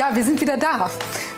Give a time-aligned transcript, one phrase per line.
[0.00, 0.88] Ja, wir sind wieder da.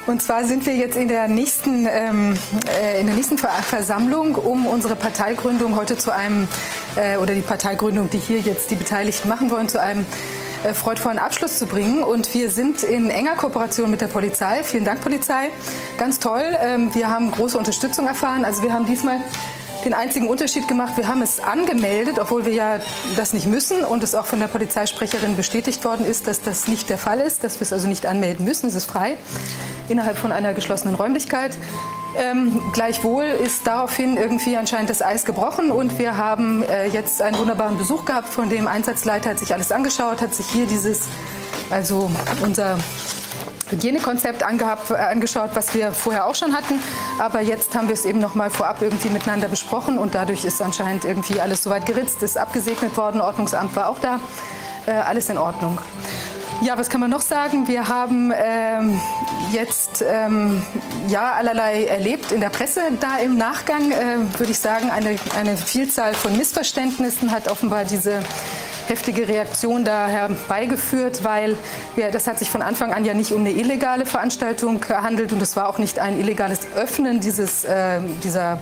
[0.06, 2.38] Und zwar sind wir jetzt in der nächsten, ähm,
[2.80, 6.46] äh, in der nächsten Versammlung, um unsere Parteigründung heute zu einem,
[6.94, 10.06] äh, oder die Parteigründung, die hier jetzt die Beteiligten machen wollen, zu einem
[10.62, 12.04] äh, freudvollen Abschluss zu bringen.
[12.04, 14.62] Und wir sind in enger Kooperation mit der Polizei.
[14.62, 15.50] Vielen Dank, Polizei.
[15.98, 16.44] Ganz toll.
[16.60, 18.44] Ähm, wir haben große Unterstützung erfahren.
[18.44, 19.16] Also wir haben diesmal
[19.84, 22.80] den einzigen Unterschied gemacht, wir haben es angemeldet, obwohl wir ja
[23.16, 26.88] das nicht müssen und es auch von der Polizeisprecherin bestätigt worden ist, dass das nicht
[26.90, 29.16] der Fall ist, dass wir es also nicht anmelden müssen, es ist frei
[29.88, 31.56] innerhalb von einer geschlossenen Räumlichkeit.
[32.16, 37.38] Ähm, gleichwohl ist daraufhin irgendwie anscheinend das Eis gebrochen und wir haben äh, jetzt einen
[37.38, 41.08] wunderbaren Besuch gehabt von dem Einsatzleiter, hat sich alles angeschaut, hat sich hier dieses,
[41.70, 42.10] also
[42.42, 42.78] unser
[43.72, 46.80] Hygienekonzept angehabt, äh, angeschaut, was wir vorher auch schon hatten.
[47.18, 50.62] Aber jetzt haben wir es eben noch mal vorab irgendwie miteinander besprochen und dadurch ist
[50.62, 54.20] anscheinend irgendwie alles soweit geritzt, ist abgesegnet worden, Ordnungsamt war auch da,
[54.86, 55.78] äh, alles in Ordnung.
[56.64, 57.66] Ja, was kann man noch sagen?
[57.66, 59.00] Wir haben ähm,
[59.50, 60.62] jetzt ähm,
[61.08, 62.82] ja allerlei erlebt in der Presse.
[63.00, 68.22] Da im Nachgang äh, würde ich sagen, eine, eine Vielzahl von Missverständnissen hat offenbar diese
[68.88, 71.56] heftige Reaktion da herbeigeführt, weil
[71.96, 75.42] ja, das hat sich von Anfang an ja nicht um eine illegale Veranstaltung gehandelt und
[75.42, 78.60] es war auch nicht ein illegales Öffnen dieses, äh, dieser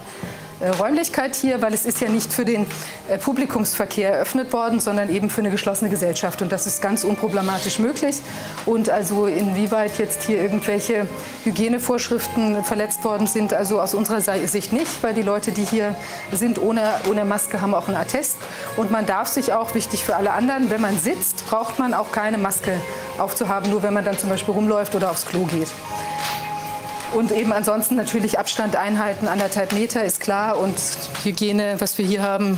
[0.61, 2.67] Räumlichkeit hier, weil es ist ja nicht für den
[3.09, 6.43] äh, Publikumsverkehr eröffnet worden, sondern eben für eine geschlossene Gesellschaft.
[6.43, 8.17] Und das ist ganz unproblematisch möglich.
[8.67, 11.07] Und also inwieweit jetzt hier irgendwelche
[11.45, 15.97] Hygienevorschriften verletzt worden sind, also aus unserer Sicht nicht, weil die Leute, die hier
[16.33, 18.37] sind ohne, ohne Maske, haben auch einen Attest.
[18.77, 22.13] Und man darf sich auch, wichtig für alle anderen, wenn man sitzt, braucht man auch
[22.13, 22.81] keine Maske
[23.19, 25.69] aufzuhaben, nur wenn man dann zum Beispiel rumläuft oder aufs Klo geht.
[27.13, 30.77] Und eben ansonsten natürlich Abstand einhalten, anderthalb Meter ist klar und
[31.25, 32.57] Hygiene, was wir hier haben,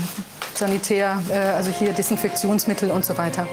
[0.55, 3.47] Sanitär, äh, also hier Desinfektionsmittel und so weiter.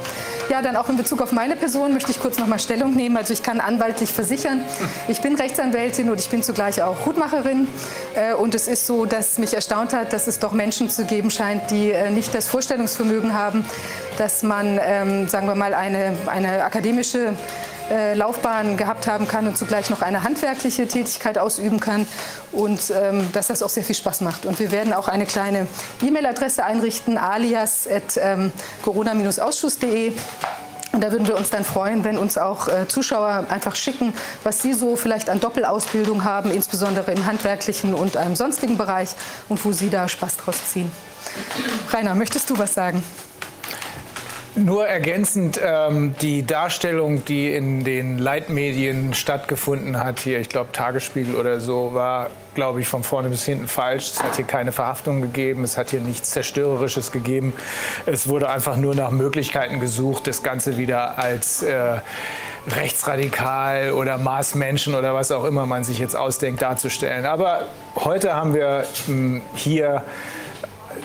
[0.50, 3.16] Ja, dann auch in Bezug auf meine Person möchte ich kurz noch mal Stellung nehmen.
[3.18, 4.66] Also ich kann anwaltlich versichern,
[5.08, 7.68] ich bin Rechtsanwältin und ich bin zugleich auch Hutmacherin.
[8.16, 11.32] Äh, und es ist so, dass mich erstaunt hat, dass es doch Menschen zu geben
[11.32, 13.64] scheint, die äh, nicht das Vorstellungsvermögen haben,
[14.18, 17.36] dass man, ähm, sagen wir mal, eine, eine akademische
[17.90, 22.08] äh, Laufbahn gehabt haben kann und zugleich noch eine handwerkliche Tätigkeit ausüben kann
[22.52, 24.46] und ähm, dass das auch sehr viel Spaß macht.
[24.46, 25.66] Und wir werden auch eine kleine
[26.02, 30.14] E-Mail-Adresse einrichten, alias.corona-ausschuss.de.
[30.92, 34.14] Und da würden wir uns dann freuen, wenn uns auch äh, Zuschauer einfach schicken,
[34.44, 39.10] was sie so vielleicht an Doppelausbildung haben, insbesondere im handwerklichen und einem sonstigen Bereich
[39.50, 40.92] und wo sie da Spaß draus ziehen.
[41.92, 43.04] Rainer, möchtest du was sagen?
[44.56, 51.36] Nur ergänzend ähm, die Darstellung, die in den Leitmedien stattgefunden hat, hier, ich glaube Tagesspiegel
[51.36, 54.12] oder so, war, glaube ich, von vorne bis hinten falsch.
[54.14, 57.54] Es hat hier keine Verhaftung gegeben, es hat hier nichts Zerstörerisches gegeben.
[58.06, 62.00] Es wurde einfach nur nach Möglichkeiten gesucht, das Ganze wieder als äh,
[62.68, 67.26] rechtsradikal oder Maßmenschen oder was auch immer man sich jetzt ausdenkt darzustellen.
[67.26, 70.04] Aber heute haben wir mh, hm, hier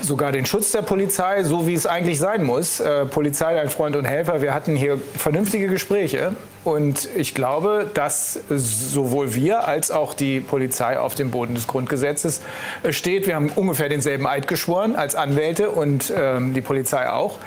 [0.01, 2.81] sogar den Schutz der Polizei, so wie es eigentlich sein muss.
[2.81, 4.43] Äh, Polizei, ein Freund und Helfer.
[4.43, 6.33] Wir hatten hier vernünftige Gespräche.
[6.65, 12.41] Und ich glaube, dass sowohl wir als auch die Polizei auf dem Boden des Grundgesetzes
[12.83, 13.27] äh, steht.
[13.27, 17.39] Wir haben ungefähr denselben Eid geschworen als Anwälte und ähm, die Polizei auch.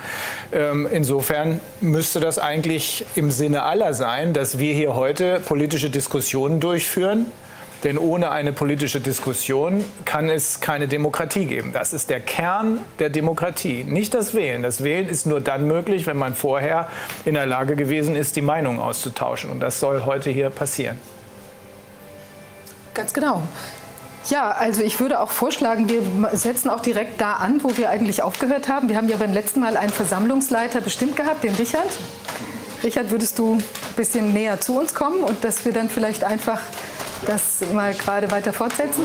[0.52, 6.60] Ähm, insofern müsste das eigentlich im Sinne aller sein, dass wir hier heute politische Diskussionen
[6.60, 7.32] durchführen
[7.84, 11.74] denn ohne eine politische Diskussion kann es keine Demokratie geben.
[11.74, 14.64] Das ist der Kern der Demokratie, nicht das Wählen.
[14.64, 16.90] Das Wählen ist nur dann möglich, wenn man vorher
[17.26, 19.52] in der Lage gewesen ist, die Meinung auszutauschen.
[19.52, 21.00] Und das soll heute hier passieren.
[22.94, 23.44] Ganz genau.
[24.30, 26.02] Ja, also ich würde auch vorschlagen, wir
[26.36, 28.90] setzen auch direkt da an, wo wir eigentlich aufgehört haben.
[28.90, 31.88] Wir haben ja beim letzten Mal einen Versammlungsleiter bestimmt gehabt, den Richard.
[32.84, 33.64] Richard, würdest du ein
[33.96, 36.60] bisschen näher zu uns kommen und dass wir dann vielleicht einfach
[37.26, 39.04] das mal gerade weiter fortsetzen?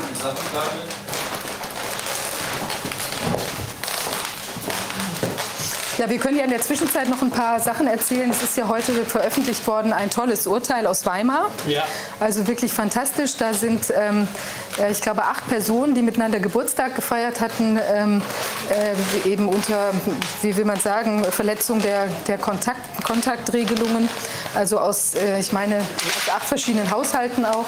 [5.99, 8.31] Ja, wir können ja in der Zwischenzeit noch ein paar Sachen erzählen.
[8.31, 11.51] Es ist ja heute veröffentlicht worden ein tolles Urteil aus Weimar.
[11.69, 11.85] Ja.
[12.19, 13.37] Also wirklich fantastisch.
[13.37, 14.27] Da sind, ähm, äh,
[14.91, 18.23] ich glaube, acht Personen, die miteinander Geburtstag gefeiert hatten, ähm,
[18.71, 19.93] äh, eben unter,
[20.41, 24.09] wie will man sagen, Verletzung der, der Kontakt, Kontaktregelungen.
[24.55, 27.67] Also aus, äh, ich meine, aus acht verschiedenen Haushalten auch.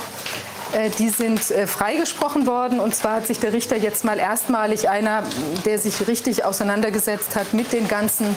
[0.74, 2.80] Äh, die sind äh, freigesprochen worden.
[2.80, 5.22] Und zwar hat sich der Richter jetzt mal erstmalig einer,
[5.64, 8.36] der sich richtig auseinandergesetzt hat mit den ganzen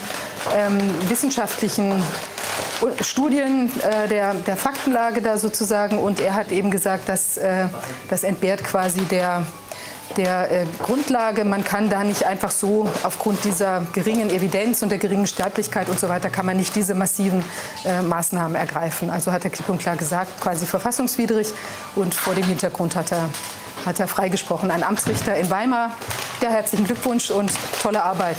[0.56, 2.02] ähm, wissenschaftlichen
[3.00, 5.98] Studien äh, der, der Faktenlage da sozusagen.
[5.98, 7.38] Und er hat eben gesagt, dass
[8.08, 9.46] das entbehrt quasi der
[10.16, 11.44] der äh, Grundlage.
[11.44, 16.00] Man kann da nicht einfach so aufgrund dieser geringen Evidenz und der geringen Sterblichkeit und
[16.00, 17.44] so weiter, kann man nicht diese massiven
[17.84, 19.10] äh, Maßnahmen ergreifen.
[19.10, 21.48] Also hat er klipp und klar gesagt, quasi verfassungswidrig.
[21.94, 23.28] Und vor dem Hintergrund hat er,
[23.84, 24.70] hat er freigesprochen.
[24.70, 25.92] Ein Amtsrichter in Weimar.
[26.40, 27.50] Ja, herzlichen Glückwunsch und
[27.82, 28.36] tolle Arbeit.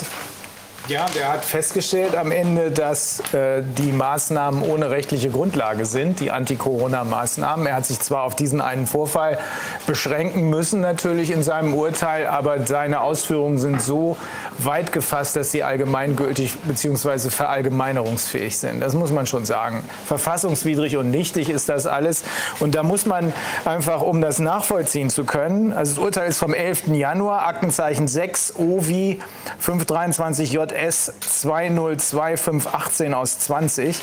[0.89, 6.31] Ja, der hat festgestellt am Ende, dass äh, die Maßnahmen ohne rechtliche Grundlage sind, die
[6.31, 7.67] Anti-Corona-Maßnahmen.
[7.67, 9.37] Er hat sich zwar auf diesen einen Vorfall
[9.85, 14.17] beschränken müssen, natürlich in seinem Urteil, aber seine Ausführungen sind so
[14.57, 17.29] weit gefasst, dass sie allgemeingültig bzw.
[17.29, 18.79] verallgemeinerungsfähig sind.
[18.79, 19.83] Das muss man schon sagen.
[20.07, 22.23] Verfassungswidrig und nichtig ist das alles.
[22.59, 23.31] Und da muss man
[23.63, 26.87] einfach, um das nachvollziehen zu können, also das Urteil ist vom 11.
[26.87, 29.19] Januar, Aktenzeichen 6, OVI
[29.59, 34.01] 523 JS S 202518 aus 20.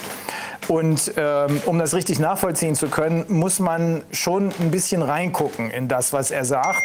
[0.68, 5.88] Und ähm, um das richtig nachvollziehen zu können, muss man schon ein bisschen reingucken in
[5.88, 6.82] das, was er sagt.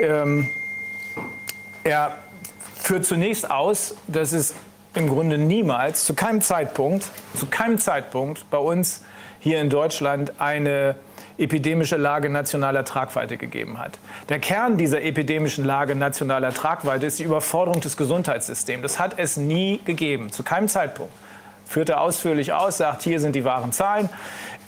[0.00, 0.48] Ähm,
[1.82, 2.18] er
[2.76, 4.54] führt zunächst aus, dass es
[4.94, 9.02] im Grunde niemals, zu keinem Zeitpunkt, zu keinem Zeitpunkt bei uns
[9.40, 10.96] hier in Deutschland eine
[11.38, 13.98] epidemische Lage nationaler Tragweite gegeben hat.
[14.28, 18.82] Der Kern dieser epidemischen Lage nationaler Tragweite ist die Überforderung des Gesundheitssystems.
[18.82, 21.12] Das hat es nie gegeben, zu keinem Zeitpunkt.
[21.66, 24.08] Führt er ausführlich aus, sagt, hier sind die wahren Zahlen.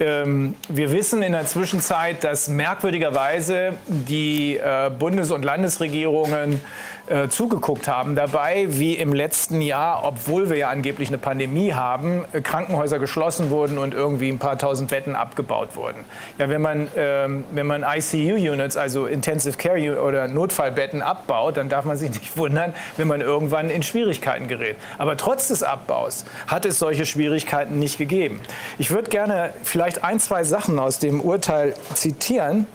[0.00, 6.60] Ähm, wir wissen in der Zwischenzeit, dass merkwürdigerweise die äh, Bundes- und Landesregierungen
[7.08, 12.26] äh, zugeguckt haben dabei, wie im letzten Jahr, obwohl wir ja angeblich eine Pandemie haben,
[12.32, 16.04] äh, Krankenhäuser geschlossen wurden und irgendwie ein paar tausend Betten abgebaut wurden.
[16.36, 21.86] Ja, wenn man, ähm, wenn man ICU-Units, also Intensive Care oder Notfallbetten abbaut, dann darf
[21.86, 24.76] man sich nicht wundern, wenn man irgendwann in Schwierigkeiten gerät.
[24.98, 28.40] Aber trotz des Abbaus hat es solche Schwierigkeiten nicht gegeben.
[28.76, 32.67] Ich würde gerne vielleicht ein, zwei Sachen aus dem Urteil zitieren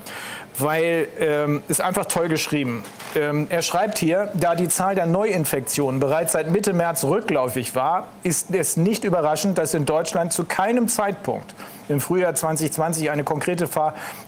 [0.60, 2.84] weil ähm, einfach toll geschrieben.
[3.16, 8.08] Ähm, er schreibt hier, da die Zahl der Neuinfektionen bereits seit Mitte März rückläufig war,
[8.24, 11.56] ist es nicht überraschend, dass in Deutschland zu keinem Zeitpunkt
[11.90, 13.68] im Frühjahr 2020 eine konkrete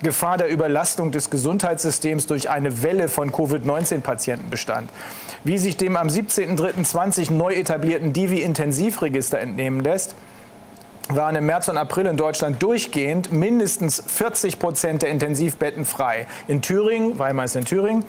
[0.02, 4.90] Gefahr der Überlastung des Gesundheitssystems durch eine Welle von Covid-19-Patienten bestand.
[5.44, 10.16] Wie sich dem am 17.03.20 neu etablierten Divi-Intensivregister entnehmen lässt,
[11.10, 16.28] waren im März und April in Deutschland durchgehend mindestens 40 Prozent der Intensivbetten frei.
[16.48, 18.06] In Thüringen, Weimar ist in Thüringen,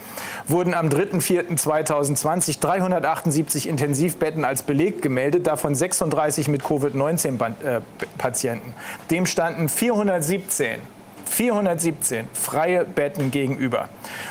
[0.46, 8.75] wurden am 3.4.2020 378 Intensivbetten als belegt gemeldet, davon 36 mit Covid-19-Patienten.
[9.10, 10.95] Dem standen 417
[11.28, 13.88] 417 freie Betten gegenüber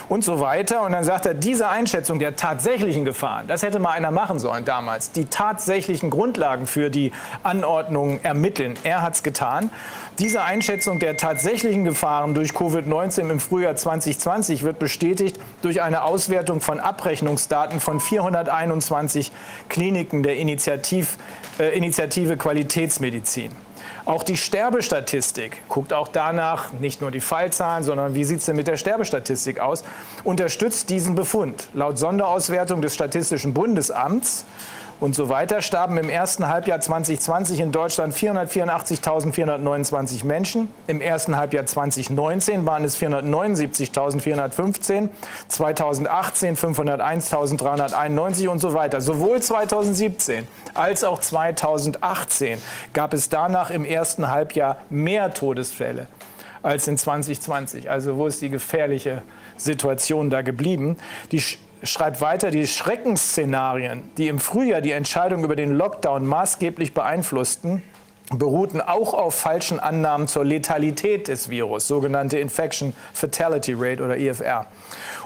[0.09, 0.83] und so weiter.
[0.83, 4.65] Und dann sagt er, diese Einschätzung der tatsächlichen Gefahren, das hätte mal einer machen sollen
[4.65, 7.11] damals, die tatsächlichen Grundlagen für die
[7.43, 8.75] Anordnung ermitteln.
[8.83, 9.69] Er hat es getan.
[10.19, 16.61] Diese Einschätzung der tatsächlichen Gefahren durch Covid-19 im Frühjahr 2020 wird bestätigt durch eine Auswertung
[16.61, 19.31] von Abrechnungsdaten von 421
[19.67, 21.17] Kliniken der Initiativ,
[21.59, 23.64] äh, Initiative Qualitätsmedizin.
[24.05, 28.55] Auch die Sterbestatistik guckt auch danach, nicht nur die Fallzahlen, sondern wie sieht es denn
[28.55, 29.83] mit der Sterbestatistik aus,
[30.23, 31.69] unterstützt diesen Befund.
[31.73, 34.45] Laut Sonderauswertung des Statistischen Bundesamts
[34.99, 40.69] und so weiter starben im ersten Halbjahr 2020 in Deutschland 484.429 Menschen.
[40.87, 45.09] Im ersten Halbjahr 2019 waren es 479.415,
[45.47, 49.01] 2018 501.391 und so weiter.
[49.01, 52.61] Sowohl 2017 als auch 2018
[52.93, 56.07] gab es danach im ersten Halbjahr mehr Todesfälle
[56.63, 57.89] als in 2020.
[57.89, 59.23] Also wo ist die gefährliche
[59.57, 60.97] Situation da geblieben?
[61.31, 61.41] Die
[61.85, 67.83] schreibt weiter, die Schreckensszenarien, die im Frühjahr die Entscheidung über den Lockdown maßgeblich beeinflussten,
[68.33, 74.67] beruhten auch auf falschen Annahmen zur Letalität des Virus, sogenannte Infection Fatality Rate oder IFR,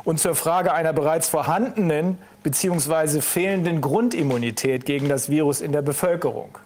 [0.04, 3.22] und zur Frage einer bereits vorhandenen bzw.
[3.22, 6.58] fehlenden Grundimmunität gegen das Virus in der Bevölkerung.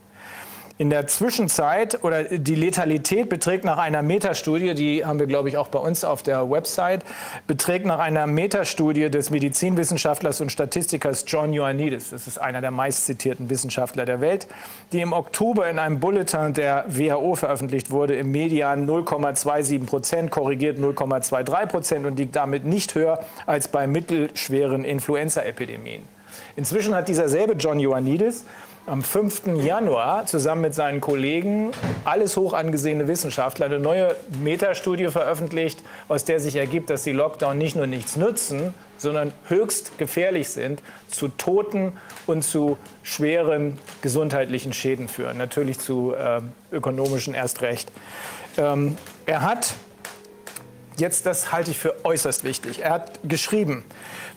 [0.83, 5.55] In der Zwischenzeit oder die Letalität beträgt nach einer Metastudie, die haben wir glaube ich
[5.55, 7.05] auch bei uns auf der Website,
[7.47, 13.49] beträgt nach einer Metastudie des Medizinwissenschaftlers und Statistikers John Ioannidis, das ist einer der meistzitierten
[13.49, 14.49] Wissenschaftler der Welt,
[14.91, 20.79] die im Oktober in einem Bulletin der WHO veröffentlicht wurde, im Median 0,27 Prozent, korrigiert
[20.79, 26.03] 0,23 Prozent und liegt damit nicht höher als bei mittelschweren Influenza-Epidemien.
[26.55, 28.45] Inzwischen hat dieser selbe John Ioannidis
[28.85, 29.63] am 5.
[29.63, 31.71] Januar zusammen mit seinen Kollegen,
[32.03, 37.57] alles hoch angesehene Wissenschaftler, eine neue Metastudie veröffentlicht, aus der sich ergibt, dass die Lockdown
[37.57, 41.93] nicht nur nichts nützen, sondern höchst gefährlich sind, zu Toten
[42.25, 47.91] und zu schweren gesundheitlichen Schäden führen, natürlich zu äh, ökonomischen erst recht.
[48.57, 49.73] Ähm, er hat
[50.97, 52.81] jetzt das halte ich für äußerst wichtig.
[52.83, 53.83] Er hat geschrieben,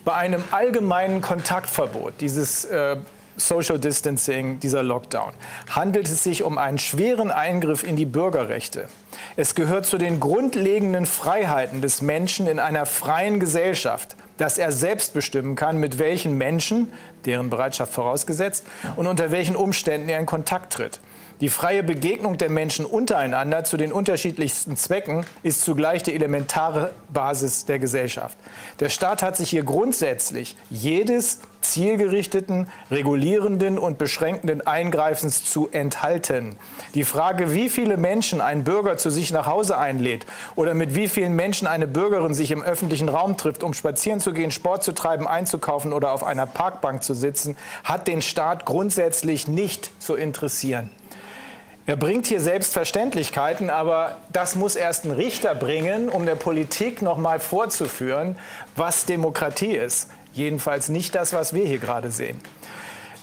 [0.05, 2.97] bei einem allgemeinen Kontaktverbot, dieses äh,
[3.37, 5.31] Social Distancing, dieser Lockdown,
[5.69, 8.89] handelt es sich um einen schweren Eingriff in die Bürgerrechte.
[9.35, 15.13] Es gehört zu den grundlegenden Freiheiten des Menschen in einer freien Gesellschaft, dass er selbst
[15.13, 16.91] bestimmen kann, mit welchen Menschen,
[17.25, 18.65] deren Bereitschaft vorausgesetzt,
[18.95, 20.99] und unter welchen Umständen er in Kontakt tritt.
[21.39, 27.65] Die freie Begegnung der Menschen untereinander zu den unterschiedlichsten Zwecken ist zugleich die elementare Basis
[27.65, 28.35] der Gesellschaft.
[28.79, 36.55] Der Staat hat sich hier grundsätzlich jedes zielgerichteten, regulierenden und beschränkenden Eingreifens zu enthalten.
[36.95, 40.25] Die Frage, wie viele Menschen ein Bürger zu sich nach Hause einlädt
[40.55, 44.33] oder mit wie vielen Menschen eine Bürgerin sich im öffentlichen Raum trifft, um spazieren zu
[44.33, 49.47] gehen, Sport zu treiben, einzukaufen oder auf einer Parkbank zu sitzen, hat den Staat grundsätzlich
[49.47, 50.89] nicht zu interessieren.
[51.87, 57.17] Er bringt hier Selbstverständlichkeiten, aber das muss erst ein Richter bringen, um der Politik noch
[57.17, 58.37] mal vorzuführen,
[58.75, 60.09] was Demokratie ist.
[60.33, 62.41] Jedenfalls nicht das, was wir hier gerade sehen.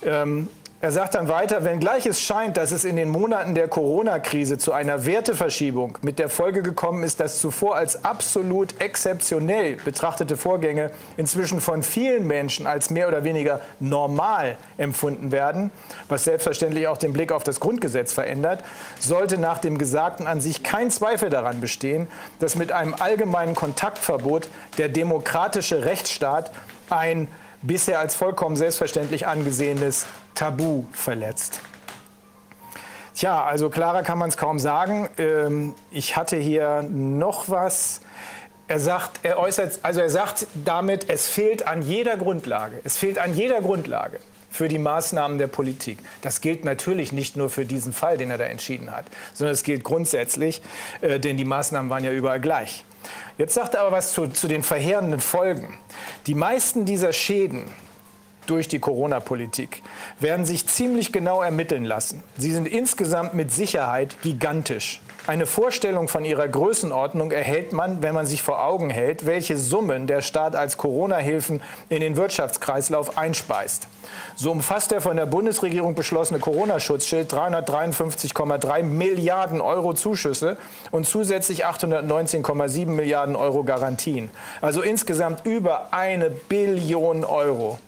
[0.02, 0.48] Ähm,
[0.84, 4.74] er sagt dann weiter, wenngleich es scheint, dass es in den Monaten der Corona-Krise zu
[4.74, 11.62] einer Werteverschiebung mit der Folge gekommen ist, dass zuvor als absolut exzeptionell betrachtete Vorgänge inzwischen
[11.62, 15.70] von vielen Menschen als mehr oder weniger normal empfunden werden,
[16.10, 18.62] was selbstverständlich auch den Blick auf das Grundgesetz verändert,
[19.00, 22.08] sollte nach dem Gesagten an sich kein Zweifel daran bestehen,
[22.40, 26.50] dass mit einem allgemeinen Kontaktverbot der demokratische Rechtsstaat
[26.90, 27.28] ein
[27.62, 31.60] bisher als vollkommen selbstverständlich angesehenes Tabu verletzt.
[33.14, 35.08] Tja, also klarer kann man es kaum sagen.
[35.18, 38.00] Ähm, ich hatte hier noch was.
[38.66, 42.80] Er sagt, er äußert, also er sagt damit, es fehlt an jeder Grundlage.
[42.82, 44.18] Es fehlt an jeder Grundlage
[44.50, 45.98] für die Maßnahmen der Politik.
[46.22, 49.62] Das gilt natürlich nicht nur für diesen Fall, den er da entschieden hat, sondern es
[49.62, 50.62] gilt grundsätzlich,
[51.00, 52.84] äh, denn die Maßnahmen waren ja überall gleich.
[53.36, 55.78] Jetzt sagt er aber was zu, zu den verheerenden Folgen.
[56.26, 57.64] Die meisten dieser Schäden,
[58.46, 59.82] durch die Corona-Politik
[60.20, 62.22] werden sich ziemlich genau ermitteln lassen.
[62.36, 65.00] Sie sind insgesamt mit Sicherheit gigantisch.
[65.26, 70.06] Eine Vorstellung von ihrer Größenordnung erhält man, wenn man sich vor Augen hält, welche Summen
[70.06, 73.88] der Staat als Corona-Hilfen in den Wirtschaftskreislauf einspeist.
[74.36, 80.58] So umfasst der von der Bundesregierung beschlossene Corona-Schutzschild 353,3 Milliarden Euro Zuschüsse
[80.90, 84.30] und zusätzlich 819,7 Milliarden Euro Garantien.
[84.60, 87.78] Also insgesamt über eine Billion Euro.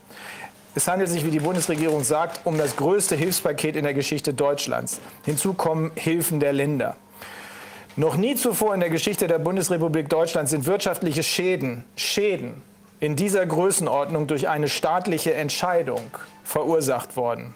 [0.76, 5.00] Es handelt sich, wie die Bundesregierung sagt, um das größte Hilfspaket in der Geschichte Deutschlands.
[5.24, 6.96] Hinzu kommen Hilfen der Länder.
[7.96, 12.60] Noch nie zuvor in der Geschichte der Bundesrepublik Deutschland sind wirtschaftliche Schäden, Schäden
[13.00, 16.10] in dieser Größenordnung durch eine staatliche Entscheidung
[16.44, 17.54] verursacht worden.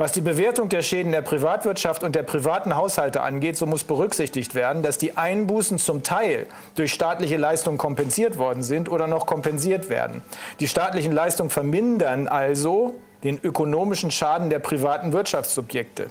[0.00, 4.54] Was die Bewertung der Schäden der Privatwirtschaft und der privaten Haushalte angeht, so muss berücksichtigt
[4.54, 9.90] werden, dass die Einbußen zum Teil durch staatliche Leistungen kompensiert worden sind oder noch kompensiert
[9.90, 10.22] werden.
[10.58, 16.08] Die staatlichen Leistungen vermindern also den ökonomischen Schaden der privaten Wirtschaftssubjekte.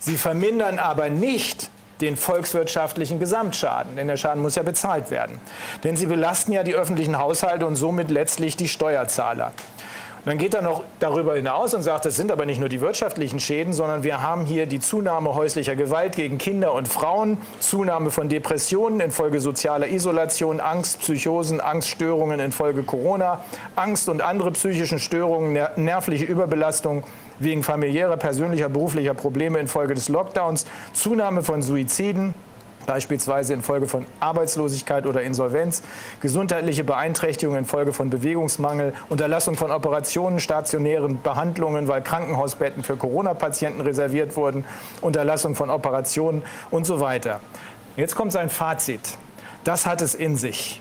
[0.00, 1.70] Sie vermindern aber nicht
[2.00, 5.38] den volkswirtschaftlichen Gesamtschaden, denn der Schaden muss ja bezahlt werden.
[5.84, 9.52] Denn sie belasten ja die öffentlichen Haushalte und somit letztlich die Steuerzahler.
[10.20, 12.82] Und dann geht er noch darüber hinaus und sagt, es sind aber nicht nur die
[12.82, 18.10] wirtschaftlichen Schäden, sondern wir haben hier die Zunahme häuslicher Gewalt gegen Kinder und Frauen, Zunahme
[18.10, 23.42] von Depressionen infolge sozialer Isolation, Angst, Psychosen, Angststörungen infolge Corona,
[23.76, 27.04] Angst und andere psychischen Störungen, nervliche Überbelastung
[27.38, 32.34] wegen familiärer, persönlicher, beruflicher Probleme infolge des Lockdowns, Zunahme von Suiziden,
[32.86, 35.82] beispielsweise infolge von Arbeitslosigkeit oder Insolvenz,
[36.20, 44.36] gesundheitliche Beeinträchtigungen infolge von Bewegungsmangel, Unterlassung von Operationen, stationären Behandlungen, weil Krankenhausbetten für Corona-Patienten reserviert
[44.36, 44.64] wurden,
[45.00, 47.40] Unterlassung von Operationen und so weiter.
[47.96, 49.00] Jetzt kommt sein Fazit.
[49.64, 50.80] Das hat es in sich.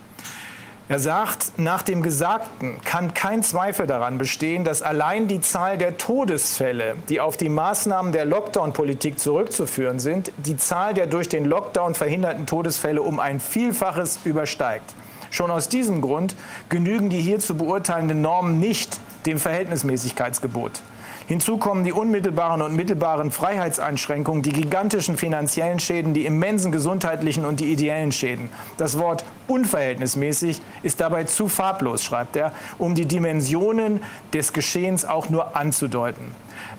[0.90, 5.98] Er sagt, nach dem Gesagten kann kein Zweifel daran bestehen, dass allein die Zahl der
[5.98, 11.94] Todesfälle, die auf die Maßnahmen der Lockdown-Politik zurückzuführen sind, die Zahl der durch den Lockdown
[11.94, 14.96] verhinderten Todesfälle um ein Vielfaches übersteigt.
[15.30, 16.36] Schon aus diesem Grund
[16.70, 20.82] genügen die hier zu beurteilenden Normen nicht dem Verhältnismäßigkeitsgebot.
[21.30, 27.60] Hinzu kommen die unmittelbaren und mittelbaren Freiheitseinschränkungen, die gigantischen finanziellen Schäden, die immensen gesundheitlichen und
[27.60, 28.50] die ideellen Schäden.
[28.78, 34.02] Das Wort unverhältnismäßig ist dabei zu farblos, schreibt er, um die Dimensionen
[34.34, 36.32] des Geschehens auch nur anzudeuten.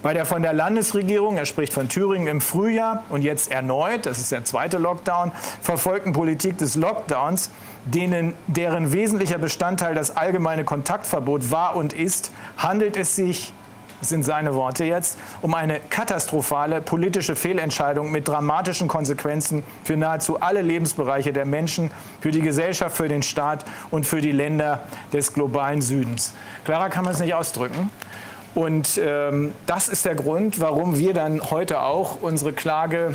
[0.02, 4.18] Bei der von der Landesregierung, er spricht von Thüringen im Frühjahr und jetzt erneut, das
[4.18, 5.30] ist der zweite Lockdown,
[5.62, 7.52] verfolgten Politik des Lockdowns,
[7.84, 13.52] denen, deren wesentlicher Bestandteil das allgemeine Kontaktverbot war und ist, handelt es sich
[14.00, 20.40] das sind seine Worte jetzt, um eine katastrophale politische Fehlentscheidung mit dramatischen Konsequenzen für nahezu
[20.40, 21.90] alle Lebensbereiche der Menschen,
[22.20, 26.34] für die Gesellschaft, für den Staat und für die Länder des globalen Südens.
[26.64, 27.90] Klarer kann man es nicht ausdrücken.
[28.54, 33.14] Und ähm, das ist der Grund, warum wir dann heute auch unsere Klage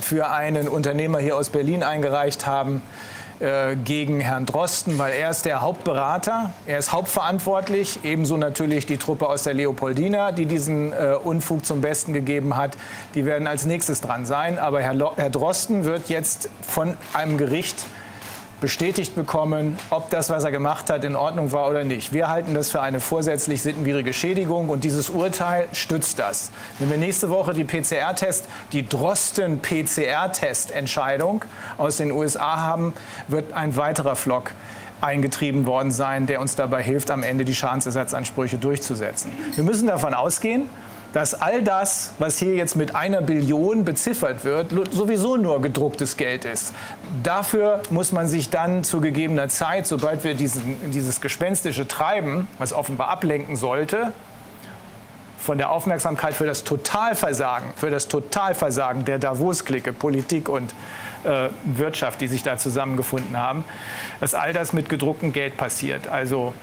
[0.00, 2.82] für einen Unternehmer hier aus Berlin eingereicht haben,
[3.40, 8.96] äh, gegen Herrn Drosten, weil er ist der Hauptberater, er ist hauptverantwortlich, ebenso natürlich die
[8.96, 12.76] Truppe aus der Leopoldina, die diesen äh, Unfug zum Besten gegeben hat.
[13.14, 14.58] Die werden als nächstes dran sein.
[14.58, 17.84] Aber Herr, Herr Drosten wird jetzt von einem Gericht
[18.64, 22.14] bestätigt bekommen, ob das, was er gemacht hat, in Ordnung war oder nicht.
[22.14, 26.50] Wir halten das für eine vorsätzlich sittenwidrige Schädigung und dieses Urteil stützt das.
[26.78, 31.44] Wenn wir nächste Woche die PCR-Test, die Drosten-PCR-Test-Entscheidung
[31.76, 32.94] aus den USA haben,
[33.28, 34.52] wird ein weiterer Flock
[35.02, 39.30] eingetrieben worden sein, der uns dabei hilft, am Ende die Schadensersatzansprüche durchzusetzen.
[39.56, 40.70] Wir müssen davon ausgehen,
[41.14, 46.44] dass all das, was hier jetzt mit einer Billion beziffert wird, sowieso nur gedrucktes Geld
[46.44, 46.74] ist.
[47.22, 52.72] Dafür muss man sich dann zu gegebener Zeit, sobald wir diesen, dieses gespenstische Treiben, was
[52.72, 54.12] offenbar ablenken sollte,
[55.38, 60.74] von der Aufmerksamkeit für das Totalversagen, für das Totalversagen der Davos-Clique, Politik und
[61.22, 63.64] äh, Wirtschaft, die sich da zusammengefunden haben,
[64.18, 66.08] dass all das mit gedrucktem Geld passiert.
[66.08, 66.54] Also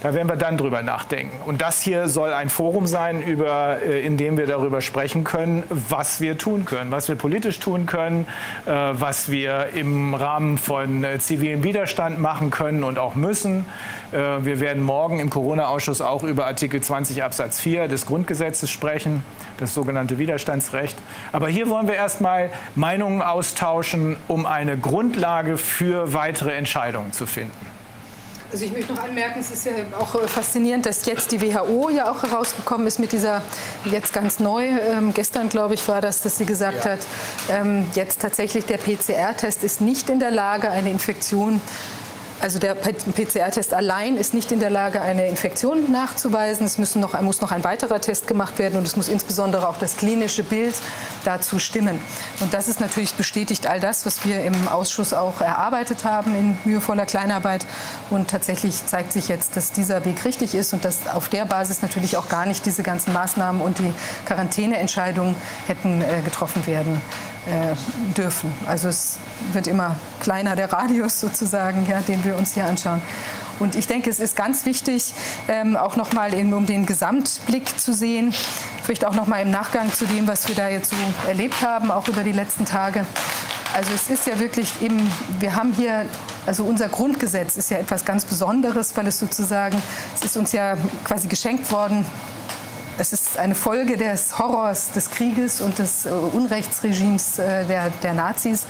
[0.00, 1.36] da werden wir dann drüber nachdenken.
[1.44, 5.64] Und das hier soll ein Forum sein, über, äh, in dem wir darüber sprechen können,
[5.68, 8.26] was wir tun können, was wir politisch tun können,
[8.64, 13.66] äh, was wir im Rahmen von äh, zivilem Widerstand machen können und auch müssen.
[14.10, 19.22] Wir werden morgen im Corona-Ausschuss auch über Artikel 20 Absatz 4 des Grundgesetzes sprechen,
[19.58, 20.96] das sogenannte Widerstandsrecht.
[21.30, 27.67] Aber hier wollen wir erstmal Meinungen austauschen, um eine Grundlage für weitere Entscheidungen zu finden.
[28.50, 31.90] Also ich möchte noch anmerken, es ist ja auch äh, faszinierend, dass jetzt die WHO
[31.90, 33.42] ja auch herausgekommen ist mit dieser,
[33.84, 36.92] jetzt ganz neu, ähm, gestern glaube ich war das, dass sie gesagt ja.
[36.92, 37.00] hat,
[37.50, 41.60] ähm, jetzt tatsächlich der PCR-Test ist nicht in der Lage, eine Infektion
[42.40, 46.66] also der PCR-Test allein ist nicht in der Lage, eine Infektion nachzuweisen.
[46.66, 49.78] Es müssen noch, muss noch ein weiterer Test gemacht werden und es muss insbesondere auch
[49.78, 50.74] das klinische Bild
[51.24, 52.00] dazu stimmen.
[52.40, 56.58] Und das ist natürlich bestätigt all das, was wir im Ausschuss auch erarbeitet haben in
[56.64, 57.66] mühevoller Kleinarbeit.
[58.10, 61.82] Und tatsächlich zeigt sich jetzt, dass dieser Weg richtig ist und dass auf der Basis
[61.82, 63.92] natürlich auch gar nicht diese ganzen Maßnahmen und die
[64.26, 65.34] Quarantäneentscheidungen
[65.66, 67.00] hätten äh, getroffen werden
[68.16, 68.52] dürfen.
[68.66, 69.18] Also es
[69.52, 73.00] wird immer kleiner der Radius sozusagen, ja, den wir uns hier anschauen.
[73.58, 75.12] Und ich denke, es ist ganz wichtig,
[75.48, 78.32] ähm, auch noch mal in, um den Gesamtblick zu sehen,
[78.84, 80.96] vielleicht auch noch mal im Nachgang zu dem, was wir da jetzt so
[81.26, 83.04] erlebt haben, auch über die letzten Tage.
[83.74, 86.06] Also es ist ja wirklich eben, wir haben hier,
[86.46, 89.82] also unser Grundgesetz ist ja etwas ganz Besonderes, weil es sozusagen,
[90.14, 92.06] es ist uns ja quasi geschenkt worden
[92.98, 98.12] es ist eine Folge des Horrors des Krieges und des äh, Unrechtsregimes äh, der, der
[98.12, 98.66] Nazis.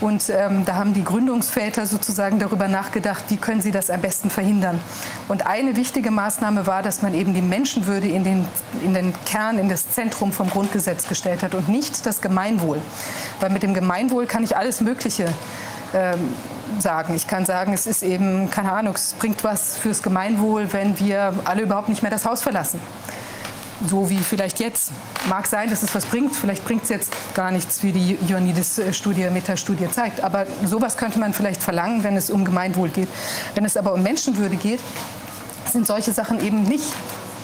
[0.00, 4.30] Und ähm, da haben die Gründungsväter sozusagen darüber nachgedacht, wie können sie das am besten
[4.30, 4.78] verhindern.
[5.26, 8.46] Und eine wichtige Maßnahme war, dass man eben die Menschenwürde in den,
[8.84, 12.80] in den Kern, in das Zentrum vom Grundgesetz gestellt hat und nicht das Gemeinwohl.
[13.40, 15.34] Weil mit dem Gemeinwohl kann ich alles Mögliche
[15.92, 16.32] ähm,
[16.78, 17.16] sagen.
[17.16, 21.34] Ich kann sagen, es ist eben, keine Ahnung, es bringt was fürs Gemeinwohl, wenn wir
[21.44, 22.78] alle überhaupt nicht mehr das Haus verlassen
[23.86, 24.90] so wie vielleicht jetzt.
[25.28, 29.28] Mag sein, dass es was bringt, vielleicht bringt es jetzt gar nichts, wie die Ioannidis-Studie,
[29.30, 30.20] Metastudie zeigt.
[30.22, 33.08] Aber sowas könnte man vielleicht verlangen, wenn es um Gemeinwohl geht.
[33.54, 34.80] Wenn es aber um Menschenwürde geht,
[35.70, 36.92] sind solche Sachen eben nicht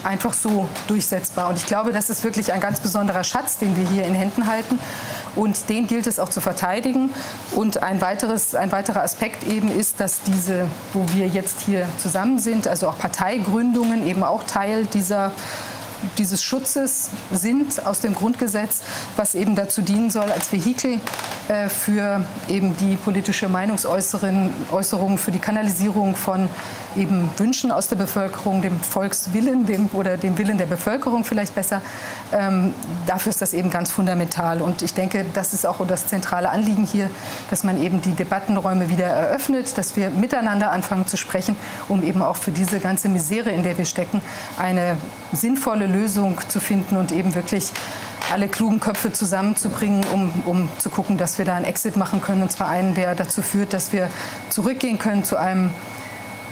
[0.03, 1.49] einfach so durchsetzbar.
[1.49, 4.47] Und ich glaube, das ist wirklich ein ganz besonderer Schatz, den wir hier in Händen
[4.47, 4.79] halten.
[5.35, 7.09] Und den gilt es auch zu verteidigen.
[7.51, 12.39] Und ein, weiteres, ein weiterer Aspekt eben ist, dass diese, wo wir jetzt hier zusammen
[12.39, 15.31] sind, also auch Parteigründungen eben auch Teil dieser
[16.17, 18.81] dieses Schutzes sind aus dem Grundgesetz,
[19.15, 20.99] was eben dazu dienen soll, als Vehikel
[21.69, 26.49] für eben die politische Meinungsäußerung, für die Kanalisierung von
[26.97, 31.81] eben Wünschen aus der Bevölkerung, dem Volkswillen dem, oder dem Willen der Bevölkerung vielleicht besser.
[32.31, 32.73] Ähm,
[33.05, 34.61] dafür ist das eben ganz fundamental.
[34.61, 37.09] Und ich denke, das ist auch das zentrale Anliegen hier,
[37.49, 41.55] dass man eben die Debattenräume wieder eröffnet, dass wir miteinander anfangen zu sprechen,
[41.87, 44.21] um eben auch für diese ganze Misere, in der wir stecken,
[44.57, 44.97] eine
[45.33, 47.71] sinnvolle Lösung zu finden und eben wirklich
[48.31, 52.41] alle klugen Köpfe zusammenzubringen, um, um zu gucken, dass wir da einen Exit machen können.
[52.41, 54.09] Und zwar einen, der dazu führt, dass wir
[54.49, 55.71] zurückgehen können zu einem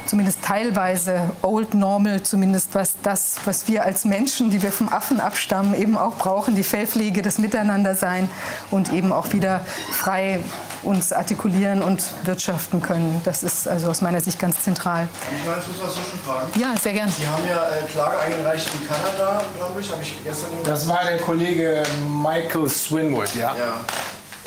[0.05, 5.19] zumindest teilweise old normal, zumindest was das, was wir als Menschen, die wir vom Affen
[5.19, 8.29] abstammen, eben auch brauchen, die Fellpflege, das Miteinandersein
[8.69, 10.39] und eben auch wieder frei
[10.83, 13.21] uns artikulieren und wirtschaften können.
[13.23, 15.07] Das ist also aus meiner Sicht ganz zentral.
[15.31, 16.59] Ich meine, muss was schon fragen.
[16.59, 17.09] Ja, sehr gern.
[17.09, 21.03] Sie haben ja äh, Klage eingereicht in Kanada, glaube ich, habe ich gestern Das war
[21.05, 23.55] der Kollege Michael Swinwood, ja.
[23.55, 23.81] Ja.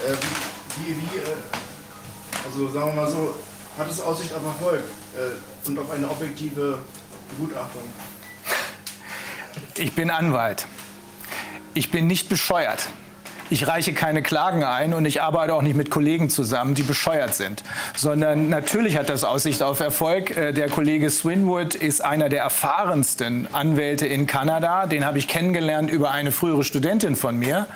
[0.06, 0.16] Äh,
[0.78, 1.22] wie, wie, wie äh,
[2.44, 3.34] also sagen wir mal so,
[3.78, 6.78] hat es Aussicht auf Erfolg äh, und auf eine objektive
[7.30, 7.82] Begutachtung?
[9.76, 10.66] Ich bin Anwalt.
[11.74, 12.88] Ich bin nicht bescheuert.
[13.48, 17.34] Ich reiche keine Klagen ein und ich arbeite auch nicht mit Kollegen zusammen, die bescheuert
[17.34, 17.62] sind.
[17.94, 20.36] Sondern natürlich hat das Aussicht auf Erfolg.
[20.36, 24.86] Äh, Der Kollege Swinwood ist einer der erfahrensten Anwälte in Kanada.
[24.86, 27.66] Den habe ich kennengelernt über eine frühere Studentin von mir.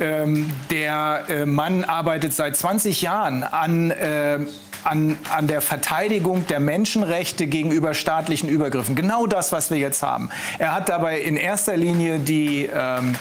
[0.00, 4.38] Ähm, Der äh, Mann arbeitet seit 20 Jahren an äh,
[4.84, 8.96] an, an der Verteidigung der Menschenrechte gegenüber staatlichen Übergriffen.
[8.96, 10.30] Genau das, was wir jetzt haben.
[10.58, 13.14] Er hat dabei in erster Linie die ähm,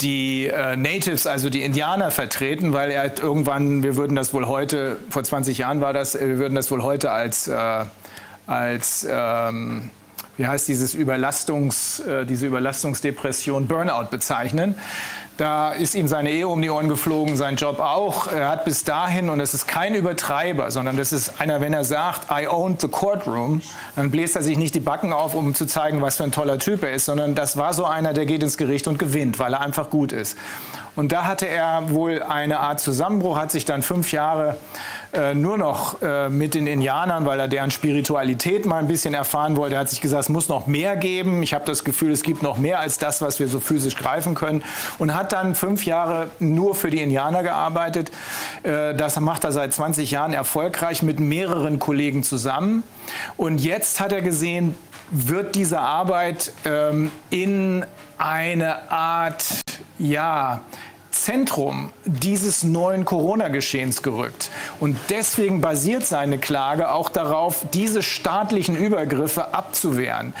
[0.00, 4.46] die äh, Natives, also die Indianer vertreten, weil er hat irgendwann, wir würden das wohl
[4.46, 7.84] heute, vor 20 Jahren war das, wir würden das wohl heute als, äh,
[8.46, 9.90] als ähm,
[10.36, 14.74] wie heißt dieses Überlastungs, äh, diese Überlastungsdepression Burnout bezeichnen.
[15.36, 18.32] Da ist ihm seine Ehe um die Ohren geflogen, sein Job auch.
[18.32, 21.84] Er hat bis dahin, und das ist kein Übertreiber, sondern das ist einer, wenn er
[21.84, 23.60] sagt, I owned the courtroom,
[23.96, 26.58] dann bläst er sich nicht die Backen auf, um zu zeigen, was für ein toller
[26.58, 29.52] Typ er ist, sondern das war so einer, der geht ins Gericht und gewinnt, weil
[29.52, 30.38] er einfach gut ist.
[30.94, 34.56] Und da hatte er wohl eine Art Zusammenbruch, hat sich dann fünf Jahre
[35.16, 39.56] äh, nur noch äh, mit den Indianern, weil er deren Spiritualität mal ein bisschen erfahren
[39.56, 39.74] wollte.
[39.76, 41.42] Er hat sich gesagt, es muss noch mehr geben.
[41.42, 44.34] Ich habe das Gefühl, es gibt noch mehr als das, was wir so physisch greifen
[44.34, 44.62] können.
[44.98, 48.10] Und hat dann fünf Jahre nur für die Indianer gearbeitet.
[48.62, 52.82] Äh, das macht er seit 20 Jahren erfolgreich mit mehreren Kollegen zusammen.
[53.36, 54.76] Und jetzt hat er gesehen,
[55.10, 57.86] wird diese Arbeit ähm, in
[58.18, 59.44] eine Art,
[59.98, 60.60] ja,
[61.24, 64.50] Zentrum dieses neuen Corona-Geschehens gerückt.
[64.80, 70.34] Und deswegen basiert seine Klage auch darauf, diese staatlichen Übergriffe abzuwehren.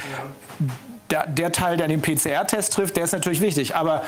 [1.10, 3.76] Der, der Teil, der den PCR-Test trifft, der ist natürlich wichtig.
[3.76, 4.02] Aber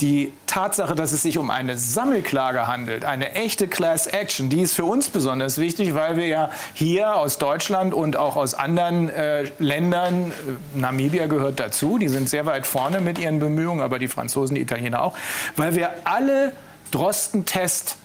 [0.00, 4.74] die Tatsache, dass es sich um eine Sammelklage handelt, eine echte Class Action, die ist
[4.74, 9.50] für uns besonders wichtig, weil wir ja hier aus Deutschland und auch aus anderen äh,
[9.58, 14.08] Ländern, äh, Namibia gehört dazu, die sind sehr weit vorne mit ihren Bemühungen, aber die
[14.08, 15.16] Franzosen, die Italiener auch,
[15.56, 16.52] weil wir alle
[16.90, 17.96] Drosten-Test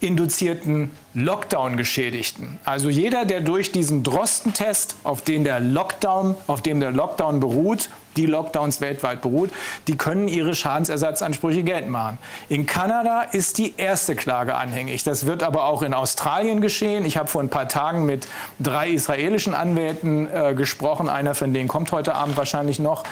[0.00, 2.58] induzierten Lockdown-Geschädigten.
[2.64, 7.90] Also jeder, der durch diesen Drosten-Test, auf den der Lockdown, auf dem der Lockdown beruht,
[8.16, 9.50] die Lockdowns weltweit beruht,
[9.86, 12.18] die können ihre Schadensersatzansprüche geltend machen.
[12.48, 15.04] In Kanada ist die erste Klage anhängig.
[15.04, 17.04] Das wird aber auch in Australien geschehen.
[17.04, 21.08] Ich habe vor ein paar Tagen mit drei israelischen Anwälten äh, gesprochen.
[21.08, 23.04] Einer von denen kommt heute Abend wahrscheinlich noch.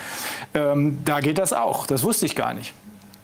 [0.54, 1.86] Ähm, da geht das auch.
[1.86, 2.74] Das wusste ich gar nicht.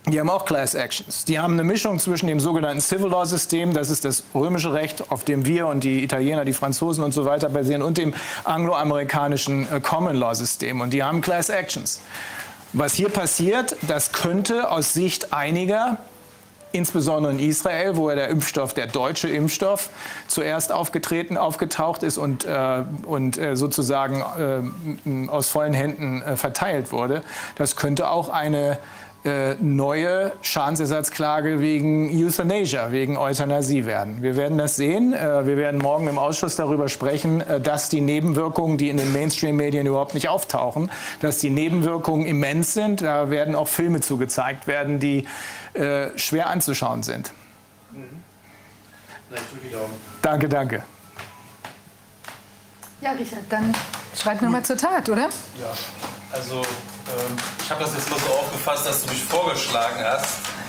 [0.07, 1.25] Die haben auch Class Actions.
[1.27, 5.12] Die haben eine Mischung zwischen dem sogenannten Civil Law System, das ist das römische Recht,
[5.12, 8.12] auf dem wir und die Italiener, die Franzosen und so weiter basieren, und dem
[8.43, 10.81] angloamerikanischen äh, Common Law System.
[10.81, 12.01] Und die haben Class Actions.
[12.73, 15.99] Was hier passiert, das könnte aus Sicht einiger
[16.73, 19.91] insbesondere in Israel, wo ja der Impfstoff, der deutsche Impfstoff,
[20.27, 24.25] zuerst aufgetreten, aufgetaucht ist und, äh, und äh, sozusagen
[25.07, 27.23] äh, aus vollen Händen äh, verteilt wurde.
[27.57, 28.79] Das könnte auch eine
[29.25, 34.21] äh, neue Schadensersatzklage wegen Euthanasia, wegen Euthanasie werden.
[34.21, 35.13] Wir werden das sehen.
[35.13, 39.13] Äh, wir werden morgen im Ausschuss darüber sprechen, äh, dass die Nebenwirkungen, die in den
[39.13, 43.03] Mainstream-Medien überhaupt nicht auftauchen, dass die Nebenwirkungen immens sind.
[43.03, 45.27] Da werden auch Filme zugezeigt werden, die
[46.17, 47.33] schwer anzuschauen sind.
[50.21, 50.85] Danke, danke.
[53.01, 53.75] Ja, Richard, dann
[54.15, 55.31] schreib nochmal zur Tat, oder?
[55.59, 55.73] Ja,
[56.31, 56.63] also
[57.65, 60.27] ich habe das jetzt mal so aufgefasst, dass du mich vorgeschlagen hast.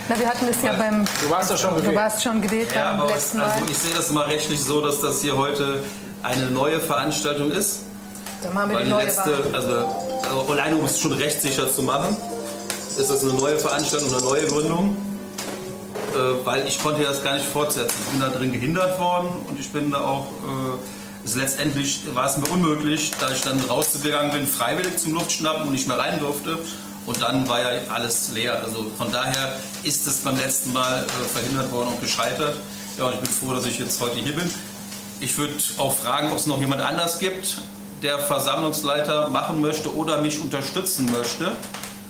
[0.10, 1.06] Na, wir hatten es ja beim.
[1.22, 1.96] Du warst doch schon Du gewählt.
[1.96, 3.70] warst schon gewählt Ja, beim aber letzten also Mal.
[3.72, 5.84] ich sehe das mal rechtlich so, dass das hier heute
[6.24, 7.82] eine neue Veranstaltung ist.
[8.42, 9.70] Dann machen wir Weil die die neue letzte, also,
[10.30, 12.18] also alleine um es schon rechtssicher zu machen,
[12.98, 14.98] ist das eine neue Veranstaltung, eine neue Gründung.
[16.14, 17.96] Äh, weil ich konnte das gar nicht fortsetzen.
[18.06, 20.28] Ich bin da drin gehindert worden und ich bin da auch,
[21.24, 25.64] äh, es letztendlich war es mir unmöglich, da ich dann rausgegangen bin, freiwillig zum Luftschnappen
[25.64, 26.60] und nicht mehr rein durfte.
[27.06, 28.62] Und dann war ja alles leer.
[28.64, 32.56] Also von daher ist es beim letzten Mal äh, verhindert worden und gescheitert.
[32.98, 34.50] Ja, und ich bin froh, dass ich jetzt heute hier bin.
[35.20, 37.58] Ich würde auch fragen, ob es noch jemand anders gibt,
[38.02, 41.54] der Versammlungsleiter machen möchte oder mich unterstützen möchte.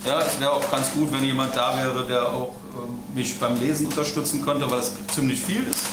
[0.05, 3.59] Ja, es wäre auch ganz gut, wenn jemand da wäre, der auch ähm, mich beim
[3.59, 5.85] Lesen unterstützen könnte, weil es ziemlich viel ist.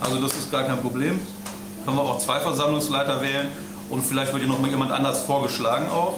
[0.00, 1.20] Also das ist gar kein Problem.
[1.84, 3.48] Können wir auch zwei Versammlungsleiter wählen
[3.90, 6.14] und vielleicht wird hier noch mal jemand anders vorgeschlagen auch.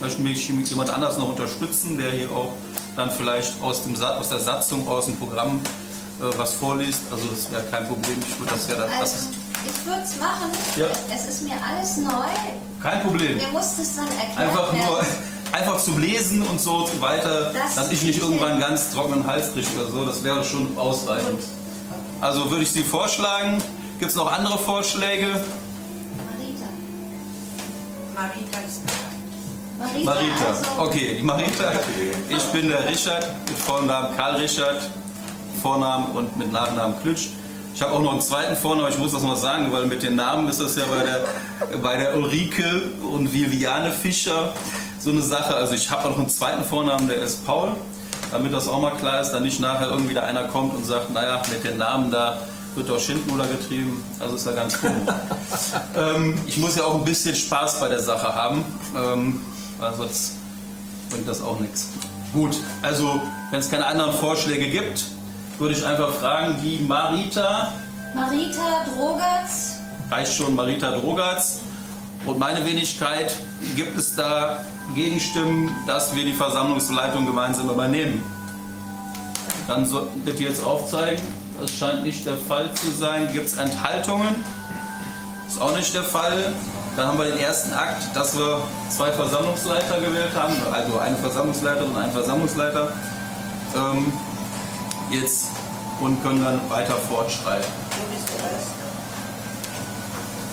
[0.00, 2.52] Möchten mich jemand anders noch unterstützen, der hier auch
[2.96, 5.60] dann vielleicht aus, dem, aus der Satzung, aus dem Programm
[6.20, 7.00] äh, was vorliest.
[7.10, 8.16] Also das wäre kein Problem.
[8.28, 8.90] Ich würde das ja dann.
[9.00, 9.28] Also,
[9.66, 10.50] ich würde es machen.
[10.76, 10.86] Ja.
[11.14, 12.82] Es ist mir alles neu.
[12.82, 13.36] kein Problem.
[13.38, 15.00] Mir muss das dann erklärt Einfach nur
[15.52, 19.66] einfach zum Lesen und so weiter, Das dass ich nicht irgendwann ganz trockenen Hals kriege
[19.76, 20.04] oder so.
[20.04, 21.40] Das wäre schon ausreichend.
[22.20, 23.62] Also würde ich Sie vorschlagen.
[23.98, 25.26] Gibt es noch andere Vorschläge?
[25.26, 26.68] Marita.
[28.14, 28.82] Marita ist
[29.76, 30.04] Marita.
[30.04, 30.46] Marita.
[30.46, 31.72] Also, Okay, die Marita.
[32.28, 34.88] Ich bin der Richard, mit Vornamen Karl Richard,
[35.60, 37.30] Vornamen und mit Nachnamen Klütsch.
[37.74, 40.14] Ich habe auch noch einen zweiten Vornamen, ich muss das mal sagen, weil mit den
[40.14, 42.82] Namen ist das ja bei der, bei der Ulrike
[43.12, 44.52] und Viviane Fischer
[45.00, 45.54] so eine Sache.
[45.56, 47.72] Also ich habe auch noch einen zweiten Vornamen, der ist Paul.
[48.30, 51.10] Damit das auch mal klar ist, dann nicht nachher irgendwie da einer kommt und sagt,
[51.10, 52.38] naja, mit den Namen da
[52.74, 54.02] wird doch Schindluder getrieben.
[54.20, 54.90] Also ist ja ganz cool.
[55.96, 58.64] ähm, ich muss ja auch ein bisschen Spaß bei der Sache haben,
[58.96, 59.40] ähm,
[59.78, 60.32] weil sonst
[61.10, 61.88] bringt das auch nichts.
[62.32, 65.04] Gut, also wenn es keine anderen Vorschläge gibt,
[65.58, 67.72] würde ich einfach fragen, die Marita,
[68.14, 69.76] Marita Drogatz.
[70.10, 71.60] reicht schon Marita Drogatz
[72.26, 73.34] und meine Wenigkeit,
[73.74, 78.22] gibt es da Gegenstimmen, dass wir die Versammlungsleitung gemeinsam übernehmen?
[79.66, 81.22] Dann sollten bitte jetzt aufzeigen.
[81.60, 83.32] Das scheint nicht der Fall zu sein.
[83.32, 84.44] Gibt es Enthaltungen?
[85.48, 86.52] Ist auch nicht der Fall.
[86.96, 91.90] Dann haben wir den ersten Akt, dass wir zwei Versammlungsleiter gewählt haben, also eine Versammlungsleiterin
[91.90, 92.92] und einen Versammlungsleiter.
[93.76, 94.12] Ähm,
[95.10, 95.46] jetzt
[96.00, 97.70] und können dann weiter fortschreiten.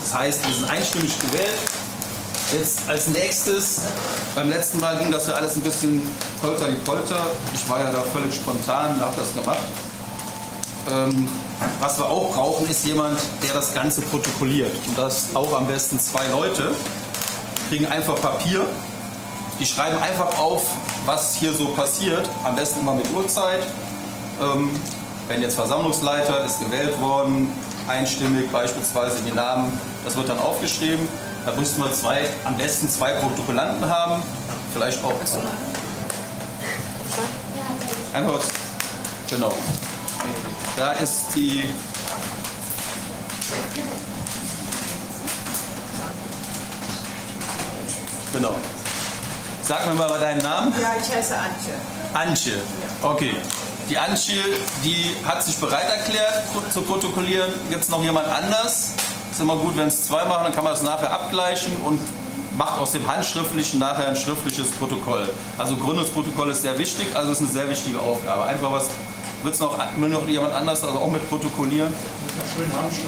[0.04, 1.60] Das heißt, wir sind einstimmig gewählt.
[2.54, 3.82] Jetzt als nächstes,
[4.36, 6.02] beim letzten Mal ging das ja alles ein bisschen
[6.41, 7.26] polter die Polter.
[7.54, 9.65] Ich war ja da völlig spontan, habe das gemacht.
[10.89, 11.28] Ähm,
[11.80, 14.71] was wir auch brauchen, ist jemand, der das Ganze protokolliert.
[14.88, 16.71] Und das auch am besten zwei Leute.
[17.69, 18.65] Kriegen einfach Papier.
[19.60, 20.63] Die schreiben einfach auf,
[21.06, 22.30] was hier so passiert.
[22.43, 23.63] Am besten immer mit Uhrzeit.
[24.41, 24.69] Ähm,
[25.28, 27.52] wenn jetzt Versammlungsleiter ist gewählt worden,
[27.88, 31.08] einstimmig beispielsweise die Namen, das wird dann aufgeschrieben.
[31.45, 34.21] Da müssten wir zwei, am besten zwei Protokollanten haben,
[34.74, 35.13] vielleicht auch
[38.15, 38.39] einfach,
[39.30, 39.54] genau.
[40.76, 41.64] Da ist die
[48.34, 48.56] Genau.
[49.62, 50.74] Sag mir mal deinen Namen.
[50.82, 51.74] Ja, ich heiße Antje.
[52.14, 52.54] Antje.
[53.02, 53.34] Okay.
[53.90, 54.36] Die Antje,
[54.84, 57.54] die hat sich bereit erklärt zu protokollieren.
[57.70, 58.92] Gibt es noch jemand anders?
[59.32, 62.02] Ist immer gut, wenn es zwei machen, dann kann man das nachher abgleichen und
[62.58, 65.30] macht aus dem handschriftlichen nachher ein schriftliches Protokoll.
[65.58, 68.44] Also Gründungsprotokoll ist sehr wichtig, also ist eine sehr wichtige Aufgabe.
[68.44, 68.90] Einfach was,
[69.46, 71.94] wird es noch, will noch jemand anders also auch mit protokollieren?
[72.56, 73.08] Schönen Handschrift.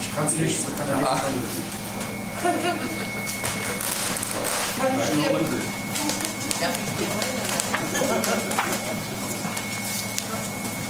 [0.00, 1.06] Ich kann es nicht, kann er nicht.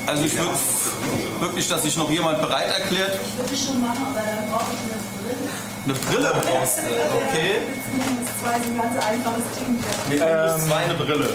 [0.07, 0.51] Also ich würde
[1.41, 3.19] wirklich, dass sich noch jemand bereit erklärt.
[3.37, 5.51] Würde schon machen, aber dann brauche ich eine Brille.
[5.85, 7.63] Eine Brille brauchst du, okay?
[8.25, 9.83] Das war ein ganz einfaches Ding.
[10.09, 11.31] Wir kriegen zwei eine Brille.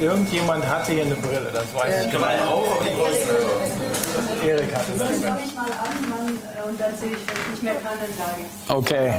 [0.00, 2.12] Irgendjemand hatte hier eine Brille, das weiß ich.
[2.12, 4.46] Drei auch, aber die größte.
[4.46, 5.20] Erik hatte Das das.
[5.20, 7.92] fange ich mal an man, äh, und dann sehe ich, wenn ich nicht mehr kann,
[8.00, 9.14] dann sage ich Okay.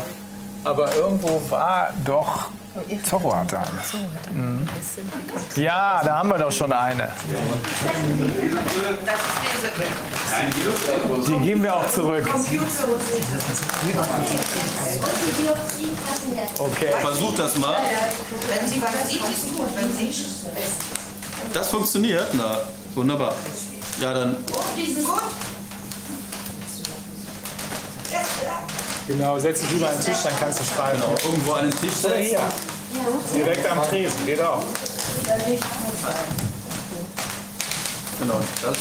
[0.66, 2.50] Aber irgendwo war doch
[3.08, 4.34] Zorro hatte eine.
[4.34, 4.68] Mhm.
[5.56, 7.10] Ja, da haben wir doch schon eine.
[11.28, 12.28] Die geben wir auch zurück.
[16.58, 16.94] Okay.
[17.00, 17.78] Versuch das mal.
[21.54, 22.28] Das funktioniert?
[22.34, 22.60] Na,
[22.94, 23.36] wunderbar.
[24.02, 24.38] Ja, dann
[24.76, 25.22] Die sind gut.
[29.08, 31.00] Genau, setz dich über den Tisch, dann kannst du schreiben.
[31.00, 32.26] genau, irgendwo an den Tisch Oder setzen.
[32.26, 32.40] hier,
[33.36, 34.64] direkt am Tresen, geht auch.
[38.20, 38.78] Genau, das.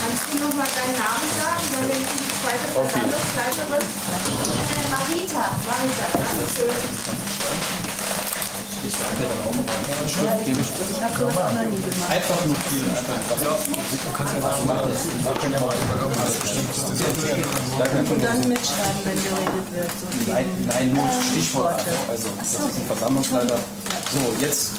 [0.00, 3.82] Kannst du noch mal deinen Namen sagen, wenn ich die zweite Versammlungsleiterin
[4.72, 5.44] Äh, Marita.
[8.78, 8.98] Marita.
[12.08, 12.90] Einfach notieren.
[12.96, 13.16] Einfach.
[18.10, 19.90] und dann mitschreiben, wenn geredet wird.
[19.90, 21.74] So Nein, nein, nur Stichwort.
[21.74, 22.08] einfach.
[22.08, 23.58] Also, das ist ein Versammlungsleiter.
[24.12, 24.70] So, jetzt.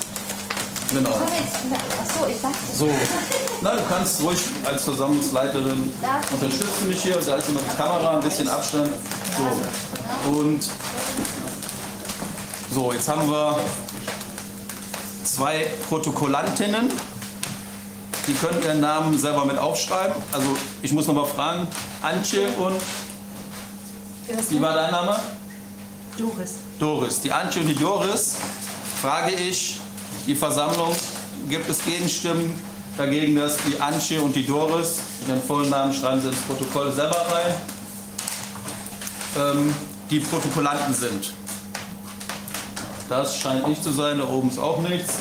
[0.91, 1.11] Genau.
[1.11, 2.55] Achso, ich dachte.
[2.75, 2.89] So,
[3.61, 5.93] na, du kannst ruhig als Versammlungsleiterin
[6.31, 7.17] unterstützen mich hier.
[7.17, 8.89] Da ist immer die Kamera, ein bisschen Abstand.
[9.37, 10.67] So, und
[12.71, 13.59] so, jetzt haben wir
[15.23, 16.91] zwei Protokollantinnen.
[18.27, 20.15] Die können ihren Namen selber mit aufschreiben.
[20.31, 21.67] Also ich muss noch mal fragen,
[22.01, 22.79] Antje und
[24.49, 25.19] wie war dein Name?
[26.17, 26.55] Doris.
[26.77, 27.21] Doris.
[27.21, 28.35] Die Antje und die Doris
[29.01, 29.79] frage ich,
[30.27, 30.95] die Versammlung,
[31.49, 32.53] gibt es Gegenstimmen,
[32.97, 37.25] dagegen, dass die Antje und die Doris, ihren vollen Namen schreiben sie ins Protokoll selber
[37.31, 37.55] rein,
[39.37, 39.73] ähm,
[40.09, 41.33] die Protokollanten sind.
[43.09, 45.15] Das scheint nicht zu sein, da oben ist auch nichts.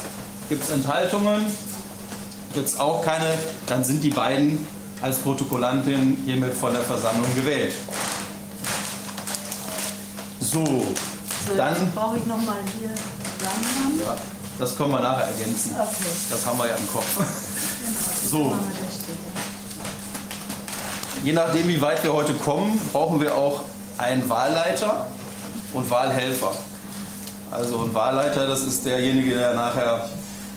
[0.51, 1.47] Gibt es Enthaltungen?
[2.53, 3.33] Gibt es auch keine?
[3.67, 4.67] Dann sind die beiden
[5.01, 7.73] als Protokollantin hiermit von der Versammlung gewählt.
[10.41, 10.87] So,
[11.57, 14.17] dann, Brauche ich nochmal hier Namen ja,
[14.59, 15.75] das können wir nachher ergänzen.
[15.75, 16.11] Okay.
[16.31, 17.07] Das haben wir ja im Kopf.
[18.29, 18.55] So,
[21.25, 23.63] je nachdem, wie weit wir heute kommen, brauchen wir auch
[23.97, 25.07] einen Wahlleiter
[25.73, 26.53] und Wahlhelfer.
[27.51, 30.09] Also ein Wahlleiter, das ist derjenige, der nachher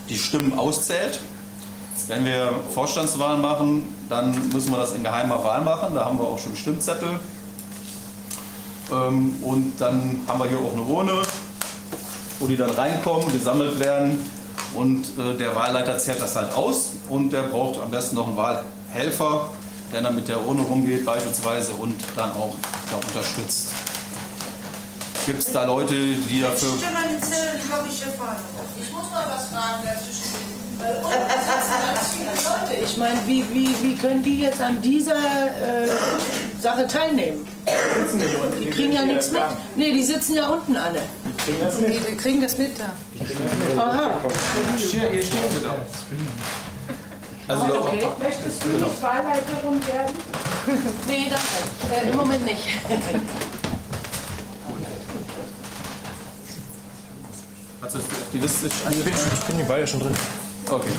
[0.10, 1.20] die Stimmen auszählt.
[2.08, 5.96] Wenn wir Vorstandswahlen machen, dann müssen wir das in geheimer Wahl machen.
[5.96, 7.20] Da haben wir auch schon Stimmzettel.
[8.92, 11.22] Ähm, Und dann haben wir hier auch eine Urne,
[12.40, 14.30] wo die dann reinkommen, gesammelt werden.
[14.74, 16.94] Und äh, der Wahlleiter zählt das halt aus.
[17.08, 19.50] Und der braucht am besten noch einen Wahlhelfer,
[19.94, 22.56] der dann mit der Urne rumgeht beispielsweise und dann auch
[22.90, 23.70] da unterstützt.
[25.26, 26.70] Gibt es da Leute, die dafür...
[26.78, 28.38] Stimme an den Zettel, die habe ich erfahren.
[28.82, 30.52] Ich muss mal was fragen dazwischen.
[30.80, 32.84] Bei uns sitzen ganz viele Leute.
[32.84, 35.88] Ich meine, wie, wie, wie können die jetzt an dieser äh,
[36.60, 37.46] Sache teilnehmen?
[38.60, 39.42] Die kriegen ja nichts mit.
[39.76, 41.02] Nee, die sitzen ja unten alle.
[41.46, 42.92] Wir kriegen das mit da.
[43.80, 44.12] Aha.
[47.48, 48.08] Also, Okay.
[48.20, 50.16] Möchtest du nicht Wahlleiterin werden?
[51.08, 52.08] Nee, danke.
[52.08, 52.62] Äh, Im Moment nicht.
[58.32, 59.32] Hast du das auf die Liste eingetragen?
[59.34, 60.16] Ich bin die beide schon drin.
[60.70, 60.90] Okay.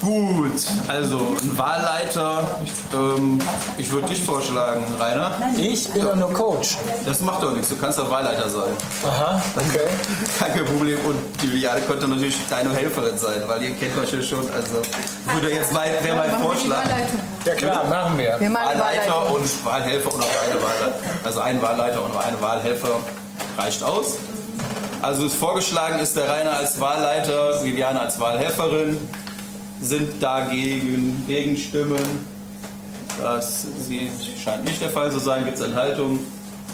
[0.00, 2.58] Gut, also ein Wahlleiter,
[2.94, 3.38] ähm,
[3.76, 5.30] ich würde dich vorschlagen, Rainer.
[5.56, 6.78] Ich bin doch nur Coach.
[7.04, 8.72] Das macht doch nichts, du kannst doch Wahlleiter sein.
[9.06, 9.86] Aha, okay.
[10.38, 10.98] Kein Problem.
[11.04, 14.40] Und die Liane könnte natürlich deine Helferin sein, weil ihr kennt euch ja schon.
[14.50, 14.82] Also
[15.34, 16.84] würde jetzt mein, wäre mein die Vorschlag.
[17.44, 18.40] Ja klar, machen wir.
[18.40, 20.98] Wir machen die Wahlleiter und Wahlhelfer und auch eine Wahlleiter.
[21.22, 22.88] Also ein Wahlleiter und eine Wahlhelfer
[23.58, 24.16] reicht aus.
[25.02, 28.98] Also vorgeschlagen ist der Rainer als Wahlleiter, Viviane als Wahlhelferin.
[29.80, 31.98] Sind dagegen Gegenstimmen?
[33.22, 33.66] Das
[34.42, 35.46] scheint nicht der Fall zu sein.
[35.46, 36.20] Gibt es Enthaltungen?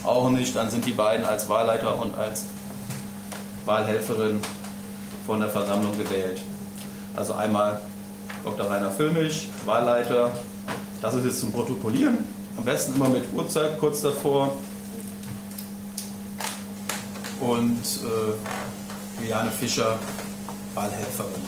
[0.03, 0.57] Auch nicht.
[0.57, 2.47] Dann sind die beiden als Wahlleiter und als
[3.65, 4.41] Wahlhelferin
[5.25, 6.41] von der Versammlung gewählt.
[7.15, 7.81] Also einmal
[8.45, 8.69] Dr.
[8.69, 10.33] Rainer Füllmich, Wahlleiter.
[11.01, 12.19] Das ist jetzt zum Protokollieren.
[12.57, 14.57] Am besten immer mit Uhrzeit kurz davor.
[17.40, 19.99] Und äh, Juliane Fischer,
[20.75, 21.42] Wahlhelferin.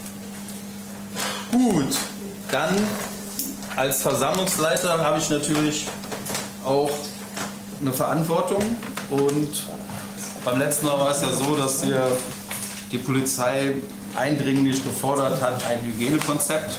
[1.52, 1.96] Gut,
[2.50, 2.76] dann
[3.76, 5.86] als Versammlungsleiter habe ich natürlich
[6.64, 6.90] auch
[7.80, 8.62] eine Verantwortung.
[9.10, 9.66] Und
[10.44, 12.04] beim letzten Mal war es ja so, dass hier
[12.90, 13.76] die Polizei
[14.16, 16.78] eindringlich gefordert hat, ein Hygienekonzept,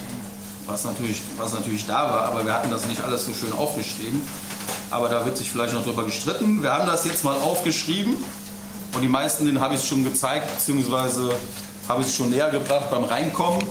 [0.66, 4.22] was natürlich, was natürlich da war, aber wir hatten das nicht alles so schön aufgeschrieben.
[4.92, 6.64] Aber da wird sich vielleicht noch drüber gestritten.
[6.64, 8.18] Wir haben das jetzt mal aufgeschrieben
[8.94, 11.34] und die meisten, denen habe ich es schon gezeigt, beziehungsweise
[11.88, 13.64] habe ich es schon näher gebracht beim Reinkommen.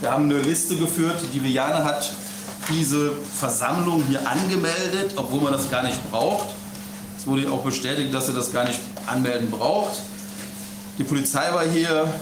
[0.00, 1.16] Wir haben eine Liste geführt.
[1.32, 2.10] Die Viviane hat
[2.70, 6.48] diese Versammlung hier angemeldet, obwohl man das gar nicht braucht.
[7.18, 10.00] Es wurde auch bestätigt, dass sie das gar nicht anmelden braucht.
[10.96, 12.12] Die Polizei war hier,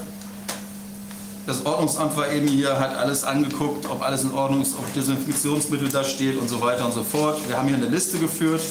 [1.47, 5.89] das Ordnungsamt war eben hier, hat alles angeguckt, ob alles in Ordnung ist, ob Desinfektionsmittel
[5.89, 7.41] da steht und so weiter und so fort.
[7.49, 8.63] Wir haben hier eine Liste geführt.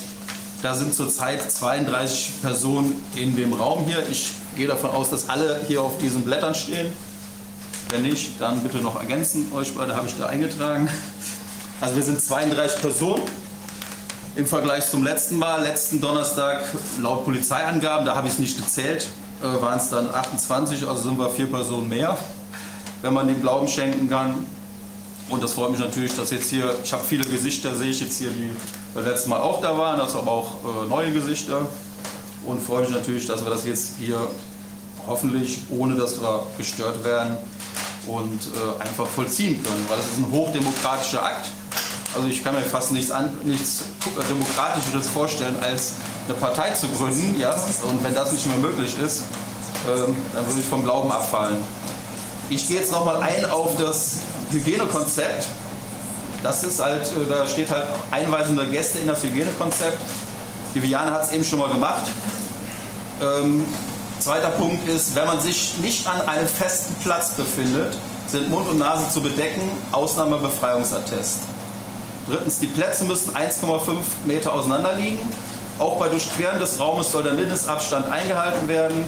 [0.64, 4.04] Da sind zurzeit 32 Personen in dem Raum hier.
[4.10, 6.92] Ich gehe davon aus, dass alle hier auf diesen Blättern stehen.
[7.90, 9.52] Wenn nicht, dann bitte noch ergänzen.
[9.54, 10.90] Euch beide habe ich da eingetragen.
[11.80, 13.22] Also wir sind 32 Personen
[14.36, 15.62] im Vergleich zum letzten Mal.
[15.62, 16.64] Letzten Donnerstag
[17.00, 19.08] laut Polizeiangaben, da habe ich es nicht gezählt,
[19.42, 22.18] äh, waren es dann 28, also sind wir vier Personen mehr,
[23.04, 24.46] wenn man dem Glauben schenken kann.
[25.30, 28.18] Und das freut mich natürlich, dass jetzt hier, ich habe viele Gesichter, sehe ich jetzt
[28.18, 28.50] hier, die
[28.94, 31.68] beim letzten Mal auch da waren, das aber auch äh, neue Gesichter.
[32.46, 34.20] Und freue mich natürlich, dass wir das jetzt hier
[35.06, 37.38] hoffentlich, ohne dass wir gestört werden,
[38.08, 41.48] und äh, einfach vollziehen können, weil das ist ein hochdemokratischer Akt.
[42.16, 43.84] Also ich kann mir fast nichts, an, nichts
[44.30, 45.94] Demokratischeres vorstellen, als
[46.26, 47.40] eine Partei zu gründen.
[47.40, 47.54] Ja?
[47.84, 49.24] Und wenn das nicht mehr möglich ist,
[49.88, 51.58] ähm, dann würde ich vom Glauben abfallen.
[52.50, 54.18] Ich gehe jetzt nochmal ein auf das
[54.52, 55.48] Hygienekonzept.
[56.44, 59.98] Das ist halt, äh, da steht halt einweisende Gäste in das Hygienekonzept.
[60.74, 62.04] Viviane hat es eben schon mal gemacht.
[63.22, 63.66] Ähm,
[64.20, 68.78] zweiter Punkt ist, wenn man sich nicht an einem festen Platz befindet, sind Mund und
[68.78, 71.40] Nase zu bedecken, Ausnahme Befreiungsattest.
[72.28, 73.96] Drittens, die Plätze müssen 1,5
[74.26, 75.20] Meter auseinander liegen.
[75.80, 79.06] Auch bei Durchqueren des Raumes soll der Mindestabstand eingehalten werden.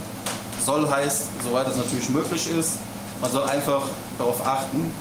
[0.65, 2.73] Soll heißt, soweit es natürlich möglich ist,
[3.21, 3.83] man soll einfach
[4.17, 4.93] darauf achten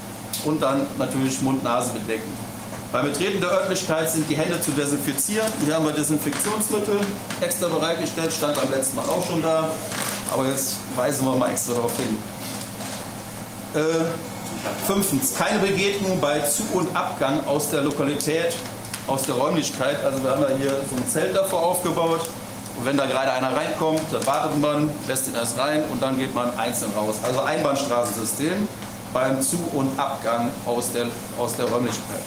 [0.45, 2.33] und dann natürlich Mund-Nase bedecken.
[2.91, 5.47] Beim Betreten der Örtlichkeit sind die Hände zu desinfizieren.
[5.63, 7.01] Hier haben wir Desinfektionsmittel
[7.41, 9.71] extra bereitgestellt, stand beim letzten Mal auch schon da.
[10.33, 12.17] Aber jetzt weisen wir mal extra darauf hin.
[13.75, 18.55] Äh, fünftens, keine Begegnung bei Zu- und Abgang aus der Lokalität,
[19.07, 20.03] aus der Räumlichkeit.
[20.03, 22.27] Also wir haben ja hier so ein Zelt davor aufgebaut.
[22.79, 26.17] Und wenn da gerade einer reinkommt, dann wartet man, lässt ihn erst rein und dann
[26.17, 27.17] geht man einzeln raus.
[27.23, 28.69] Also Einbahnstraßensystem
[29.13, 31.07] beim Zu- und Abgang aus der,
[31.39, 32.23] aus der Räumlichkeit.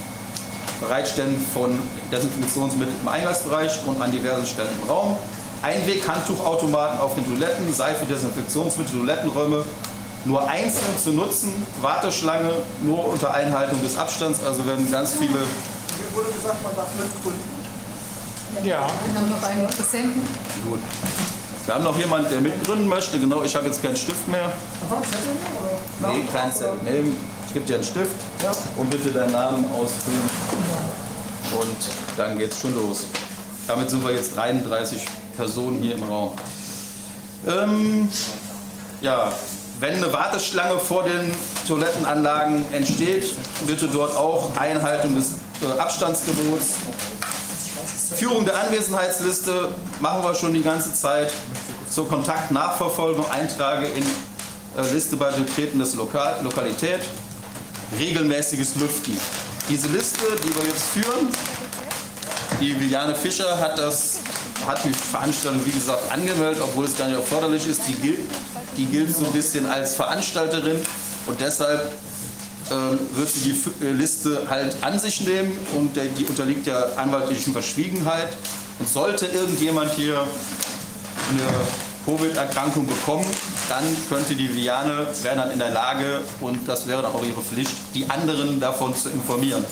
[0.80, 1.78] Bereitstellen von
[2.12, 5.18] Desinfektionsmitteln im Eingangsbereich und an diversen Stellen im Raum.
[5.62, 9.64] Einweg-Handtuchautomaten auf den Toiletten, Seife, Desinfektionsmittel, Toilettenräume
[10.26, 11.66] nur einzeln zu nutzen.
[11.82, 12.52] Warteschlange
[12.82, 14.44] nur unter Einhaltung des Abstands.
[14.44, 15.32] Also werden ganz viele.
[15.32, 17.62] Mir wurde gesagt, man darf mitgründen.
[18.64, 18.88] Ja.
[19.06, 20.22] Wir haben noch einen Interessenten.
[20.68, 20.80] Gut.
[21.66, 23.20] Wir haben noch jemanden, der mitgründen möchte.
[23.20, 24.52] Genau, ich habe jetzt keinen Stift mehr.
[26.02, 26.80] Nee, kein Zettel.
[26.84, 27.12] Nee,
[27.48, 28.16] ich gebe dir einen Stift
[28.78, 30.30] und bitte deinen Namen ausfüllen.
[31.52, 31.78] Und
[32.18, 33.06] dann geht's schon los.
[33.68, 35.06] Damit sind wir jetzt 33
[35.38, 36.32] Personen hier im Raum.
[37.48, 38.10] Ähm,
[39.02, 39.32] ja,
[39.80, 41.34] wenn eine Warteschlange vor den
[41.68, 43.36] Toilettenanlagen entsteht,
[43.66, 46.76] bitte dort auch Einhaltung des äh, Abstandsgebots.
[48.16, 51.32] Führung der Anwesenheitsliste machen wir schon die ganze Zeit.
[51.90, 54.06] Zur Kontaktnachverfolgung eintrage in
[54.94, 57.02] Liste bei Betreten des Lokal Lokalität.
[57.98, 59.18] Regelmäßiges Lüften.
[59.70, 61.28] Diese Liste, die wir jetzt führen,
[62.60, 64.20] die Viviane Fischer hat das
[64.66, 67.82] hat die Veranstaltung, wie gesagt, angemeldet, obwohl es gar nicht erforderlich ist.
[67.88, 68.20] Die gilt,
[68.78, 70.80] die gilt so ein bisschen als Veranstalterin
[71.26, 71.92] und deshalb
[72.72, 76.98] ähm, wird sie die äh, Liste halt an sich nehmen und der, die unterliegt der
[76.98, 78.30] anwaltlichen Verschwiegenheit.
[78.80, 80.16] Und sollte irgendjemand hier
[81.30, 81.48] eine
[82.06, 83.26] Covid-Erkrankung bekommen,
[83.70, 87.42] dann könnte die Viviane, wäre dann in der Lage, und das wäre dann auch ihre
[87.42, 89.64] Pflicht, die anderen davon zu informieren.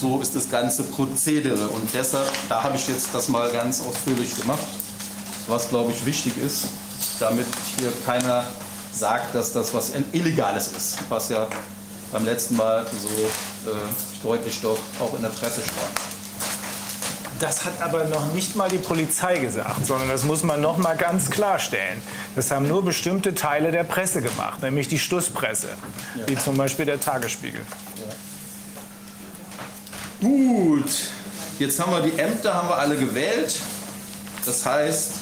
[0.00, 4.36] So ist das ganze Prozedere und deshalb, da habe ich jetzt das mal ganz ausführlich
[4.36, 4.66] gemacht,
[5.46, 6.64] was glaube ich wichtig ist,
[7.18, 7.46] damit
[7.78, 8.44] hier keiner
[8.92, 11.46] sagt, dass das was Illegales ist, was ja
[12.12, 13.74] beim letzten Mal so äh,
[14.22, 16.15] deutlich doch auch in der Presse stand.
[17.38, 20.96] Das hat aber noch nicht mal die Polizei gesagt, sondern das muss man noch mal
[20.96, 22.00] ganz klarstellen.
[22.34, 25.68] Das haben nur bestimmte Teile der Presse gemacht, nämlich die Stusspresse,
[26.26, 27.60] wie zum Beispiel der Tagesspiegel.
[30.20, 30.90] Gut,
[31.58, 33.54] jetzt haben wir die Ämter, haben wir alle gewählt.
[34.46, 35.12] Das heißt,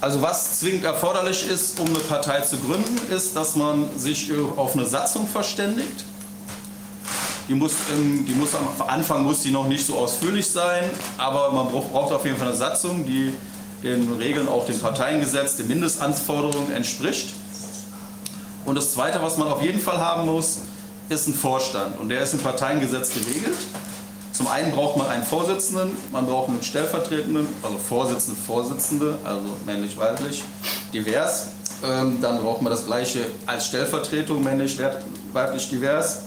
[0.00, 4.74] also was zwingend erforderlich ist, um eine Partei zu gründen, ist, dass man sich auf
[4.74, 6.04] eine Satzung verständigt.
[7.48, 10.84] Die muss, im, die muss am Anfang muss die noch nicht so ausführlich sein,
[11.18, 13.34] aber man braucht, auf jeden Fall eine Satzung, die
[13.82, 17.34] den Regeln auch dem Parteiengesetz, den Mindestanforderungen entspricht.
[18.64, 20.60] Und das Zweite, was man auf jeden Fall haben muss,
[21.10, 22.00] ist ein Vorstand.
[22.00, 23.58] Und der ist im Parteiengesetz geregelt.
[24.32, 30.42] Zum einen braucht man einen Vorsitzenden, man braucht einen Stellvertretenden, also Vorsitzende, Vorsitzende, also männlich-weiblich,
[30.92, 31.48] divers.
[31.84, 36.22] Ähm, dann braucht man das gleiche als Stellvertretung, männlich-weiblich, divers.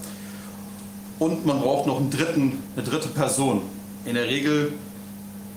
[1.18, 3.62] Und man braucht noch einen dritten, eine dritte Person.
[4.04, 4.72] In der Regel,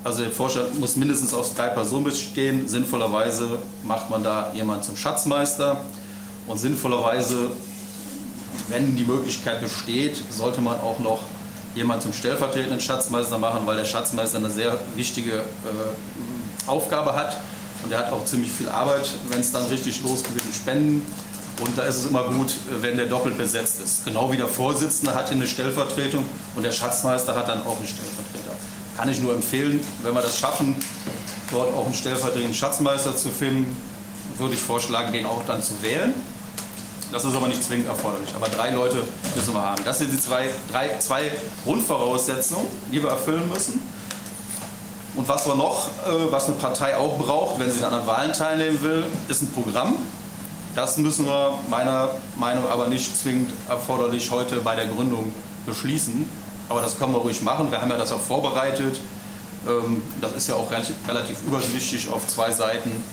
[0.04, 2.68] also der Vorstand muss mindestens aus drei Personen bestehen.
[2.68, 5.82] Sinnvollerweise macht man da jemanden zum Schatzmeister.
[6.48, 7.52] Und sinnvollerweise,
[8.70, 11.20] wenn die Möglichkeit besteht, sollte man auch noch
[11.76, 17.40] jemanden zum stellvertretenden Schatzmeister machen, weil der Schatzmeister eine sehr wichtige äh, Aufgabe hat.
[17.84, 21.06] Und er hat auch ziemlich viel Arbeit, wenn es dann richtig losgeht mit den Spenden.
[21.62, 24.04] Und da ist es immer gut, wenn der doppelt besetzt ist.
[24.04, 28.56] Genau wie der Vorsitzende hat eine Stellvertretung und der Schatzmeister hat dann auch einen Stellvertreter.
[28.98, 30.76] Kann ich nur empfehlen, wenn wir das schaffen,
[31.52, 33.78] dort auch einen stellvertretenden Schatzmeister zu finden,
[34.38, 36.16] würde ich vorschlagen, den auch dann zu wählen.
[37.12, 38.30] Das ist aber nicht zwingend erforderlich.
[38.36, 39.04] Aber drei Leute
[39.36, 39.84] müssen wir haben.
[39.84, 41.32] Das sind die zwei, drei, zwei
[41.64, 43.82] Grundvoraussetzungen, die wir erfüllen müssen.
[45.14, 48.82] Und was wir noch, äh, was eine Partei auch braucht, wenn sie an Wahlen teilnehmen
[48.82, 49.98] will, ist ein Programm.
[50.76, 55.34] Das müssen wir meiner Meinung aber nicht zwingend erforderlich heute bei der Gründung
[55.66, 56.30] beschließen.
[56.70, 57.70] Aber das können wir ruhig machen.
[57.72, 59.00] Wir haben ja das auch vorbereitet.
[59.68, 63.04] Ähm, Das ist ja auch relativ- übersichtlich auf zwei Seiten.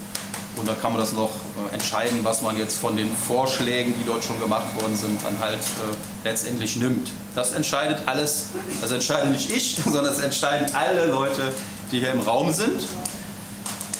[0.56, 1.30] Und da kann man das noch
[1.70, 5.38] äh, entscheiden, was man jetzt von den Vorschlägen, die dort schon gemacht worden sind, dann
[5.40, 7.10] halt äh, letztendlich nimmt.
[7.34, 8.46] Das entscheidet alles,
[8.80, 11.52] das entscheide nicht ich, sondern das entscheiden alle Leute,
[11.92, 12.82] die hier im Raum sind.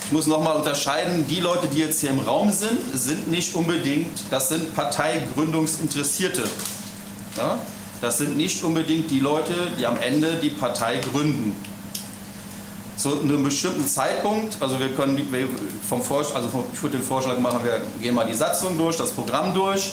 [0.09, 4.09] Ich muss nochmal unterscheiden, die Leute, die jetzt hier im Raum sind, sind nicht unbedingt,
[4.31, 6.45] das sind Parteigründungsinteressierte.
[7.37, 7.59] Ja?
[8.01, 11.55] Das sind nicht unbedingt die Leute, die am Ende die Partei gründen.
[12.97, 15.47] zu einem bestimmten Zeitpunkt, also wir können wir
[15.87, 19.11] vom Vorschlag, also ich würde den Vorschlag machen, wir gehen mal die Satzung durch, das
[19.11, 19.93] Programm durch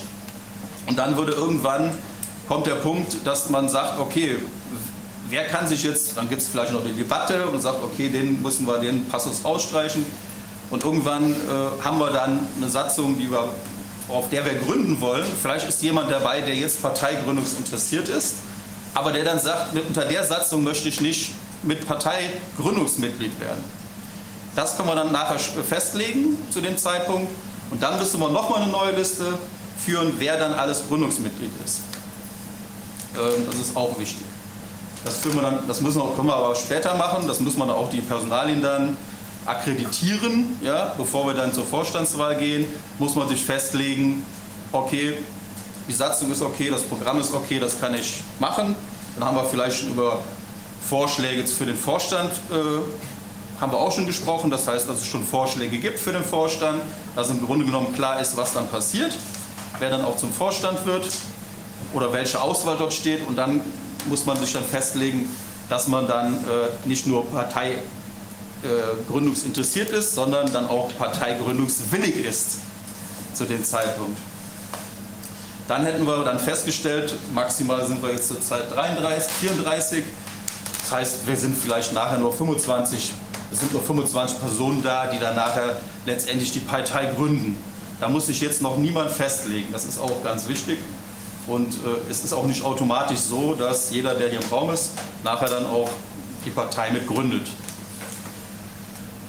[0.87, 1.91] und dann würde irgendwann
[2.47, 4.37] kommt der Punkt, dass man sagt, okay,
[5.29, 8.41] wer kann sich jetzt, dann gibt es vielleicht noch die Debatte und sagt, okay, den
[8.41, 10.05] müssen wir den Passus ausstreichen
[10.69, 13.49] und irgendwann äh, haben wir dann eine Satzung, die wir,
[14.07, 15.25] auf der wir gründen wollen.
[15.41, 18.35] Vielleicht ist jemand dabei, der jetzt parteigründungsinteressiert ist,
[18.93, 21.31] aber der dann sagt, mit, unter der Satzung möchte ich nicht
[21.63, 23.63] mit Parteigründungsmitglied werden.
[24.55, 27.29] Das können wir dann nachher festlegen zu dem Zeitpunkt
[27.71, 29.37] und dann müssen wir nochmal eine neue Liste
[29.83, 31.81] führen, wer dann alles Gründungsmitglied ist.
[33.15, 34.25] Ähm, Das ist auch wichtig.
[35.05, 37.27] Das, wir dann, das müssen wir, können wir aber später machen.
[37.27, 38.97] Das muss man auch die Personalien dann
[39.45, 40.57] akkreditieren.
[40.61, 40.95] Ja?
[40.97, 42.65] Bevor wir dann zur Vorstandswahl gehen,
[42.97, 44.25] muss man sich festlegen,
[44.71, 45.19] okay,
[45.87, 48.75] die Satzung ist okay, das Programm ist okay, das kann ich machen.
[49.15, 50.21] Dann haben wir vielleicht schon über
[50.89, 54.49] Vorschläge für den Vorstand äh, haben wir auch schon gesprochen.
[54.49, 56.81] Das heißt, dass es schon Vorschläge gibt für den Vorstand,
[57.15, 59.15] dass im Grunde genommen klar ist, was dann passiert,
[59.79, 61.07] wer dann auch zum Vorstand wird
[61.93, 63.25] oder welche Auswahl dort steht.
[63.27, 63.61] Und dann
[64.07, 65.29] muss man sich dann festlegen,
[65.69, 72.59] dass man dann äh, nicht nur parteigründungsinteressiert äh, ist, sondern dann auch parteigründungswillig ist
[73.33, 74.17] zu dem Zeitpunkt.
[75.67, 80.03] Dann hätten wir dann festgestellt, maximal sind wir jetzt zur Zeit 33, 34.
[80.81, 83.11] Das heißt, wir sind vielleicht nachher nur 25,
[83.51, 87.57] es sind nur 25 Personen da, die dann nachher letztendlich die Partei gründen.
[87.99, 89.69] Da muss sich jetzt noch niemand festlegen.
[89.71, 90.77] Das ist auch ganz wichtig.
[91.47, 94.91] Und äh, es ist auch nicht automatisch so, dass jeder, der hier im Raum ist,
[95.23, 95.89] nachher dann auch
[96.43, 97.47] die Partei mitgründet.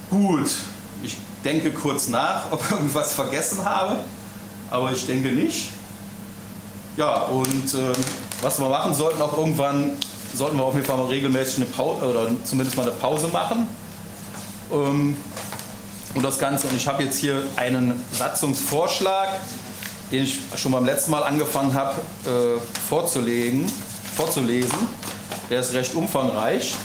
[0.09, 0.49] Gut,
[1.03, 3.99] ich denke kurz nach, ob ich irgendwas vergessen habe,
[4.69, 5.69] aber ich denke nicht.
[6.95, 7.93] Ja, und äh,
[8.41, 9.97] was wir machen sollten, auch irgendwann
[10.33, 13.67] sollten wir auf jeden Fall mal regelmäßig eine Pause oder zumindest mal eine Pause machen.
[14.71, 15.17] Ähm,
[16.15, 19.39] und das Ganze, und ich habe jetzt hier einen Satzungsvorschlag,
[20.11, 23.71] den ich schon beim letzten Mal angefangen habe äh, vorzulegen,
[24.15, 24.87] vorzulesen.
[25.49, 26.75] Der ist recht umfangreich.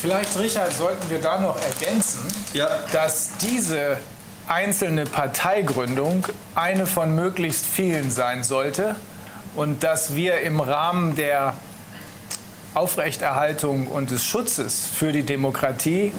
[0.00, 2.20] Vielleicht, Richard, sollten wir da noch ergänzen,
[2.52, 3.98] Ja, dass diese
[4.46, 8.96] einzelne Parteigründung eine von möglichst vielen sein sollte
[9.56, 11.54] und dass wir im Rahmen der
[12.74, 16.12] Aufrechterhaltung und des Schutzes für die Demokratie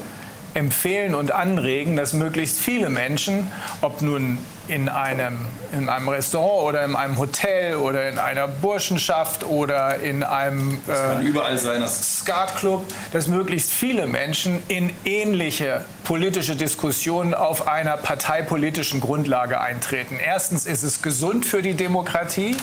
[0.57, 3.51] empfehlen und anregen, dass möglichst viele Menschen,
[3.81, 9.45] ob nun in einem, in einem Restaurant oder in einem Hotel oder in einer Burschenschaft
[9.45, 11.81] oder in einem äh, überall sein.
[11.81, 20.17] Das Skatclub, dass möglichst viele Menschen in ähnliche politische Diskussionen auf einer parteipolitischen Grundlage eintreten.
[20.23, 22.57] Erstens ist es gesund für die Demokratie.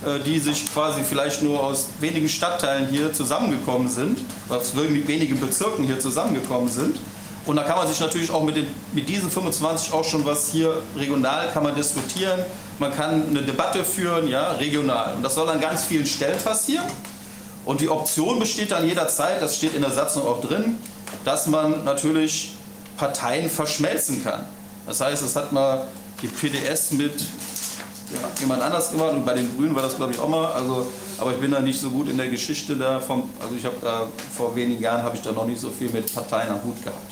[0.05, 5.84] äh, die sich quasi vielleicht nur aus wenigen Stadtteilen hier zusammengekommen sind, aus wenigen Bezirken
[5.84, 6.98] hier zusammengekommen sind.
[7.46, 10.51] Und da kann man sich natürlich auch mit, den, mit diesen 25 auch schon was
[10.51, 12.40] hier regional kann man diskutieren.
[12.78, 15.14] Man kann eine Debatte führen, ja, regional.
[15.14, 16.86] Und das soll an ganz vielen Stellen passieren.
[17.64, 20.78] Und die Option besteht dann jederzeit, das steht in der Satzung auch drin,
[21.24, 22.53] dass man natürlich
[23.01, 24.44] Parteien verschmelzen kann.
[24.86, 25.86] Das heißt, das hat mal
[26.20, 30.18] die PDS mit ja, jemand anders gemacht und bei den Grünen war das glaube ich
[30.18, 30.53] auch mal.
[30.53, 33.64] Also, aber ich bin da nicht so gut in der Geschichte da vom, also ich
[33.64, 36.62] habe da vor wenigen Jahren habe ich da noch nicht so viel mit Parteien am
[36.62, 37.11] Hut gehabt.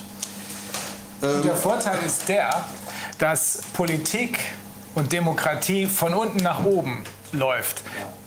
[1.22, 2.64] Und der Vorteil ist der,
[3.16, 4.38] dass Politik
[4.94, 7.82] und Demokratie von unten nach oben läuft.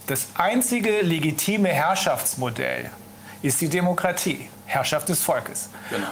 [0.08, 2.90] Das einzige legitime Herrschaftsmodell
[3.44, 4.50] ist die Demokratie.
[4.72, 5.70] Herrschaft des Volkes.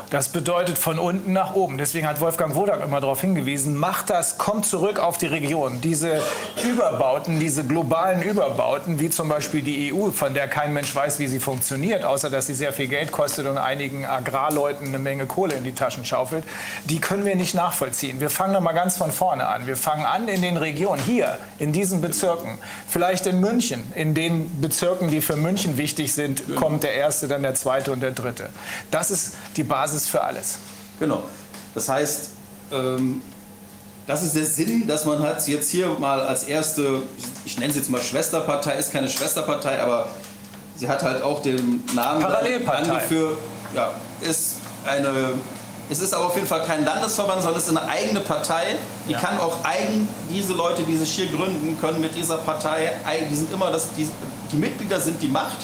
[0.09, 1.77] Das bedeutet von unten nach oben.
[1.77, 5.79] Deswegen hat Wolfgang Wodak immer darauf hingewiesen, macht das, kommt zurück auf die Region.
[5.79, 6.21] Diese
[6.61, 11.27] Überbauten, diese globalen Überbauten, wie zum Beispiel die EU, von der kein Mensch weiß, wie
[11.27, 15.55] sie funktioniert, außer dass sie sehr viel Geld kostet und einigen Agrarleuten eine Menge Kohle
[15.55, 16.43] in die Taschen schaufelt,
[16.83, 18.19] die können wir nicht nachvollziehen.
[18.19, 19.67] Wir fangen noch mal ganz von vorne an.
[19.67, 22.57] Wir fangen an in den Regionen, hier, in diesen Bezirken,
[22.89, 27.43] vielleicht in München, in den Bezirken, die für München wichtig sind, kommt der erste, dann
[27.43, 28.48] der zweite und der dritte.
[28.91, 30.57] Das ist die Basis für alles.
[30.99, 31.23] Genau.
[31.73, 32.29] Das heißt,
[32.71, 33.21] ähm,
[34.07, 37.03] das ist der Sinn, dass man hat jetzt hier mal als erste,
[37.45, 40.09] ich nenne es jetzt mal Schwesterpartei, ist keine Schwesterpartei, aber
[40.75, 42.91] sie hat halt auch den Namen Parallelpartei.
[42.91, 43.37] angeführt.
[43.75, 43.91] Ja,
[44.21, 45.33] ist eine,
[45.91, 48.77] es ist aber auf jeden Fall kein Landesverband, sondern es ist eine eigene Partei.
[49.07, 52.93] Die kann auch eigen, diese Leute, die sich hier gründen, können mit dieser Partei,
[53.29, 54.09] die sind immer das, die,
[54.51, 55.57] die Mitglieder sind die Macht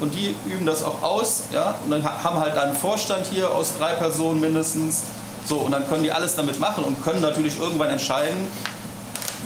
[0.00, 3.50] und die üben das auch aus, ja, und dann ha- haben halt einen Vorstand hier
[3.50, 5.02] aus drei Personen mindestens,
[5.46, 8.48] so, und dann können die alles damit machen und können natürlich irgendwann entscheiden,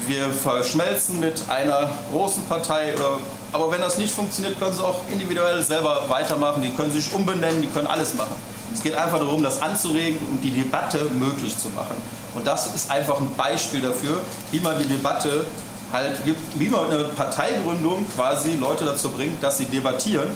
[0.06, 3.18] wir verschmelzen mit einer großen Partei oder
[3.50, 7.62] aber wenn das nicht funktioniert, können sie auch individuell selber weitermachen, die können sich umbenennen,
[7.62, 8.36] die können alles machen.
[8.74, 11.96] Es geht einfach darum, das anzuregen und die Debatte möglich zu machen.
[12.34, 14.20] Und das ist einfach ein Beispiel dafür,
[14.50, 15.46] wie man die Debatte
[15.92, 16.20] halt
[16.70, 20.30] man eine Parteigründung quasi Leute dazu bringt, dass sie debattieren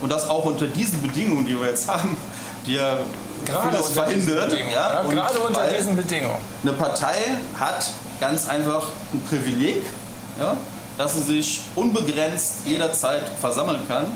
[0.00, 2.16] und das auch unter diesen Bedingungen, die wir jetzt haben,
[2.66, 2.98] die ja
[3.44, 4.52] vieles unter diesen verhindert.
[4.52, 6.38] Ja, ja, und gerade unter diesen Bedingungen.
[6.62, 7.16] eine Partei
[7.58, 7.90] hat
[8.20, 9.82] ganz einfach ein Privileg,
[10.38, 10.56] ja,
[10.98, 14.06] dass sie sich unbegrenzt jederzeit versammeln kann.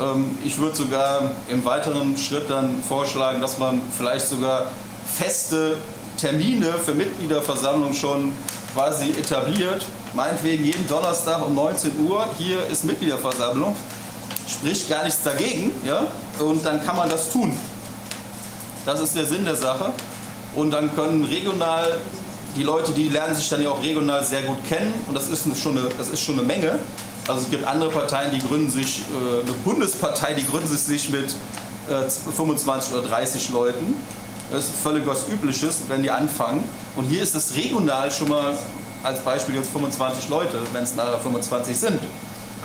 [0.00, 4.66] Ähm, ich würde sogar im weiteren Schritt dann vorschlagen, dass man vielleicht sogar
[5.06, 5.76] feste
[6.16, 8.32] Termine für Mitgliederversammlungen schon
[8.74, 9.86] quasi etabliert.
[10.12, 13.74] Meinetwegen jeden Donnerstag um 19 Uhr, hier ist Mitgliederversammlung.
[14.46, 16.06] Spricht gar nichts dagegen, ja?
[16.38, 17.56] Und dann kann man das tun.
[18.84, 19.92] Das ist der Sinn der Sache.
[20.54, 21.98] Und dann können regional,
[22.54, 24.92] die Leute, die lernen sich dann ja auch regional sehr gut kennen.
[25.06, 26.78] Und das ist schon eine, das ist schon eine Menge.
[27.26, 31.34] Also es gibt andere Parteien, die gründen sich, äh, eine Bundespartei, die gründen sich mit
[31.88, 33.96] äh, 25 oder 30 Leuten.
[34.50, 36.64] Das ist völlig was Übliches, wenn die anfangen.
[36.96, 38.56] Und hier ist es regional schon mal
[39.02, 41.98] als Beispiel jetzt 25 Leute, wenn es nachher 25 sind.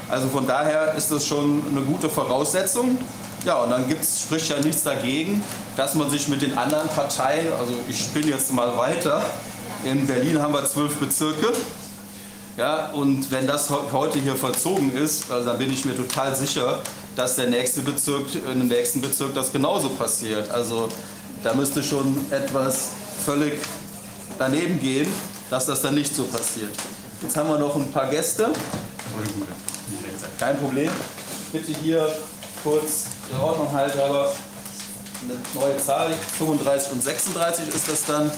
[0.10, 2.98] Also von daher ist das schon eine gute Voraussetzung.
[3.46, 5.42] Ja, und dann gibt's, spricht ja nichts dagegen,
[5.78, 9.24] dass man sich mit den anderen Parteien, also ich spinne jetzt mal weiter,
[9.86, 11.54] in Berlin haben wir zwölf Bezirke.
[12.58, 16.36] Ja, und wenn das heu- heute hier vollzogen ist, also dann bin ich mir total
[16.36, 16.80] sicher,
[17.16, 20.52] dass der nächste Bezirk, in dem nächsten Bezirk das genauso passiert.
[20.52, 20.90] Also
[21.44, 22.90] da müsste schon etwas
[23.26, 23.62] völlig
[24.38, 25.12] daneben gehen,
[25.50, 26.72] dass das dann nicht so passiert.
[27.22, 28.50] Jetzt haben wir noch ein paar Gäste.
[30.40, 30.90] Kein Problem.
[31.52, 32.14] Bitte hier
[32.64, 34.32] kurz der Ordnung halber
[35.22, 38.32] eine neue Zahl, 35 und 36 ist das dann.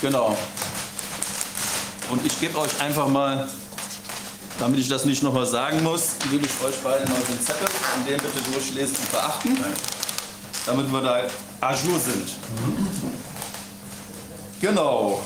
[0.00, 0.36] Genau.
[2.10, 3.48] Und ich gebe euch einfach mal,
[4.60, 8.08] damit ich das nicht nochmal sagen muss, gebe ich euch beiden mal den Zettel und
[8.08, 9.56] den bitte durchlesen und beachten,
[10.68, 11.22] damit wir da
[11.60, 12.28] à sind.
[14.60, 15.20] Genau.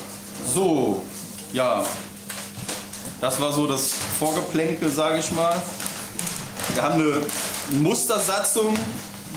[0.55, 1.03] So,
[1.53, 1.85] ja.
[3.21, 5.61] Das war so das Vorgeplänkel, sage ich mal.
[6.75, 7.27] Wir haben eine
[7.71, 8.77] Mustersatzung,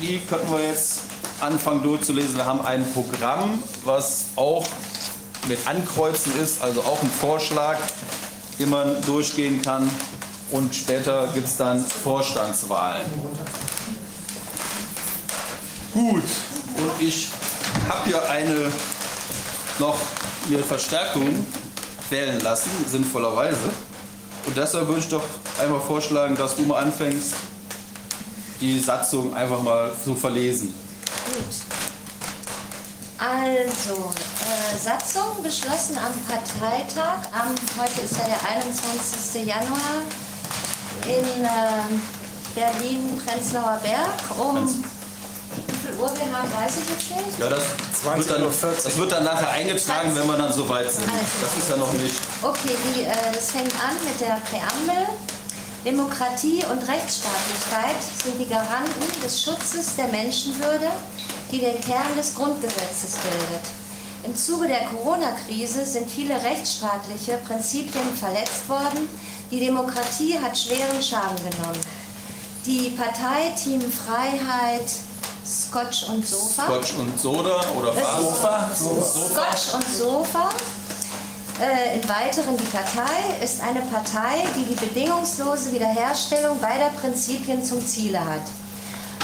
[0.01, 1.01] die könnten wir jetzt
[1.39, 2.37] anfangen durchzulesen.
[2.37, 4.65] Wir haben ein Programm, was auch
[5.47, 7.77] mit Ankreuzen ist, also auch ein Vorschlag,
[8.57, 9.89] den man durchgehen kann.
[10.51, 13.05] Und später gibt es dann Vorstandswahlen.
[15.95, 16.23] Gut,
[16.75, 17.29] und ich
[17.87, 18.69] habe hier eine
[19.79, 19.97] noch
[20.45, 21.47] eine Verstärkung
[22.09, 23.69] wählen lassen, sinnvollerweise.
[24.45, 25.23] Und deshalb würde ich doch
[25.57, 27.35] einfach vorschlagen, dass du mal anfängst,
[28.59, 30.75] die Satzung einfach mal zu verlesen.
[33.17, 34.11] Also,
[34.43, 37.19] äh, Satzung beschlossen am Parteitag.
[37.31, 39.47] Am, heute ist ja der 21.
[39.47, 40.01] Januar
[41.05, 41.99] in äh,
[42.53, 44.83] Berlin-Prenzlauer Berg um
[45.85, 47.39] wie viel Uhr wir haben, weiß ich jetzt nicht.
[47.39, 47.63] Ja, das
[48.03, 51.07] wird, dann, das wird dann nachher eingetragen, wenn wir dann so weit sind.
[51.07, 52.15] Das ist ja noch nicht.
[52.41, 55.07] Okay, die, äh, das fängt an mit der Präambel.
[55.85, 60.89] Demokratie und Rechtsstaatlichkeit sind die Garanten des Schutzes der Menschenwürde,
[61.51, 63.65] die den Kern des Grundgesetzes bildet.
[64.23, 69.07] Im Zuge der Corona-Krise sind viele rechtsstaatliche Prinzipien verletzt worden.
[69.51, 71.79] Die Demokratie hat schweren Schaden genommen.
[72.65, 74.89] Die Partei Team Freiheit
[75.45, 76.65] Scotch und Sofa.
[76.65, 78.79] Scotch und Soda oder was?
[78.79, 80.49] Scotch und Sofa.
[81.61, 87.85] Äh, in weiteren, die Partei ist eine Partei, die die bedingungslose Wiederherstellung beider Prinzipien zum
[87.85, 88.41] Ziele hat.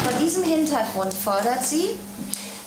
[0.04, 1.90] Vor diesem Hintergrund fordert sie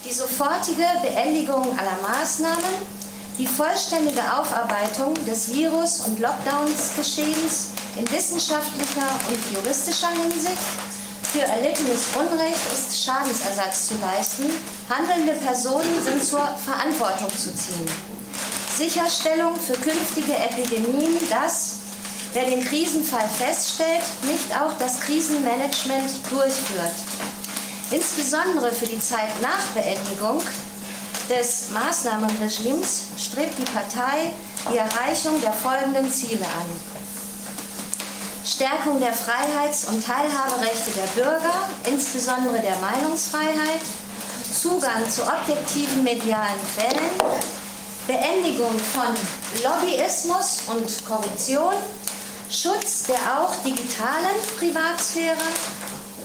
[0.04, 2.94] die sofortige Beendigung aller Maßnahmen,
[3.38, 10.58] die vollständige Aufarbeitung des Virus- und Lockdowns-Geschehens in wissenschaftlicher und juristischer Hinsicht.
[11.34, 14.44] Für erlittenes Unrecht ist Schadensersatz zu leisten.
[14.88, 17.90] Handelnde Personen sind zur Verantwortung zu ziehen.
[18.78, 21.78] Sicherstellung für künftige Epidemien, dass,
[22.34, 26.94] wer den Krisenfall feststellt, nicht auch das Krisenmanagement durchführt.
[27.90, 30.40] Insbesondere für die Zeit nach Beendigung
[31.28, 34.32] des Maßnahmenregimes strebt die Partei
[34.70, 36.93] die Erreichung der folgenden Ziele an.
[38.44, 43.80] Stärkung der Freiheits- und Teilhaberechte der Bürger, insbesondere der Meinungsfreiheit,
[44.52, 47.10] Zugang zu objektiven medialen Quellen,
[48.06, 49.14] Beendigung von
[49.62, 51.72] Lobbyismus und Korruption,
[52.50, 55.36] Schutz der auch digitalen Privatsphäre,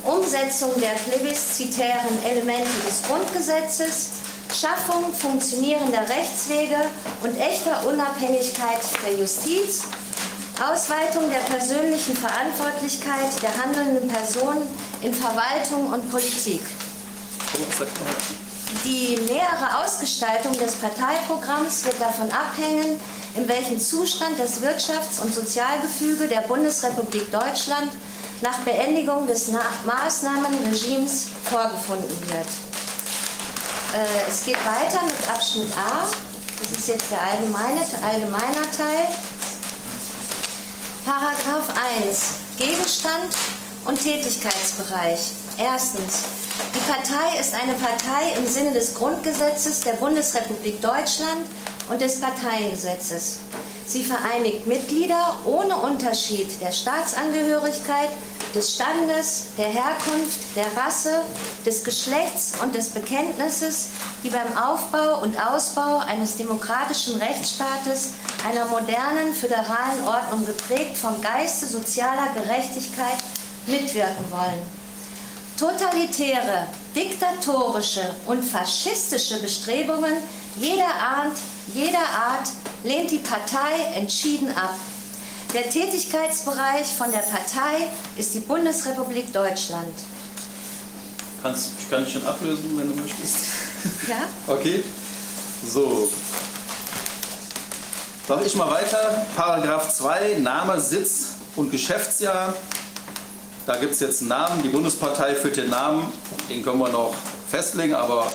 [0.04, 4.10] Umsetzung der plebiszitären Elemente des Grundgesetzes,
[4.54, 6.82] Schaffung funktionierender Rechtswege
[7.24, 9.84] und echter Unabhängigkeit der Justiz,
[10.62, 14.68] Ausweitung der persönlichen Verantwortlichkeit der handelnden Personen
[15.02, 16.62] in Verwaltung und Politik.
[18.84, 23.00] Die nähere Ausgestaltung des Parteiprogramms wird davon abhängen,
[23.36, 27.92] in welchem Zustand das Wirtschafts- und Sozialgefüge der Bundesrepublik Deutschland
[28.42, 32.48] nach Beendigung des Na Maßnahmenregimes vorgefunden wird.
[33.96, 36.08] Äh, es geht weiter mit Abschnitt A.
[36.62, 39.08] Das ist jetzt der allgemeine, allgemeiner Teil.
[41.10, 41.74] Paragraph
[42.06, 42.36] 1.
[42.60, 43.36] Gegenstand
[43.86, 45.32] und Tätigkeitsbereich.
[45.58, 46.26] Erstens.
[46.76, 51.48] Die Partei ist eine Partei im Sinne des Grundgesetzes der Bundesrepublik Deutschland
[51.90, 53.40] und des Parteiengesetzes.
[53.90, 58.12] Sie vereinigt Mitglieder ohne Unterschied der Staatsangehörigkeit,
[58.54, 61.24] des Standes, der Herkunft, der Rasse,
[61.66, 63.90] des Geschlechts und des Bekenntnisses,
[64.24, 68.14] die beim Aufbau und Ausbau eines demokratischen Rechtsstaates,
[68.48, 73.18] einer modernen föderalen Ordnung geprägt vom Geiste sozialer Gerechtigkeit
[73.66, 74.62] mitwirken wollen.
[75.58, 80.14] Totalitäre, diktatorische und faschistische Bestrebungen
[80.58, 81.38] jeder Art,
[81.74, 82.50] jeder Art
[82.84, 84.76] lehnt die Partei entschieden ab.
[85.54, 89.94] Der Tätigkeitsbereich von der Partei ist die Bundesrepublik Deutschland.
[91.42, 93.46] Kannst, ich kann dich schon ablösen, wenn du möchtest.
[94.08, 94.18] Ja?
[94.48, 94.84] Okay.
[95.66, 96.10] So.
[98.28, 99.26] Sag ich mal weiter.
[99.36, 102.54] Paragraph 2, Name, Sitz und Geschäftsjahr.
[103.66, 104.64] Da gibt es jetzt einen Namen.
[104.64, 106.12] Die Bundespartei führt den Namen.
[106.48, 107.14] Den können wir noch
[107.50, 108.32] festlegen, aber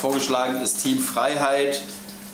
[0.00, 1.82] vorgeschlagen ist Team Freiheit.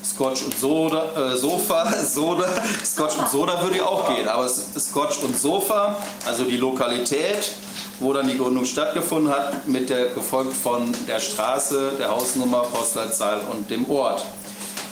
[0.05, 2.49] Scotch und Soda, äh, Sofa, Soda,
[2.85, 5.97] Scotch und Soda würde auch gehen, aber Scotch und Sofa,
[6.27, 7.53] also die Lokalität,
[8.01, 13.41] wo dann die Gründung stattgefunden hat, mit der gefolgt von der Straße, der Hausnummer, Postleitzahl
[13.51, 14.25] und dem Ort.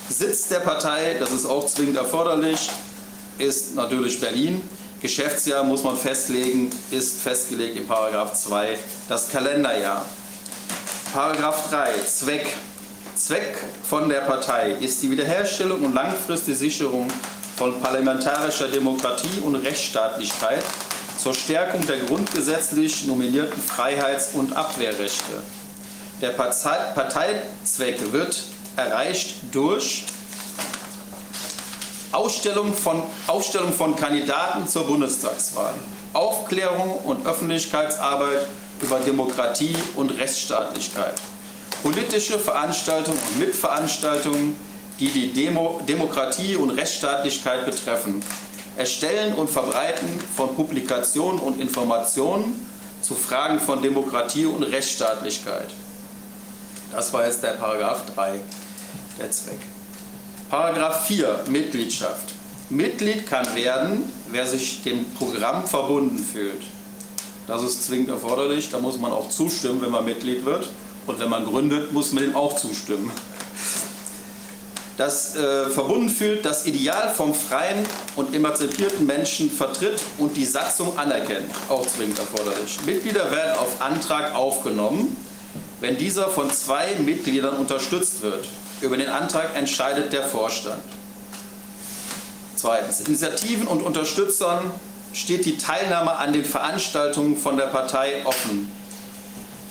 [0.08, 2.70] Sitz der Partei, das ist auch zwingend erforderlich,
[3.38, 4.62] ist natürlich Berlin.
[5.00, 10.06] Geschäftsjahr muss man festlegen, ist festgelegt in Paragraph 2 das Kalenderjahr.
[11.12, 12.56] Paragraph 3 Zweck.
[13.14, 13.58] Zweck
[13.88, 17.08] von der Partei ist die Wiederherstellung und langfristige Sicherung
[17.56, 20.62] von parlamentarischer Demokratie und Rechtsstaatlichkeit
[21.18, 25.42] zur Stärkung der grundgesetzlich nominierten Freiheits- und Abwehrrechte.
[26.20, 28.42] Der Partei Parteizweck wird
[28.76, 30.04] erreicht durch
[32.12, 35.74] Ausstellung von, Aufstellung von Kandidaten zur Bundestagswahl,
[36.12, 38.46] Aufklärung und Öffentlichkeitsarbeit
[38.80, 41.14] über Demokratie und Rechtsstaatlichkeit,
[41.82, 44.56] politische Veranstaltungen und Mitveranstaltungen,
[45.00, 48.22] die die Demo Demokratie und Rechtsstaatlichkeit betreffen,
[48.76, 52.66] Erstellen und Verbreiten von Publikationen und Informationen
[53.02, 55.68] zu Fragen von Demokratie und Rechtsstaatlichkeit.
[56.92, 58.40] Das war jetzt der Paragraph 3,
[59.18, 59.58] der Zweck.
[60.48, 62.34] Paragraph 4, Mitgliedschaft.
[62.70, 66.62] Mitglied kann werden, wer sich dem Programm verbunden fühlt.
[67.46, 70.70] Das ist zwingend erforderlich, da muss man auch zustimmen, wenn man Mitglied wird.
[71.06, 73.10] Und wenn man gründet, muss man dem auch zustimmen.
[74.96, 77.84] Das äh, verbunden fühlt, das Ideal vom freien
[78.14, 82.78] und emanzipierten Menschen vertritt und die Satzung anerkennt, auch zwingend erforderlich.
[82.84, 85.16] Mitglieder werden auf Antrag aufgenommen,
[85.80, 88.46] wenn dieser von zwei Mitgliedern unterstützt wird.
[88.80, 90.82] Über den Antrag entscheidet der Vorstand.
[92.54, 94.70] Zweitens, Initiativen und Unterstützern
[95.12, 98.70] steht die Teilnahme an den Veranstaltungen von der Partei offen.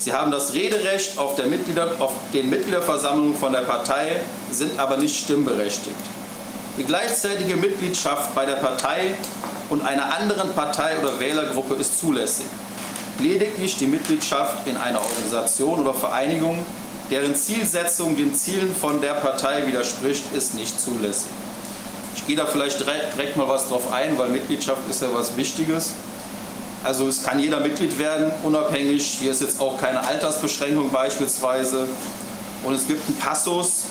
[0.01, 4.97] Sie haben das Rederecht auf, der Mitglieder, auf den Mitgliederversammlungen von der Partei, sind aber
[4.97, 5.95] nicht stimmberechtigt.
[6.79, 9.13] Die gleichzeitige Mitgliedschaft bei der Partei
[9.69, 12.47] und einer anderen Partei oder Wählergruppe ist zulässig.
[13.19, 16.65] Lediglich die Mitgliedschaft in einer Organisation oder Vereinigung,
[17.11, 21.29] deren Zielsetzung den Zielen von der Partei widerspricht, ist nicht zulässig.
[22.15, 25.93] Ich gehe da vielleicht direkt mal was drauf ein, weil Mitgliedschaft ist ja was Wichtiges.
[26.83, 29.17] Also es kann jeder Mitglied werden, unabhängig.
[29.19, 31.87] Hier ist jetzt auch keine Altersbeschränkung beispielsweise.
[32.63, 33.83] Und es gibt einen Passus,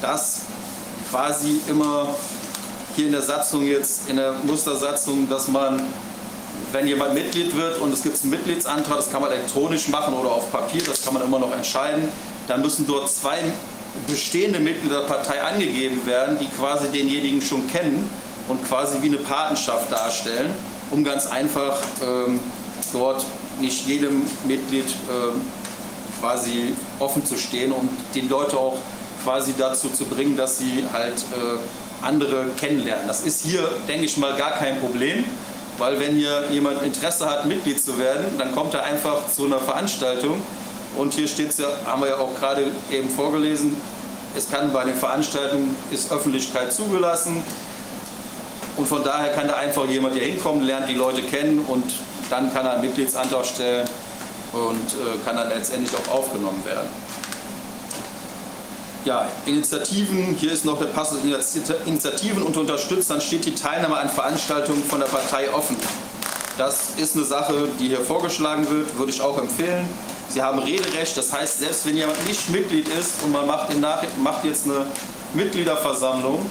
[0.00, 0.42] dass
[1.10, 2.14] quasi immer
[2.96, 5.82] hier in der Satzung jetzt, in der Mustersatzung, dass man,
[6.72, 10.32] wenn jemand Mitglied wird und es gibt einen Mitgliedsantrag, das kann man elektronisch machen oder
[10.32, 12.08] auf Papier, das kann man immer noch entscheiden,
[12.48, 13.38] dann müssen dort zwei
[14.06, 18.10] bestehende Mitglieder der Partei angegeben werden, die quasi denjenigen schon kennen
[18.48, 20.54] und quasi wie eine Patenschaft darstellen,
[20.92, 22.38] um ganz einfach ähm,
[22.92, 23.24] dort
[23.60, 25.40] nicht jedem Mitglied ähm,
[26.20, 28.76] quasi offen zu stehen und die Leute auch
[29.24, 33.06] quasi dazu zu bringen, dass sie halt äh, andere kennenlernen.
[33.06, 35.24] Das ist hier, denke ich mal, gar kein Problem,
[35.78, 39.60] weil wenn hier jemand Interesse hat, Mitglied zu werden, dann kommt er einfach zu einer
[39.60, 40.42] Veranstaltung
[40.96, 43.76] und hier steht es ja, haben wir ja auch gerade eben vorgelesen,
[44.36, 47.42] es kann bei den Veranstaltungen, ist Öffentlichkeit zugelassen
[48.76, 51.84] und von daher kann da einfach jemand hier hinkommen, lernt die Leute kennen und
[52.30, 53.86] dann kann er einen Mitgliedsantrag stellen
[54.52, 56.88] und äh, kann dann letztendlich auch aufgenommen werden.
[59.04, 61.18] Ja, Initiativen, hier ist noch der Passus
[61.86, 65.76] Initiativen und Unterstützern steht die Teilnahme an Veranstaltungen von der Partei offen.
[66.56, 69.88] Das ist eine Sache, die hier vorgeschlagen wird, würde ich auch empfehlen.
[70.28, 73.70] Sie haben Rederecht, das heißt, selbst wenn jemand nicht Mitglied ist und man macht,
[74.22, 74.86] macht jetzt eine
[75.34, 76.48] Mitgliederversammlung,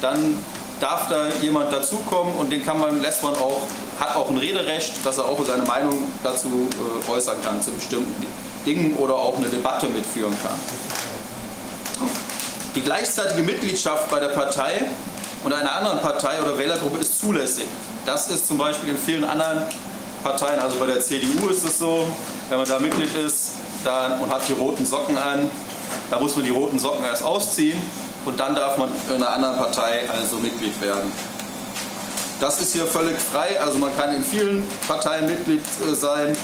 [0.00, 0.38] dann
[0.80, 3.62] darf da jemand dazukommen und den kann man, lässt man auch,
[4.00, 6.68] hat auch ein Rederecht, dass er auch seine Meinung dazu
[7.08, 8.26] äh, äußern kann zu bestimmten
[8.64, 10.58] Dingen oder auch eine Debatte mitführen kann.
[12.74, 14.86] Die gleichzeitige Mitgliedschaft bei der Partei
[15.44, 17.66] und einer anderen Partei oder Wählergruppe ist zulässig.
[18.06, 19.64] Das ist zum Beispiel in vielen anderen
[20.22, 22.06] Parteien, also bei der CDU ist es so,
[22.48, 23.52] wenn man da Mitglied ist
[23.84, 25.50] dann, und hat die roten Socken an,
[26.10, 27.80] da muss man die roten Socken erst ausziehen
[28.24, 31.10] und dann darf man in einer anderen Partei also Mitglied werden.
[32.40, 36.36] Das ist hier völlig frei, also man kann in vielen Parteien Mitglied äh, sein.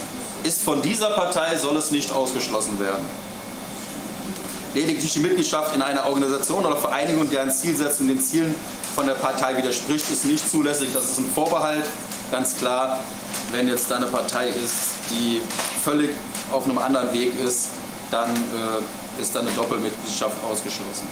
[0.43, 3.05] Ist von dieser Partei, soll es nicht ausgeschlossen werden.
[4.75, 8.55] Lediglich die Mitgliedschaft in einer Organisation oder Vereinigung, deren Zielsetzung den Zielen
[8.95, 10.91] von der Partei widerspricht, ist nicht zulässig.
[10.93, 11.85] Das ist ein Vorbehalt,
[12.31, 13.01] ganz klar.
[13.53, 14.75] Wenn jetzt da eine Partei ist,
[15.11, 15.41] die
[15.83, 16.11] völlig
[16.53, 17.69] auf einem anderen Weg ist,
[18.11, 21.09] dann äh, ist da eine Doppelmitgliedschaft ausgeschlossen.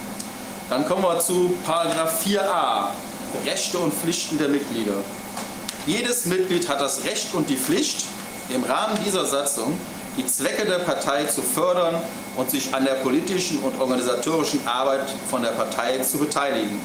[0.69, 2.87] Dann kommen wir zu Paragraph 4a,
[3.45, 4.95] Rechte und Pflichten der Mitglieder.
[5.85, 8.05] Jedes Mitglied hat das Recht und die Pflicht,
[8.49, 9.77] im Rahmen dieser Satzung
[10.17, 12.01] die Zwecke der Partei zu fördern
[12.35, 16.79] und sich an der politischen und organisatorischen Arbeit von der Partei zu beteiligen.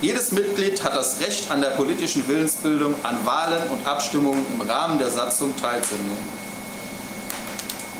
[0.00, 4.98] Jedes Mitglied hat das Recht an der politischen Willensbildung, an Wahlen und Abstimmungen im Rahmen
[4.98, 6.18] der Satzung teilzunehmen.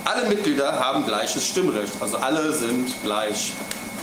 [0.05, 3.53] Alle Mitglieder haben gleiches Stimmrecht, also alle sind gleich.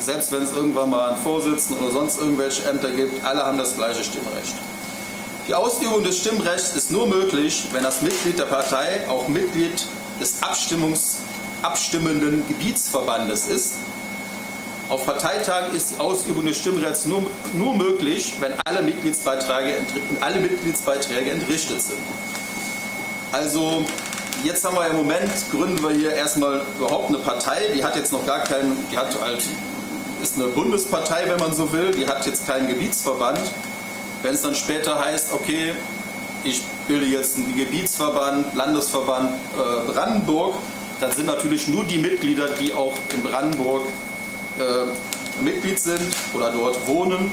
[0.01, 3.75] Selbst wenn es irgendwann mal einen Vorsitzenden oder sonst irgendwelche Ämter gibt, alle haben das
[3.75, 4.55] gleiche Stimmrecht.
[5.47, 9.85] Die Ausübung des Stimmrechts ist nur möglich, wenn das Mitglied der Partei auch Mitglied
[10.19, 11.17] des Abstimmungs
[11.61, 13.73] abstimmenden Gebietsverbandes ist.
[14.89, 17.23] Auf Parteitagen ist die Ausübung des Stimmrechts nur,
[17.53, 19.75] nur möglich, wenn alle Mitgliedsbeiträge,
[20.19, 21.99] alle Mitgliedsbeiträge entrichtet sind.
[23.31, 23.85] Also
[24.43, 28.11] jetzt haben wir im Moment, gründen wir hier erstmal überhaupt eine Partei, die hat jetzt
[28.11, 29.43] noch gar keinen, die hat halt,
[30.21, 33.39] ist eine Bundespartei, wenn man so will, die hat jetzt keinen Gebietsverband.
[34.21, 35.73] Wenn es dann später heißt, okay,
[36.43, 40.55] ich bilde jetzt einen Gebietsverband, Landesverband äh, Brandenburg,
[40.99, 43.83] dann sind natürlich nur die Mitglieder, die auch in Brandenburg
[44.59, 47.31] äh, Mitglied sind oder dort wohnen,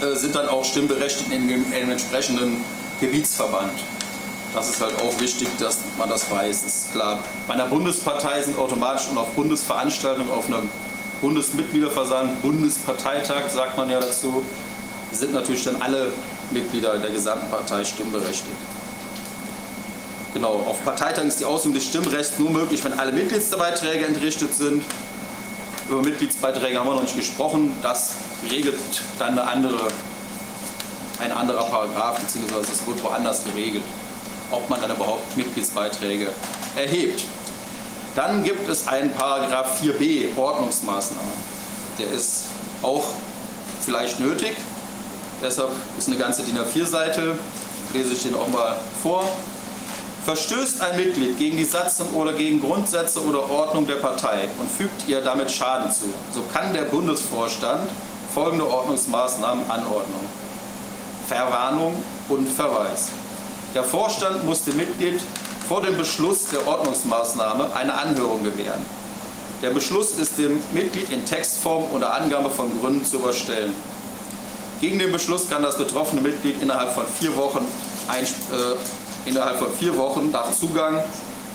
[0.00, 2.64] äh, sind dann auch stimmberechtigt in dem, in dem entsprechenden
[3.00, 3.72] Gebietsverband.
[4.54, 6.62] Das ist halt auch wichtig, dass man das weiß.
[6.62, 7.18] Ist klar.
[7.48, 10.62] Bei einer Bundespartei sind automatisch und auf Bundesveranstaltungen, auf einer
[11.24, 14.44] Bundesmitgliederversammlung, Bundesparteitag sagt man ja dazu,
[15.10, 16.12] sind natürlich dann alle
[16.50, 18.44] Mitglieder der gesamten Partei stimmberechtigt.
[20.34, 24.84] Genau, auf Parteitagen ist die Ausübung des Stimmrechts nur möglich, wenn alle Mitgliedsbeiträge entrichtet sind.
[25.88, 27.74] Über Mitgliedsbeiträge haben wir noch nicht gesprochen.
[27.80, 28.16] Das
[28.50, 28.76] regelt
[29.18, 29.88] dann eine andere,
[31.20, 33.84] ein anderer Paragraph, beziehungsweise es wird woanders geregelt,
[34.50, 36.28] ob man dann überhaupt Mitgliedsbeiträge
[36.76, 37.24] erhebt.
[38.14, 41.32] Dann gibt es einen Paragraph 4b, Ordnungsmaßnahmen.
[41.98, 42.44] Der ist
[42.82, 43.04] auch
[43.80, 44.56] vielleicht nötig,
[45.44, 47.38] Deshalb ist eine ganze DIN A4-Seite,
[47.92, 49.28] lese ich den auch mal vor.
[50.24, 55.06] Verstößt ein Mitglied gegen die Satzung oder gegen Grundsätze oder Ordnung der Partei und fügt
[55.06, 57.90] ihr damit Schaden zu, so kann der Bundesvorstand
[58.32, 60.20] folgende Ordnungsmaßnahmen anordnen.
[61.28, 63.08] Verwarnung und Verweis.
[63.74, 65.20] Der Vorstand muss dem Mitglied
[65.68, 68.84] vor dem Beschluss der Ordnungsmaßnahme eine Anhörung gewähren.
[69.62, 73.74] Der Beschluss ist dem Mitglied in Textform oder Angabe von Gründen zu überstellen.
[74.80, 77.66] Gegen den Beschluss kann das betroffene Mitglied innerhalb von vier Wochen,
[78.08, 81.02] ein, äh, innerhalb von vier Wochen nach Zugang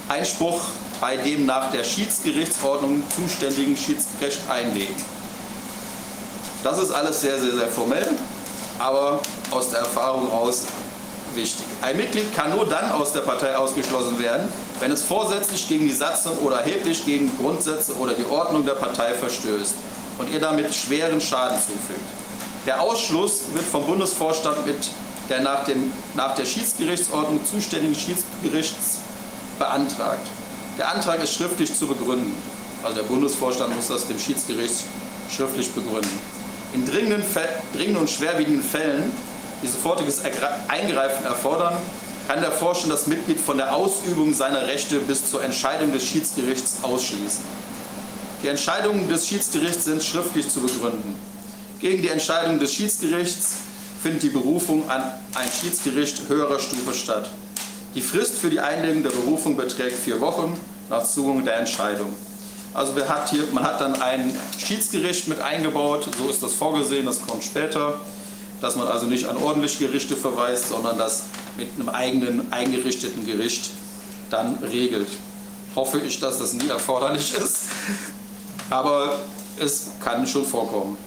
[0.08, 0.62] Einspruch
[1.00, 4.96] bei dem nach der Schiedsgerichtsordnung zuständigen Schiedsgericht einlegen.
[6.64, 8.10] Das ist alles sehr, sehr, sehr formell,
[8.80, 9.20] aber
[9.52, 10.64] aus der Erfahrung raus
[11.36, 11.66] wichtig.
[11.82, 14.48] Ein Mitglied kann nur dann aus der Partei ausgeschlossen werden,
[14.80, 19.14] wenn es vorsätzlich gegen die Satzung oder erheblich gegen Grundsätze oder die Ordnung der Partei
[19.14, 19.76] verstößt
[20.18, 22.00] und ihr damit schweren Schaden zufügt.
[22.66, 24.90] Der Ausschluss wird vom Bundesvorstand mit
[25.30, 29.00] der nach, dem, nach der Schiedsgerichtsordnung zuständigen Schiedsgerichts
[29.58, 30.28] beantragt.
[30.78, 32.36] Der Antrag ist schriftlich zu begründen.
[32.84, 34.84] Also der Bundesvorstand muss das dem Schiedsgericht
[35.36, 36.20] schriftlich begründen.
[36.74, 37.24] In dringenden,
[37.74, 39.12] dringenden und schwerwiegenden Fällen,
[39.62, 40.22] die sofortiges
[40.68, 41.78] Eingreifen erfordern,
[42.28, 46.78] kann der Vorstand das Mitglied von der Ausübung seiner Rechte bis zur Entscheidung des Schiedsgerichts
[46.84, 47.44] ausschließen.
[48.44, 51.16] Die Entscheidungen des Schiedsgerichts sind schriftlich zu begründen.
[51.80, 53.56] Gegen die Entscheidung des Schiedsgerichts
[54.02, 55.04] findet die Berufung an
[55.36, 57.30] ein Schiedsgericht höherer Stufe statt.
[57.96, 62.14] Die Frist für die Einlegung der Berufung beträgt vier Wochen nach Zugung der Entscheidung.
[62.74, 67.26] Also hat hier, man hat dann ein Schiedsgericht mit eingebaut, so ist das vorgesehen, das
[67.26, 68.00] kommt später,
[68.62, 71.24] dass man also nicht an ordentliche Gerichte verweist, sondern das
[71.58, 73.72] mit einem eigenen eingerichteten Gericht
[74.30, 75.08] dann regelt.
[75.76, 77.66] Hoffe ich, dass das nie erforderlich ist,
[78.70, 79.20] aber
[79.60, 80.98] es kann schon vorkommen.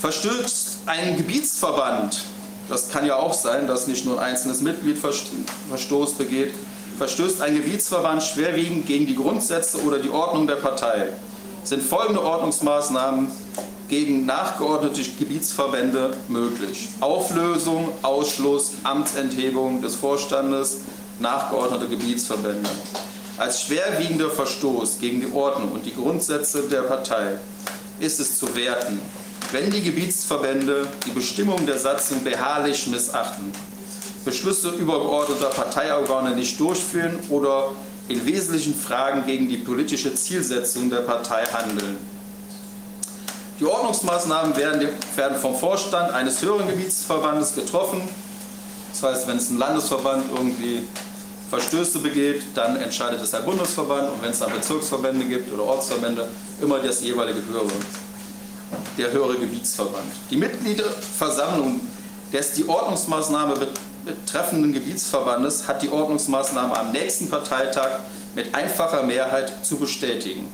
[0.00, 2.24] Verstößt ein Gebietsverband,
[2.68, 6.54] das kann ja auch sein, dass nicht nur ein einzelnes Mitglied Verstoß begeht,
[6.96, 11.12] verstößt ein Gebietsverband schwerwiegend gegen die Grundsätze oder die Ordnung der Partei,
[11.64, 13.30] sind folgende Ordnungsmaßnahmen
[13.88, 16.88] gegen nachgeordnete Gebietsverbände möglich.
[17.00, 20.78] Auflösung, Ausschluss, Amtsenthebung des Vorstandes,
[21.18, 22.70] nachgeordnete Gebietsverbände.
[23.36, 27.38] Als schwerwiegender Verstoß gegen die Ordnung und die Grundsätze der Partei
[27.98, 29.00] ist es zu werten,
[29.52, 33.52] wenn die Gebietsverbände die Bestimmungen der Satzung beharrlich missachten,
[34.24, 37.72] Beschlüsse übergeordneter Parteiorgane nicht durchführen oder
[38.08, 41.96] in wesentlichen Fragen gegen die politische Zielsetzung der Partei handeln.
[43.60, 48.00] Die Ordnungsmaßnahmen werden, werden vom Vorstand eines höheren Gebietsverbandes getroffen.
[48.90, 50.88] Das heißt, wenn es ein Landesverband irgendwie
[51.50, 56.28] Verstöße begeht, dann entscheidet es der Bundesverband und wenn es dann Bezirksverbände gibt oder Ortsverbände,
[56.62, 57.68] immer das jeweilige höhere,
[58.96, 60.10] der höhere Gebietsverband.
[60.30, 61.82] Die Mitgliederversammlung
[62.32, 63.56] des die Ordnungsmaßnahme
[64.06, 68.00] betreffenden Gebietsverbandes hat die Ordnungsmaßnahme am nächsten Parteitag
[68.34, 70.50] mit einfacher Mehrheit zu bestätigen.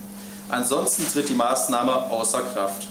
[0.48, 2.86] Ansonsten tritt die Maßnahme außer Kraft.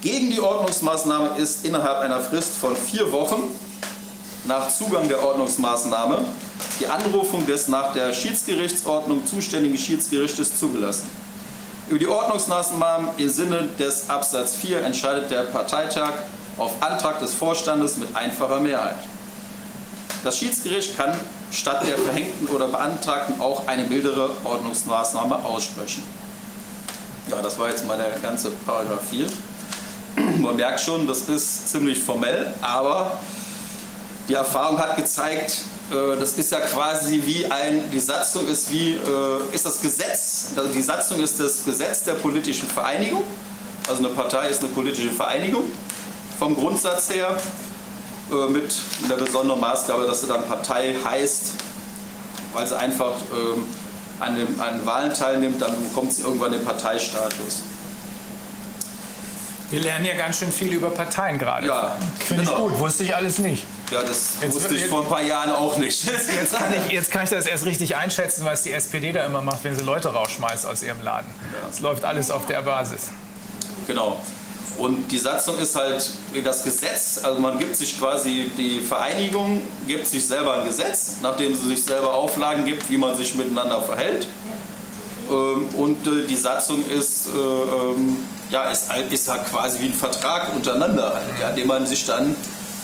[0.00, 3.58] Gegen die Ordnungsmaßnahme ist innerhalb einer Frist von vier Wochen
[4.44, 6.24] nach Zugang der Ordnungsmaßnahme
[6.78, 11.10] die Anrufung des nach der Schiedsgerichtsordnung zuständigen Schiedsgerichtes zugelassen.
[11.88, 16.12] Über die Ordnungsmaßnahmen im Sinne des Absatz 4 entscheidet der Parteitag
[16.58, 18.96] auf Antrag des Vorstandes mit einfacher Mehrheit.
[20.24, 21.18] Das Schiedsgericht kann
[21.50, 26.02] statt der verhängten oder beantragten auch eine mildere Ordnungsmaßnahme aussprechen.
[27.28, 29.26] Ja, das war jetzt mal der ganze Paragraph 4.
[30.38, 33.18] Man merkt schon, das ist ziemlich formell, aber
[34.28, 38.92] die Erfahrung hat gezeigt, äh, das ist ja quasi wie ein, die Satzung ist wie,
[38.92, 43.24] äh, ist das Gesetz, also die Satzung ist das Gesetz der politischen Vereinigung,
[43.88, 45.64] also eine Partei ist eine politische Vereinigung
[46.38, 47.36] vom Grundsatz her,
[48.30, 48.72] äh, mit
[49.10, 51.54] der besonderen Maßgabe, dass sie dann Partei heißt,
[52.52, 53.66] weil sie einfach ähm,
[54.20, 57.62] an, dem, an Wahlen teilnimmt, dann bekommt sie irgendwann den Parteistatus.
[59.70, 61.66] Wir lernen ja ganz schön viel über Parteien gerade.
[61.66, 62.68] Ja, Finde ich genau.
[62.68, 63.64] gut, wusste ich alles nicht.
[63.90, 66.04] Ja, das Jetzt wusste ich vor ein paar Jahren auch nicht.
[66.04, 69.42] Jetzt kann, ich, jetzt kann ich das erst richtig einschätzen, was die SPD da immer
[69.42, 71.28] macht, wenn sie Leute rausschmeißt aus ihrem Laden.
[71.70, 73.10] Es läuft alles auf der Basis.
[73.86, 74.20] Genau.
[74.78, 76.10] Und die Satzung ist halt
[76.44, 81.54] das Gesetz, also man gibt sich quasi, die Vereinigung gibt sich selber ein Gesetz, nachdem
[81.54, 84.26] sie sich selber Auflagen gibt, wie man sich miteinander verhält.
[85.30, 88.18] Ähm, Und äh, die Satzung ist, äh, ähm,
[88.50, 92.04] ja, ist, halt- ist halt quasi wie ein Vertrag untereinander, halt, ja, den man sich
[92.04, 92.36] dann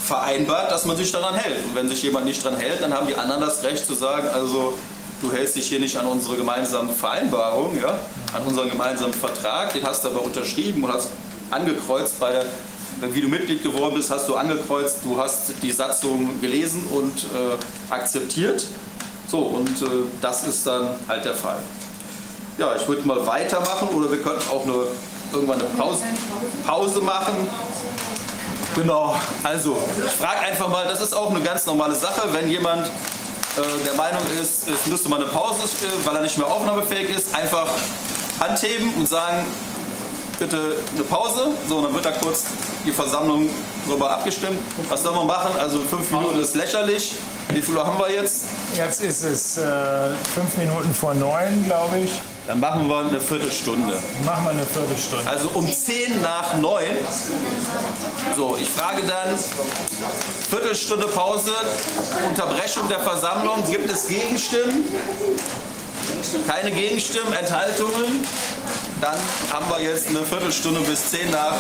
[0.06, 1.62] vereinbart, dass man sich daran hält.
[1.64, 4.28] Und wenn sich jemand nicht daran hält, dann haben die anderen das Recht zu sagen,
[4.32, 4.76] also
[5.20, 7.98] du hältst dich hier nicht an unsere gemeinsame Vereinbarung, ja,
[8.32, 11.10] an unseren gemeinsamen Vertrag, den hast du aber unterschrieben und hast
[11.52, 12.44] angekreuzt bei der,
[13.14, 17.92] wie du Mitglied geworden bist, hast du angekreuzt, du hast die Satzung gelesen und äh,
[17.92, 18.66] akzeptiert.
[19.28, 19.86] So, und äh,
[20.20, 21.58] das ist dann halt der Fall.
[22.58, 24.74] Ja, ich würde mal weitermachen oder wir könnten auch eine,
[25.32, 26.02] irgendwann eine Pause,
[26.66, 27.48] Pause machen.
[28.74, 32.86] Genau, also ich frage einfach mal, das ist auch eine ganz normale Sache, wenn jemand
[32.86, 37.10] äh, der Meinung ist, es müsste mal eine Pause, äh, weil er nicht mehr aufnahmefähig
[37.10, 37.68] ist, einfach
[38.40, 39.46] Hand heben und sagen,
[40.42, 41.48] bitte eine Pause.
[41.68, 42.44] So, dann wird da kurz
[42.84, 43.48] die Versammlung
[43.86, 44.58] darüber abgestimmt.
[44.88, 45.52] Was sollen wir machen?
[45.58, 47.14] Also fünf Minuten ist lächerlich.
[47.50, 48.44] Wie viel Uhr haben wir jetzt?
[48.76, 52.10] Jetzt ist es äh, fünf Minuten vor neun, glaube ich.
[52.46, 53.94] Dann machen wir eine Viertelstunde.
[54.24, 55.30] Machen wir eine Viertelstunde.
[55.30, 56.82] Also um 10 nach 9.
[58.36, 59.38] So, ich frage dann,
[60.50, 61.52] Viertelstunde Pause,
[62.28, 63.62] Unterbrechung der Versammlung.
[63.70, 64.84] Gibt es Gegenstimmen?
[66.46, 68.26] Keine Gegenstimmen, Enthaltungen?
[69.00, 69.18] Dann
[69.50, 71.56] haben wir jetzt eine Viertelstunde bis 10 nach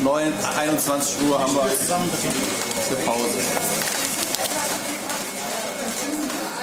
[0.00, 1.70] 9, 21 Uhr haben wir eine
[3.04, 3.38] Pause.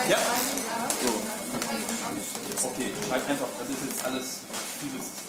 [0.10, 0.18] Ja.
[1.02, 2.68] So.
[2.68, 4.26] Okay, halt einfach, das ist jetzt alles
[4.82, 5.26] vieles.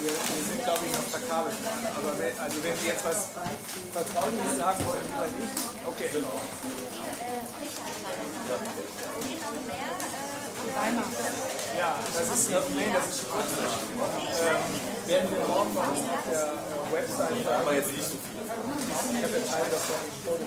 [0.00, 1.54] Wir sind, glaube ich, noch verkabelt.
[1.94, 3.28] Aber wenn, also wenn Sie jetzt was
[3.92, 5.50] Vertrauliches sagen wollen, über mich,
[5.86, 6.08] okay.
[10.70, 13.50] Ja, das ist, nee, das ist schwierig.
[14.40, 14.62] Ähm,
[15.06, 15.98] werden wir morgen bei auf
[16.30, 18.38] der äh, Website Aber jetzt nicht so viel.
[18.38, 20.40] Ich habe jetzt Teil davon schon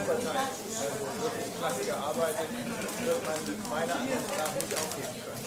[0.00, 0.48] Überteil,
[0.80, 2.48] also wirklich klasse gearbeitet,
[3.04, 5.39] wird man mit meiner Ansicht nach nicht aufgeben können.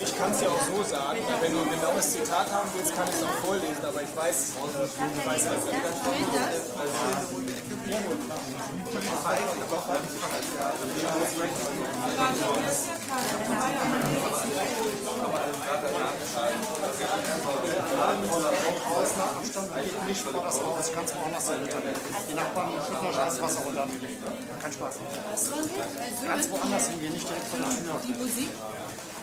[0.00, 3.06] Ich kann es ja auch so sagen, wenn du ein genaues Zitat haben willst, kann
[3.08, 5.68] ich es auch vorlesen, aber ich weiß, äh, ich weiß also,
[20.06, 21.60] Nicht vor das Haus, ganz woanders sein.
[22.28, 23.86] Die Nachbarn schütten euch alles Wasser runter.
[24.62, 24.94] Kein Spaß.
[26.26, 28.00] Ganz woanders hingehen, nicht direkt vor der Tür.
[28.06, 28.50] Die Musik?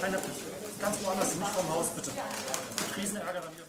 [0.00, 0.18] Keine,
[0.80, 2.10] ganz woanders, nicht vom Haus, bitte.
[2.96, 3.67] Riesenärger dann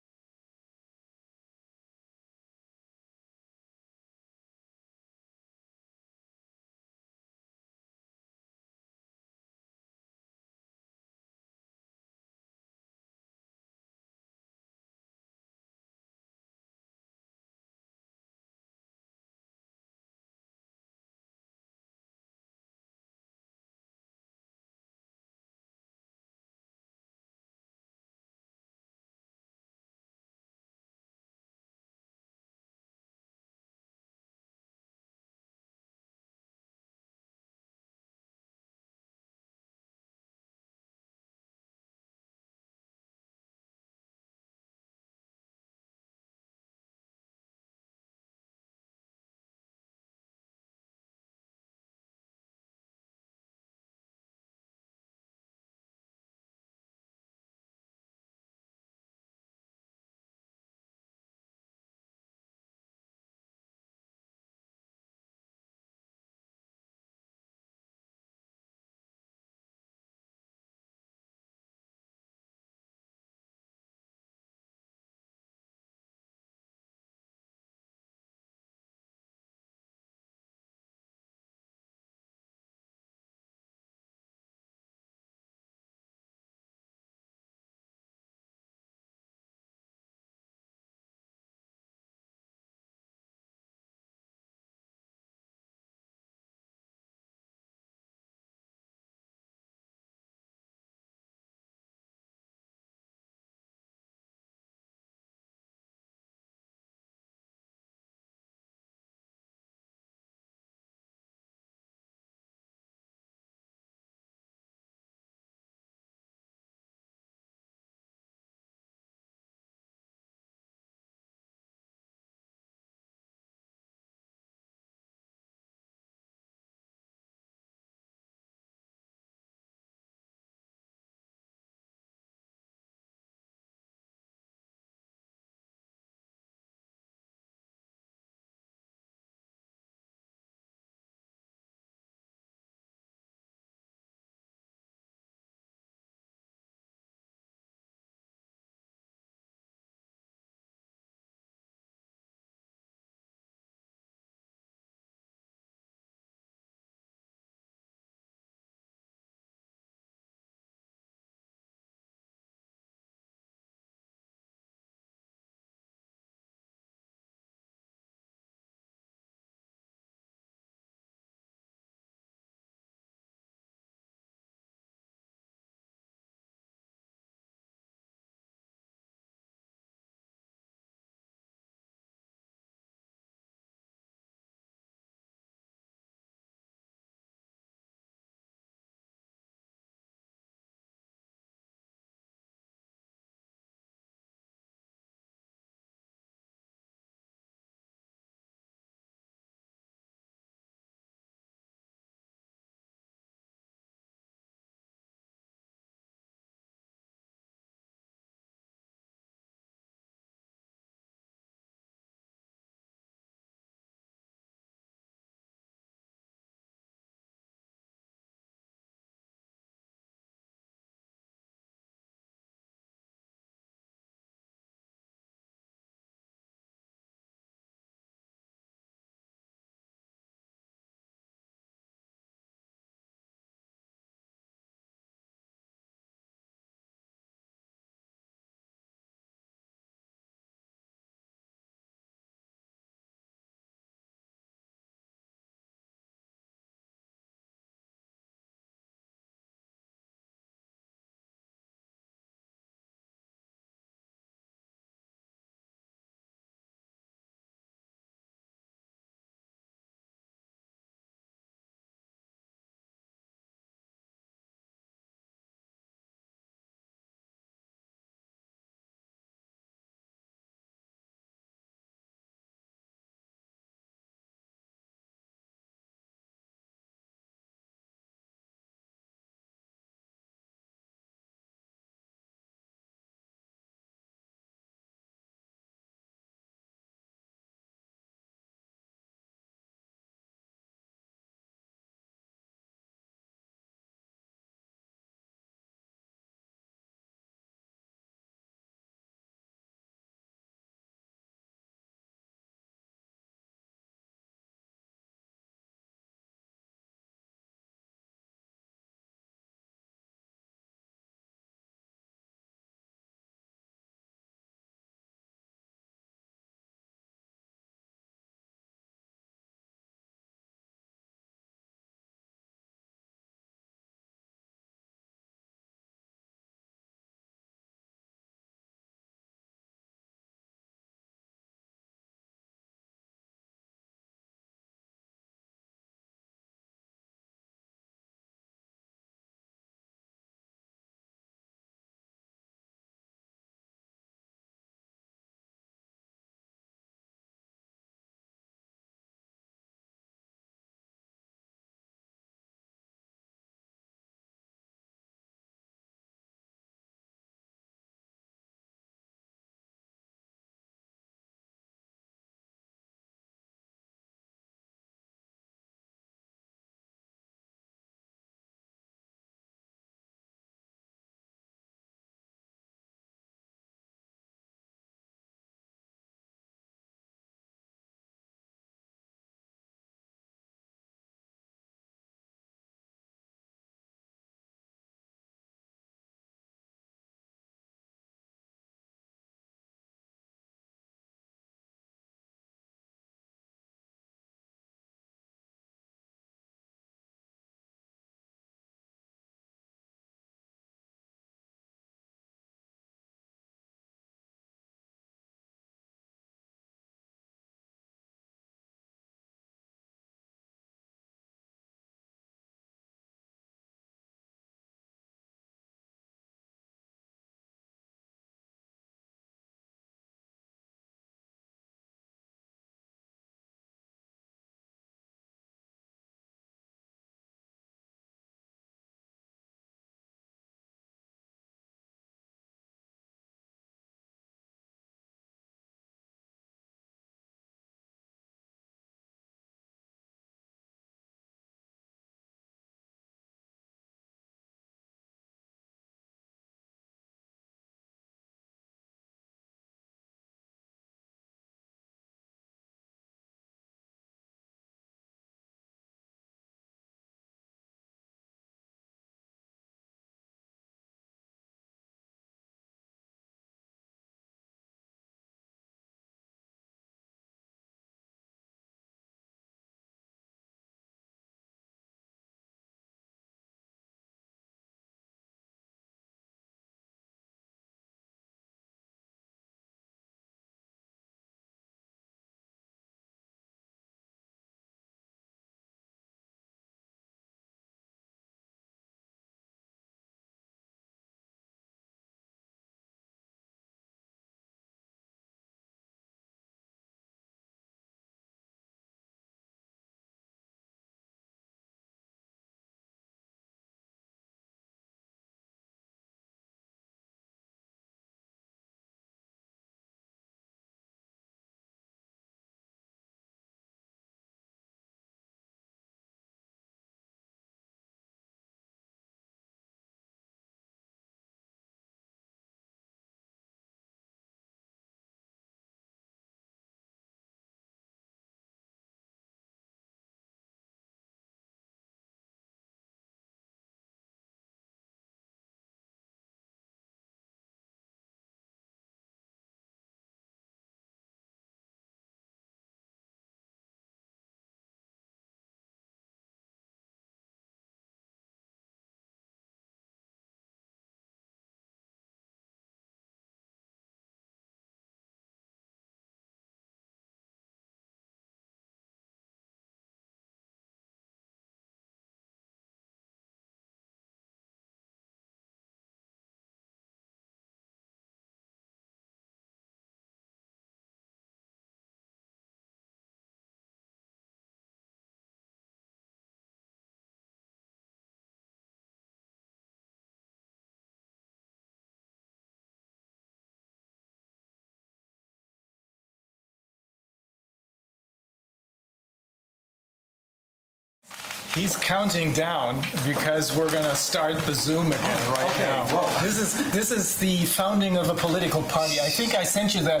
[591.54, 595.84] He's counting down because we're going to start the Zoom again right now.
[596.22, 599.00] This is this is the founding of a political party.
[599.00, 600.00] I think I sent you that.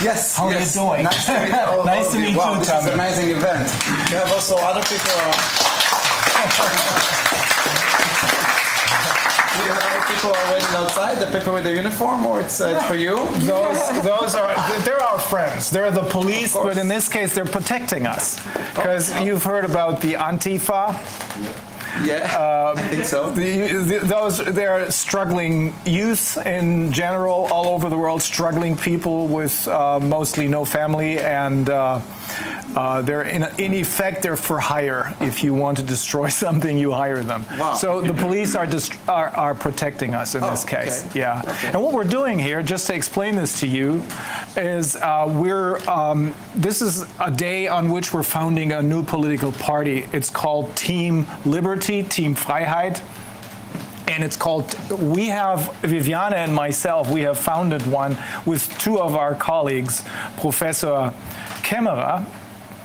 [0.00, 0.36] Yes.
[0.36, 0.76] How are yes.
[0.76, 1.02] you doing?
[1.02, 2.26] Nice to meet all Nice of to you.
[2.26, 3.68] meet wow, you, this is an amazing event.
[4.10, 5.10] You have also other people.
[10.20, 11.14] people are waiting outside?
[11.18, 13.16] The people with the uniform, or it's uh, for you?
[13.40, 15.70] Those, those are they're our friends.
[15.70, 18.38] They're the police, but in this case, they're protecting us
[18.74, 21.69] because you've heard about the Antifa.
[22.04, 23.30] Yeah, I think so.
[23.30, 29.66] The, the, those they're struggling youth in general all over the world, struggling people with
[29.68, 32.00] uh, mostly no family, and uh,
[32.76, 35.14] uh, they're in, in effect they're for hire.
[35.20, 37.44] If you want to destroy something, you hire them.
[37.58, 37.74] Wow.
[37.74, 38.68] So the police are,
[39.08, 41.04] are are protecting us in this Oh, case.
[41.06, 41.20] okay.
[41.20, 41.42] Yeah.
[41.72, 44.02] And what we're doing here, just to explain this to you,
[44.56, 49.52] is uh, we're um, this is a day on which we're founding a new political
[49.52, 50.06] party.
[50.12, 53.02] It's called Team Liberty, Team Freiheit.
[54.08, 59.14] And it's called, we have, Viviana and myself, we have founded one with two of
[59.14, 60.02] our colleagues,
[60.36, 61.12] Professor
[61.62, 62.26] Kemmerer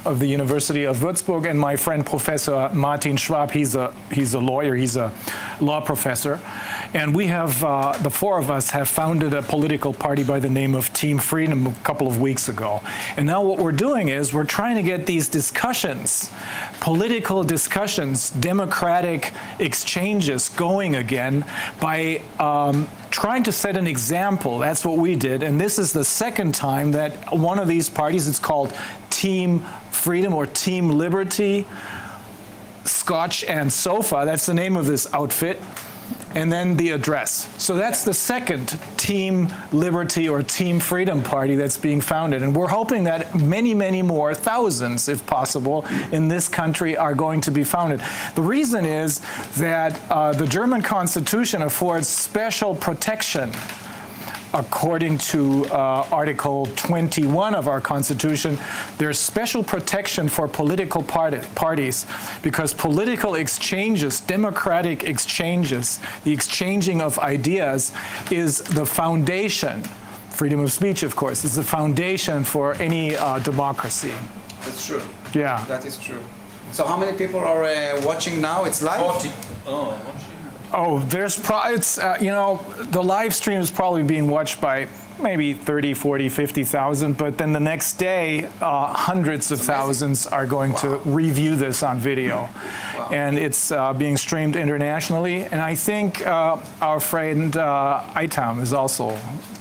[0.05, 3.49] of the University of Würzburg and my friend Professor Martin Schwab.
[3.49, 5.11] He's a, he's a lawyer, he's a
[5.59, 6.39] law professor.
[6.95, 10.49] And we have, uh, the four of us have founded a political party by the
[10.49, 12.81] name of Team Freedom a couple of weeks ago.
[13.17, 16.31] And now what we're doing is we're trying to get these discussions,
[16.79, 21.43] political discussions, democratic exchanges going again
[21.81, 24.59] by um, trying to set an example.
[24.59, 25.43] That's what we did.
[25.43, 28.73] And this is the second time that one of these parties, it's called
[29.09, 31.67] Team Freedom or Team Liberty,
[32.85, 34.23] Scotch and Sofa.
[34.23, 35.61] That's the name of this outfit.
[36.35, 37.47] And then the address.
[37.57, 42.43] So that's the second Team Liberty or Team Freedom party that's being founded.
[42.43, 47.39] And we're hoping that many, many more, thousands if possible, in this country are going
[47.41, 48.01] to be founded.
[48.35, 49.21] The reason is
[49.55, 53.51] that uh, the German Constitution affords special protection
[54.55, 58.57] according to uh, Article 21 of our Constitution,
[58.97, 62.05] there's special protection for political party, parties
[62.41, 67.91] because political exchanges, democratic exchanges, the exchanging of ideas
[68.31, 69.83] is the foundation.
[70.29, 74.13] Freedom of speech, of course, is the foundation for any uh, democracy.
[74.61, 75.01] That's true.
[75.33, 75.63] Yeah.
[75.65, 76.23] That is true.
[76.71, 78.63] So how many people are uh, watching now?
[78.65, 78.99] It's live.
[78.99, 79.31] 40.
[79.67, 79.99] Oh,
[81.07, 84.87] there's pro- it's uh, you know the live stream is probably being watched by
[85.19, 90.73] maybe 30, 40, 50,000, but then the next day uh, hundreds of thousands are going
[90.75, 92.49] to review this on video.
[93.11, 95.43] And it's uh, being streamed internationally.
[95.43, 99.17] And I think uh, our friend uh, Itam is also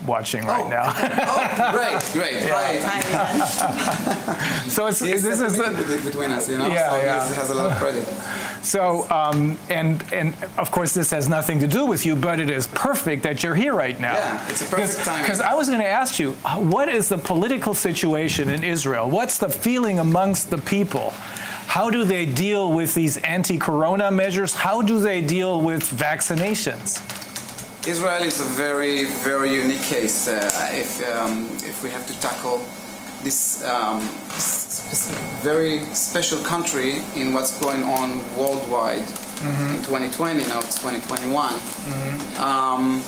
[0.07, 0.93] watching right now.
[0.97, 2.51] oh, great, great.
[2.51, 2.81] Right.
[4.69, 6.69] so it's, Yes, this is the, between- between us, you know.
[6.69, 7.29] Yeah, so yeah.
[7.29, 8.07] This has a lot of credit.
[8.63, 12.49] So, um, and and of course, this has nothing to do with you, but it
[12.49, 14.15] is perfect that you're here right now.
[14.15, 15.23] Yeah, it's a perfect timing.
[15.23, 19.11] Because I was going to ask you, uh, what is the political situation in Israel?
[19.11, 21.11] What's the feeling amongst the people?
[21.67, 24.55] How do they deal with these anti-corona measures?
[24.55, 27.03] How do they deal with vaccinations?
[27.87, 30.29] Israel is a very, very unique case.
[30.29, 32.65] Uh, if um, if we have to tackle
[33.23, 34.01] this, um,
[35.43, 39.07] very special country in what's going on worldwide
[39.45, 41.53] in 2020, now it's 2021.
[42.39, 43.03] Um,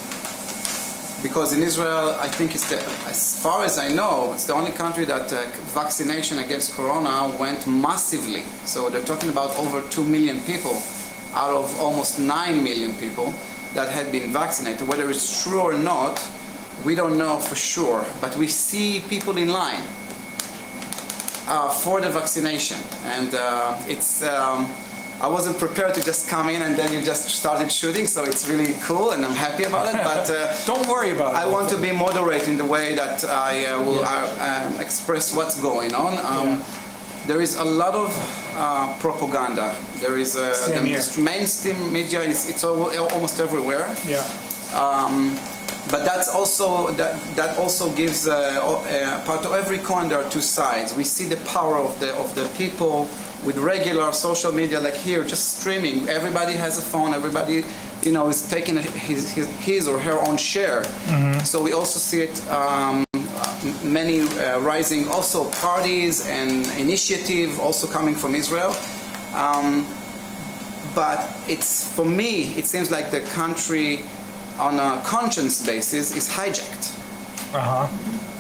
[1.27, 2.77] because in Israel, I think it's the,
[3.09, 5.43] as far as I know, it's the only country that uh,
[5.75, 8.45] vaccination against corona went massively.
[8.65, 10.81] So they're talking about over 2 million people
[11.35, 13.35] out of almost 9 million people
[13.75, 14.87] that had been vaccinated.
[14.87, 16.15] Whether it's true or not,
[16.85, 19.83] we don't know for sure, but we see people in line
[21.49, 22.79] uh, for the vaccination.
[23.05, 24.73] And uh, it's, um,
[25.27, 28.49] I wasn't prepared to just come in and then you just started shooting, so it's
[28.49, 30.01] really cool and I'm happy about it.
[30.05, 31.39] But uh, Don't worry about it.
[31.39, 34.13] I want to be moderate in the way that I uh, will uh,
[34.49, 36.13] um, express what's going on.
[36.25, 36.63] Um,
[37.27, 38.11] There is a lot of
[38.55, 39.75] uh, propaganda.
[40.01, 40.43] There is uh,
[40.79, 42.21] the mainstream media.
[42.23, 43.87] Is, it's al- almost everywhere.
[44.07, 44.23] Yeah.
[44.83, 45.35] Um,
[45.91, 46.67] but that's also
[47.01, 50.09] that that also gives uh, uh, part of every coin.
[50.09, 50.95] There are two sides.
[50.95, 53.09] We see the power of the of the people
[53.45, 56.09] with regular social media, like here, just streaming.
[56.09, 57.15] Everybody has a phone.
[57.15, 57.65] Everybody,
[58.03, 60.85] you know, is taking his his, his or her own share.
[61.45, 62.49] So we also see it.
[62.49, 63.05] Um,
[63.83, 68.75] many uh, rising also parties and initiative also coming from Israel.
[69.35, 69.87] Um,
[70.95, 74.03] but it's for me it seems like the country
[74.59, 76.95] on a conscience basis is hijacked
[77.53, 77.87] Uh huh.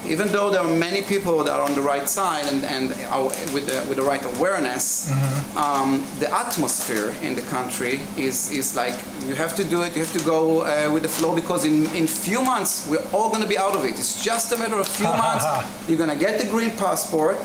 [0.08, 3.24] Even though there are many people that are on the right side and, and are
[3.52, 5.10] with, the, with the right awareness,
[5.56, 8.94] um, the atmosphere in the country is, is like
[9.26, 11.86] you have to do it, you have to go uh, with the flow because in,
[11.94, 13.90] in few months we're all going to be out of it.
[13.98, 15.44] It's just a matter of few months.
[15.88, 17.38] You're going to get the green passport.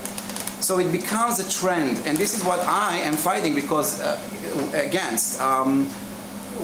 [0.62, 4.20] So it becomes a trend, and this is what I am fighting because uh,
[4.76, 5.90] against um,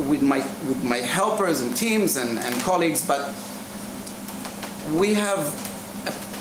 [0.07, 0.38] with my
[0.68, 3.03] with my helpers and teams and, and colleagues.
[3.06, 3.34] But
[4.94, 5.52] we have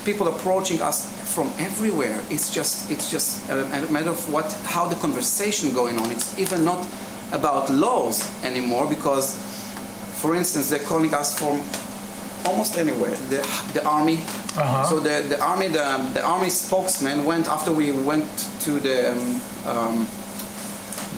[0.06, 2.22] people approaching us from everywhere.
[2.30, 6.10] It's just it's just a, a matter of what how the conversation going on.
[6.10, 6.86] It's even not
[7.32, 9.34] about laws anymore because,
[10.22, 11.60] for instance, they're calling us from
[12.46, 13.16] almost anywhere.
[13.28, 13.42] The,
[13.74, 14.18] the army.
[14.88, 18.28] So the, the army the, the army spokesman went after we went
[18.60, 20.08] to the um, um,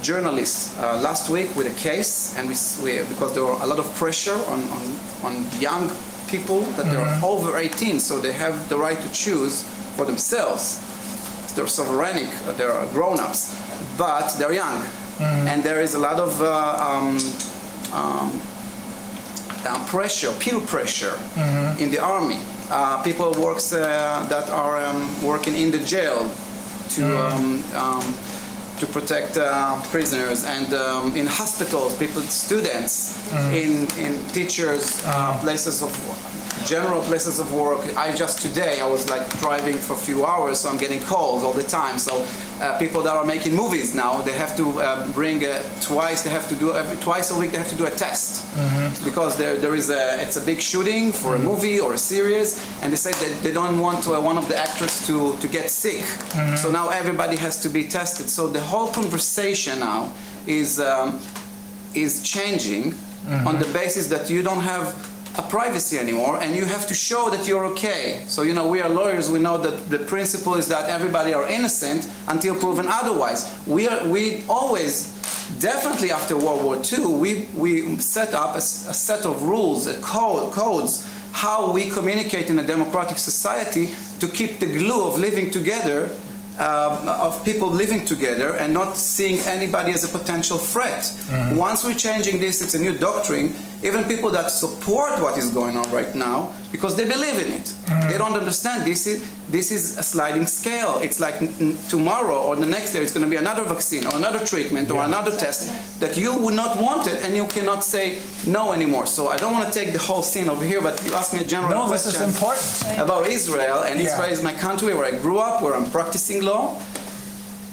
[0.03, 3.79] journalists uh, last week with a case, and we, we because there were a lot
[3.79, 5.91] of pressure on, on, on young
[6.29, 9.65] people that they're over 18, so they have the right to choose
[9.97, 10.81] for themselves.
[11.55, 13.57] They're sovereign, uh, they're grown-ups,
[13.97, 14.87] but they're young,
[15.21, 17.19] and there is a lot of uh, um,
[17.93, 18.41] um,
[19.67, 21.19] uh, pressure, peer pressure
[21.79, 22.39] in the army.
[22.71, 26.31] Uh, people works uh, that are um, working in the jail
[26.91, 28.15] to um, um,
[28.81, 33.17] to protect uh, prisoners and um, in hospitals, people, students,
[33.53, 35.93] in in teachers, uh, places of
[36.67, 37.81] general places of work.
[37.97, 41.43] I just today I was like driving for a few hours, so I'm getting calls
[41.43, 41.99] all the time.
[41.99, 42.27] So
[42.79, 46.23] people that are making movies now, they have to uh, bring uh, twice.
[46.23, 47.51] They have to do every, twice a week.
[47.53, 48.45] They have to do a test
[49.05, 52.49] because there, there is a it's a big shooting for a movie or a series,
[52.83, 55.71] and they said that they don't want uh, one of the actors to to get
[55.71, 56.05] sick.
[56.63, 58.27] So now everybody has to be tested.
[58.31, 60.13] So the whole conversation now
[60.47, 61.21] is um,
[61.95, 62.95] is changing
[63.49, 64.87] on the basis that you don't have
[65.39, 68.25] a privacy anymore and you have to show that you're okay.
[68.27, 71.47] So you know we are lawyers, we know that the principle is that everybody are
[71.47, 73.51] innocent until proven otherwise.
[73.67, 75.13] We are we always
[75.61, 80.53] definitely after World War II we we set up a set of rules, a code,
[80.53, 86.11] codes how we communicate in a democratic society to keep the glue of living together
[86.59, 91.13] um, of people living together and not seeing anybody as a potential threat.
[91.55, 93.55] Once we're changing this, it's a new doctrine.
[93.81, 97.73] Even people that support what is going on right now, because they believe in it,
[98.11, 100.99] they don't understand this is this is a sliding scale.
[101.01, 101.39] It's like
[101.89, 105.05] tomorrow or the next day, it's going to be another vaccine or another treatment or
[105.05, 109.07] another test that you would not want it, and you cannot say no anymore.
[109.07, 111.41] So I don't want to take the whole scene over here, but you asked me
[111.41, 112.99] a general No, this question is important.
[113.07, 114.07] about Israel, and Yeah.
[114.09, 116.65] Israel is my country where I grew up, where I'm practicing law,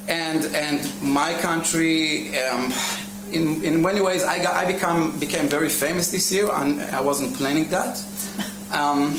[0.08, 1.98] and and my country.
[2.46, 2.72] Um,
[3.36, 7.02] in, in many ways, I, got, I become, became very famous this year, and I
[7.02, 8.04] wasn't planning that.
[8.72, 9.18] Um,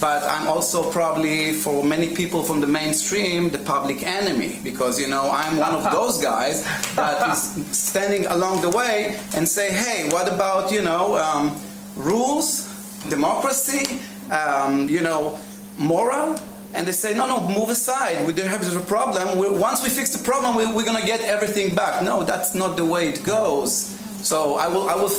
[0.00, 5.08] but I'm also probably, for many people from the mainstream, the public enemy, because, you
[5.08, 6.64] know, I'm one of those guys
[6.96, 7.40] that is
[7.76, 11.56] standing along the way and say, hey, what about, you know, um,
[11.96, 12.68] rules,
[13.08, 14.00] democracy,
[14.30, 15.38] um, you know,
[15.78, 16.38] moral?
[16.74, 18.26] And they say, no, no, move aside.
[18.26, 19.38] We don't have a problem.
[19.38, 22.02] We, once we fix the problem, we, we're going to get everything back.
[22.02, 23.96] No, that's not the way it goes.
[24.22, 25.10] So I will, I will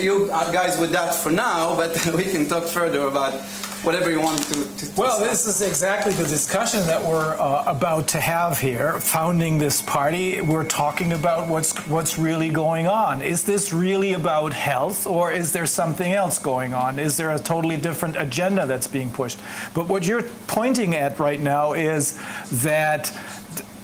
[0.00, 3.34] you guys with that for now, but we can talk further about
[3.84, 4.54] whatever you want to.
[4.54, 8.98] to, Well, this is exactly the discussion that we're uh, about to have here.
[8.98, 13.20] Founding this party, we're talking about what's what's really going on.
[13.20, 16.98] Is this really about health, or is there something else going on?
[16.98, 19.38] Is there a totally different agenda that's being pushed?
[19.74, 22.18] But what you're pointing at right now is
[22.62, 23.12] that.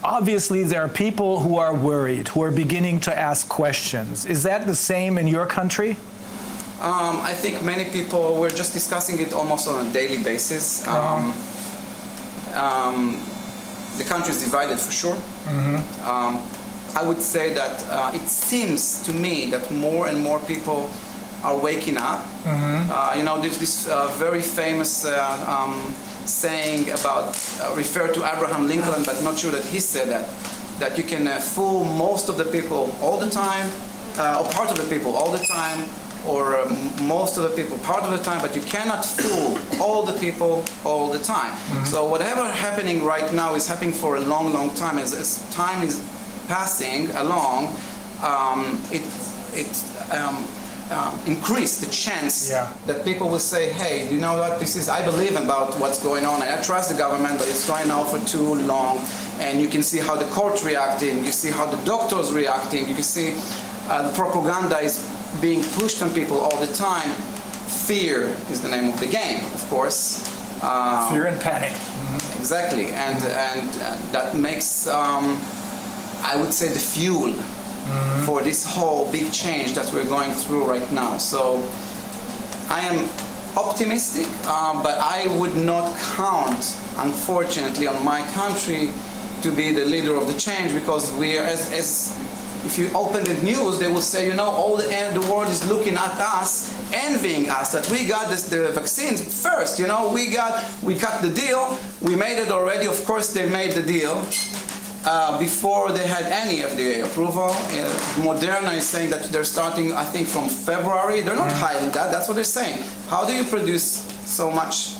[0.02, 4.24] Obviously, there are people who are worried, who are beginning to ask questions.
[4.24, 5.98] Is that the same in your country?
[6.80, 10.86] Um, I think many people, we're just discussing it almost on a daily basis.
[10.88, 11.34] Um,
[12.54, 13.20] um,
[13.98, 15.18] the country is divided for sure.
[16.08, 16.40] Um,
[16.96, 20.90] I would say that uh, it seems to me that more and more people
[21.44, 22.24] are waking up.
[22.90, 25.12] Uh, you know, there's this uh, very famous uh,
[25.46, 25.94] um,
[26.24, 30.28] saying about, uh, refer to Abraham Lincoln, but not sure that he said that,
[30.78, 33.70] that you can uh, fool most of the people all the time,
[34.18, 35.88] uh, or part of the people all the time,
[36.26, 40.02] or um, most of the people part of the time, but you cannot fool all
[40.04, 41.52] the people all the time.
[41.86, 44.98] So whatever happening right now is happening for a long, long time.
[44.98, 46.02] As, as time is
[46.48, 47.74] passing along,
[48.22, 49.02] um, it
[49.52, 49.70] it
[50.12, 50.46] um,
[50.90, 52.68] um, increase the chance Yeah.
[52.86, 54.58] that people will say, "Hey, you know what?
[54.60, 57.66] This is I believe about what's going on, and I trust the government, but it's
[57.66, 58.98] going on for too long."
[59.40, 61.24] And you can see how the court's reacting.
[61.24, 62.88] You see how the doctors reacting.
[62.88, 63.34] You can see
[63.88, 65.00] uh, the propaganda is
[65.40, 67.10] being pushed on people all the time.
[67.86, 70.26] Fear is the name of the game, of course.
[70.62, 71.72] Uh, Fear and panic.
[72.38, 75.40] Exactly, and and uh, that makes um,
[76.22, 77.32] I would say the fuel
[78.24, 81.18] for this whole big change that we're going through right now.
[81.18, 81.62] So
[82.68, 83.08] I am
[83.56, 88.92] optimistic, uh, but I would not count, unfortunately, on my country
[89.42, 92.16] to be the leader of the change because we are as, as
[92.64, 94.84] if you open the news, they will say, you know, all the,
[95.14, 99.78] the world is looking at us, envying us that we got this, the vaccines first.
[99.78, 102.86] You know, we got, we cut the deal, we made it already.
[102.86, 104.26] Of course, they made the deal
[105.06, 107.50] uh, before they had any FDA approval.
[107.50, 107.88] Uh,
[108.20, 111.22] Moderna is saying that they're starting, I think, from February.
[111.22, 112.12] They're not hiding that.
[112.12, 112.82] That's what they're saying.
[113.08, 114.94] How do you produce so much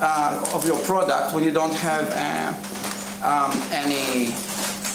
[0.00, 2.10] uh, of your product when you don't have
[3.22, 4.32] uh, um, any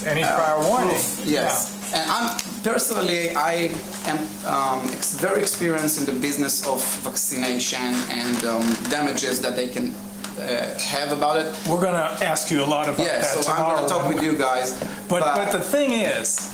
[0.06, 0.98] Any prior warning?
[1.26, 1.78] Yes.
[1.94, 3.72] And I'm personally, I
[4.06, 9.68] am um, ex- very experienced in the business of vaccination and um, damages that they
[9.68, 9.94] can
[10.40, 11.54] uh, have about it.
[11.68, 13.82] We're going to ask you a lot about Yeah, that so I'm tomorrow.
[13.84, 14.80] to talk with you guys.
[15.10, 16.52] But, but the thing is,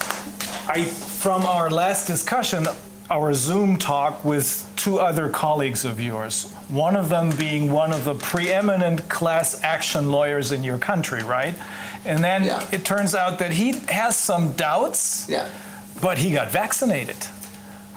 [0.68, 2.68] I, from our last discussion,
[3.11, 8.03] our Zoom talk with two other colleagues of yours, one of them being one of
[8.03, 11.53] the preeminent class action lawyers in your country, right?
[12.08, 12.64] And then Yeah.
[12.72, 15.48] it turns out that he has some doubts, yeah.
[16.02, 17.18] but he got vaccinated.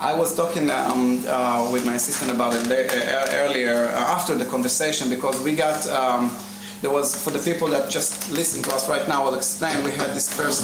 [0.01, 4.47] I was talking um, uh, with my assistant about it uh, earlier uh, after the
[4.47, 6.35] conversation because we got um,
[6.81, 9.25] there was for the people that just listen to us right now.
[9.27, 9.85] I'll explain.
[9.85, 10.63] We had this first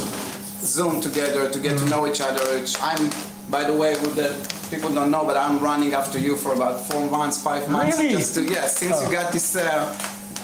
[0.65, 2.43] Zoom together to get to know each other.
[2.59, 3.11] Which I'm,
[3.51, 4.31] by the way, with the
[4.71, 7.99] people don't know, but I'm running after you for about four months, five months.
[7.99, 8.15] Really?
[8.17, 9.63] Just to yeah, since you got this uh,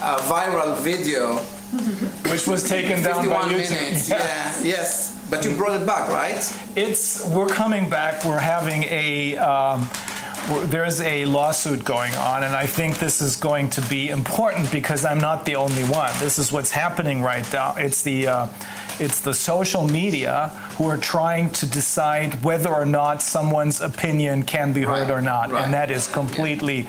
[0.01, 1.41] uh, viral video,
[2.31, 3.69] Which was taken down by 51 YouTube.
[3.71, 4.09] minutes.
[4.09, 4.53] Yeah.
[4.63, 5.17] yes.
[5.29, 6.41] But you brought it back, right?
[6.75, 9.89] It's, we're coming back, we're having a, um,
[10.51, 14.71] we're- there's a lawsuit going on, and I think this is going to be important
[14.71, 16.11] because I'm not the only one.
[16.19, 17.73] This is what's happening right now.
[17.77, 18.47] It's the, uh,
[18.99, 24.73] it's the social media who are trying to decide whether or not someone's opinion can
[24.73, 25.51] be heard or not.
[25.51, 25.63] right.
[25.63, 26.87] And that is completely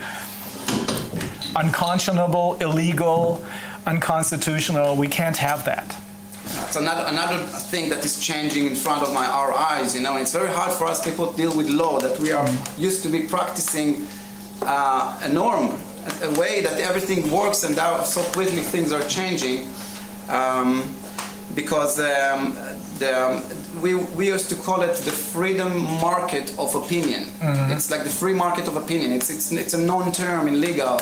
[1.56, 3.42] unconscionable, illegal,
[3.86, 4.96] unconstitutional.
[4.96, 5.96] We can't have that.
[6.44, 9.94] It's another, another thing that is changing in front of my our eyes.
[9.94, 12.48] You know, it's very hard for us people to deal with law that we are
[12.76, 14.06] used to be practicing
[14.62, 15.80] uh, a norm,
[16.22, 19.68] a, a way that everything works, and now so quickly things are changing.
[20.28, 20.94] Um,
[21.54, 22.54] because um,
[22.98, 23.42] the,
[23.80, 27.30] we, we used to call it the freedom market of opinion.
[27.70, 29.12] It's like the free market of opinion.
[29.12, 30.98] It's, it's, it's a non-term in legal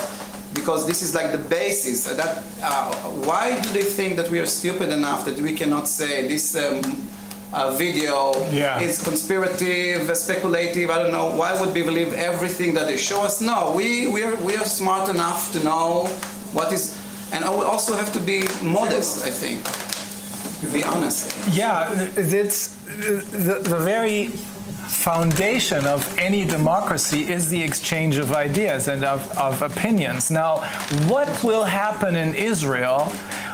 [0.55, 2.05] because this is like the basis.
[2.05, 2.93] That uh,
[3.29, 7.09] why do they think that we are stupid enough that we cannot say this um,
[7.53, 8.81] uh, video Yeah.
[8.81, 10.91] is conspirative, speculative?
[10.91, 11.29] I don't know.
[11.37, 13.41] Why would we believe everything that they show us?
[13.41, 16.07] No, we we are we are smart enough to know
[16.53, 16.95] what is,
[17.33, 19.25] and I would also have to be modest.
[19.25, 19.59] I think,
[20.61, 21.33] to be honest.
[21.51, 22.69] Yeah, it's
[23.47, 24.31] the, the very
[24.93, 30.31] foundation of any democracy is the exchange of ideas and of, of opinions.
[30.31, 30.59] Now,
[31.09, 33.13] what will happen in Israel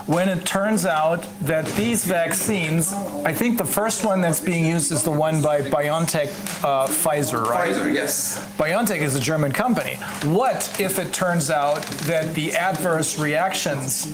[0.08, 2.92] when it turns out that these vaccines,
[3.24, 6.28] I think the first one that's being used is the one by BioNTech
[6.64, 7.74] uh, Pfizer, right?
[7.74, 8.44] Pfizer, yes.
[8.56, 9.96] BioNTech is a German company.
[10.24, 14.10] What if it turns out that the adverse reactions,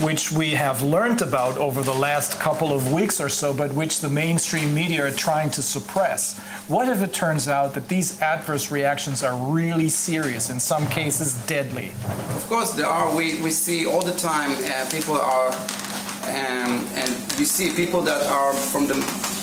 [0.00, 4.00] which we have learned about over the last couple of weeks or so, but which
[4.00, 8.70] the mainstream media are trying to suppress, what if it turns out that these adverse
[8.70, 11.92] reactions are really serious, in some cases deadly?
[12.36, 13.14] Of course, there are.
[13.16, 17.08] We, we see all the time uh, people are, um, and
[17.38, 18.96] you see people that are from the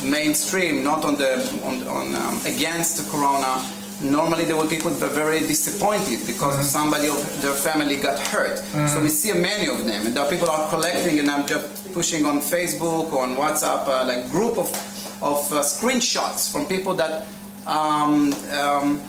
[0.05, 1.33] mainstream, not on the
[1.63, 3.65] on, on um, against the corona.
[4.03, 8.59] Normally, there were people that are very disappointed because somebody of their family got hurt.
[8.89, 11.91] So we see many of them, and there are people are collecting, and I'm just
[11.93, 14.69] pushing on Facebook or on WhatsApp, uh, like group of
[15.31, 17.25] of uh, screenshots from people that.
[17.67, 19.01] Um, um,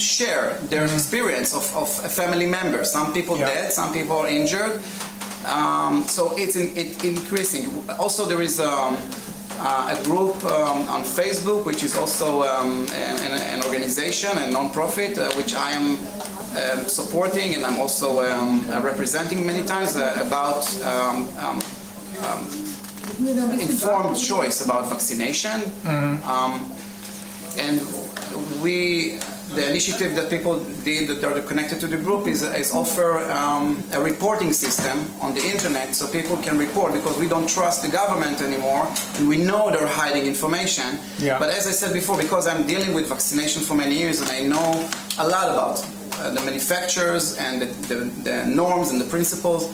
[0.00, 2.84] share their experience of, of a family member.
[2.84, 3.48] Some people Yeah.
[3.52, 4.80] dead, some people are injured.
[5.46, 7.64] Um, so it's in, it increasing.
[7.98, 8.96] Also, there is um,
[9.60, 15.18] uh, a group um, on Facebook, which is also um, an, an organization, a non-profit,
[15.18, 15.98] uh, which I am
[16.56, 21.60] um, supporting and I'm also um, uh, representing many times uh, about um, um,
[22.24, 22.69] um,
[23.28, 25.62] informed choice about vaccination.
[25.86, 26.72] Um,
[27.58, 27.80] and
[28.62, 29.18] we,
[29.54, 33.82] the initiative that people did that are connected to the group is, is offer um,
[33.92, 37.88] a reporting system on the internet so people can report because we don't trust the
[37.88, 38.86] government anymore
[39.16, 40.98] and we know they're hiding information.
[41.18, 41.38] Yeah.
[41.38, 44.42] But as I said before, because I'm dealing with vaccination for many years and I
[44.42, 44.88] know
[45.18, 45.84] a lot about
[46.20, 49.68] uh, the manufacturers and the, the, the norms and the principles.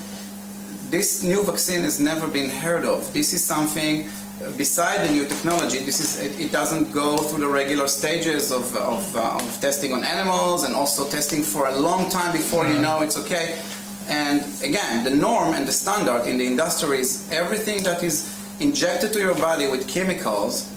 [0.97, 3.13] This new vaccine has never been heard of.
[3.13, 5.81] This is something uh, beside the new technology.
[5.81, 9.93] This is it, it doesn't go through the regular stages of, of, uh, of testing
[9.93, 13.61] on animals and also testing for a long time before you know it's okay.
[14.09, 19.13] And again, the norm and the standard in the industry is everything that is injected
[19.13, 20.73] to your body with chemicals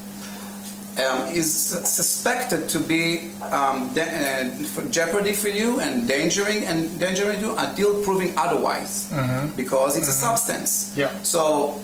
[0.99, 6.85] um, is suspected to be um, de- uh, for jeopardy for you and endangering and
[6.85, 9.11] endangering you until proving otherwise,
[9.55, 10.93] because it's a substance.
[10.95, 11.09] Yeah.
[11.23, 11.79] So,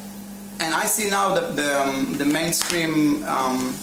[0.59, 3.73] and I see now that the, um, the mainstream um,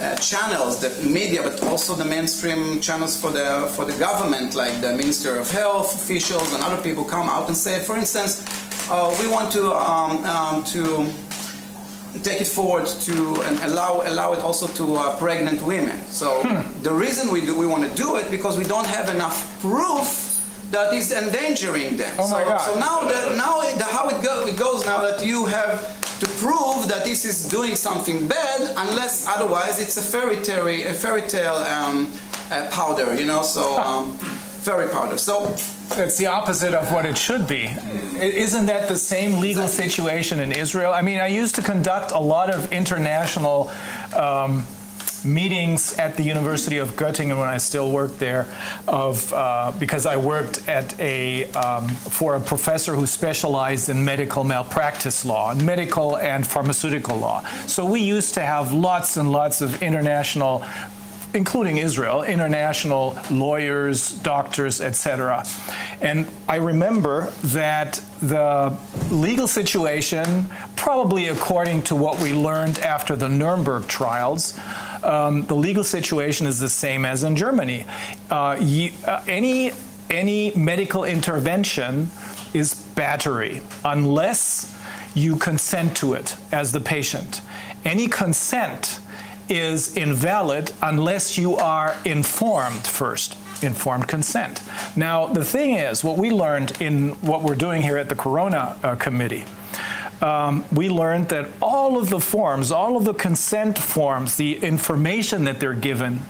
[0.00, 4.80] uh, channels, the media, but also the mainstream channels for the for the government, like
[4.80, 8.42] the Minister of Health officials and other people, come out and say, for instance,
[8.90, 10.82] uh, we want to um, um, to
[12.22, 15.98] take it forward to and allow allow it also to uh, pregnant women.
[16.06, 16.42] So
[16.82, 20.28] the reason we do we want to do it because we don't have enough proof
[20.70, 22.14] that is endangering them.
[22.18, 22.60] Oh my so, God.
[22.60, 26.26] so now that now the, how it, go, it goes now that you have to
[26.38, 31.22] prove that this is doing something bad unless otherwise it's a fairy tale a fairy
[31.22, 32.12] tale um,
[32.50, 34.16] uh, powder you know so um,
[34.62, 35.52] fairy powder so
[35.96, 37.64] It's the opposite of what it should be.
[38.16, 40.92] Isn't that the same legal situation in Israel?
[40.92, 43.72] I mean, I used to conduct a lot of international
[44.14, 44.64] um,
[45.24, 48.46] meetings at the University of Göttingen when I still worked there,
[48.86, 54.44] of uh, because I worked at a um, for a professor who specialized in medical
[54.44, 57.44] malpractice law, medical and pharmaceutical law.
[57.66, 60.64] So we used to have lots and lots of international
[61.34, 65.46] including Israel, international lawyers, doctors, etc.
[66.00, 68.76] And I remember that the
[69.10, 74.58] legal situation, probably according to what we learned after the Nuremberg trials,
[75.02, 77.86] um, the legal situation is the same as in Germany.
[78.30, 79.72] Uh, you, uh, any
[80.10, 82.10] any medical intervention
[82.52, 84.74] is battery unless
[85.14, 87.40] you consent to it as the patient.
[87.84, 89.00] Any consent
[89.48, 93.36] is invalid unless you are informed first.
[93.62, 94.60] Informed consent.
[94.96, 98.76] Now, the thing is, what we learned in what we're doing here at the Corona
[98.82, 99.44] uh, Committee,
[100.20, 105.44] um, we learned that all of the forms, all of the consent forms, the information
[105.44, 106.22] that they're given,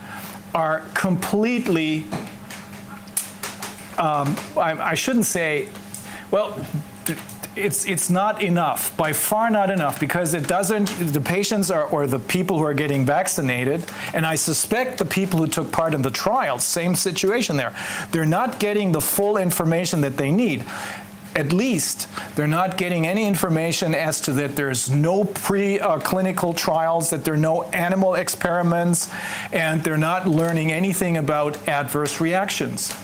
[0.54, 2.04] are completely.
[3.98, 5.68] Um, I, I shouldn't say,
[6.30, 6.64] well,
[7.54, 12.06] it's it's not enough by far not enough because it doesn't the patients are or
[12.06, 13.84] the people who are getting vaccinated
[14.14, 17.74] and i suspect the people who took part in the trials same situation there.
[18.10, 20.64] They're not getting the full information that they need.
[21.34, 27.24] At least they're not getting any information as to that there's no pre-clinical trials, that
[27.24, 29.10] there are no animal experiments,
[29.50, 32.94] and they're not learning anything about adverse reactions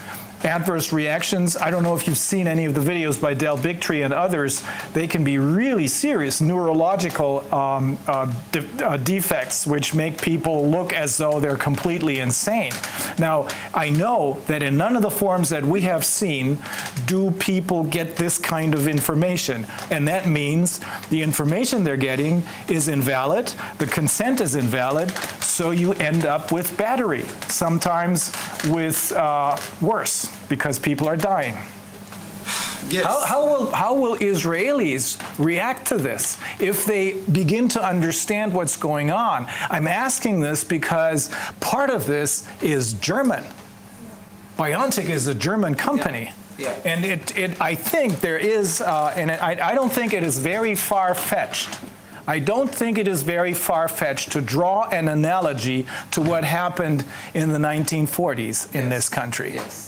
[0.45, 1.57] adverse reactions.
[1.57, 4.63] I don't know if you've seen any of the videos by Del Bigtree and others.
[4.93, 10.93] They can be really serious neurological um, uh, de- uh, defects, which make people look
[10.93, 12.73] as though they're completely insane.
[13.19, 16.59] Now, I know that in none of the forms that we have seen
[17.07, 19.67] do people get this kind of information.
[19.91, 25.11] And that means the information they're getting is invalid, the consent is invalid,
[25.43, 28.33] so you end up with battery, sometimes
[28.67, 31.57] with uh, worse because people are dying.
[32.89, 38.53] yes How, how, will, how will Israelis react to this if they begin to understand
[38.53, 39.47] what's going on?
[39.71, 41.31] I'm asking this because
[41.61, 43.45] part of this is German.
[44.59, 46.33] BioNTech is a German company.
[46.59, 46.75] Yeah.
[46.85, 50.39] And it, it, I think there is, uh, and I, I don't think it is
[50.39, 51.79] very far fetched.
[52.27, 57.05] I don't think it is very far fetched to draw an analogy to what happened
[57.33, 59.55] in the 1940s in this country.
[59.55, 59.88] Yes.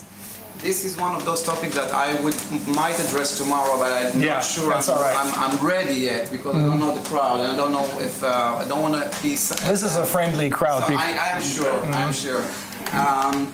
[0.63, 2.37] This is one of those topics that I would
[2.69, 5.17] might address tomorrow, but I'm Yeah, not sure that's I'm, all right.
[5.17, 5.41] Mm-hmm.
[5.43, 8.23] I'm, I'm ready yet because I don't know the crowd and I don't know if
[8.23, 9.37] uh, I don't want to be.
[9.37, 10.83] So This is a friendly crowd.
[10.83, 11.81] I, I am sure.
[11.87, 12.45] I'm sure.
[12.93, 13.53] Um,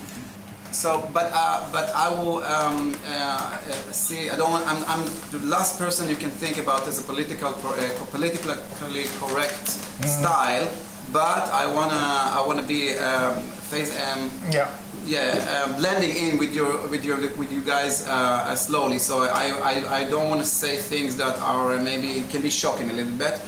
[0.71, 3.57] so, but uh, but I will um, uh, uh,
[3.91, 4.29] see.
[4.29, 4.67] I don't want.
[4.67, 9.67] I'm, I'm the last person you can think about as a political uh, politically correct
[10.05, 10.67] style.
[11.13, 12.03] But I wanna
[12.37, 14.67] I wanna be um, face um, Yeah.
[15.07, 18.99] Yeah, uh, blending in with your with your with you guys uh, uh, slowly.
[18.99, 22.49] So I, I, I don't want to say things that are uh, maybe can be
[22.49, 23.39] shocking a little bit.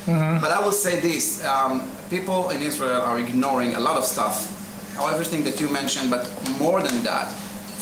[0.42, 4.36] But I will say this: um, people in Israel are ignoring a lot of stuff,
[5.14, 6.10] everything that you mentioned.
[6.10, 6.24] But
[6.58, 7.28] more than that,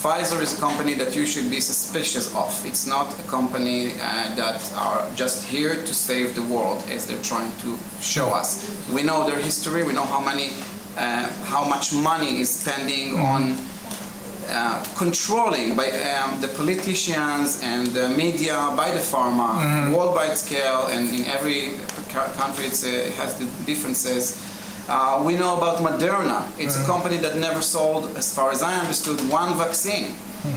[0.03, 2.51] Pfizer is a company that you should be suspicious of.
[2.65, 7.23] It's not a company uh, that are just here to save the world, as they're
[7.23, 8.49] trying to show us.
[8.93, 9.83] We know their history.
[9.83, 10.51] We know how many,
[10.97, 13.56] uh, how much money is spending on
[14.48, 21.10] uh, controlling by um, the politicians and the media, by the pharma, worldwide scale, and
[21.15, 21.73] in every
[22.09, 24.36] ca- country it's, uh, it has the differences.
[24.89, 26.48] Uh, we know about Moderna.
[26.59, 30.15] It's a company that never sold, as far as I understood, one vaccine.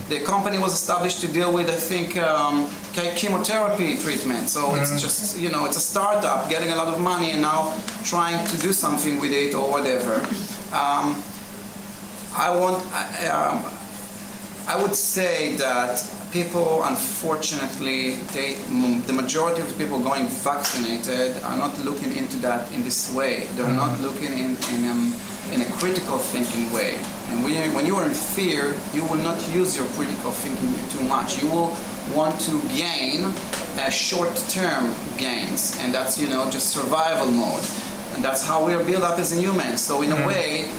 [0.10, 4.50] The company was established to deal with, I think, um, che- chemotherapy treatment.
[4.50, 7.74] So it's just, you know, it's a startup getting a lot of money and now
[8.04, 10.16] trying to do something with it or whatever.
[10.72, 11.24] Um,
[12.36, 13.64] I want, I- um,
[14.68, 18.54] I would say that people, unfortunately, they,
[19.08, 23.48] the majority of the people going vaccinated are not looking into that in this way.
[23.56, 25.16] They're not looking in, in, um,
[25.52, 26.98] in a critical thinking way.
[27.30, 31.42] And when you, are in fear, you will not use your critical thinking too much.
[31.42, 31.78] You will
[32.14, 33.26] want to gain
[33.78, 37.64] uh, short-term gains, and that's you know just survival mode.
[38.14, 39.78] And that's how we are built up as a human.
[39.78, 40.70] So in a way,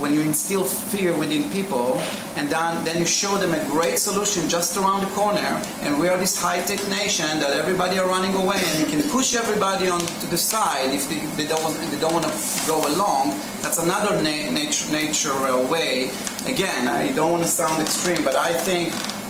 [0.00, 1.98] when you instill fear within people
[2.36, 5.62] and then, then you show them a great solution just around the corner.
[5.82, 9.34] And we are this high-tech nation that everybody are running away and you can push
[9.34, 13.38] everybody on to the side if they, they don't, they don't want to go along.
[13.62, 16.10] That's another na- nature, nature uh, way.
[16.46, 18.88] Again i don't want to sound extreme but i think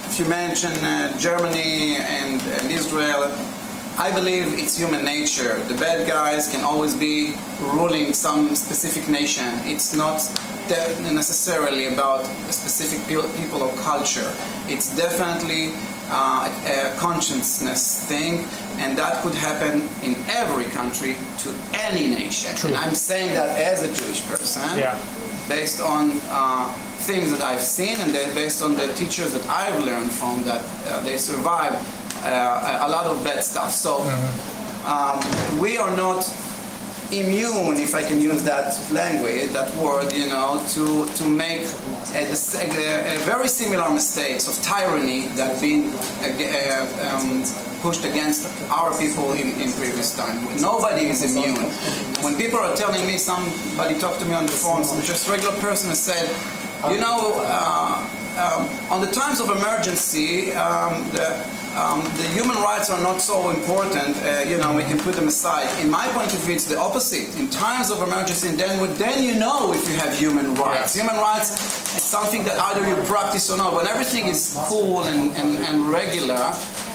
[0.09, 3.25] if you mention uh, germany and, and israel
[3.99, 5.59] I believe it's human nature.
[5.65, 9.49] The bad guys can always be ruling some specific nation.
[9.65, 10.19] It's not
[11.13, 14.31] necessarily about a specific pe- people or culture.
[14.69, 15.73] It's definitely
[16.11, 18.47] uh, a consciousness thing,
[18.79, 22.55] and that could happen in every country to any nation.
[22.69, 24.97] And I'm saying that as a Jewish person, Yeah.
[25.49, 26.73] based on uh,
[27.09, 31.01] things that I've seen and based on the teachers that I've learned from that uh,
[31.01, 31.79] they survived
[32.25, 33.73] uh, a lot of bad stuff.
[33.73, 34.03] So
[34.85, 35.21] um,
[35.59, 36.25] we are not
[37.11, 41.63] immune, if I can use that language, that word, you know, to to make
[42.15, 45.93] a, a, a very similar mistakes of tyranny that been
[46.23, 47.45] uh, um,
[47.81, 50.45] pushed against our people in, in previous time.
[50.61, 51.71] Nobody is immune.
[52.23, 55.55] When people are telling me, somebody talked to me on the phone, some just regular
[55.61, 56.29] person said,
[56.93, 58.05] you know, uh,
[58.39, 63.51] um, on the times of emergency, um, the, um, the human rights are not so
[63.51, 64.17] important.
[64.17, 65.69] Uh, you know, we can put them aside.
[65.83, 67.29] In my point of view, it's the opposite.
[67.39, 70.95] In times of emergency, then then you know if you have human rights.
[70.95, 71.51] Human rights
[71.97, 73.75] is something that either you practice or not.
[73.75, 76.53] When everything is cool and, and, and regular,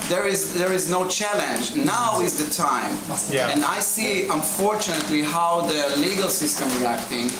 [0.10, 1.76] there is there is no challenge.
[1.76, 2.98] Now is the time.
[3.30, 3.52] Yeah.
[3.52, 7.32] And I see, unfortunately, how the legal system reacting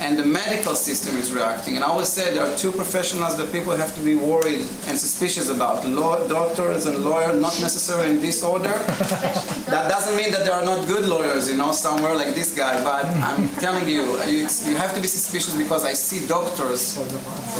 [0.00, 1.76] and the medical system is reacting.
[1.76, 4.98] And I always say there are two professionals that people have to be worried and
[4.98, 8.72] suspicious about: law, doctors and lawyers, not necessarily in this order.
[9.74, 12.82] that doesn't mean that there are not good lawyers, you know, somewhere like this guy.
[12.82, 16.98] But I'm telling you, you, you have to be suspicious because I see doctors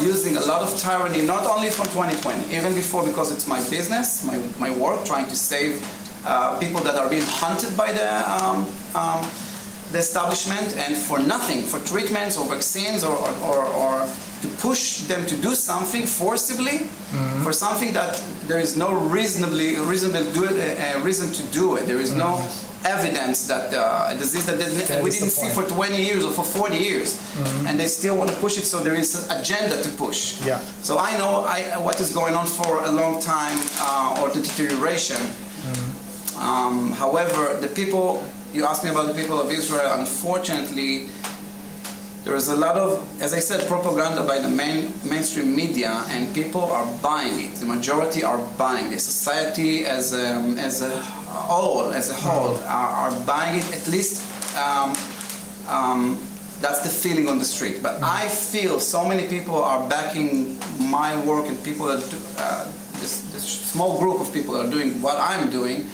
[0.02, 4.24] using a lot of tyranny, not only from 2020, even before, because it's my business,
[4.24, 5.86] my, my work, trying to save
[6.24, 9.30] uh, people that are being hunted by the um, um,
[9.92, 14.08] the establishment and for nothing, for treatments or vaccines or, or, or, or
[14.42, 16.88] to push them to do something forcibly
[17.42, 21.86] for something that there is no reasonably reasonable it, uh, reason to do it.
[21.86, 22.40] There is no
[22.84, 26.44] evidence that uh, a disease that they- we didn't see for 20 years or for
[26.44, 27.18] 40 years,
[27.66, 28.64] and they still want to push it.
[28.64, 30.40] So there is an agenda to push.
[30.46, 30.60] Yeah.
[30.82, 34.40] So I know I, what is going on for a long time uh, or the
[34.40, 35.20] deterioration.
[36.38, 41.08] Um, however, the people, you asked me about the people of Israel, unfortunately,
[42.24, 46.34] there is a lot of, as I said, propaganda by the main, mainstream media, and
[46.34, 47.54] people are buying it.
[47.54, 49.00] The majority are buying it.
[49.00, 53.72] Society as a, as a whole, as a whole, are, are buying it.
[53.72, 54.22] At least
[54.56, 54.94] um,
[55.66, 56.22] um,
[56.60, 57.82] that's the feeling on the street.
[57.82, 62.70] But I feel so many people are backing my work, and people that do, uh,
[63.00, 65.88] this, this small group of people are doing what I'm doing,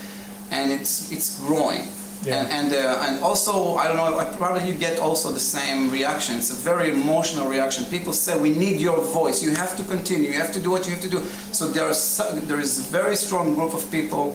[0.50, 1.86] and it's it's growing.
[2.26, 2.42] Yeah.
[2.42, 4.10] And and, uh, and also I don't know.
[4.16, 6.36] like, Probably you get also the same reaction.
[6.36, 7.84] It's a very emotional reaction.
[7.84, 9.42] People say we need your voice.
[9.42, 10.30] You have to continue.
[10.32, 11.20] You have to do what you have to do.
[11.52, 14.34] So there are so, there is a very strong group of people,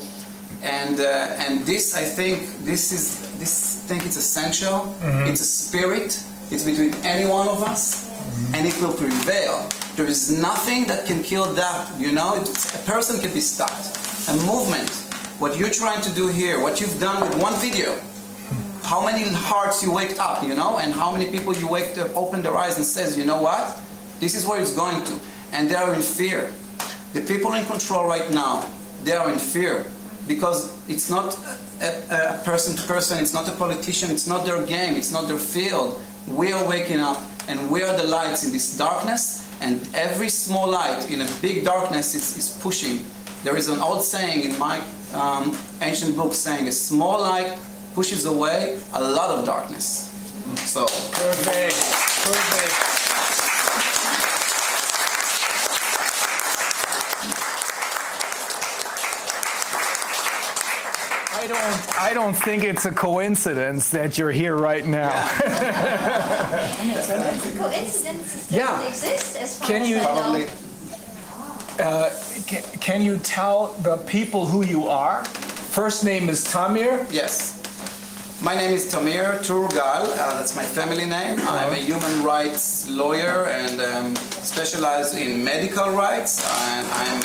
[0.63, 3.03] and uh, and this I think this is
[3.39, 4.95] this I think it's essential.
[5.30, 6.23] It's a spirit.
[6.51, 8.09] It's between any one of us,
[8.53, 9.68] and it will prevail.
[9.95, 11.91] There is nothing that can kill that.
[11.99, 13.85] You know, it's, a person can be stopped.
[14.30, 14.91] A movement.
[15.41, 17.99] What you're trying to do here, what you've done with one video,
[18.84, 22.15] how many hearts you waked up, you know, and how many people you waked up,
[22.15, 23.81] opened their eyes and says, you know what,
[24.19, 25.19] this is where it's going to,
[25.51, 26.53] and they are in fear.
[27.13, 28.69] The people in control right now,
[29.03, 29.88] they are in fear
[30.27, 31.35] because it's not
[31.81, 35.27] a, a person to person, it's not a politician, it's not their game, it's not
[35.27, 35.99] their field.
[36.27, 40.69] We are waking up and we are the lights in this darkness, and every small
[40.69, 43.03] light in a big darkness is, is pushing.
[43.43, 47.57] There is an old saying in my um, ancient book saying, a small light
[47.93, 50.07] pushes away a lot of darkness.
[50.65, 51.75] So, Perfect.
[52.25, 52.88] Perfect.
[61.33, 65.27] I don't, I don't think it's a coincidence that you're here right now.
[67.57, 68.67] Coincidences Yeah.
[68.77, 70.05] don't exist as far Can as you- I know.
[70.21, 70.47] probably
[72.47, 75.26] Can, can you tell the people who you are?
[75.26, 77.05] First name is Tamir.
[77.11, 77.57] Yes.
[78.41, 80.03] My name is Tamir Turgal.
[80.03, 81.39] Uh, that's my family name.
[81.41, 86.41] I'm a human rights lawyer and um, specialize in medical rights.
[86.69, 87.22] And I'm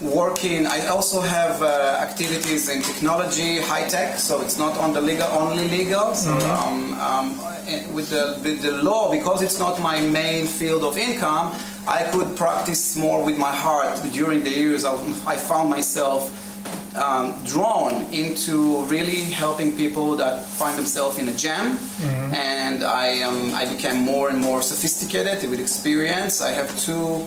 [0.00, 0.66] working.
[0.66, 4.18] I also have uh, activities in technology, high tech.
[4.18, 6.14] So it's not on the legal, only legal.
[6.14, 10.82] So um, um, eh, with the with the law, because it's not my main field
[10.84, 11.52] of income,
[11.88, 14.00] I could practice more with my heart.
[14.12, 14.94] During the years, I,
[15.26, 16.32] I found myself
[16.96, 21.78] um, drawn into really helping people that find themselves in a jam,
[22.34, 26.40] and I um, I became more and more sophisticated with experience.
[26.40, 27.24] I have two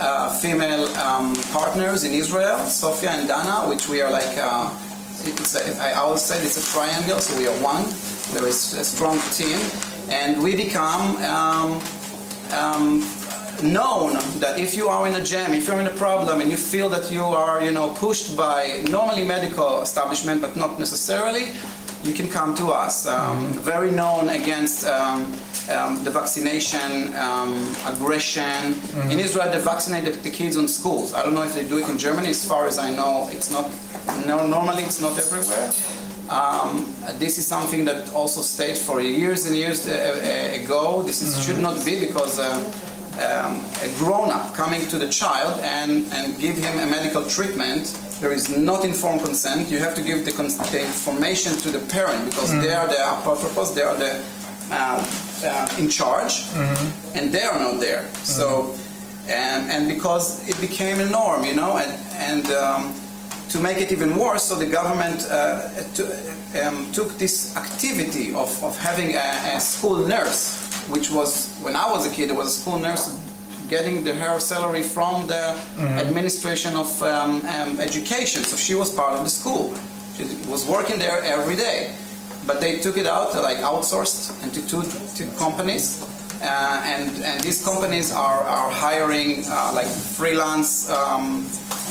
[0.00, 4.36] uh, female um, partners in Israel, Sofia and Dana, which we are like.
[4.36, 4.70] Uh,
[5.22, 7.84] it's a, I always say it's a triangle, so we are one.
[8.32, 9.58] There is a strong team,
[10.10, 11.16] and we become.
[13.62, 16.56] Known that if you are in a jam, if you're in a problem, and you
[16.56, 21.48] feel that you are, you know, pushed by normally medical establishment, but not necessarily,
[22.02, 23.06] you can come to us.
[23.06, 25.32] Um, Very known against um,
[25.70, 28.80] um, the vaccination, um, aggression.
[29.10, 31.12] In Israel, they vaccinate the, kids on schools.
[31.12, 32.28] I don't know if they do it in Germany.
[32.28, 33.70] As far as I know, it's not.
[34.26, 35.70] No, normally, it's not everywhere.
[36.30, 41.02] Um, this is something that also stayed for years and years uh, uh, ago.
[41.02, 42.62] This is, should not be because uh,
[43.20, 47.86] um, a grown-up coming to the child and, and give him a medical treatment,
[48.20, 49.70] there is not informed consent.
[49.70, 52.94] You have to give the, cons- the information to the parent because they are the
[52.96, 54.22] apotropos, they are the
[54.72, 55.04] uh,
[55.44, 56.44] uh, in charge,
[57.14, 58.08] and they are not there.
[58.22, 58.74] So,
[59.28, 62.94] and, and because it became a norm, you know, and, and um,
[63.48, 66.04] to make it even worse, so the government uh, to,
[66.62, 71.90] um, took this activity of, of having a, a school nurse, which was, when I
[71.90, 73.18] was a kid, there was a school nurse
[73.68, 75.56] getting the, her salary from the
[76.04, 79.74] administration of um, um, education, so she was part of the school.
[80.16, 81.94] She was working there every day.
[82.46, 84.82] But they took it out, like outsourced into two,
[85.14, 86.02] two companies.
[86.42, 91.42] Uh, and, and these companies are, are hiring uh, like freelance um,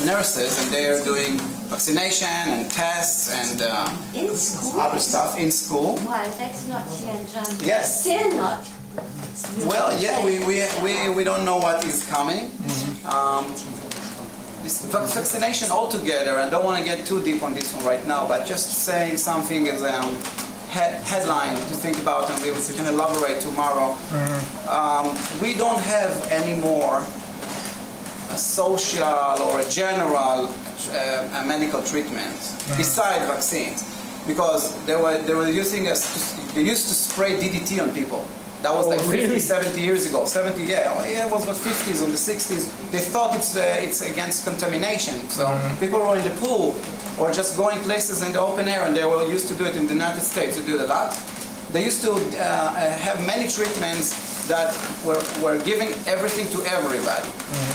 [0.03, 1.37] nurses and they're doing
[1.69, 4.81] vaccination and tests and uh, In school?
[4.81, 5.95] other stuff in school.
[6.03, 7.27] Well, that's not here in
[7.65, 8.01] Yes.
[8.01, 8.67] Still not.
[9.65, 12.51] Well, yeah, we, we, we, we don't know what is coming.
[13.05, 13.45] Um,
[14.63, 18.05] this vac- vaccination altogether, I don't want to get too deep on this one right
[18.07, 20.15] now, but just saying something as a um,
[20.69, 23.97] head, headline to think about and we we can elaborate tomorrow.
[24.67, 27.03] Um, we don't have anymore
[28.31, 29.03] a social
[29.41, 30.49] or a general
[30.91, 32.37] uh, a medical treatment
[32.77, 33.83] beside vaccines
[34.27, 38.25] because they were they were using us they used to spray DDT on people.
[38.61, 40.25] That was like 50, 70 years ago.
[40.25, 42.91] 70, yeah, oh, yeah, it was the 50s and the 60s.
[42.91, 45.29] They thought it's uh, it's against contamination.
[45.29, 45.47] So
[45.79, 46.75] people were in the pool
[47.17, 49.77] or just going places in the open air, and they were used to do it
[49.77, 50.57] in the United States.
[50.57, 51.17] To do it a lot.
[51.71, 54.75] They used to uh, uh, have many treatments that
[55.05, 57.29] were, were giving everything to everybody.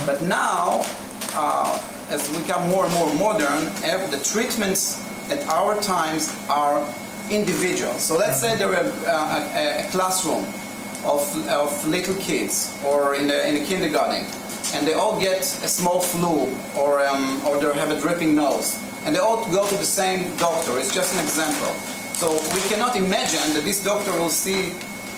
[0.04, 0.84] But now,
[1.32, 1.80] uh,
[2.10, 3.64] as we become more and more modern,
[4.10, 5.00] the treatments
[5.30, 6.84] at our times are
[7.30, 7.94] individual.
[7.94, 10.44] So let's say there were uh, a, a classroom
[11.04, 14.26] of, of little kids or in the, in the kindergarten,
[14.74, 16.48] and they all get a small flu
[16.80, 20.34] or, um, or they have a dripping nose, and they all go to the same
[20.36, 20.78] doctor.
[20.78, 21.72] It's just an example.
[22.14, 24.72] So we cannot imagine that this doctor will see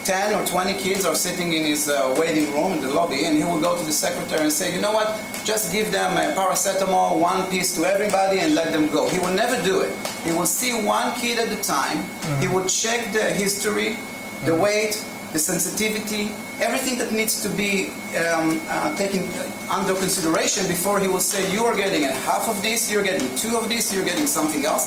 [0.07, 3.37] 10 or 20 kids are sitting in his uh, waiting room in the lobby and
[3.37, 6.33] he will go to the secretary and say, you know what, just give them a
[6.35, 9.09] paracetamol, one piece to everybody and let them go.
[9.09, 9.93] He will never do it.
[10.25, 12.05] He will see one kid at a time.
[12.41, 13.97] He will check the history,
[14.45, 15.05] the weight,
[15.37, 16.33] the sensitivity,
[16.65, 19.21] everything that needs to be um, uh, taken
[19.69, 23.29] under consideration before he will say, you are getting a half of this, you're getting
[23.37, 24.85] two of this, you're getting something else.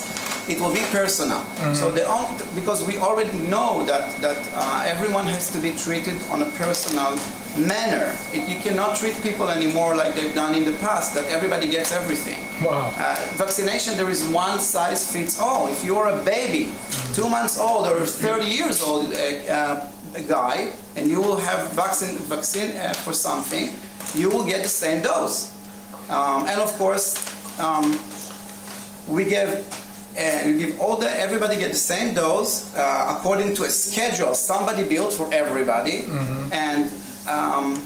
[0.50, 1.42] It will be personal.
[1.76, 2.04] So the,
[2.56, 7.12] because we already know that, that uh, everyone has to be treated on a personal
[7.56, 8.16] manner.
[8.34, 11.92] It, you cannot treat people anymore like they've done in the past, that everybody gets
[11.92, 12.40] everything.
[12.66, 12.92] Wow.
[12.98, 15.68] Uh, vaccination, there is one size fits all.
[15.68, 16.72] If you're a baby,
[17.14, 19.88] two months old or 30 years old, uh, uh,
[20.28, 23.74] guy and you will have vaccine, vaccine uh, for something,
[24.16, 25.52] you will get the same dose.
[26.10, 27.16] Um, and of course,
[27.60, 28.00] um,
[29.08, 29.66] we give
[30.18, 34.34] uh, we give all the everybody get the same dose uh, according to a schedule
[34.34, 36.06] somebody built for everybody,
[36.52, 36.92] and
[37.28, 37.82] um,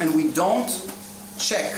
[0.00, 0.70] and we don't
[1.38, 1.74] check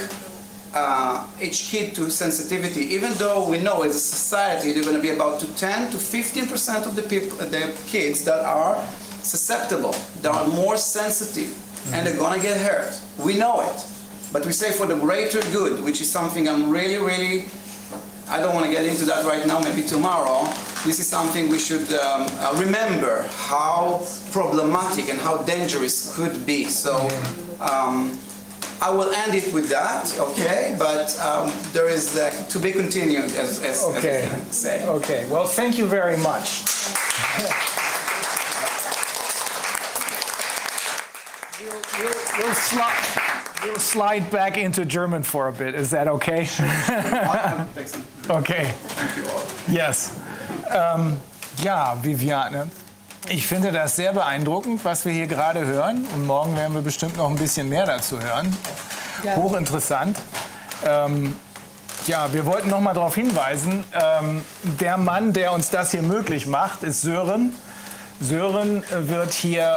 [0.74, 5.02] uh, each kid to sensitivity, even though we know as a society they're going to
[5.02, 8.76] be about to 10 to 15 percent of the people, the kids that are
[9.22, 11.54] susceptible, they are more sensitive,
[11.92, 12.98] and they're going to get hurt.
[13.18, 13.84] We know it,
[14.32, 17.46] but we say for the greater good, which is something I'm really, really.
[18.28, 19.58] I don't want to get into that right now.
[19.60, 20.46] Maybe tomorrow.
[20.86, 26.64] This is something we should um, uh, remember how problematic and how dangerous could be.
[26.66, 27.08] So.
[27.60, 28.18] Um,
[28.82, 30.74] I will end it with that, okay?
[30.78, 34.22] But um, there is uh, to be continued, as, as, Okay.
[34.22, 34.86] as I say.
[34.88, 36.64] Okay, well, thank you very much.
[41.62, 43.22] We'll, we'll, we'll, slide,
[43.62, 45.74] we'll slide back into German for a bit.
[45.74, 46.48] Is that okay?
[48.30, 48.74] okay.
[49.68, 50.12] Yes.
[50.70, 51.20] Ähm,
[51.62, 52.70] ja, Viviane.
[53.28, 56.06] Ich finde das sehr beeindruckend, was wir hier gerade hören.
[56.14, 58.56] Und morgen werden wir bestimmt noch ein bisschen mehr dazu hören.
[59.36, 60.18] Hochinteressant.
[60.86, 61.36] Ähm,
[62.06, 66.46] ja, wir wollten noch mal darauf hinweisen, ähm, der Mann, der uns das hier möglich
[66.46, 67.54] macht, ist Sören.
[68.18, 69.76] Sören wird hier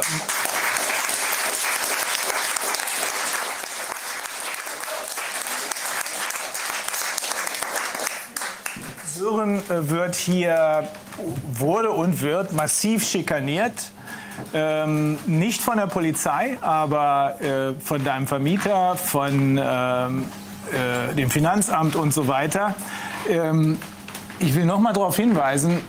[9.43, 10.87] Sören äh, wird hier,
[11.53, 13.73] wurde und wird massiv schikaniert.
[14.53, 20.25] Ähm, nicht von der Polizei, aber äh, von deinem Vermieter, von ähm,
[20.71, 22.73] äh, dem Finanzamt und so weiter.
[23.29, 23.77] Ähm,
[24.39, 25.81] ich will noch mal darauf hinweisen,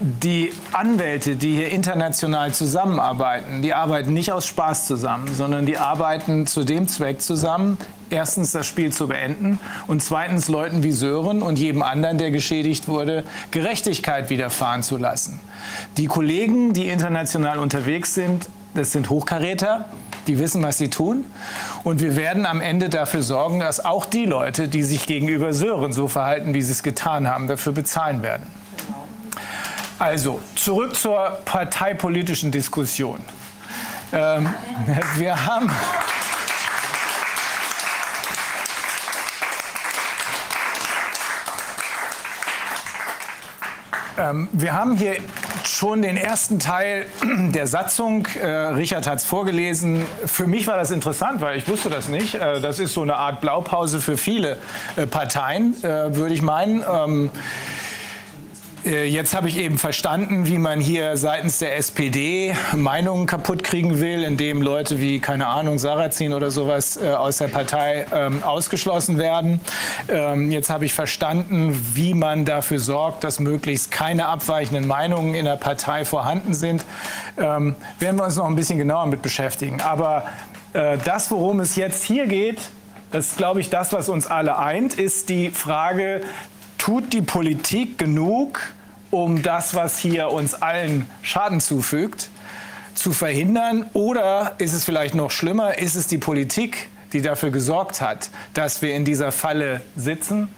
[0.00, 6.48] die Anwälte, die hier international zusammenarbeiten, die arbeiten nicht aus Spaß zusammen, sondern die arbeiten
[6.48, 7.78] zu dem Zweck zusammen,
[8.14, 12.88] erstens das Spiel zu beenden und zweitens Leuten wie Sören und jedem anderen, der geschädigt
[12.88, 15.40] wurde, Gerechtigkeit widerfahren zu lassen.
[15.96, 19.86] Die Kollegen, die international unterwegs sind, das sind Hochkaräter,
[20.26, 21.24] die wissen, was sie tun.
[21.82, 25.92] Und wir werden am Ende dafür sorgen, dass auch die Leute, die sich gegenüber Sören
[25.92, 28.46] so verhalten, wie sie es getan haben, dafür bezahlen werden.
[29.98, 33.20] Also, zurück zur parteipolitischen Diskussion.
[34.12, 34.52] Ähm,
[35.16, 35.70] wir haben.
[44.16, 45.16] Ähm, wir haben hier
[45.64, 47.06] schon den ersten Teil
[47.52, 48.26] der Satzung.
[48.40, 50.06] Äh, Richard hat es vorgelesen.
[50.24, 52.34] Für mich war das interessant, weil ich wusste das nicht.
[52.34, 54.58] Äh, das ist so eine Art Blaupause für viele
[54.96, 56.84] äh, Parteien, äh, würde ich meinen.
[56.88, 57.38] Ähm, äh,
[58.84, 64.22] Jetzt habe ich eben verstanden, wie man hier seitens der SPD Meinungen kaputt kriegen will,
[64.22, 69.62] indem Leute wie, keine Ahnung, Sarrazin oder sowas äh, aus der Partei ähm, ausgeschlossen werden.
[70.08, 75.46] Ähm, jetzt habe ich verstanden, wie man dafür sorgt, dass möglichst keine abweichenden Meinungen in
[75.46, 76.84] der Partei vorhanden sind.
[77.38, 79.80] Ähm, werden wir uns noch ein bisschen genauer mit beschäftigen.
[79.80, 80.24] Aber
[80.74, 82.60] äh, das, worum es jetzt hier geht,
[83.14, 86.22] das ist, glaube ich, das, was uns alle eint, ist die Frage,
[86.84, 88.60] tut die Politik genug,
[89.10, 92.28] um das, was hier uns allen Schaden zufügt,
[92.94, 93.86] zu verhindern?
[93.94, 98.82] Oder ist es vielleicht noch schlimmer, ist es die Politik, die dafür gesorgt hat, dass
[98.82, 100.48] wir in dieser Falle sitzen?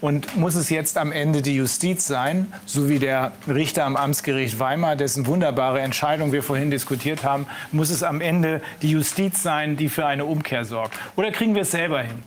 [0.00, 4.58] Und muss es jetzt am Ende die Justiz sein, so wie der Richter am Amtsgericht
[4.58, 9.76] Weimar, dessen wunderbare Entscheidung wir vorhin diskutiert haben, muss es am Ende die Justiz sein,
[9.76, 10.94] die für eine Umkehr sorgt?
[11.16, 12.22] Oder kriegen wir es selber hin?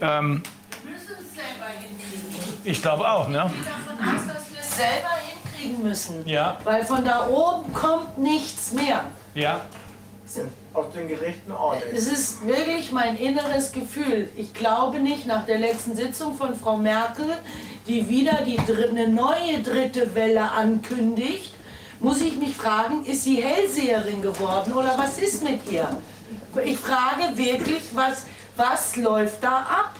[0.00, 0.42] Ähm,
[0.82, 2.51] Wir müssen es selber hinkriegen.
[2.64, 3.50] Ich glaube auch, ne?
[3.50, 6.26] Ich gehe davon aus, dass wir es selber hinkriegen müssen.
[6.26, 6.58] Ja.
[6.64, 9.04] Weil von da oben kommt nichts mehr.
[9.34, 9.60] Ja.
[10.72, 14.30] Aus den Gerichten auch Es ist wirklich mein inneres Gefühl.
[14.34, 17.26] Ich glaube nicht, nach der letzten Sitzung von Frau Merkel,
[17.86, 21.54] die wieder die eine neue dritte Welle ankündigt,
[22.00, 25.88] muss ich mich fragen, ist sie Hellseherin geworden oder was ist mit ihr?
[26.64, 28.24] Ich frage wirklich, was,
[28.56, 29.94] was läuft da ab?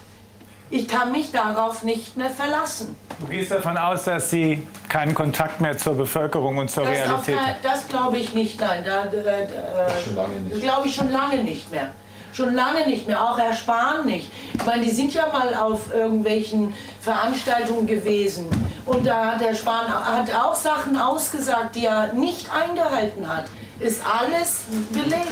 [0.72, 2.96] Ich kann mich darauf nicht mehr verlassen.
[3.20, 7.38] Du gehst davon aus, dass sie keinen Kontakt mehr zur Bevölkerung und zur Das, Realität
[7.38, 7.56] hat.
[7.62, 8.82] das glaube ich nicht, nein.
[8.82, 11.88] Da, äh, äh, glaube ich schon lange nicht mehr.
[12.32, 14.32] Schon lange nicht mehr, auch Herr Spahn nicht.
[14.54, 16.72] Ich meine, die sind ja mal auf irgendwelchen
[17.02, 18.46] Veranstaltungen gewesen.
[18.86, 23.44] Und da hat Herr Spahn hat auch Sachen ausgesagt, die er nicht eingehalten hat.
[23.78, 25.26] Ist alles belegt.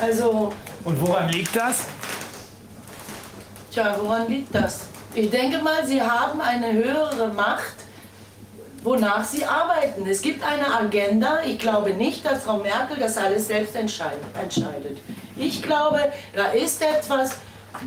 [0.00, 0.52] Also,
[0.82, 1.84] Und woran liegt das?
[3.74, 4.80] Tja, woran liegt das?
[5.14, 7.74] Ich denke mal, sie haben eine höhere Macht,
[8.82, 10.06] wonach sie arbeiten.
[10.06, 11.40] Es gibt eine Agenda.
[11.46, 14.98] Ich glaube nicht, dass Frau Merkel das alles selbst entscheidet.
[15.36, 17.36] Ich glaube, da ist etwas,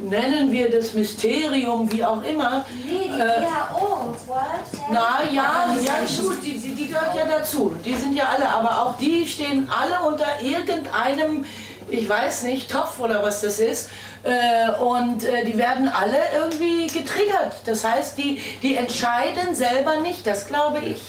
[0.01, 2.65] nennen wir das Mysterium, wie auch immer.
[2.85, 7.75] Nee, die Äh, WHO, World Na ja, ja gut, die, die, die gehört ja dazu.
[7.85, 11.45] Die sind ja alle, aber auch die stehen alle unter irgendeinem,
[11.89, 13.89] ich weiß nicht, Topf oder was das ist.
[14.27, 17.61] Äh, und äh, die werden alle irgendwie getriggert.
[17.65, 21.01] Das heißt, die, die entscheiden selber nicht, das glaube ich.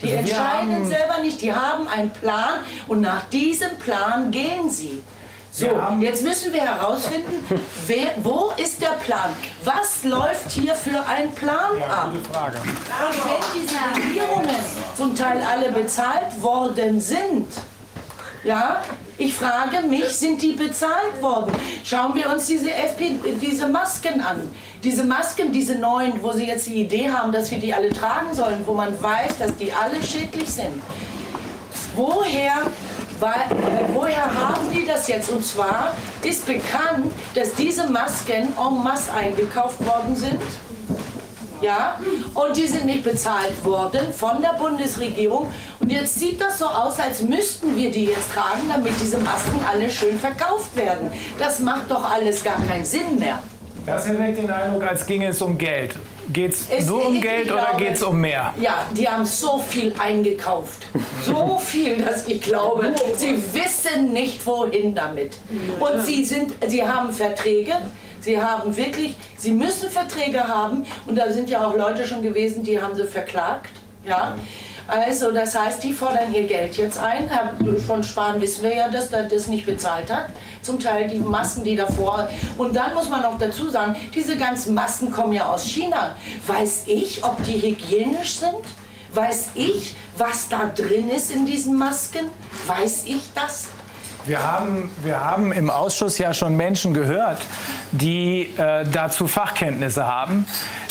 [0.00, 5.02] Die Also entscheiden selber nicht, die haben einen Plan und nach diesem Plan gehen sie.
[5.50, 5.66] So,
[6.00, 7.44] jetzt müssen wir herausfinden,
[7.86, 9.36] wer, wo ist der Plan?
[9.64, 12.10] Was läuft hier für ein Plan ab?
[12.10, 14.56] Und wenn diese Regierungen
[14.96, 17.48] zum Teil alle bezahlt worden sind,
[18.44, 18.82] ja,
[19.18, 21.52] ich frage mich, sind die bezahlt worden?
[21.84, 24.50] Schauen wir uns diese, FP, diese Masken an.
[24.82, 28.34] Diese Masken, diese neuen, wo sie jetzt die Idee haben, dass wir die alle tragen
[28.34, 30.82] sollen, wo man weiß, dass die alle schädlich sind.
[31.94, 32.62] Woher,
[33.20, 35.30] wa- äh, woher haben die das jetzt?
[35.30, 40.40] Und zwar ist bekannt, dass diese Masken en masse eingekauft worden sind.
[41.62, 41.98] Ja,
[42.34, 45.52] und die sind nicht bezahlt worden von der Bundesregierung.
[45.78, 49.60] Und jetzt sieht das so aus, als müssten wir die jetzt tragen, damit diese Masken
[49.70, 51.12] alle schön verkauft werden.
[51.38, 53.38] Das macht doch alles gar keinen Sinn mehr.
[53.86, 55.94] Das erweckt den Eindruck, als ginge es um Geld.
[56.32, 58.54] Geht es nur um Geld oder glaube- geht es um mehr?
[58.60, 60.86] Ja, die haben so viel eingekauft.
[61.26, 65.36] So viel, dass ich glaube, sie wissen nicht, wohin damit.
[65.80, 67.74] Und sie, sind, sie haben Verträge.
[68.22, 70.86] Sie haben wirklich, sie müssen Verträge haben.
[71.06, 73.70] Und da sind ja auch Leute schon gewesen, die haben sie verklagt.
[74.06, 74.36] Ja.
[74.86, 77.30] Also, das heißt, die fordern ihr Geld jetzt ein.
[77.86, 80.26] Von Spahn wissen wir ja, dass er das nicht bezahlt hat.
[80.60, 82.28] Zum Teil die Masken, die davor.
[82.58, 86.16] Und dann muss man auch dazu sagen, diese ganzen Masken kommen ja aus China.
[86.46, 88.64] Weiß ich, ob die hygienisch sind?
[89.14, 92.30] Weiß ich, was da drin ist in diesen Masken?
[92.66, 93.68] Weiß ich das?
[94.24, 97.38] Wir haben, wir haben im Ausschuss ja schon Menschen gehört,
[97.90, 100.46] die äh, dazu Fachkenntnisse haben.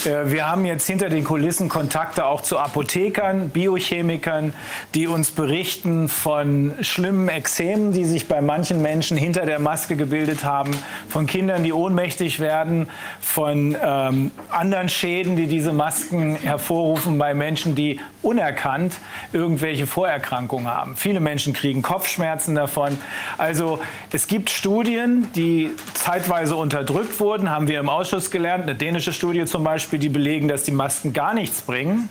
[0.05, 4.53] Äh, wir haben jetzt hinter den Kulissen Kontakte auch zu Apothekern, Biochemikern,
[4.93, 10.43] die uns berichten von schlimmen Ekzemen, die sich bei manchen Menschen hinter der Maske gebildet
[10.43, 10.71] haben,
[11.09, 17.75] von Kindern, die ohnmächtig werden, von ähm, anderen Schäden, die diese Masken hervorrufen bei Menschen,
[17.75, 18.95] die unerkannt
[19.33, 20.95] irgendwelche Vorerkrankungen haben.
[20.95, 22.97] Viele Menschen kriegen Kopfschmerzen davon.
[23.37, 23.79] Also
[24.11, 28.63] es gibt Studien, die zeitweise unterdrückt wurden, haben wir im Ausschuss gelernt.
[28.63, 32.09] Eine dänische Studie zum Beispiel, die belegen, dass die Masken gar nichts bringen.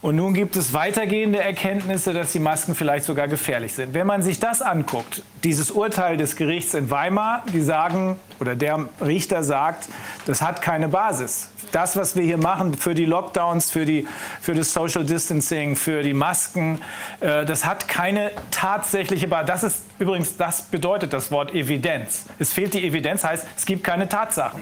[0.00, 3.94] Und nun gibt es weitergehende Erkenntnisse, dass die Masken vielleicht sogar gefährlich sind.
[3.94, 8.88] Wenn man sich das anguckt, dieses Urteil des Gerichts in Weimar, die sagen, oder der
[9.00, 9.88] Richter sagt,
[10.26, 11.48] das hat keine Basis.
[11.72, 14.06] Das, was wir hier machen für die Lockdowns, für, die,
[14.40, 16.80] für das Social Distancing, für die Masken,
[17.20, 19.46] äh, das hat keine tatsächliche Basis.
[19.46, 22.26] Das ist übrigens, das bedeutet das Wort Evidenz.
[22.38, 24.60] Es fehlt die Evidenz, heißt, es gibt keine Tatsachen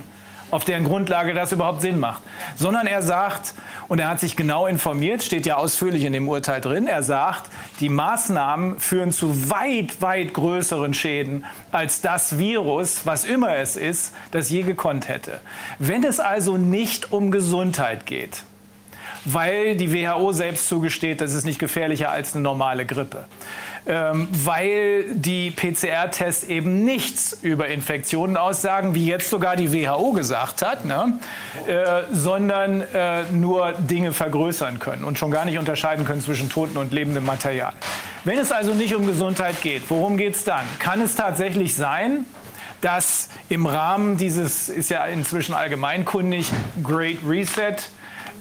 [0.52, 2.22] auf deren Grundlage das überhaupt Sinn macht.
[2.56, 3.54] Sondern er sagt,
[3.88, 7.50] und er hat sich genau informiert, steht ja ausführlich in dem Urteil drin, er sagt,
[7.80, 14.14] die Maßnahmen führen zu weit, weit größeren Schäden als das Virus, was immer es ist,
[14.30, 15.40] das je gekonnt hätte.
[15.78, 18.44] Wenn es also nicht um Gesundheit geht,
[19.24, 23.24] weil die WHO selbst zugesteht, das ist nicht gefährlicher als eine normale Grippe.
[23.84, 30.62] Ähm, weil die PCR-Tests eben nichts über Infektionen aussagen, wie jetzt sogar die WHO gesagt
[30.62, 31.18] hat, ne?
[31.66, 36.76] äh, sondern äh, nur Dinge vergrößern können und schon gar nicht unterscheiden können zwischen toten
[36.76, 37.72] und lebendem Material.
[38.22, 40.64] Wenn es also nicht um Gesundheit geht, worum geht es dann?
[40.78, 42.24] Kann es tatsächlich sein,
[42.82, 46.46] dass im Rahmen dieses, ist ja inzwischen allgemeinkundig,
[46.84, 47.76] Great Reset,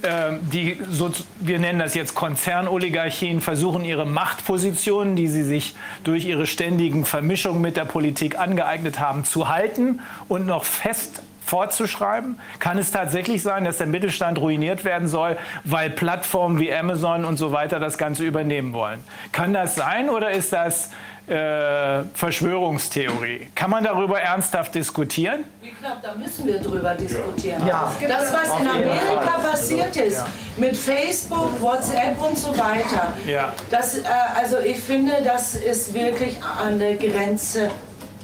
[0.04, 6.26] ähm, die, so, wir nennen das jetzt Konzernoligarchien, versuchen ihre Machtpositionen, die sie sich durch
[6.26, 12.40] ihre ständigen Vermischungen mit der Politik angeeignet haben, zu halten und noch fest fortzuschreiben?
[12.60, 17.38] Kann es tatsächlich sein, dass der Mittelstand ruiniert werden soll, weil Plattformen wie Amazon und
[17.38, 19.04] so weiter das Ganze übernehmen wollen?
[19.32, 20.92] Kann das sein oder ist das
[21.32, 23.48] äh, Verschwörungstheorie?
[23.56, 25.46] Kann man darüber ernsthaft diskutieren?
[25.62, 27.64] Ich glaube, da müssen wir drüber diskutieren.
[27.66, 30.24] Das, was in Amerika passiert ist,
[30.58, 33.54] mit Facebook, WhatsApp und so weiter, Ja.
[33.70, 34.04] das, äh,
[34.36, 37.72] also ich finde, das ist wirklich an der Grenze,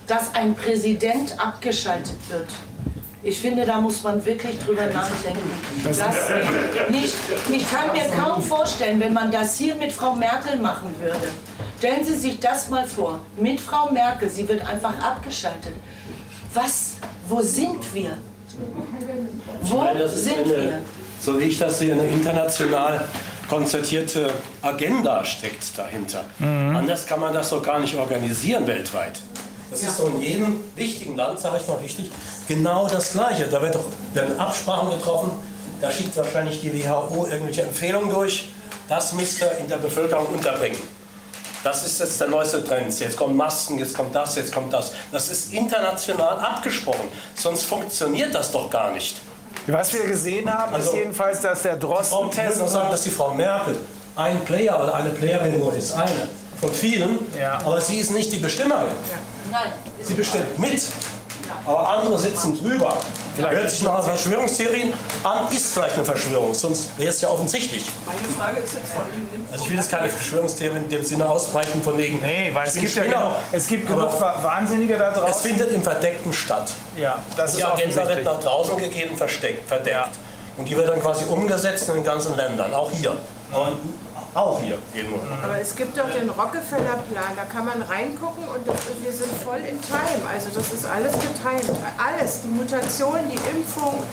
[0.06, 2.48] dass ein Präsident abgeschaltet wird.
[3.28, 5.52] Ich finde, da muss man wirklich drüber nachdenken.
[5.84, 6.00] Das
[6.90, 7.14] nicht,
[7.52, 11.28] ich kann mir kaum vorstellen, wenn man das hier mit Frau Merkel machen würde.
[11.78, 13.20] Stellen Sie sich das mal vor.
[13.36, 15.74] Mit Frau Merkel, sie wird einfach abgeschaltet.
[16.54, 16.96] Was,
[17.28, 18.18] wo sind wir?
[19.62, 20.82] Wo ist sind eine, wir?
[21.20, 23.10] so wie ich das sehe, eine international
[23.50, 24.30] konzertierte
[24.62, 26.24] Agenda steckt dahinter.
[26.40, 29.20] Anders kann man das doch gar nicht organisieren weltweit.
[29.70, 32.10] Das ist so in jedem wichtigen Land, sage ich mal wichtig,
[32.48, 33.48] genau das Gleiche.
[33.48, 35.32] Da wird doch, werden Absprachen getroffen,
[35.82, 38.50] da schickt wahrscheinlich die WHO irgendwelche Empfehlungen durch,
[38.88, 40.78] das müsst ihr in der Bevölkerung unterbringen.
[41.64, 42.98] Das ist jetzt der neueste Trend.
[42.98, 44.94] Jetzt kommen Masken, jetzt kommt das, jetzt kommt das.
[45.12, 47.10] Das ist international abgesprochen.
[47.36, 49.18] Sonst funktioniert das doch gar nicht.
[49.66, 53.34] Was wir gesehen haben, Also- ist jedenfalls, dass der Drosten-Test noch sagen, dass die Frau
[53.34, 53.76] Merkel
[54.16, 55.94] ein Player oder eine Playerin nur ist.
[55.94, 56.30] Eine
[56.62, 57.20] von vielen.
[57.38, 57.60] Ja.
[57.66, 58.88] Aber sie ist nicht die Bestimmerin.
[59.52, 59.72] Nein.
[60.02, 60.82] Sie bestimmt mit.
[61.66, 62.98] Aber andere sitzen drüber.
[63.38, 64.94] Hört sich nach Verschwörungstheorien
[65.24, 67.86] an, ist vielleicht eine Verschwörung, sonst wäre es ja offensichtlich.
[68.06, 71.30] Meine Frage ist jetzt allem, nimmt Also ich will jetzt keine Verschwörungstheorien in dem Sinne
[71.30, 72.20] ausbreiten von wegen.
[72.22, 73.18] Nee, weil es gibt ja Spinner.
[73.20, 75.42] genug, es gibt genug Wa- Wahnsinnige da Es draußen.
[75.52, 76.72] findet im Verdeckten statt.
[76.98, 80.10] Ja, das ist Die Agenda wird nach draußen gegeben, versteckt, verdeckt.
[80.58, 83.16] Und die wird dann quasi umgesetzt in den ganzen Ländern, auch hier.
[83.54, 83.74] Aber
[84.38, 85.44] auch hier gehen wir.
[85.44, 89.82] Aber es gibt doch den Rockefeller-Plan, da kann man reingucken und wir sind voll in
[89.82, 90.22] Time.
[90.32, 91.78] Also das ist alles getimt.
[91.98, 94.04] Alles, die Mutation, die Impfung,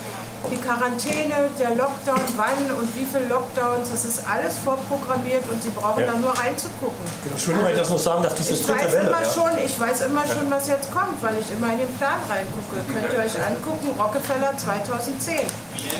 [0.51, 5.71] die Quarantäne, der Lockdown, wann und wie viele Lockdowns, das ist alles vorprogrammiert und Sie
[5.71, 6.13] brauchen Ja.
[6.13, 7.05] da nur reinzugucken.
[7.31, 9.09] Entschuldigung, wenn ich das noch sagen darf, diese Ich dritte weiß Welle.
[9.09, 9.31] immer ja.
[9.33, 12.77] schon, ich weiß immer schon, was jetzt kommt, weil ich immer in den Plan reingucke.
[12.93, 15.39] Könnt ihr euch angucken, Rockefeller 2010.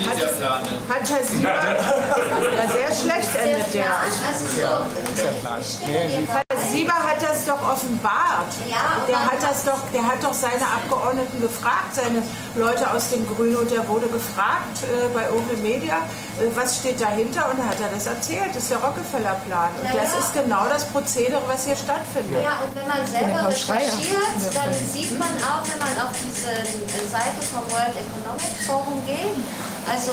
[0.07, 1.49] Hat, hat Herr Sieber,
[2.57, 3.85] ja, sehr schlecht endet der.
[4.01, 6.44] Also so,
[6.75, 8.51] Sieber hat das doch offenbart.
[8.69, 12.23] Ja, der hat das doch, der hat doch seine Abgeordneten gefragt, seine
[12.57, 15.99] Leute aus den Grünen, und der wurde gefragt äh, bei Open Media,
[16.41, 18.51] äh, was steht dahinter, und da hat er das erzählt.
[18.55, 19.71] Das ist der Rockefeller-Plan.
[19.81, 20.19] Und Ja, das ja.
[20.19, 22.43] ist genau das Prozedere, was hier stattfindet.
[22.43, 27.07] Ja, und wenn man selber recherchiert, dann sieht man auch, wenn man auf diese äh,
[27.07, 29.39] Seite vom World Economic Forum geht,
[29.87, 30.13] also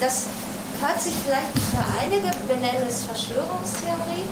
[0.00, 0.26] das
[0.80, 4.26] hört sich vielleicht für einige, wir nennen es Verschwörungstheorie,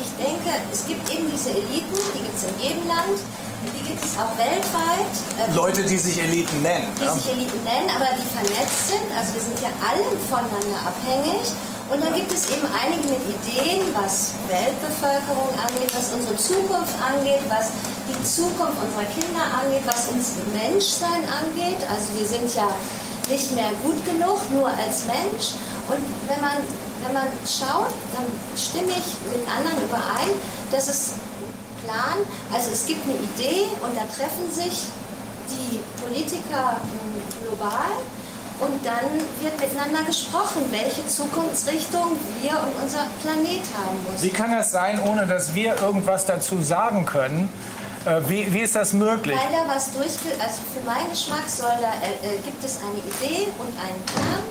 [0.00, 3.18] ich denke, es gibt eben diese Eliten, die gibt es in jedem Land,
[3.62, 5.12] die gibt es auch weltweit.
[5.38, 6.88] äh, Leute, die sich Eliten nennen.
[6.98, 7.14] die Ja.
[7.14, 9.06] sich Eliten nennen, aber die vernetzt sind.
[9.14, 11.46] Also wir sind ja alle voneinander abhängig.
[11.92, 17.44] Und dann gibt es eben einige mit Ideen, was Weltbevölkerung angeht, was unsere Zukunft angeht,
[17.52, 17.68] was
[18.08, 21.84] die Zukunft unserer Kinder angeht, was uns Menschsein angeht.
[21.86, 22.66] Also wir sind ja
[23.28, 25.60] nicht mehr gut genug, nur als Mensch.
[25.92, 26.64] Und wenn man,
[27.04, 30.30] wenn man schaut, dann stimme ich mit anderen überein,
[30.70, 31.12] dass es
[31.84, 32.18] Plan,
[32.52, 34.82] also es gibt eine Idee und da treffen sich
[35.50, 37.90] die Politiker mh, global
[38.60, 44.22] und dann wird miteinander gesprochen, welche Zukunftsrichtung wir und unser Planet haben muss.
[44.22, 47.52] Wie kann das sein, ohne dass wir irgendwas dazu sagen können?
[48.04, 49.36] Äh, Wie, wie ist das möglich?
[49.36, 50.30] Weil da was durchge...
[50.40, 54.42] Also für meinen Geschmack soll da, äh, äh, gibt es eine Idee und einen Plan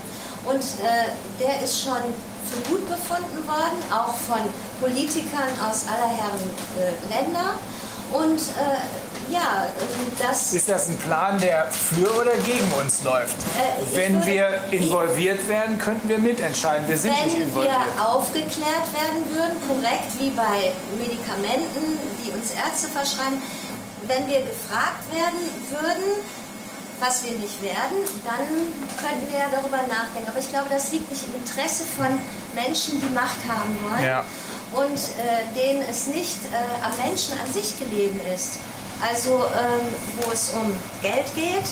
[0.46, 2.02] und äh, der ist schon
[2.50, 4.42] für gut befunden worden, auch von
[4.80, 7.56] Politikern aus aller Herren äh, Länder.
[8.12, 9.68] Und äh, ja,
[10.20, 10.52] das...
[10.54, 13.38] Ist das ein Plan, der für oder gegen uns läuft?
[13.56, 16.88] Äh, Wenn würde- wir involviert werden, könnten wir mitentscheiden.
[16.90, 17.74] Wir sind nicht Wenn involviert.
[17.96, 23.42] wir aufgeklärt werden würden, korrekt wie bei Medikamenten, die uns Ärzte verschreiben,
[24.08, 25.40] wenn wir gefragt werden
[25.70, 26.20] würden,
[27.02, 28.48] was wir nicht werden, dann
[29.02, 30.30] könnten wir ja darüber nachdenken.
[30.30, 32.08] Aber ich glaube, das liegt nicht im Interesse von
[32.54, 34.24] Menschen, die Macht haben wollen Ja.
[34.72, 38.60] und äh, denen es nicht äh, am Menschen an sich gelegen ist.
[39.02, 39.88] Also ähm,
[40.22, 40.72] wo es um
[41.02, 41.66] Geld geht,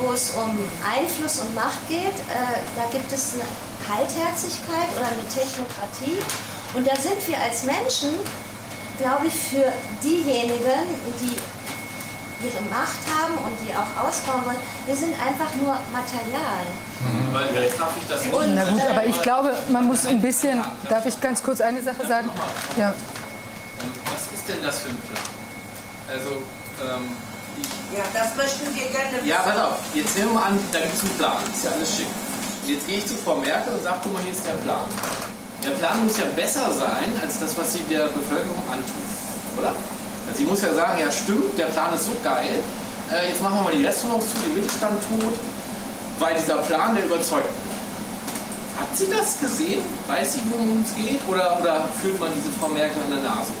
[0.00, 3.44] wo es um Einfluss und Macht geht, äh, da gibt es eine
[3.86, 6.16] Kaltherzigkeit oder eine Technokratie.
[6.72, 8.14] Und da sind wir als Menschen,
[8.98, 9.70] glaube ich, für
[10.02, 10.88] diejenigen,
[11.20, 11.36] die
[12.44, 14.56] ihre Macht haben und die auch ausbauen wollen,
[14.86, 16.64] wir sind einfach nur Material.
[17.32, 20.62] Weil, darf ich das Und, Na gut, äh, aber ich glaube, man muss ein bisschen,
[20.88, 22.30] darf ich ganz kurz eine Sache sagen?
[22.76, 22.94] Ja,
[24.12, 25.22] Was ist denn das für ein Plan?
[26.08, 26.30] Also,
[26.82, 27.16] ähm,
[27.96, 29.28] Ja, das möchten wir gerne wissen.
[29.28, 31.70] ja, pass auf, jetzt nehmen wir mal an, da gibt es einen Plan, ist ja
[31.72, 32.06] alles schick.
[32.62, 34.84] Und jetzt gehe ich zu Frau Merkel und sage, guck mal, hier ist der Plan.
[35.64, 39.74] Der Plan muss ja besser sein, als das, was sie der Bevölkerung antut, oder?
[40.28, 42.62] Also sie muss ja sagen, ja stimmt, der Plan ist so geil,
[43.10, 45.34] äh, jetzt machen wir mal die Restaurants zu, den Mittelstand tot,
[46.18, 47.48] weil dieser Plan, der überzeugt.
[48.78, 49.82] Hat sie das gesehen?
[50.08, 51.20] Weiß sie, worum es geht?
[51.28, 53.52] Oder, oder fühlt man diese Frau Merkel an der Nase?
[53.52, 53.60] rum?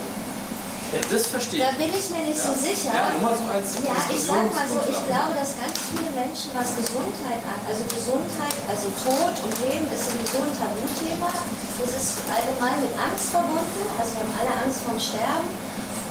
[0.92, 1.80] Ja, das verstehe Da ich.
[1.80, 2.92] bin ich mir nicht so sicher.
[2.92, 6.12] Ja, nur mal so als Ja, ich sag mal so, ich glaube, dass ganz viele
[6.12, 11.32] Menschen, was Gesundheit an, also Gesundheit, also Tod und Leben ist sowieso ein Tabuthema.
[11.80, 15.48] Das ist allgemein mit Angst verbunden, also wir haben alle Angst vorm Sterben.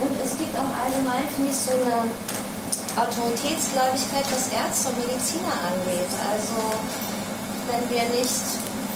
[0.01, 2.09] Und es gibt auch allgemein, finde ich, so eine
[2.97, 6.11] Autoritätsgläubigkeit, was Ärzte und Mediziner angeht.
[6.25, 6.57] Also
[7.69, 8.41] wenn wir nicht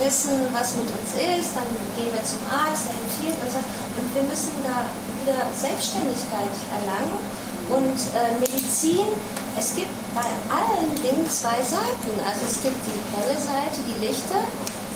[0.01, 3.55] wissen, was mit uns ist, dann gehen wir zum Arzt, der empfiehlt uns.
[3.55, 4.83] Und wir müssen da
[5.23, 7.21] wieder Selbstständigkeit erlangen.
[7.69, 9.07] Und äh, Medizin,
[9.57, 12.13] es gibt bei allen Dingen zwei Seiten.
[12.21, 14.37] Also es gibt die helle Seite, die lichte,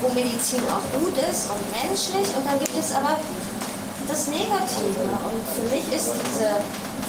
[0.02, 2.28] wo Medizin auch gut ist und menschlich.
[2.36, 3.18] Und dann gibt es aber
[4.10, 5.06] das Negative.
[5.06, 6.58] Und für mich ist diese,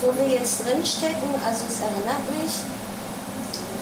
[0.04, 2.52] wo wir jetzt drinstecken, also es erinnert mich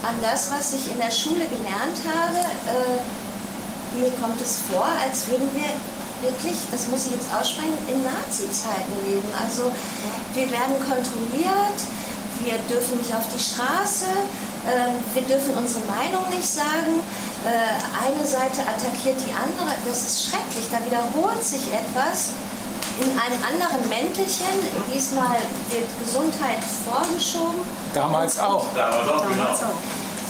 [0.07, 2.39] an das, was ich in der Schule gelernt habe.
[2.71, 5.75] Äh, mir kommt es vor, als würden wir
[6.23, 9.29] wirklich, das muss ich jetzt aussprechen, in Nazi-Zeiten leben.
[9.35, 9.73] Also
[10.35, 11.79] wir werden kontrolliert,
[12.43, 14.07] wir dürfen nicht auf die Straße,
[14.67, 17.03] äh, wir dürfen unsere Meinung nicht sagen.
[17.43, 19.75] Äh, eine Seite attackiert die andere.
[19.87, 20.67] Das ist schrecklich.
[20.71, 22.31] Da wiederholt sich etwas
[23.01, 24.47] in einem anderen Mäntelchen.
[24.93, 25.39] Diesmal
[25.71, 27.61] wird Gesundheit vorgeschoben.
[27.95, 28.67] Damals auch.
[28.75, 29.57] Da war doch genau.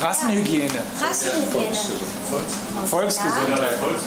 [0.00, 0.82] Rassenhygiene.
[1.00, 1.74] Rassenhygiene.
[2.86, 3.48] Volksgesundheit.
[3.50, 4.02] Ja, muss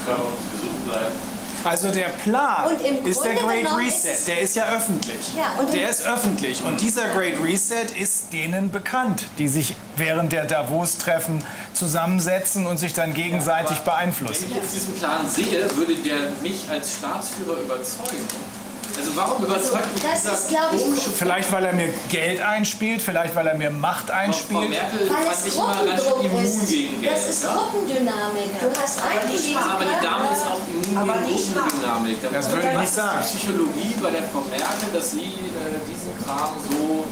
[0.54, 1.31] gesund bleiben.
[1.64, 2.76] Also der Plan
[3.06, 4.12] ist der Great Reset.
[4.14, 5.18] ist- Der ist ja öffentlich.
[5.38, 6.64] Ja, der ist öffentlich.
[6.64, 12.94] Und dieser Great Reset ist denen bekannt, die sich während der Davos-Treffen zusammensetzen und sich
[12.94, 14.46] dann gegenseitig beeinflussen.
[14.50, 18.28] Wenn ich jetzt diesen Plan sehe, würde der mich als Staatsführer überzeugen.
[18.98, 22.42] Also warum überzeugt mich Das dieser ist, glaube ich, komische Vielleicht, weil er mir Geld
[22.42, 24.70] einspielt, vielleicht, weil er mir Macht Frau einspielt.
[24.70, 26.70] Merkel Weil fand es ich immer ganz schön Gruppendruck immun ist.
[26.70, 27.14] gegen Geld.
[27.14, 27.54] Das ist ja?
[27.54, 28.50] Gruppendynamik.
[28.60, 32.18] Du hast einen Aber die Dame ist auch immun gegen Gruppendynamik.
[32.22, 33.18] Da Das würde ich nicht sagen.
[33.20, 37.06] Was ist die Psychologie bei der Frau Merkel, dass sie äh, diesen Kram so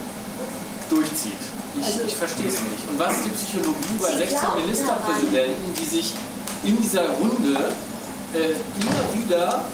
[0.89, 1.43] durchzieht.
[1.79, 2.89] Ich, ich verstehe es nicht.
[2.89, 6.13] Und was ist die Psychologie bei Sie 16 glaubt Ministerpräsidenten, die sich
[6.63, 7.71] in dieser Runde
[8.33, 9.65] äh, immer wieder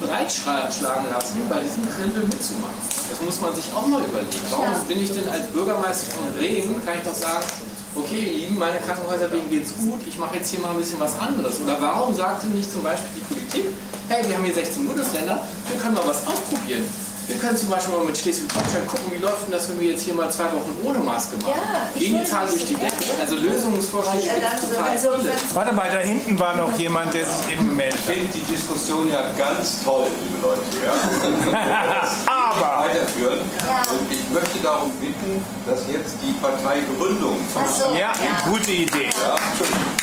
[0.00, 2.74] breitschlagen lassen, bei diesem Krempel mitzumachen?
[3.10, 4.46] Das muss man sich auch mal überlegen.
[4.50, 7.46] Warum bin ich denn als Bürgermeister von Regen, kann ich doch sagen,
[7.94, 11.00] okay, ihr Lieben, meine Krankenhäuser, denen geht's gut, ich mache jetzt hier mal ein bisschen
[11.00, 11.60] was anderes.
[11.60, 13.72] Oder warum sagt denn nicht zum Beispiel die Politik,
[14.08, 16.84] hey, wir haben hier 16 Bundesländer, wir können mal was ausprobieren.
[17.28, 20.02] Wir können zum Beispiel mal mit Schleswig-Holstein gucken, wie läuft denn das, wenn wir jetzt
[20.02, 21.54] hier mal zwei Wochen ohne Maske machen.
[21.56, 22.94] Ja, ich Gehen die würde Zahlen durch die Decke.
[23.20, 25.32] Also Lösungsvorschläge gibt es total viele.
[25.54, 29.10] Warte mal, da hinten war noch jemand, der sich eben gemeldet Ich finde die Diskussion
[29.10, 30.62] ja ganz toll, liebe Leute.
[30.84, 32.08] Ja?
[32.26, 33.40] Aber Weiterführen.
[33.40, 37.38] Und ich möchte darum bitten, dass jetzt die Parteigründung
[37.78, 38.12] so, ja,
[38.50, 39.08] gute Idee.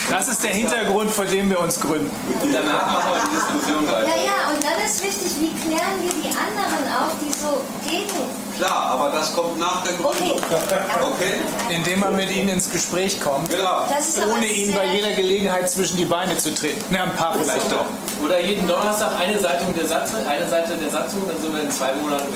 [0.10, 2.11] Das ist der Hintergrund, vor dem wir uns gründen.
[2.52, 4.08] Danach machen wir die Diskussion Ja, weiter.
[4.08, 8.43] ja, und dann ist wichtig, wie klären wir die anderen auf, die so gegen.
[8.58, 10.38] Klar, aber das kommt nach der Gründung.
[10.38, 11.34] Okay?
[11.69, 13.88] Indem man mit ihnen ins Gespräch kommt, Genau.
[14.32, 16.84] Ohne ihnen bei jeder Gelegenheit zwischen die Beine zu treten.
[16.92, 17.85] Na, ein paar vielleicht doch.
[18.24, 21.72] Oder jeden Donnerstag eine Seite der Satzung, eine Seite der Satzung, dann sind wir in
[21.72, 22.27] zwei Monaten.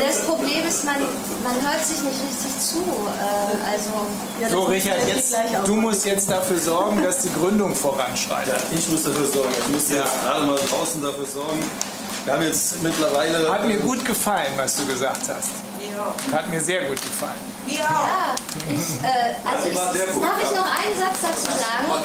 [0.00, 0.96] Das Problem ist, man,
[1.44, 2.78] man hört sich nicht richtig zu.
[2.78, 5.34] Äh, also, So, Richard, jetzt,
[5.66, 8.56] du musst jetzt dafür sorgen, dass die Gründung voranschreitet.
[8.72, 9.54] Ich muss dafür sorgen.
[9.58, 11.62] Ich muss jetzt gerade mal draußen dafür sorgen.
[12.24, 13.50] Wir haben jetzt mittlerweile.
[13.52, 15.50] Hat mir gut gefallen, was du gesagt hast.
[16.32, 17.47] Hat mir sehr gut gefallen.
[17.70, 18.34] Ja,
[18.68, 22.04] ich, äh, also ich, darf ich noch einen Satz dazu sagen?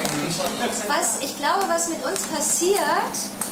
[0.86, 2.80] Was ich glaube, was mit uns passiert,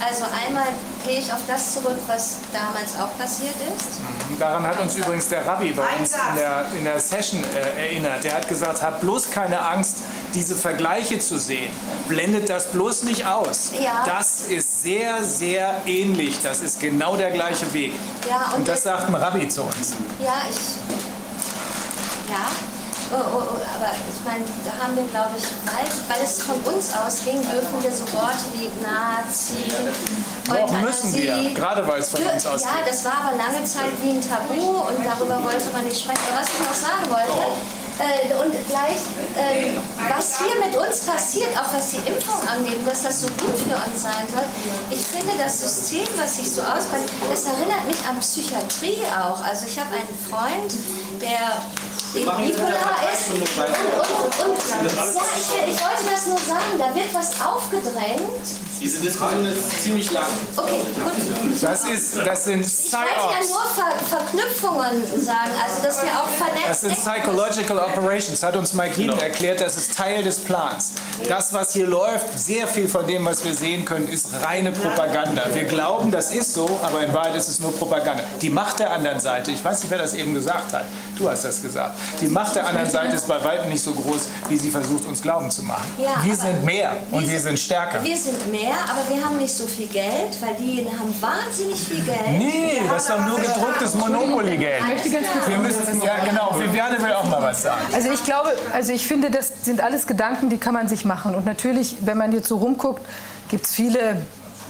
[0.01, 0.67] also einmal
[1.05, 4.01] gehe ich auf das zurück, was damals auch passiert ist.
[4.39, 8.25] Daran hat uns übrigens der Rabbi bei uns in der, in der Session äh, erinnert.
[8.25, 9.99] Der hat gesagt, habt bloß keine Angst,
[10.35, 11.71] diese Vergleiche zu sehen.
[12.09, 13.73] Blendet das bloß nicht aus.
[13.81, 14.05] Ja.
[14.07, 16.41] Das ist sehr, sehr ähnlich.
[16.43, 17.93] Das ist genau der gleiche Weg.
[18.29, 19.95] Ja, und Und das sagt ein Rabbi zu uns.
[20.21, 21.02] Ja, ich.
[22.33, 22.49] Ja.
[23.13, 26.57] Oh, oh, oh, aber ich meine, da haben wir, glaube ich, weil, weil es von
[26.65, 29.69] uns ausging, dürfen wir so Worte wie Nazi,
[30.49, 32.71] Doch, müssen wir, gerade weil es von uns Ja, ausgeht.
[32.89, 36.25] das war aber lange Zeit wie ein Tabu und darüber wollte man nicht sprechen.
[36.33, 37.53] Aber was ich noch sagen wollte,
[38.01, 38.97] äh, und gleich,
[39.37, 39.77] äh,
[40.09, 43.77] was hier mit uns passiert, auch was die Impfung angeht, dass das so gut für
[43.77, 44.45] uns sein soll.
[44.91, 49.45] Ich finde, das System, was sich so ausbreitet, das erinnert mich an Psychiatrie auch.
[49.45, 50.73] Also ich habe einen Freund,
[51.21, 51.61] der
[52.13, 53.31] bipolar ist.
[53.31, 53.49] Und, und,
[54.49, 54.93] und, ja,
[55.37, 58.63] ich, ich wollte das nur sagen, da wird was aufgedrängt.
[58.81, 60.27] Diese Diskussion ist ziemlich lang.
[60.57, 61.63] Okay, gut.
[61.63, 66.29] Das, ist, das sind Ich wollte ja nur Ver Verknüpfungen sagen, also dass wir auch
[66.29, 66.97] vernetzt Das sind.
[66.97, 70.95] Psychological Operations, hat uns Mike Heen erklärt, das ist Teil des Plans.
[71.29, 75.45] Das, was hier läuft, sehr viel von dem, was wir sehen können, ist reine Propaganda.
[75.53, 78.25] Wir glauben, das ist so, aber in Wahrheit ist es nur Propaganda.
[78.41, 81.45] Die Macht der anderen Seite, ich weiß nicht, wer das eben gesagt hat, du hast
[81.45, 84.71] das gesagt, die Macht der anderen Seite ist bei weitem nicht so groß, wie sie
[84.71, 85.85] versucht, uns glauben zu machen.
[85.99, 88.03] Ja, Wir sind mehr und wir sind stärker.
[88.03, 92.03] Wir sind mehr, aber wir haben nicht so viel Geld, weil die haben wahnsinnig viel
[92.03, 92.19] Geld.
[92.39, 94.51] Nee, das ist doch nur gedrucktes Monopoly.
[94.53, 94.73] Miguel.
[94.81, 96.55] Ich möchte ganz kurz- Wir müssen, ja, genau.
[96.59, 97.81] Viviane will auch mal was sagen.
[97.95, 101.35] Also ich glaube, also ich finde, das sind alles Gedanken, die kann man sich machen.
[101.35, 103.03] Und natürlich, wenn man jetzt so rumguckt,
[103.49, 104.23] gibt es viele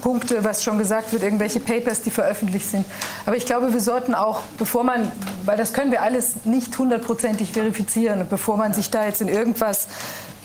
[0.03, 2.85] Punkte, was schon gesagt wird, irgendwelche Papers, die veröffentlicht sind.
[3.25, 5.11] Aber ich glaube, wir sollten auch, bevor man,
[5.47, 9.89] weil das können wir alles nicht hundertprozentig verifizieren, bevor man sich da jetzt in irgendwas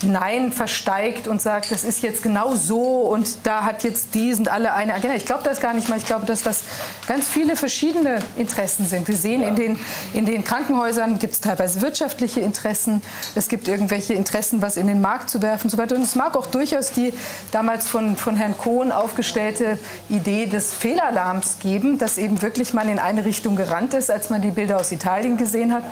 [0.02, 4.48] Nein versteigt und sagt, das ist jetzt genau so und da hat jetzt die sind
[4.48, 5.16] alle eine Agenda.
[5.16, 5.98] Ich glaube das gar nicht mal.
[5.98, 6.62] Ich glaube, dass das
[7.08, 9.08] ganz viele verschiedene Interessen sind.
[9.08, 9.80] Wir sehen in den,
[10.12, 13.02] in den Krankenhäusern gibt es teilweise wirtschaftliche Interessen.
[13.34, 15.96] Es gibt irgendwelche Interessen, was in den Markt zu werfen und so weiter.
[15.96, 17.12] Und es mag auch durchaus die
[17.50, 23.00] damals von, von Herrn Kohn aufgestellte Idee des Fehlalarms geben, dass eben wirklich man in
[23.00, 25.82] eine Richtung gerannt ist, als man die Bilder aus Italien gesehen hat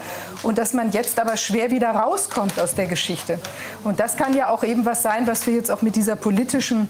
[0.43, 3.39] und dass man jetzt aber schwer wieder rauskommt aus der Geschichte.
[3.83, 6.89] Und das kann ja auch eben was sein, was wir jetzt auch mit dieser politischen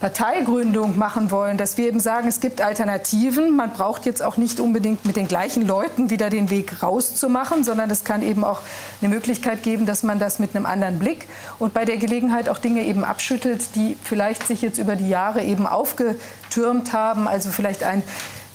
[0.00, 3.54] Parteigründung machen wollen, dass wir eben sagen, es gibt Alternativen.
[3.54, 7.90] Man braucht jetzt auch nicht unbedingt mit den gleichen Leuten wieder den Weg rauszumachen, sondern
[7.90, 8.60] es kann eben auch
[9.02, 11.28] eine Möglichkeit geben, dass man das mit einem anderen Blick
[11.58, 15.42] und bei der Gelegenheit auch Dinge eben abschüttelt, die vielleicht sich jetzt über die Jahre
[15.42, 17.28] eben aufgetürmt haben.
[17.28, 18.02] Also vielleicht ein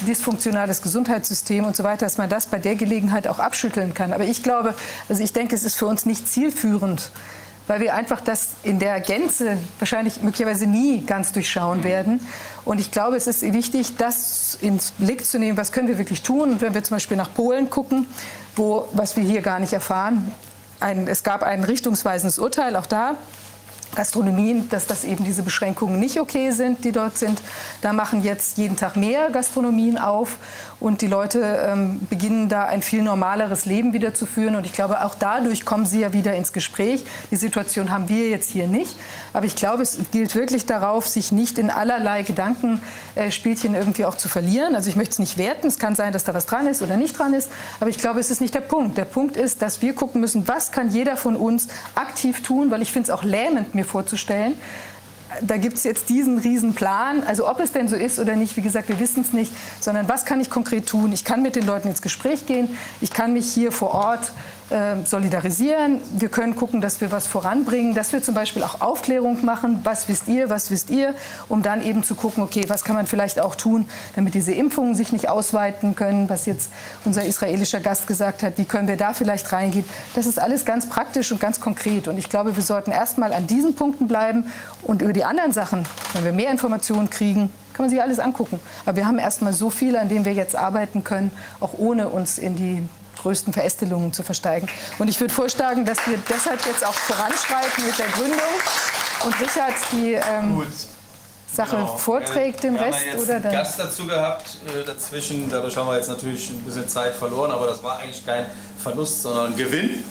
[0.01, 4.14] dysfunktionales Gesundheitssystem und so weiter, dass man das bei der Gelegenheit auch abschütteln kann.
[4.14, 4.73] Aber ich glaube,
[5.09, 7.11] also ich denke, es ist für uns nicht zielführend,
[7.68, 12.26] weil wir einfach das in der Gänze wahrscheinlich möglicherweise nie ganz durchschauen werden.
[12.64, 16.22] Und ich glaube, es ist wichtig, das ins Blick zu nehmen, was können wir wirklich
[16.22, 16.52] tun.
[16.53, 18.08] Und wenn wir zum Beispiel nach Polen gucken,
[18.56, 20.32] wo, was wir hier gar nicht erfahren,
[20.80, 23.18] ein, es gab ein richtungsweisendes Urteil, auch da,
[23.95, 27.42] Gastronomien, dass das eben diese Beschränkungen nicht okay sind, die dort sind.
[27.82, 30.38] Da machen jetzt jeden Tag mehr Gastronomien auf
[30.80, 34.56] und die Leute ähm, beginnen da ein viel normaleres Leben wieder zu führen.
[34.56, 37.06] Und ich glaube, auch dadurch kommen sie ja wieder ins Gespräch.
[37.32, 38.98] Die Situation haben wir jetzt hier nicht.
[39.32, 44.28] Aber ich glaube, es gilt wirklich darauf, sich nicht in allerlei Gedankenspielchen irgendwie auch zu
[44.28, 44.76] verlieren.
[44.76, 45.68] Also ich möchte es nicht werten.
[45.68, 47.50] Es kann sein, dass da was dran ist oder nicht dran ist.
[47.80, 48.98] Aber ich glaube, es ist nicht der Punkt.
[48.98, 52.82] Der Punkt ist, dass wir gucken müssen, was kann jeder von uns aktiv tun, weil
[52.82, 54.56] ich finde es auch lähmend, mir vorzustellen,
[55.41, 57.23] da gibt es jetzt diesen riesen Plan.
[57.23, 60.07] Also ob es denn so ist oder nicht, wie gesagt, wir wissen es nicht, sondern
[60.09, 61.11] was kann ich konkret tun?
[61.11, 64.31] Ich kann mit den Leuten ins Gespräch gehen, ich kann mich hier vor Ort
[65.06, 66.02] solidarisieren.
[66.18, 69.82] Wir können gucken, dass wir was voranbringen, dass wir zum Beispiel auch Aufklärung machen.
[69.84, 71.14] Was wisst ihr, was wisst ihr?
[71.50, 74.95] Um dann eben zu gucken, okay, was kann man vielleicht auch tun, damit diese Impfungen
[74.95, 76.72] sich nicht ausweiten können, was jetzt
[77.03, 79.85] unser israelischer Gast gesagt hat, wie können wir da vielleicht reingehen.
[80.16, 82.08] Das ist alles ganz praktisch und ganz konkret.
[82.08, 85.85] Und ich glaube, wir sollten erstmal an diesen Punkten bleiben und über die anderen Sachen,
[86.14, 88.60] wenn wir mehr Informationen kriegen, kann man sich alles angucken.
[88.85, 92.38] Aber wir haben erstmal so viel, an dem wir jetzt arbeiten können, auch ohne uns
[92.38, 92.88] in die
[93.26, 94.68] größten Verästelungen zu versteigen.
[95.00, 98.40] Und ich würde vorschlagen, dass wir deshalb jetzt auch voranschreiten mit der Gründung
[99.26, 100.64] und Richard die ähm,
[101.52, 101.98] Sache Genau.
[101.98, 103.52] vorträgt, den wir Rest haben ja jetzt oder einen.
[103.52, 105.50] Gast dazu gehabt äh, dazwischen.
[105.50, 108.45] Dadurch haben wir jetzt natürlich ein bisschen Zeit verloren, aber das war eigentlich kein
[108.78, 110.04] Verlust, sondern ein Gewinn.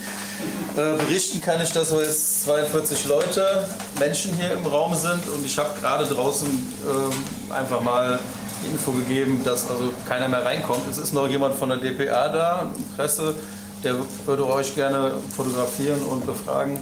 [0.75, 3.65] Äh, berichten kann ich, dass wir jetzt 42 Leute,
[3.97, 8.19] Menschen hier im Raum sind und ich habe gerade draußen ähm, einfach mal
[8.63, 10.89] die Info gegeben, dass also keiner mehr reinkommt.
[10.89, 13.35] Es ist noch jemand von der DPA da, Presse,
[13.83, 16.79] der würde euch gerne fotografieren und befragen.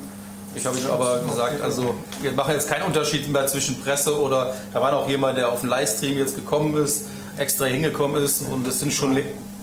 [0.56, 4.54] Ich habe ihm aber gesagt, also wir machen jetzt keinen Unterschied mehr zwischen Presse oder
[4.72, 7.06] da war noch jemand, der auf den Livestream jetzt gekommen ist,
[7.38, 9.18] extra hingekommen ist und es sind schon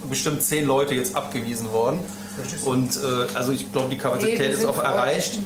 [0.08, 2.00] bestimmt zehn Leute jetzt abgewiesen worden.
[2.64, 5.38] Und äh, also ich glaube, die Kapazität ist auch erreicht.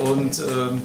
[0.00, 0.82] Und ähm,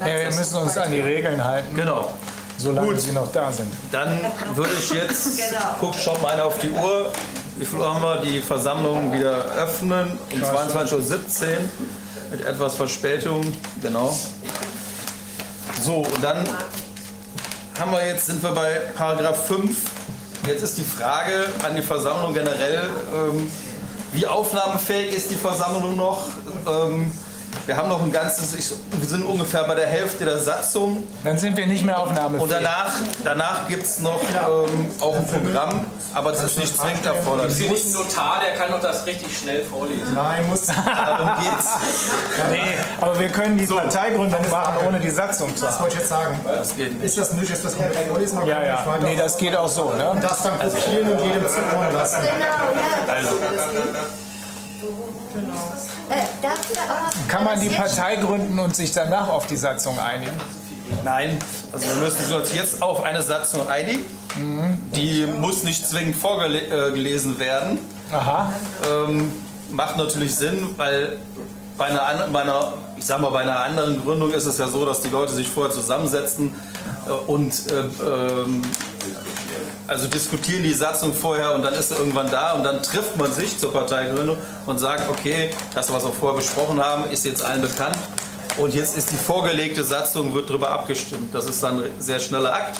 [0.00, 1.74] Ja, wir müssen uns an die Regeln halten.
[1.76, 2.14] Genau.
[2.58, 3.00] Solange Gut.
[3.00, 3.72] sie noch da sind.
[3.92, 4.20] Dann
[4.54, 5.40] würde ich jetzt,
[5.80, 7.12] guck schon mal auf die Uhr,
[7.56, 11.02] wie viel Uhr haben wir, die Versammlung wieder öffnen um 22.17 Uhr
[12.32, 14.16] mit etwas Verspätung, genau.
[15.82, 16.44] So, und dann
[17.78, 19.76] haben wir jetzt, sind wir bei Paragraph 5.
[20.46, 23.50] Jetzt ist die Frage an die Versammlung generell, ähm,
[24.12, 26.24] wie aufnahmefähig ist die Versammlung noch?
[26.66, 27.12] Ähm,
[27.68, 31.06] wir haben noch ein ganzes, ich, wir sind ungefähr bei der Hälfte der Satzung.
[31.22, 32.40] Dann sind wir nicht mehr aufnahmefähig.
[32.42, 37.04] Und danach, danach gibt es noch ähm, auch ein Programm, aber das ist nicht zwingend
[37.04, 37.52] erforderlich.
[37.52, 40.14] Ist hier nicht ein Notar, der kann doch das richtig schnell vorlesen.
[40.14, 40.64] Nein, muss.
[40.64, 41.66] Darum geht's.
[42.50, 45.82] Nee, aber wir können die Parteigründung machen, ohne die Satzung zu Das haben.
[45.82, 46.40] wollte ich jetzt sagen.
[46.46, 47.04] Das geht nicht.
[47.04, 48.46] Ist das möglich, dass das komplett vorlesen?
[48.46, 48.98] Ja, ja.
[49.02, 50.08] Nee, das geht auch so, ne?
[50.08, 52.16] Und das dann kopieren und jedem zuhören lassen.
[53.06, 53.78] Also, darf ich
[55.44, 55.87] aber,
[57.28, 60.32] Kann man die Partei gründen und sich danach auf die Satzung einigen?
[61.04, 61.38] nein,
[61.72, 64.04] also wir müssen uns jetzt auf eine Satzung einigen.
[64.94, 67.78] Die muss nicht zwingend vorgelesen werden.
[68.12, 68.52] Aha.
[68.88, 69.32] Ähm,
[69.70, 71.18] macht natürlich Sinn, weil
[71.76, 74.84] bei einer, bei einer, ich sag mal, bei einer anderen Gründung ist es ja so,
[74.84, 76.54] dass die Leute sich vorher zusammensetzen
[77.06, 78.62] äh, und äh, ähm,
[79.86, 83.32] also diskutieren die Satzung vorher und dann ist sie irgendwann da und dann trifft man
[83.32, 87.62] sich zur Parteigründung und sagt, okay, das, was wir vorher besprochen haben, ist jetzt allen
[87.62, 87.96] bekannt.
[88.56, 91.32] Und jetzt ist die vorgelegte Satzung, wird darüber abgestimmt.
[91.34, 92.76] Das ist dann ein sehr schneller Akt.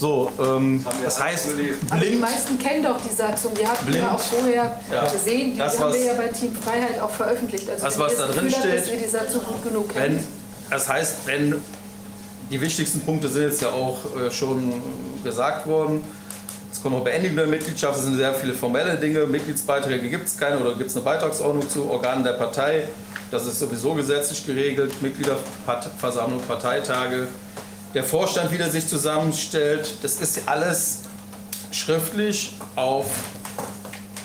[0.00, 1.46] So, ähm, das heißt,
[1.90, 3.52] Aber die blind, meisten kennen doch die Satzung.
[3.54, 4.04] Die hatten Blind.
[4.04, 5.04] wir auch vorher Ja.
[5.08, 5.52] gesehen.
[5.54, 7.68] Die Das, haben wir ja bei Team Freiheit auch veröffentlicht.
[7.68, 10.04] Also Das, wenn was da drin habt, steht, dass ihr die Satzung gut genug kennt.
[10.04, 10.26] wenn,
[10.70, 11.62] das heißt, wenn
[12.50, 14.82] die wichtigsten Punkte sind jetzt ja auch äh, schon
[15.22, 16.02] gesagt worden.
[16.72, 19.26] Es kommt noch Beendigung der Mitgliedschaft, es sind sehr viele formelle Dinge.
[19.26, 22.88] Mitgliedsbeiträge gibt es keine oder gibt es eine Beitragsordnung zu Organen der Partei.
[23.30, 25.02] Das ist sowieso gesetzlich geregelt.
[25.02, 27.28] Mitgliederversammlung, Parteitage.
[27.94, 31.00] Der Vorstand, wie der sich zusammenstellt, das ist alles
[31.70, 33.06] schriftlich auf,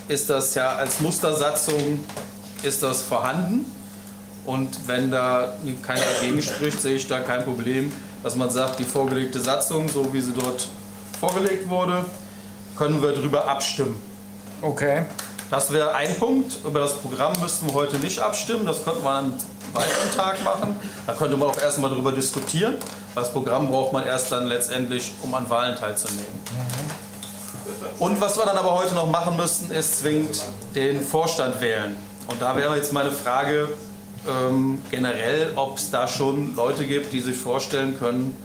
[0.07, 2.03] ist das ja als Mustersatzung,
[2.61, 3.65] ist das vorhanden.
[4.45, 7.91] Und wenn da keiner dagegen spricht, sehe ich da kein Problem,
[8.23, 10.67] dass man sagt, die vorgelegte Satzung, so wie sie dort
[11.19, 12.05] vorgelegt wurde,
[12.77, 14.01] können wir darüber abstimmen.
[14.61, 15.05] Okay.
[15.49, 16.57] Das wäre ein Punkt.
[16.65, 18.65] Über das Programm müssten wir heute nicht abstimmen.
[18.65, 19.37] Das könnten wir an einem
[19.73, 20.75] weiteren Tag machen.
[21.05, 22.77] Da könnte man auch erstmal darüber diskutieren.
[23.13, 26.41] Das Programm braucht man erst dann letztendlich, um an Wahlen teilzunehmen.
[27.99, 30.41] Und was wir dann aber heute noch machen müssten, ist zwingend
[30.73, 31.95] den Vorstand wählen.
[32.27, 33.69] Und da wäre jetzt meine Frage
[34.27, 38.37] ähm, generell, ob es da schon Leute gibt, die sich vorstellen können,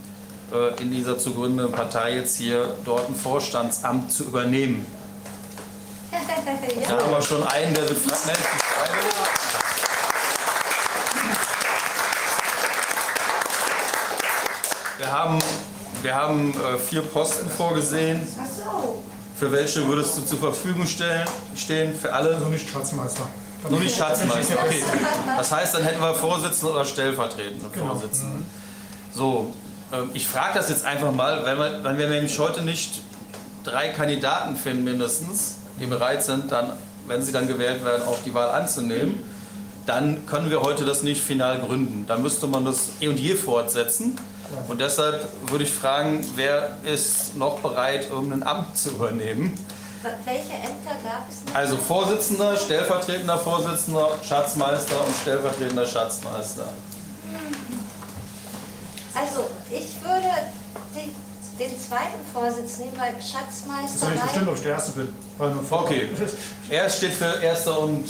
[0.52, 4.86] äh, in dieser zu gründenden Partei jetzt hier dort ein Vorstandsamt zu übernehmen.
[6.88, 7.98] Da haben wir schon einen, der sich.
[14.96, 15.38] Wir haben,
[16.02, 18.26] wir haben äh, vier Posten vorgesehen.
[19.38, 21.94] Für welche würdest du zur Verfügung stellen, stehen?
[21.94, 22.38] Für alle?
[22.38, 23.28] Nur nicht Schatzmeister.
[23.68, 24.82] Nur nicht Schatzmeister, okay.
[25.36, 28.44] Das heißt, dann hätten wir Vorsitzenden oder stellvertretende Vorsitzende.
[29.12, 29.52] So,
[29.92, 33.02] ähm, ich frage das jetzt einfach mal, weil wir, weil wir nämlich heute nicht
[33.64, 36.74] drei Kandidaten finden mindestens, die bereit sind, dann,
[37.06, 39.22] wenn sie dann gewählt werden, auch die Wahl anzunehmen,
[39.86, 42.04] dann können wir heute das nicht final gründen.
[42.06, 44.18] Dann müsste man das eh und je fortsetzen.
[44.68, 49.54] Und deshalb würde ich fragen, wer ist noch bereit, irgendein Amt zu übernehmen?
[50.24, 51.54] Welche Ämter gab es noch?
[51.54, 56.68] Also Vorsitzender, stellvertretender Vorsitzender, Schatzmeister und stellvertretender Schatzmeister.
[59.14, 60.30] Also, ich würde
[60.94, 61.14] den,
[61.58, 64.06] den zweiten Vorsitz nehmen, weil Schatzmeister.
[64.48, 65.12] ob ich der Erste bin.
[65.70, 66.08] Okay.
[66.70, 68.04] Er steht für Erster und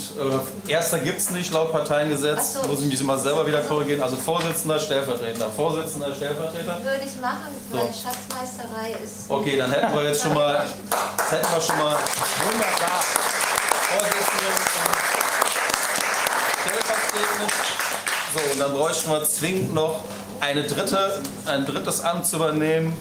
[0.67, 2.53] äh, Erster gibt es nicht laut Parteiengesetz.
[2.53, 2.67] So.
[2.67, 4.01] Muss ich mich mal selber wieder korrigieren.
[4.03, 5.49] Also Vorsitzender, Stellvertretender.
[5.49, 6.77] Vorsitzender, Stellvertreter.
[6.83, 7.87] Würde ich machen, weil So.
[7.87, 9.29] Schatzmeisterei ist.
[9.29, 10.65] Okay, dann hätten wir jetzt schon mal,
[11.17, 11.95] das hätten wir schon mal
[12.45, 13.03] wunderbar.
[13.89, 14.61] Vorsitzende und
[16.61, 17.53] Stellvertretende.
[18.33, 20.03] So, und dann bräuchten wir zwingend noch
[20.39, 22.95] eine dritte, ein drittes Amt zu übernehmen.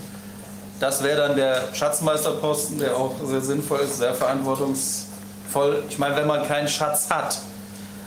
[0.80, 5.82] Das wäre dann der Schatzmeisterposten, der auch sehr sinnvoll ist, sehr verantwortungsvoll.
[5.88, 7.38] Ich meine, wenn man keinen Schatz hat,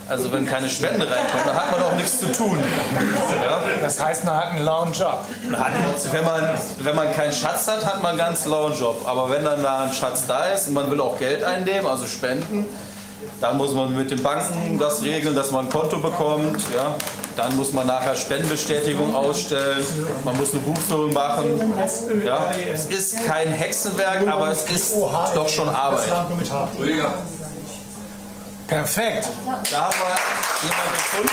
[0.08, 2.58] also wenn keine Spende reinkommt, dann hat man auch nichts zu tun.
[3.44, 3.62] Ja?
[3.80, 5.24] Das heißt, man hat einen lauen Job.
[6.10, 9.02] Wenn man, wenn man keinen Schatz hat, hat man einen ganz lauen Job.
[9.06, 12.06] Aber wenn dann da ein Schatz da ist und man will auch Geld einnehmen, also
[12.06, 12.66] spenden,
[13.40, 16.62] dann muss man mit den Banken das regeln, dass man ein Konto bekommt.
[16.74, 16.94] Ja?
[17.36, 19.84] Dann muss man nachher Spendenbestätigung ausstellen.
[20.24, 21.74] Man muss eine Buchführung machen.
[22.24, 22.52] Ja?
[22.72, 24.94] Es ist kein Hexenwerk, aber es ist
[25.34, 26.08] doch schon Arbeit.
[28.68, 29.28] Perfekt.
[29.70, 31.30] Da haben wir jemanden gefunden.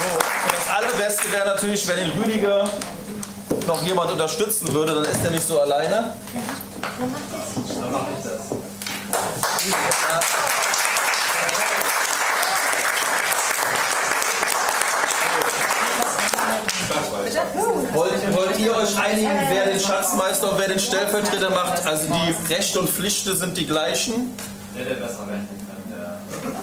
[0.00, 0.18] So,
[0.56, 2.70] das Allerbeste wäre natürlich, wenn den Rüdiger
[3.66, 6.14] noch jemand unterstützen würde, dann ist er nicht so alleine.
[17.92, 21.86] Wollt, wollt ihr euch einigen, wer den Schatzmeister und wer den Stellvertreter macht?
[21.86, 24.36] Also die Rechte und Pflichten sind die gleichen?
[24.76, 25.69] Der, der besser kann.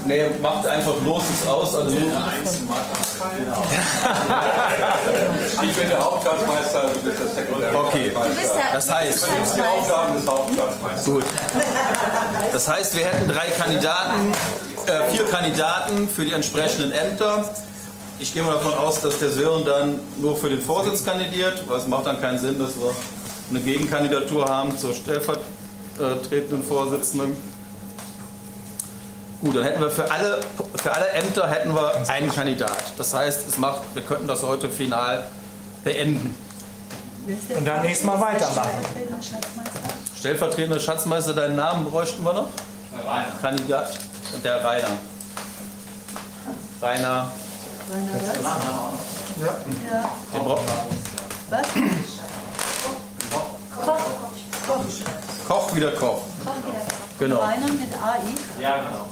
[0.05, 1.75] Nee, macht einfach los es aus.
[1.75, 1.95] Also
[5.63, 7.79] Ich bin der Hauptschatzmeister, du bist der Sekretär.
[7.79, 8.11] Okay,
[8.73, 11.05] das heißt, Die Aufgaben des Hauptschatzmeisters.
[11.05, 11.23] Gut.
[12.51, 14.31] Das heißt, wir hätten drei Kandidaten,
[14.85, 17.49] äh, vier Kandidaten für die entsprechenden Ämter.
[18.19, 21.77] Ich gehe mal davon aus, dass der Sören dann nur für den Vorsitz kandidiert, weil
[21.79, 22.95] es macht dann keinen Sinn, dass wir
[23.49, 27.37] eine Gegenkandidatur haben zur stellvertretenden Vorsitzenden.
[29.41, 30.39] Gut, dann hätten wir für alle,
[30.81, 32.75] für alle Ämter hätten wir einen Kandidat.
[32.97, 35.25] Das heißt, es macht, wir könnten das heute final
[35.83, 36.35] beenden.
[37.55, 38.69] Und dann nächstes Mal weitermachen.
[40.17, 42.49] Stellvertretender Schatzmeister, deinen Namen bräuchten wir noch?
[43.05, 43.25] Rainer.
[43.41, 43.99] Kandidat,
[44.43, 44.87] der Rainer.
[46.81, 47.31] Rainer.
[49.39, 49.55] Ja.
[50.33, 50.59] Den bra-
[51.49, 51.67] Was?
[55.75, 56.21] wieder Koch.
[57.19, 57.41] Genau.
[57.41, 58.19] Einer mit AI.
[58.59, 59.07] Ja, genau.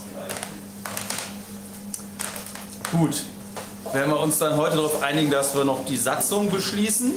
[2.91, 3.23] Gut.
[3.93, 7.13] Werden wir uns dann heute darauf einigen, dass wir noch die Satzung beschließen,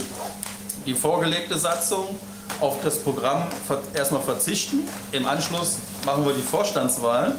[0.87, 2.19] die vorgelegte Satzung,
[2.61, 3.45] auf das Programm
[3.95, 4.89] erstmal verzichten.
[5.13, 7.35] Im Anschluss machen wir die Vorstandswahlen.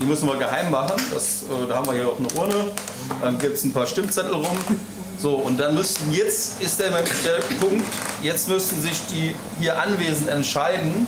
[0.00, 1.00] Die müssen wir geheim machen.
[1.12, 2.72] Das, äh, da haben wir hier auch eine Urne.
[3.20, 4.58] Dann gibt es ein paar Stimmzettel rum.
[5.18, 7.86] So, und dann müssten jetzt ist der, der Punkt,
[8.22, 11.06] jetzt müssten sich die hier Anwesenden entscheiden,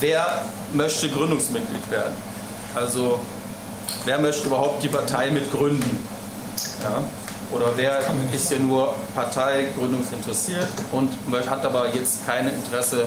[0.00, 0.42] wer
[0.72, 2.14] möchte Gründungsmitglied werden.
[2.74, 3.20] Also
[4.04, 6.06] wer möchte überhaupt die Partei mit gründen?
[6.82, 7.02] Ja?
[7.50, 8.00] Oder wer
[8.32, 11.10] ist ja nur parteigründungsinteressiert und
[11.48, 13.06] hat aber jetzt kein Interesse,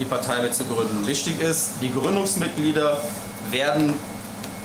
[0.00, 1.06] die Partei mit zu gründen.
[1.06, 2.98] Wichtig ist, die Gründungsmitglieder
[3.50, 3.94] werden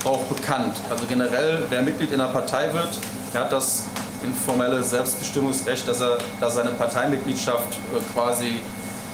[0.03, 0.76] auch bekannt.
[0.90, 2.98] Also generell, wer Mitglied in einer Partei wird,
[3.34, 3.84] der hat das
[4.24, 8.60] informelle Selbstbestimmungsrecht, dass er dass seine Parteimitgliedschaft äh, quasi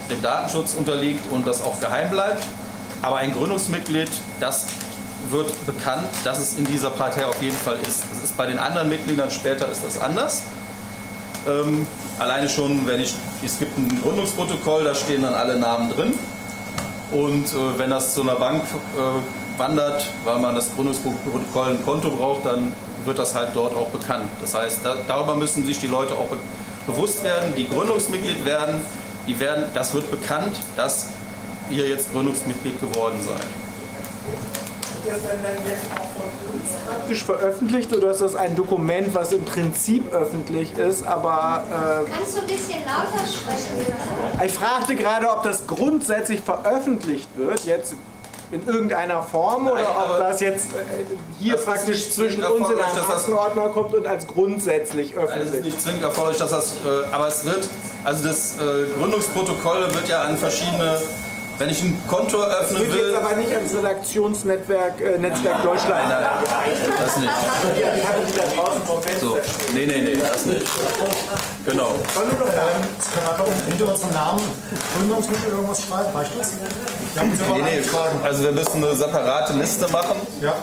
[0.09, 2.43] dem Datenschutz unterliegt und das auch geheim bleibt.
[3.01, 4.67] Aber ein Gründungsmitglied, das
[5.31, 8.03] wird bekannt, dass es in dieser Partei auf jeden Fall ist.
[8.11, 10.43] Das ist bei den anderen Mitgliedern später ist das anders.
[11.47, 11.85] Ähm,
[12.17, 13.13] alleine schon, wenn ich,
[13.43, 16.13] es gibt ein Gründungsprotokoll, da stehen dann alle Namen drin.
[17.11, 22.09] Und äh, wenn das zu einer Bank äh, wandert, weil man das Gründungsprotokoll ein Konto
[22.09, 22.73] braucht, dann
[23.05, 24.25] wird das halt dort auch bekannt.
[24.41, 26.37] Das heißt, da, darüber müssen sich die Leute auch be
[26.87, 28.79] bewusst werden, die Gründungsmitglied werden,
[29.27, 31.07] die werden, das wird bekannt, dass
[31.71, 33.64] ihr jetzt Gründungsmitglied geworden seid.
[36.87, 41.63] Praktisch veröffentlicht oder ist das ein Dokument, was im Prinzip öffentlich ist, aber
[42.15, 44.39] Kannst du ein bisschen lauter sprechen?
[44.39, 47.95] äh, ich fragte gerade, ob das grundsätzlich veröffentlicht wird, jetzt
[48.51, 50.77] in irgendeiner Form oder ob das jetzt äh,
[51.39, 55.41] hier Das praktisch zwischen uns in das- Aktenordner kommt und als grundsätzlich Nein, es ist
[55.41, 55.65] öffentlich.
[55.65, 57.67] nicht zwingend erforderlich, dass das, äh, aber es wird,
[58.03, 61.01] also das äh, Gründungsprotokoll wird ja an verschiedene,
[61.57, 65.63] wenn ich ein Konto Das eröffnen wird will, jetzt aber nicht ans Redaktionsnetzwerk äh, Netzwerk
[65.63, 66.09] Deutschland.
[66.09, 67.31] Nein, nein, das nicht.
[69.21, 69.37] So,
[69.73, 70.65] nee, nee, nee, das nicht.
[71.65, 71.95] Genau.
[72.13, 74.41] Können wir doch können wir einfach hinter unserem Namen
[74.97, 76.09] Gründungsmittel irgendwas schreiben?
[76.15, 76.51] Reicht das?
[77.13, 80.55] Wir haben uns Nee, nee, also wir müssen eine separate Liste machen, Ja.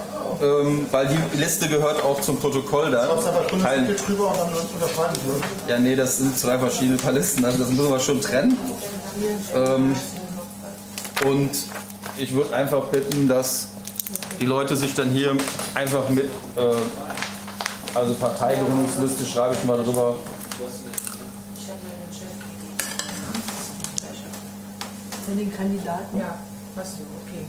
[0.43, 3.07] ähm, weil die Liste gehört auch zum Protokoll da.
[3.07, 7.45] Schreibst einfach Teil, drüber und dann unterschreiben ja, nee, das sind zwei verschiedene Paar Listen,
[7.45, 8.59] also das müssen wir schon trennen.
[9.55, 9.95] Ähm,
[11.25, 11.51] und
[12.17, 13.69] ich würde einfach bitten, dass
[14.41, 15.37] die Leute sich dann hier
[15.75, 16.25] einfach mit,
[16.57, 16.75] äh,
[17.95, 20.17] also Parteigründungsliste schreibe ich mal drüber.
[25.27, 26.19] Für den Kandidaten?
[26.19, 26.39] Ja,
[26.77, 27.47] hast du, okay.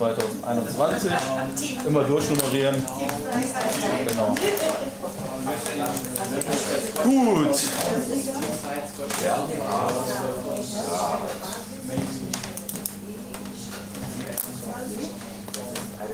[0.00, 1.86] 21.01.2021.
[1.86, 2.84] Immer durchnummerieren.
[4.06, 4.34] Genau.
[7.02, 7.56] Gut.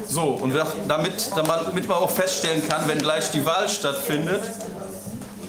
[0.08, 0.54] So, und
[0.88, 4.42] damit, damit man auch feststellen kann, wenn gleich die Wahl stattfindet,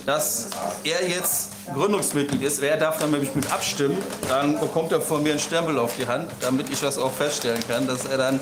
[0.05, 0.47] dass
[0.83, 3.97] er jetzt Gründungsmitglied ist, er darf dann nämlich mit abstimmen,
[4.27, 7.61] dann bekommt er von mir einen Stempel auf die Hand, damit ich das auch feststellen
[7.67, 8.39] kann, dass er dann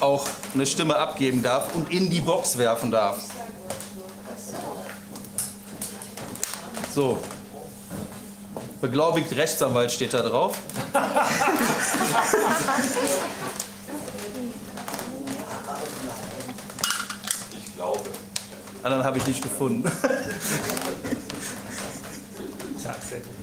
[0.00, 3.18] auch eine Stimme abgeben darf und in die Box werfen darf.
[6.94, 7.22] So.
[8.80, 10.56] Beglaubigt Rechtsanwalt steht da drauf.
[17.52, 18.29] Ich glaube.
[18.82, 19.90] Anderen habe ich nicht gefunden.
[22.82, 23.36] Tatsächlich.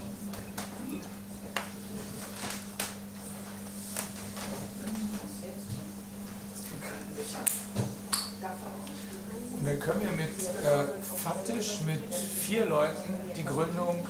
[9.64, 10.30] Dann können wir mit
[10.64, 10.86] äh,
[11.24, 14.08] faktisch mit vier Leuten die Gründung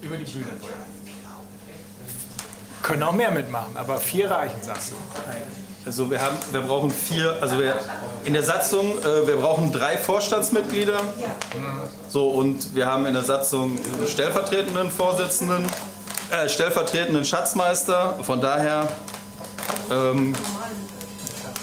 [0.00, 0.94] über die Bühne bringen.
[2.82, 4.96] Können auch mehr mitmachen, aber vier reichen, sagst du.
[5.86, 7.78] Also wir, haben, wir brauchen vier, also wir,
[8.24, 11.00] in der Satzung, äh, wir brauchen drei Vorstandsmitglieder.
[12.08, 15.66] So, und wir haben in der Satzung stellvertretenden Vorsitzenden,
[16.30, 18.18] äh, stellvertretenden Schatzmeister.
[18.22, 18.88] Von daher
[19.90, 20.34] ähm,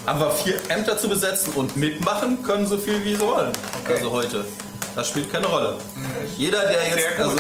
[0.06, 3.52] haben wir vier Ämter zu besetzen und mitmachen können so viel wie sie wollen.
[3.88, 4.46] Also heute.
[4.96, 5.78] Das spielt keine Rolle.
[6.38, 7.38] Jeder, der jetzt also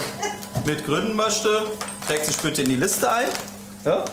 [0.66, 1.64] mitgründen möchte,
[2.08, 3.27] trägt sich bitte in die Liste ein.
[3.85, 4.03] Ja?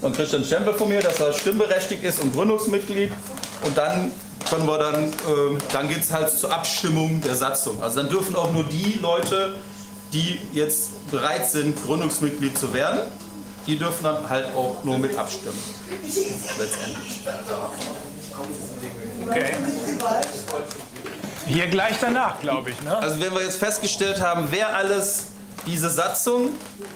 [0.00, 3.12] Dann kriegt er einen Stempel von mir, dass er stimmberechtigt ist und Gründungsmitglied.
[3.64, 4.12] Und dann
[4.48, 7.82] können wir dann, ähm, dann geht es halt zur Abstimmung der Satzung.
[7.82, 9.56] Also dann dürfen auch nur die Leute,
[10.12, 13.00] die jetzt bereit sind, Gründungsmitglied zu werden,
[13.66, 15.58] die dürfen dann halt auch nur mit abstimmen.
[16.58, 17.20] Letztendlich.
[19.26, 19.54] Okay.
[21.46, 22.80] Hier gleich danach, glaube ich.
[22.82, 22.96] Ne?
[22.96, 25.26] Also wenn wir jetzt festgestellt haben, wer alles
[25.66, 26.50] diese Satzung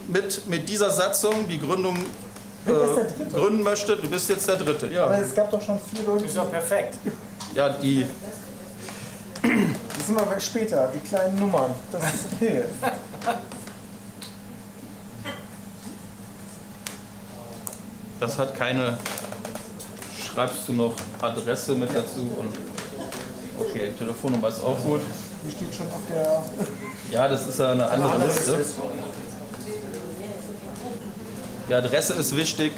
[0.08, 2.06] mit, mit dieser Satzung die Gründung
[2.66, 4.86] äh, gründen möchte, du bist jetzt der Dritte.
[4.86, 6.24] Aber Ja, es gab doch schon vier Leute.
[6.24, 6.98] Ist doch perfekt.
[7.54, 8.06] ja die
[9.42, 11.74] Das sind wir später, die kleinen Nummern.
[11.90, 12.64] Das ist okay.
[18.20, 18.98] Das hat keine.
[20.24, 22.56] Schreibst du noch Adresse mit dazu und.
[23.58, 25.00] Okay, Telefonnummer ist auch gut.
[25.44, 26.44] Die steht schon auf der.
[27.10, 28.64] Ja, das ist ja eine andere Liste.
[31.72, 32.72] Die Adresse ist wichtig.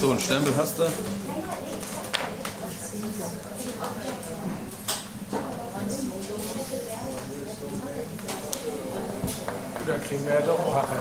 [0.00, 0.82] So, ein Stempel hast du.
[9.86, 10.40] Da kriegen wir ja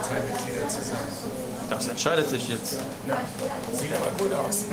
[0.04, 1.08] paar Parteimitglieder zusammen.
[1.70, 2.78] Das entscheidet sich jetzt.
[3.08, 3.22] Ja,
[3.72, 4.66] sieht aber gut aus.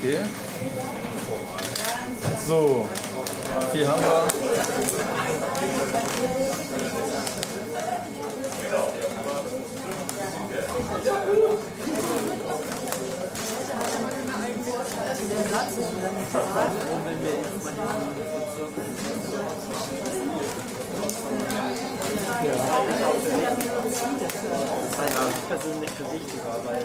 [0.00, 0.18] Okay.
[2.46, 2.88] So,
[3.72, 4.28] hier haben wir.
[25.48, 26.84] persönlich für wichtig war, weil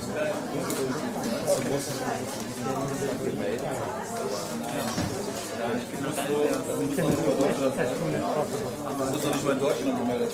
[9.23, 10.31] doch nicht mal in Deutschland gemeldet.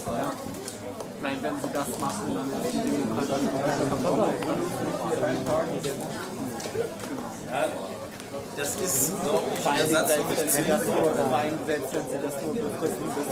[1.21, 3.37] Nein, wenn sie das machen, dann ist die Demokratie
[7.51, 7.65] Ja,
[8.57, 13.07] das ist noch allem, Ersatz für sie das nur reingesetzt, wenn sie das nur befristen
[13.15, 13.25] bis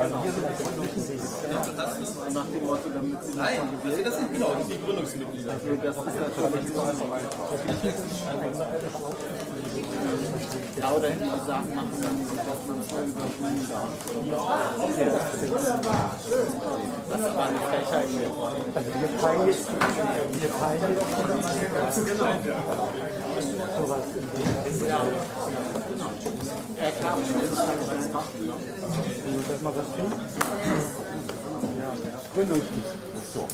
[0.00, 2.32] sind die Gründungsmitglieder.
[2.32, 5.52] Nach dem Motto, damit sie Nein, also das sind genau das sind die Gründungsmitglieder.
[5.82, 6.80] Das ist natürlich so.
[8.20, 8.70] Ja,
[10.10, 13.88] oder die Sachen machen, dass man nur übernehmen darf.
[17.10, 18.08] Das war eine Frechheit.
[18.74, 19.66] Also wir teilen jetzt,
[20.40, 21.14] wir teilen jetzt
[23.78, 24.56] sowas in dem
[26.76, 27.14] Ja, klar,
[27.50, 27.58] das
[29.48, 30.40] halt mal was findest.
[32.34, 33.09] Gründungsmitglied.
[33.32, 33.46] So.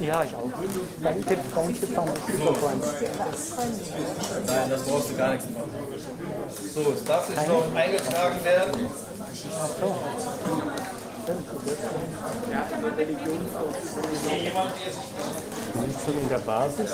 [0.00, 0.50] Ja, ich auch.
[1.02, 2.06] Dann gibt es uns jetzt noch
[4.46, 5.70] Nein, das brauchst du gar nichts machen.
[6.74, 8.88] So, es darf jetzt noch eingetragen werden.
[16.04, 16.90] schon in der Basis,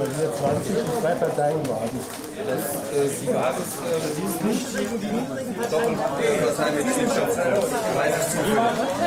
[0.00, 1.90] weil wir 20 und zwei Parteien waren.
[2.40, 2.64] Das,
[2.96, 4.88] äh, die Basis, äh, ist nicht ich zu viel.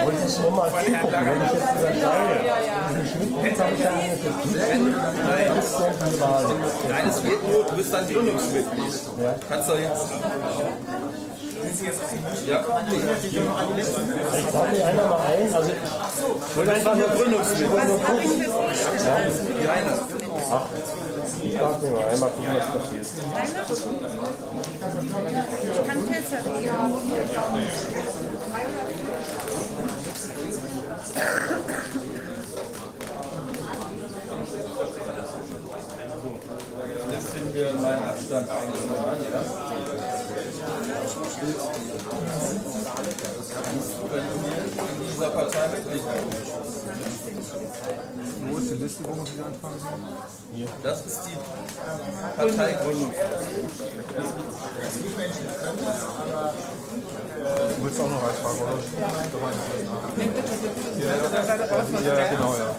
[0.05, 2.35] Wollte ich nur mal zugucken, wenn ich jetzt überschreibe.
[2.89, 3.89] Diesen Schnitt habe ich ja
[5.33, 6.45] Nein, Das ist die Wahl.
[6.89, 8.93] Nein, es geht nur, du bist ein Gründungsmitglied.
[9.49, 10.07] Kannst du jetzt.
[12.45, 12.59] Ja.
[13.23, 15.53] Ich trage mich einer mal ein.
[15.53, 18.47] Also, ich will einfach nur Gründungsmitglied.
[19.63, 19.73] Ja.
[20.55, 20.67] Ach,
[21.41, 23.07] ich trage mich mal einmal gucken, was passiert.
[37.11, 39.25] Jetzt sind wir meinen Abstand eingenommen.
[39.31, 39.41] Ja.
[44.11, 45.65] Wenn du hier in dieser Partei.
[45.83, 46.62] Wo
[48.63, 49.89] ist die Liste, wo man sich anfangen soll?
[50.83, 51.37] Das ist die
[52.37, 53.13] Parteigründung.
[57.75, 58.79] Du willst auch noch reinfragen, oder?
[60.99, 62.75] Ja, ja, genau, ja.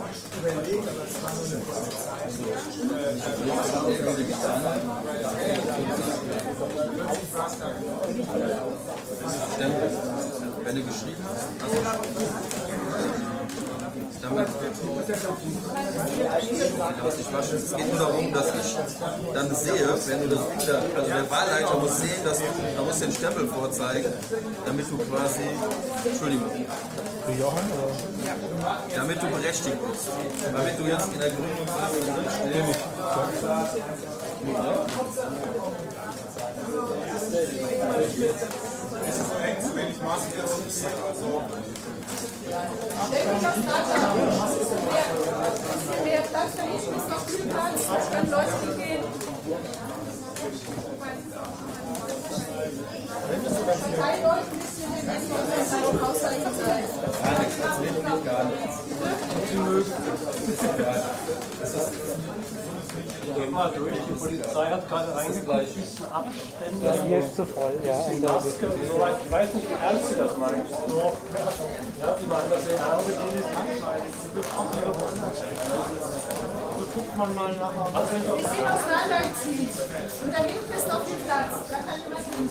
[10.65, 13.24] Wenn du geschrieben hast, also
[14.25, 14.49] damit
[17.03, 17.57] was ich wasche.
[17.57, 18.77] Es geht nur darum, dass ich
[19.35, 22.45] dann sehe, wenn du das wieder, also der Wahlleiter muss sehen, dass du,
[22.77, 24.13] da muss den Stempel vorzeigen,
[24.65, 25.43] damit du quasi,
[26.05, 26.51] Entschuldigung,
[28.95, 30.09] damit du berechtigt bist.
[30.53, 32.85] Damit du jetzt in der Gründungsliste drinstehst.
[42.45, 42.61] Mehr
[46.31, 47.81] Platz hinten ist noch viel Platz.
[47.81, 49.05] Es können Leute gehen.
[53.97, 56.85] Drei Leute ein bisschen hin, ein bisschen ausreichend sein.
[57.23, 57.77] Gar nichts, das
[58.25, 58.77] gar nichts.
[61.67, 62.04] Geh
[63.51, 66.85] mal durch, die Polizei hat gerade reingeguckt, diesen Abstände.
[66.85, 68.09] Das hier ist zu voll, ja.
[68.11, 69.19] Die Maske und so weiter.
[69.25, 70.67] Ich weiß nicht, wie ernst sie das meinen.
[70.89, 73.35] Nur, ja, die meinen das in Auge, die
[74.35, 74.71] wird auch
[76.79, 77.73] So guckt man mal nach.
[78.39, 79.69] Ich sehe auseinanderziehen.
[80.25, 81.53] Und da hinten ist noch viel Platz.
[81.71, 82.51] Da kann jemand hin.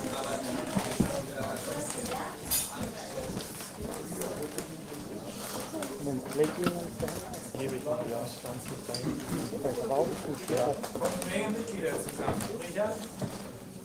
[6.34, 6.93] Gebe ich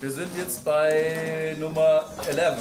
[0.01, 2.59] Wir sind jetzt bei Nummer 11.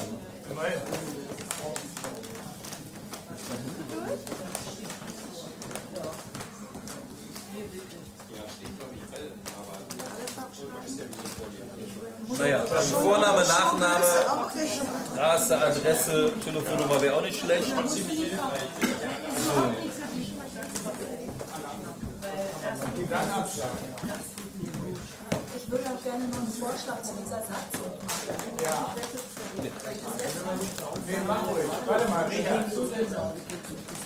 [12.39, 14.05] Naja, Vorname, Nachname,
[15.13, 17.73] Straße, Adresse, Telefonnummer wäre auch nicht schlecht.
[23.07, 23.13] Ich
[25.71, 28.17] würde auch gerne noch einen Vorschlag zu dieser Satzung machen.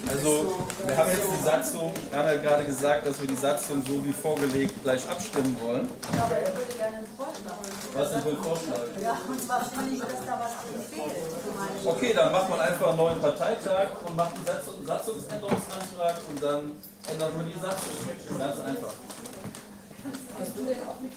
[0.07, 0.53] Also,
[0.85, 4.05] wir haben jetzt die Satzung, wir haben ja gerade gesagt, dass wir die Satzung so
[4.05, 5.89] wie vorgelegt gleich abstimmen wollen.
[6.15, 7.55] Ja, aber er würde gerne einen Vorschlag.
[7.93, 8.77] Was ist denn für ein Vorschlag?
[9.01, 10.51] Ja, und zwar fand ich, dass da was
[10.89, 11.15] fehlt.
[11.83, 16.71] Okay, dann macht man einfach einen neuen Parteitag und macht einen Satz- Satzungsänderungsantrag und dann
[17.09, 18.37] ändert man die Satzung.
[18.37, 18.93] Ganz einfach.
[20.39, 21.11] Hast du denn auch mit?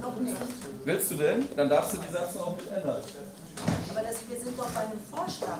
[0.00, 0.36] Noch nicht.
[0.84, 1.48] Willst du denn?
[1.56, 3.02] Dann darfst du die Satzung auch mit ändern.
[3.90, 5.58] Aber das, wir sind doch bei einem Vorschlag.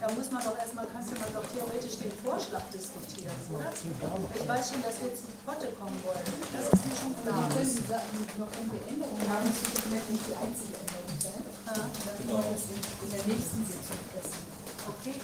[0.00, 3.70] Da muss man doch erstmal, kannst du mal doch theoretisch den Vorschlag diskutieren, oder?
[4.34, 6.26] Ich weiß schon, dass wir jetzt zu Potte kommen wollen.
[6.50, 7.46] Das ist mir schon klar.
[7.46, 11.01] Wir können noch irgendwie Änderungen haben, das vielleicht nicht die einzige Änderung
[11.66, 12.62] das
[13.02, 14.40] in der nächsten Sitzung pressen.
[14.88, 15.14] Okay,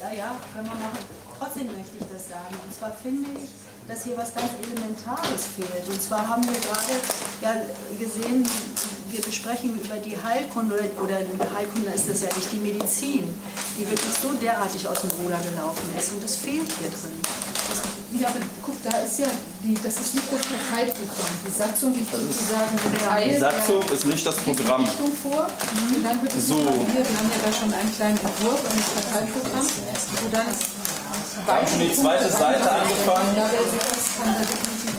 [0.00, 0.98] ja, ja, können wir machen.
[1.38, 2.54] Trotzdem möchte ich das sagen.
[2.64, 3.50] Und zwar finde ich,
[3.88, 5.88] dass hier was ganz Elementares fehlt.
[5.88, 6.96] Und zwar haben wir gerade
[7.40, 7.54] ja
[7.98, 8.48] gesehen,
[9.10, 13.32] wir besprechen über die Heilkunde, oder oder Heilkunde ist das ja nicht, die Medizin,
[13.78, 16.12] die wirklich so derartig aus dem Ruder gelaufen ist.
[16.12, 17.20] Und das fehlt hier drin.
[18.20, 19.26] Ja, aber guck, da ist ja,
[19.62, 21.34] die, das ist nicht das Parteiprogramm.
[21.46, 24.84] Die Satzung liegt sozusagen im Teil Die Satzung ist nicht das Programm.
[24.84, 25.46] Richtung vor.
[25.94, 26.56] Und dann wird es So.
[26.56, 29.72] hier, wir haben ja da schon einen kleinen Entwurf eines Parteiprogramms,
[30.22, 30.46] wo dann
[31.46, 33.36] Haben schon die zweite Seite angefangen.
[33.36, 34.95] ja, das kann da definitiv?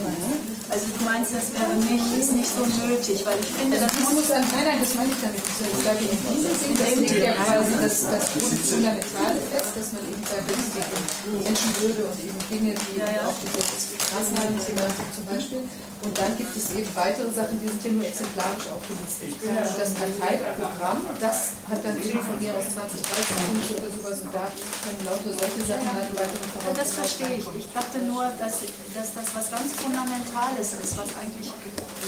[0.70, 4.28] Also du meinst, das wäre nicht, ist nicht so nötig, weil ich finde, das muss
[4.28, 5.40] dann, nein, nein, das meine ich damit.
[5.40, 5.64] nicht.
[5.64, 10.04] Ich sage, in diesem Sinn, das legt ja quasi das, das Fundamentale fest, dass man
[10.12, 13.48] eben sagt, geht um Menschenwürde und eben Dinge, die auch die
[13.96, 15.64] Straßenhaltung zum Beispiel.
[16.04, 19.34] Und dann gibt es eben weitere Sachen, die sind ja nur exemplarisch aufgelistet.
[19.42, 24.32] Das Parteiprogramm, das hat dann eben von mir aus 20, 30 Punkte oder sowas und
[24.34, 24.46] da
[24.86, 27.46] können lauter solche Sachen halt weitere Ja, das verstehe ich.
[27.58, 28.62] Ich dachte nur, dass,
[28.94, 31.50] dass das was ganz Fundamentales ist, was eigentlich,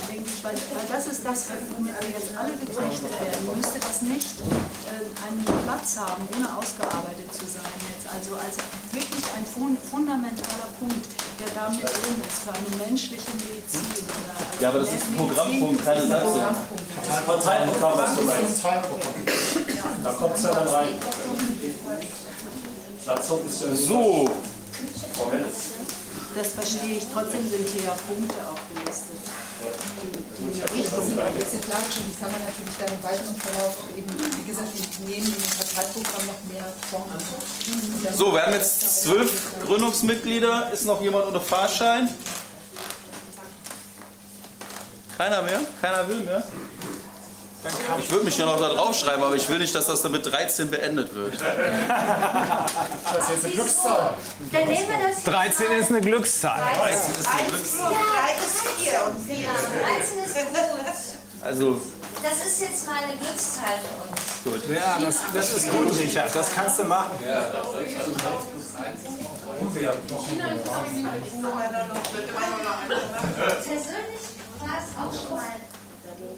[0.08, 3.42] denke ich, weil, weil das ist das, womit wir jetzt alle geknechtet werden.
[3.56, 4.40] Müsste das nicht
[4.88, 8.08] äh, einen Platz haben, ohne ausgearbeitet zu sein jetzt.
[8.08, 8.56] Also als
[8.92, 11.06] wirklich ein fun fundamentaler Punkt,
[11.40, 13.86] der da mit drin ist für eine menschliche Medizin.
[14.06, 16.42] Oder also Ja, aber das ist ein Programmpunkt, keine Satzung.
[17.26, 18.64] Parteiprogramm, was du meinst.
[20.04, 20.94] Da kommt es ja dann rein.
[23.06, 24.30] Satzung ist ja So,
[25.14, 25.46] formell.
[26.36, 27.06] Das verstehe ich.
[27.12, 29.18] Trotzdem sind hier ja Punkte aufgelistet.
[30.40, 34.10] Die die Das ist exemplarisch und die kann man natürlich dann im weiteren Verlauf eben,
[34.38, 38.16] wie gesagt, wir nehmen im Parteiprogramm noch mehr Formen.
[38.16, 40.72] So, wir haben jetzt zwölf Gründungsmitglieder.
[40.72, 42.10] Ist noch jemand unter Fahrschein?
[45.18, 45.60] Keiner mehr?
[45.82, 46.44] Keiner will mehr?
[48.00, 50.26] Ich würde mich ja noch da draufschreiben, aber ich will nicht, dass das dann mit
[50.26, 51.34] 13 beendet wird.
[53.12, 54.14] Das ist jetzt eine Glückszahl.
[54.52, 55.24] Dann nehmen wir das.
[55.24, 56.62] 13 ist eine Glückszahl.
[56.80, 57.92] 13 ist eine Glückszahl.
[57.92, 59.12] Ja,
[59.98, 60.46] 13 ist gut.
[61.42, 61.82] Also,
[62.24, 63.80] Das ist jetzt mal eine Glückszahl
[64.44, 64.62] für uns.
[64.64, 64.76] gut.
[64.76, 66.34] Ja, das, das ist gut, Richard.
[66.36, 67.12] Das kannst du machen.
[73.66, 74.24] Persönlich
[74.60, 76.20] war es auch schon mal Rechtszeit, nicht?
[76.20, 76.29] Heute nicht.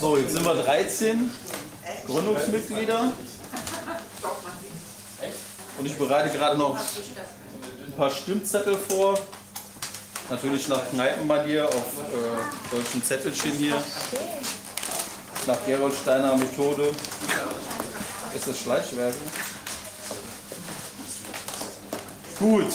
[0.00, 1.30] So, jetzt sind wir 13
[2.06, 3.12] Gründungsmitglieder.
[5.78, 6.78] Und ich bereite gerade noch
[7.92, 9.18] ein paar Stimmzettel vor.
[10.30, 13.82] Natürlich nach Kneipenmanier auf äh, deutschen Zettelchen hier.
[15.46, 16.90] Nach Geroldsteiner Methode.
[18.34, 19.14] Ist das Schleichwerk?
[22.38, 22.72] Gut.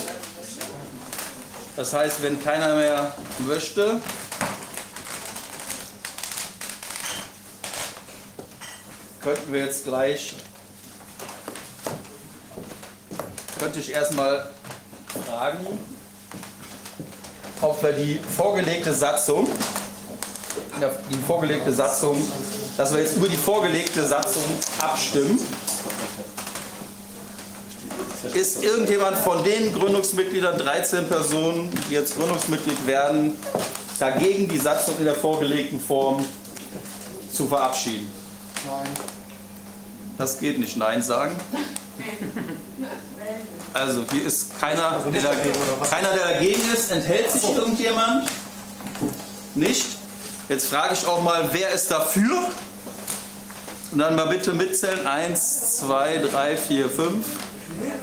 [1.75, 3.99] Das heißt, wenn keiner mehr möchte,
[9.21, 10.35] könnten wir jetzt gleich,
[13.59, 14.51] könnte ich erstmal
[15.07, 15.65] fragen,
[17.61, 19.47] ob wir die vorgelegte Satzung,
[21.09, 22.21] die vorgelegte Satzung,
[22.77, 24.43] dass wir jetzt über die vorgelegte Satzung
[24.79, 25.39] abstimmen.
[28.33, 33.37] Ist irgendjemand von den Gründungsmitgliedern, 13 Personen, die jetzt Gründungsmitglied werden,
[33.99, 36.25] dagegen die Satzung in der vorgelegten Form
[37.31, 38.11] zu verabschieden?
[38.65, 39.16] Nein.
[40.17, 41.35] Das geht nicht Nein sagen.
[43.73, 45.21] Also hier ist keiner, der
[45.89, 46.91] keiner, der dagegen ist.
[46.91, 48.27] Enthält sich irgendjemand?
[49.53, 49.85] Nicht?
[50.49, 52.49] Jetzt frage ich auch mal, wer ist dafür?
[53.91, 55.05] Und dann mal bitte mitzählen.
[55.05, 57.25] 1, 2, 3, 4, 5,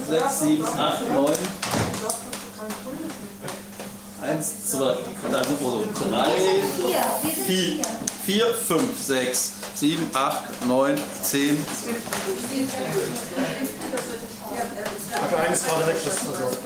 [0.09, 1.35] 6, 7, 8, 9.
[4.25, 4.97] 1, 2,
[5.31, 5.85] da sind wir so.
[6.09, 6.31] 3,
[7.47, 7.85] 4,
[8.25, 11.67] 4, 5, 6, 7, 8, 9, 10.
[15.13, 16.57] Hat eines gerade weg, das also.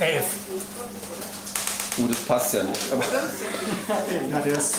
[0.00, 0.24] 11.
[1.96, 2.80] Gut, das passt ja nicht.
[2.92, 3.04] Aber
[4.30, 4.76] Ja, der ist.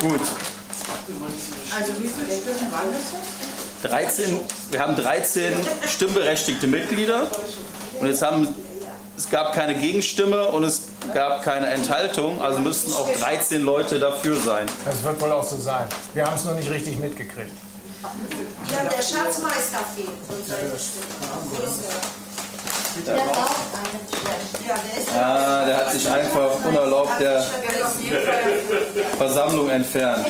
[0.00, 0.20] gut.
[1.76, 3.02] Also wie viele Stimmen waren das?
[3.90, 4.40] 13,
[4.70, 5.52] wir haben 13
[5.86, 7.30] stimmberechtigte Mitglieder
[8.00, 8.54] und jetzt haben
[9.16, 10.82] es gab keine Gegenstimme und es
[11.12, 14.66] gab keine Enthaltung, also müssten auch 13 Leute dafür sein.
[14.84, 15.86] Das wird wohl auch so sein.
[16.14, 17.52] Wir haben es nur nicht richtig mitgekriegt.
[18.02, 18.10] Ja,
[18.84, 20.08] der Schatzmeister fehlt.
[20.78, 21.06] stimmt.
[23.06, 24.00] Der braucht eine.
[25.66, 27.44] Der hat sich einfach unerlaubt der
[29.16, 30.26] Versammlung entfernt.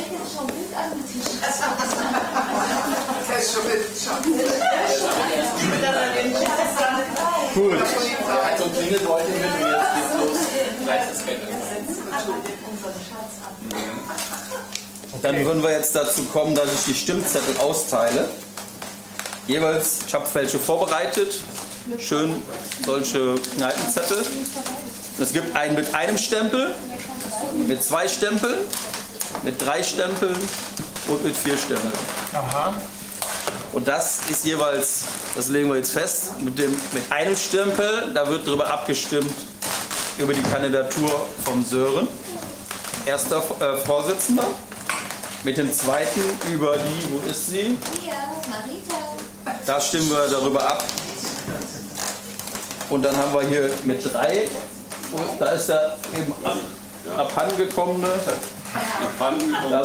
[7.54, 7.78] Gut.
[15.22, 18.28] Dann würden wir jetzt dazu kommen, dass ich die Stimmzettel austeile.
[19.46, 21.40] Jeweils, ich habe welche vorbereitet.
[21.98, 22.42] Schön
[22.84, 24.24] solche Kneipenzettel.
[25.18, 26.74] Es gibt einen mit einem Stempel,
[27.66, 28.58] mit zwei Stempeln,
[29.42, 30.36] mit drei Stempeln
[31.06, 31.92] und mit vier Stempeln.
[32.32, 32.74] Aha.
[33.72, 38.28] Und das ist jeweils, das legen wir jetzt fest, mit, dem, mit einem Stempel, da
[38.28, 39.34] wird darüber abgestimmt,
[40.18, 42.08] über die Kandidatur von Sören,
[43.06, 44.46] erster äh, Vorsitzender.
[45.42, 47.76] Mit dem zweiten über die, wo ist sie?
[48.00, 48.14] Hier,
[48.48, 49.58] Marita.
[49.66, 50.84] Da stimmen wir darüber ab.
[52.88, 54.48] Und dann haben wir hier mit drei,
[55.38, 56.56] da ist der eben ab,
[57.16, 58.08] abhandengekommene.
[59.70, 59.84] Da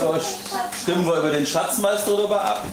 [0.82, 2.64] stimmen wir über den Schatzmeister darüber ab.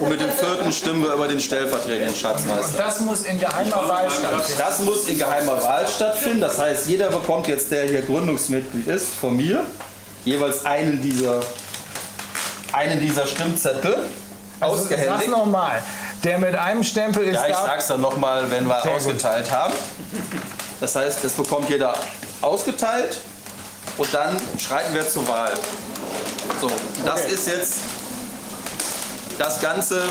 [0.00, 2.76] Und mit dem vierten stimmen wir über den stellvertretenden Schatzmeister.
[2.76, 4.58] das muss in geheimer Wahl stattfinden.
[4.58, 6.40] Das muss in geheimer Wahl stattfinden.
[6.40, 9.64] Das heißt, jeder bekommt jetzt, der hier Gründungsmitglied ist, von mir,
[10.24, 11.40] jeweils einen dieser,
[12.72, 14.08] einen dieser Stimmzettel
[14.60, 15.30] Also, ausgehändigt.
[15.30, 15.82] nochmal.
[16.22, 19.72] Der mit einem Stempel ist Ja, ich sag's dann nochmal, wenn wir ausgeteilt haben.
[20.82, 21.94] Das heißt, das bekommt jeder
[22.40, 23.20] ausgeteilt.
[23.98, 25.52] und dann schreiten wir zur Wahl.
[26.60, 26.68] So,
[27.04, 27.34] das Okay.
[27.34, 27.74] ist jetzt
[29.38, 30.02] das Ganze,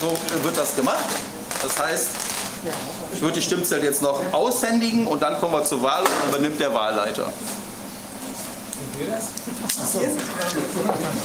[0.00, 1.04] so wird das gemacht.
[1.62, 2.08] Das heißt,
[3.14, 6.28] ich würde die Stimmzettel jetzt noch aushändigen und dann kommen wir zur Wahl und dann
[6.28, 7.32] übernimmt der Wahlleiter.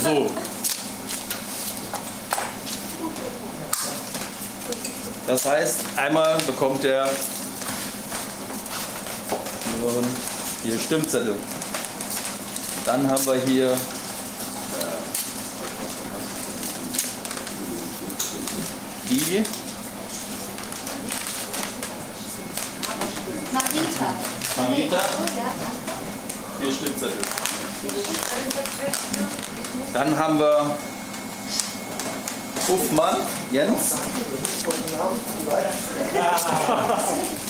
[0.03, 0.29] So.
[5.27, 7.09] Das heißt, einmal bekommt der
[10.63, 11.35] hier Stimmzettel.
[12.85, 13.77] Dann haben wir hier äh,
[19.09, 19.45] die
[23.51, 24.13] Marita.
[24.57, 24.99] Marita.
[26.59, 27.19] Vier Stimmzettel.
[29.93, 30.77] Dann haben wir
[32.67, 33.17] Uffmann,
[33.51, 33.95] Jens.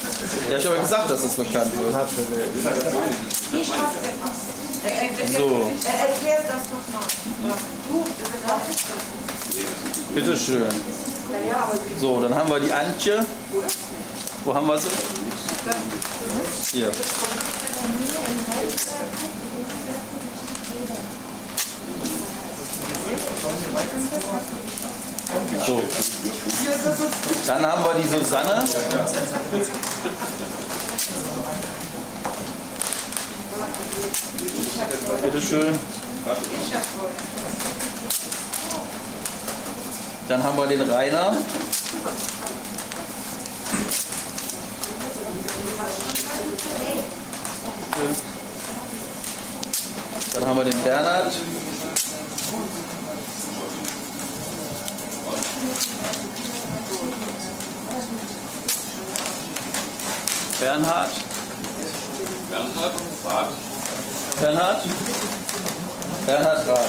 [0.50, 1.94] Ja, ich habe ja gesagt, dass es bekannt wird.
[5.38, 7.58] So, Erklär das doch mal.
[7.90, 8.06] Du,
[10.14, 10.64] bitteschön.
[11.50, 13.26] ja, aber So, dann haben wir die Antje.
[14.44, 14.90] Wo haben wir sie?
[16.72, 16.92] Hier.
[25.66, 25.82] So.
[27.48, 28.64] Dann haben wir die Susanne.
[35.22, 35.80] Bitteschön.
[40.28, 41.38] Dann haben wir den Rainer.
[50.34, 51.34] Dann haben wir den Bernhard.
[60.60, 61.10] Bernhard.
[62.50, 62.94] Bernhard,
[63.26, 63.54] Rath.
[64.40, 64.82] Bernhard?
[66.26, 66.86] Bernhard Rath.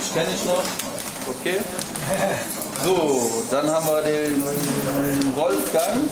[0.00, 0.62] Ich kenne ich noch.
[1.28, 1.60] Okay.
[2.84, 6.10] So, dann haben wir den Wolfgang.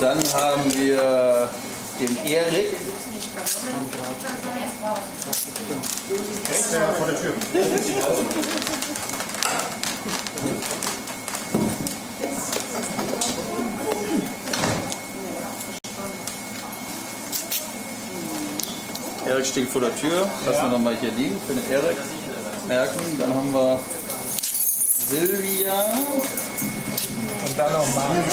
[0.00, 1.48] Dann haben wir
[2.00, 2.76] den Erik.
[6.98, 7.32] Vor der Tür.
[19.26, 20.28] Erik steht vor der Tür.
[20.46, 21.96] Lassen wir nochmal hier liegen für den Erik.
[22.68, 23.00] Merken.
[23.18, 23.80] Dann haben wir
[25.08, 25.72] Silvia.
[27.46, 28.24] Und dann noch Marc.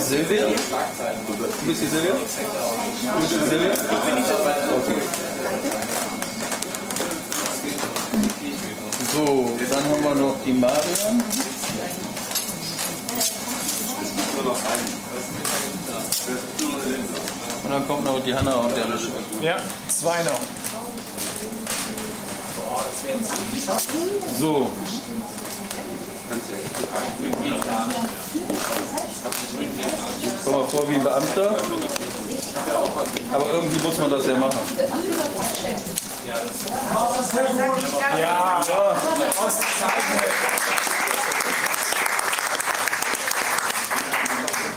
[0.00, 0.46] Silvia?
[0.46, 2.14] Du bist die Silvia?
[2.14, 3.72] Bist die Silvia?
[3.72, 5.23] Okay.
[9.14, 11.22] So, dann haben wir noch die Marion.
[17.62, 19.12] Und dann kommt noch die Hanna und der Rische.
[19.40, 20.40] Ja, zwei noch.
[24.40, 24.70] So.
[30.44, 31.56] Komm mal vor wie ein Beamter.
[33.32, 34.58] Aber irgendwie muss man das ja machen.
[38.18, 38.60] Ja,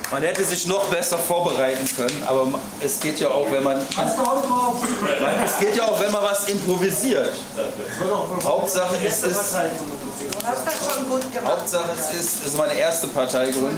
[0.09, 2.47] Man hätte sich noch besser vorbereiten können, aber
[2.79, 3.85] es geht ja auch, wenn man
[5.45, 7.33] es geht ja auch, wenn man was improvisiert.
[8.43, 9.55] Hauptsache ist es.
[11.45, 13.77] Hauptsache es ist, es ist meine erste Parteigründung.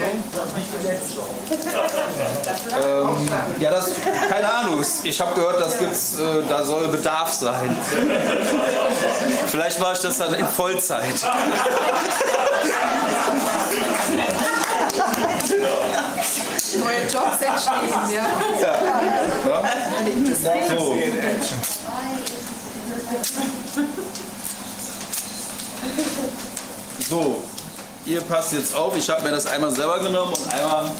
[2.71, 3.89] Ähm, ja, das,
[4.29, 4.85] keine Ahnung.
[5.03, 7.75] Ich habe gehört, das gibt's, äh, da soll Bedarf sein.
[9.47, 11.15] Vielleicht mache ich das dann in Vollzeit.
[16.77, 18.27] Neue Jobs entstehen, ja.
[18.61, 18.75] Ja.
[20.77, 20.95] So.
[27.09, 27.43] So,
[28.05, 28.95] ihr passt jetzt auf.
[28.95, 30.91] Ich habe mir das einmal selber genommen und einmal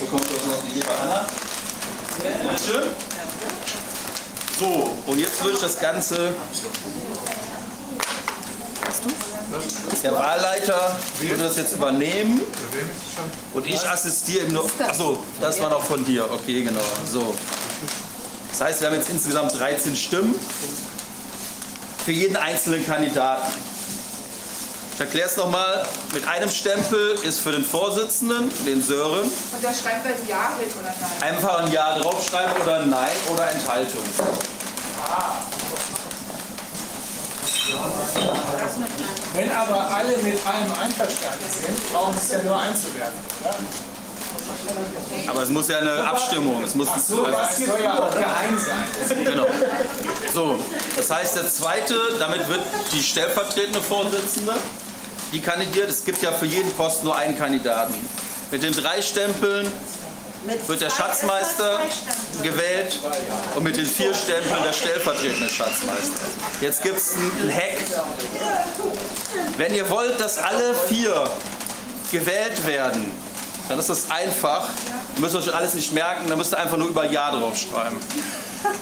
[0.00, 1.26] bekommt das noch die liebe Anna.
[2.18, 2.90] Bitteschön.
[4.58, 6.34] So, und jetzt würde ich das Ganze.
[10.02, 12.40] Der Wahlleiter würde das jetzt übernehmen
[13.54, 14.68] und ich assistiere ihm nur.
[14.86, 16.28] Achso, das war noch von dir.
[16.30, 16.80] Okay, genau.
[17.10, 17.34] So.
[18.50, 20.34] Das heißt, wir haben jetzt insgesamt 13 Stimmen
[22.04, 23.52] für jeden einzelnen Kandidaten.
[24.94, 25.86] Ich erkläre es nochmal.
[26.14, 30.70] Mit einem Stempel ist für den Vorsitzenden, den Sören, Und da schreibt man Ja hin
[30.80, 31.34] oder nein.
[31.34, 34.02] einfach ein Ja draufschreiben oder ein Nein oder Enthaltung.
[39.36, 43.18] Wenn aber alle mit allem einverstanden sind, brauchen es ja nur einzuwerfen.
[43.42, 43.54] Oder?
[45.28, 46.62] Aber es muss ja eine Abstimmung.
[46.64, 49.24] Es muss So, das soll ja auch geheim sein.
[49.24, 49.46] Genau.
[50.32, 50.58] So,
[50.96, 54.54] das heißt, der zweite, damit wird die stellvertretende Vorsitzende,
[55.32, 55.90] die kandidiert.
[55.90, 57.94] Es gibt ja für jeden Posten nur einen Kandidaten.
[58.50, 59.70] Mit den drei Stempeln
[60.66, 61.80] wird der Schatzmeister
[62.42, 63.00] gewählt
[63.54, 66.26] und mit den vier Stempeln der stellvertretende Schatzmeister.
[66.60, 67.78] Jetzt gibt es einen Hack.
[69.56, 71.28] Wenn ihr wollt, dass alle vier
[72.10, 73.10] gewählt werden,
[73.68, 74.68] dann ist das einfach.
[75.16, 77.98] Ihr müsst euch alles nicht merken, dann müsst ihr einfach nur über Ja draufschreiben.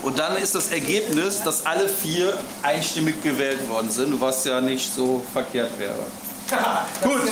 [0.02, 4.94] Und dann ist das Ergebnis, dass alle vier einstimmig gewählt worden sind, was ja nicht
[4.94, 6.06] so verkehrt wäre.
[7.02, 7.22] Gut.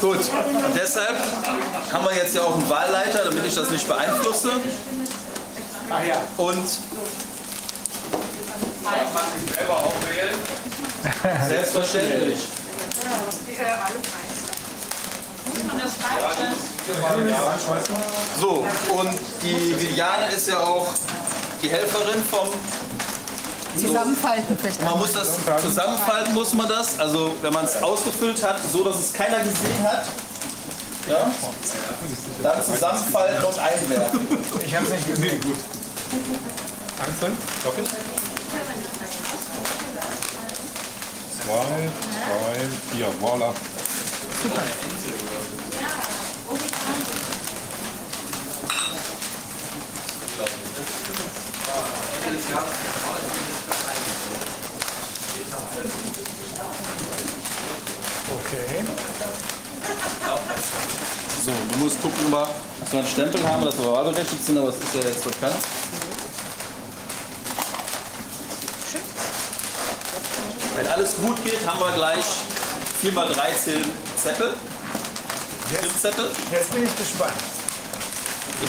[0.00, 0.20] Gut.
[0.74, 1.16] Deshalb
[1.92, 4.50] haben wir jetzt ja auch einen Wahlleiter, damit ich das nicht beeinflusse.
[5.90, 6.16] Ach ja.
[6.36, 6.68] Und
[9.54, 10.34] selber auch wählen.
[11.48, 12.38] selbstverständlich.
[18.40, 20.88] So, und die Viviane ist ja auch
[21.62, 22.48] die Helferin vom
[23.78, 24.82] Zusammenfalten vielleicht.
[24.82, 26.98] Man muss das zusammenfalten, muss man das.
[26.98, 30.06] Also wenn man es ausgefüllt hat, so dass es keiner gesehen hat.
[31.08, 31.30] Ja?
[32.42, 34.28] Dann zusammenfalten und einwerfen.
[34.64, 35.40] Ich habe es nicht gesehen.
[35.40, 35.56] Gut.
[37.06, 37.36] Einzeln?
[37.62, 37.88] Doppelt?
[41.44, 41.90] Zwei,
[42.26, 43.06] drei, vier.
[43.20, 43.52] Voila.
[58.46, 58.84] Okay.
[61.44, 64.76] So, du musst gucken, dass wir einen Stempel haben, dass wir wahlberechtigt sind, aber es
[64.76, 65.56] ist ja jetzt bekannt.
[70.76, 72.24] Wenn alles gut geht, haben wir gleich
[73.00, 73.84] 4 mal 13
[74.22, 74.54] Zettel.
[75.68, 76.30] Stimmzettel.
[76.52, 77.32] Jetzt bin ich gespannt.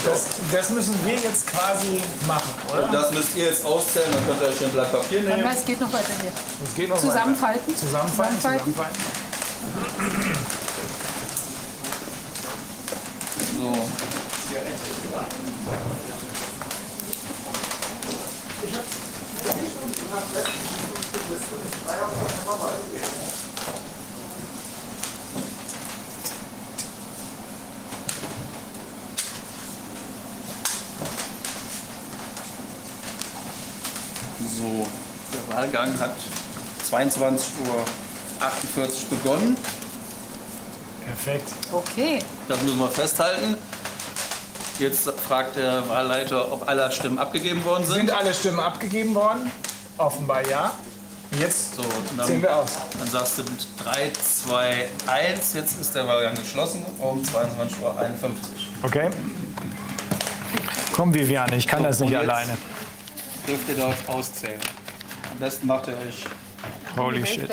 [0.04, 2.86] Das, das müssen wir jetzt quasi machen, oder?
[2.86, 5.48] Und das müsst ihr jetzt auszählen, dann könnt ihr euch ein Blatt Papier nehmen.
[5.56, 6.32] es geht noch weiter hier.
[6.68, 7.68] Es geht noch Zusammenfalten.
[7.68, 7.80] Weiter.
[7.80, 8.36] Zusammenfalten.
[8.36, 8.74] Zusammenfalten.
[8.74, 9.27] Zusammenfalten.
[13.58, 13.74] So.
[34.58, 34.88] So,
[35.34, 36.16] der Wahlgang hat
[36.90, 37.22] 22.48
[37.68, 37.86] Uhr
[39.09, 39.57] begonnen.
[41.06, 41.49] Perfekt.
[41.72, 42.19] Okay.
[42.48, 43.57] Das müssen wir festhalten.
[44.80, 47.95] Jetzt fragt der Wahlleiter, ob alle Stimmen abgegeben worden sind.
[47.95, 49.51] Sind alle Stimmen abgegeben worden?
[49.98, 50.74] Offenbar ja.
[51.40, 51.83] Jetzt So,
[52.16, 52.72] dann, sehen wir aus.
[52.98, 53.43] dann sagst du
[53.83, 54.11] 3,
[54.48, 55.53] 2, 1.
[55.53, 57.95] Jetzt ist der Wahlgang geschlossen um 22.51 Uhr.
[58.83, 59.09] Okay.
[60.93, 62.57] Komm, Viviane, ich kann das nicht Und jetzt alleine.
[63.48, 64.59] Dürft ihr das auszählen.
[65.32, 66.24] Am besten macht ihr euch.
[66.98, 67.50] Holy shit.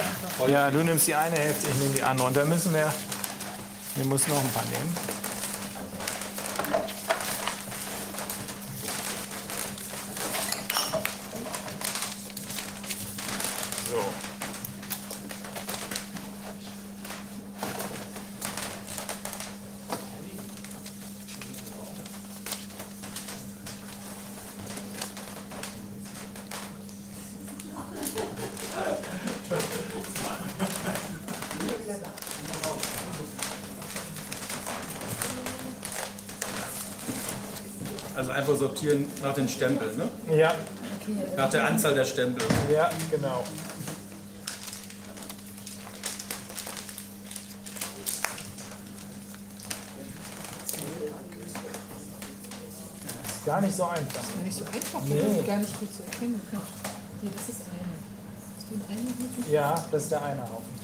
[0.49, 2.27] Ja, du nimmst die eine Hälfte, ich nehme die andere.
[2.27, 2.93] Und dann müssen wir.
[3.97, 4.97] Wir müssen noch ein paar nehmen.
[13.91, 14.05] So.
[38.17, 38.33] Also
[38.85, 40.09] sortieren nach den Stempeln, ne?
[40.37, 40.55] Ja,
[41.37, 42.47] Nach der Anzahl der Stempel.
[42.73, 43.45] ja, genau.
[53.27, 54.23] Ist gar nicht so einfach.
[54.45, 55.21] Nicht so einfach, Nee.
[55.21, 56.41] das ist gar nicht gut zu erkennen.
[57.23, 57.85] Nee, das ist eine.
[58.57, 59.51] Hast du einen Einwurf?
[59.51, 60.84] Ja, das ist der eine Haufen.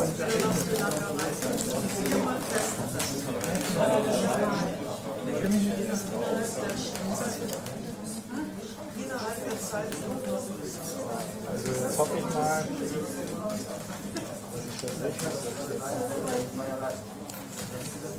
[0.00, 0.12] Also
[11.72, 12.70] jetzt hoffe ich mal, dass
[14.64, 15.28] ich das rechne.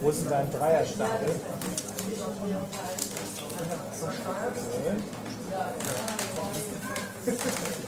[0.01, 1.29] Wo ist denn dein Dreierstapel?
[7.25, 7.37] Okay.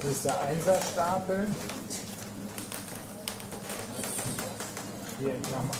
[0.00, 1.46] Hier ist der Einserstapel.
[5.18, 5.76] Hier, ich mach mal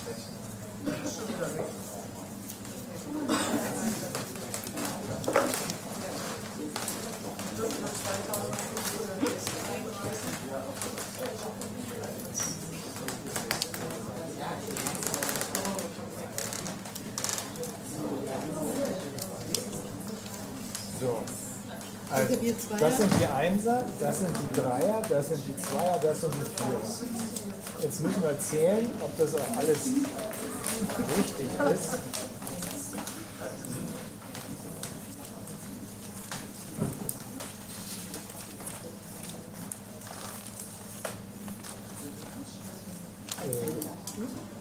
[22.82, 26.44] das sind die Einser, das sind die Dreier, das sind die Zweier, das sind die
[26.62, 26.80] Vierer.
[27.80, 29.78] Jetzt müssen wir zählen, ob das auch alles
[31.16, 31.98] richtig ist.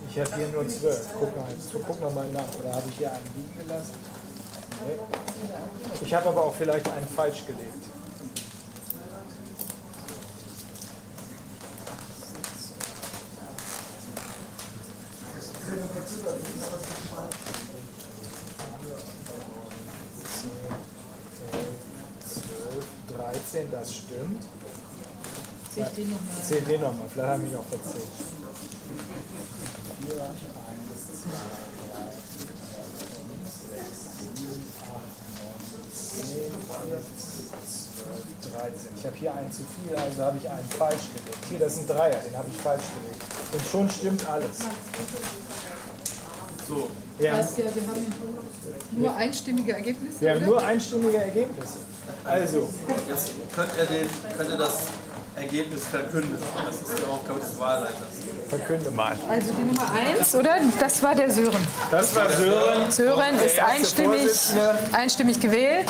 [0.09, 1.07] Ich habe hier nur zwölf.
[1.19, 2.43] Guck mal, jetzt gucken wir mal nach.
[2.59, 3.93] Oder habe ich hier einen liegen gelassen?
[4.85, 6.05] Nee.
[6.05, 7.85] Ich habe aber auch vielleicht einen falsch gelegt.
[22.27, 22.85] Zwölf,
[23.15, 24.43] 13, das stimmt.
[25.73, 26.43] Zähl den noch mal.
[26.43, 28.07] Zähl den nochmal, vielleicht habe ich auch verzählt.
[30.01, 30.41] 4, 1,
[31.21, 32.57] 2, 3, 4,
[33.21, 34.01] 5, 6,
[34.33, 35.61] 7, 8, 9,
[36.01, 36.49] 10,
[36.91, 37.05] 11,
[38.01, 38.89] 12, 13.
[38.97, 41.45] Ich habe hier einen zu viel, also habe ich einen falsch gelegt.
[41.49, 43.23] Hier, das ist ein Dreier, den habe ich falsch gelegt.
[43.53, 44.57] Und schon stimmt alles.
[46.67, 46.89] So.
[47.19, 47.37] Ja.
[47.37, 48.13] Weißt ja, wir haben
[48.91, 50.21] nur einstimmige Ergebnisse.
[50.21, 50.47] Wir haben oder?
[50.47, 51.77] nur einstimmige Ergebnisse.
[52.23, 52.69] Also,
[53.07, 54.87] Jetzt könnt ihr, den, könnt ihr das
[55.35, 56.37] Ergebnis verkünden.
[56.65, 57.95] Das ist die Aufgabe des Wahlleiters.
[58.49, 59.17] verkünde mal.
[59.29, 60.57] Also die Nummer eins, oder?
[60.79, 61.65] Das war der Sören.
[61.89, 62.91] Das war Sören.
[62.91, 64.29] Sören Der ist einstimmig,
[64.91, 65.87] einstimmig gewählt.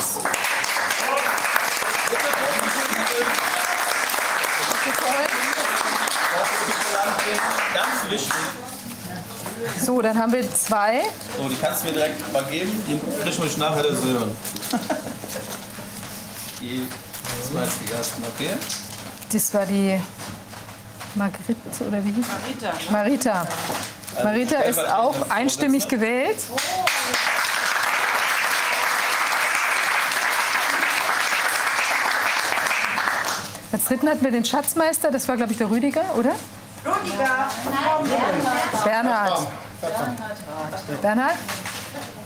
[7.74, 8.32] Ganz wichtig.
[9.84, 11.02] So, dann haben wir zwei.
[11.36, 12.82] So, die kannst du mir direkt mal geben.
[12.86, 14.36] Die frisch mich nachher das hören.
[16.60, 16.86] Die,
[17.50, 18.50] die ersten, okay?
[19.32, 19.98] Das war die
[21.14, 22.90] Margrit, oder wie hieß Marita, ne?
[22.90, 23.48] Marita.
[24.22, 26.36] Marita ist auch einstimmig gewählt.
[33.72, 36.32] Als dritten hatten wir den Schatzmeister, das war, glaube ich, der Rüdiger, oder?
[36.84, 37.48] Rüdiger.
[38.84, 39.46] Bernhard.
[41.00, 41.38] Bernhard?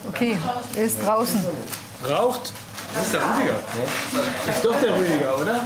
[0.08, 0.38] Okay,
[0.74, 1.44] er ist draußen.
[2.08, 2.52] Raucht?
[2.94, 3.54] Das ist der Rüdiger.
[4.48, 5.60] Ist doch der Rüdiger, oder?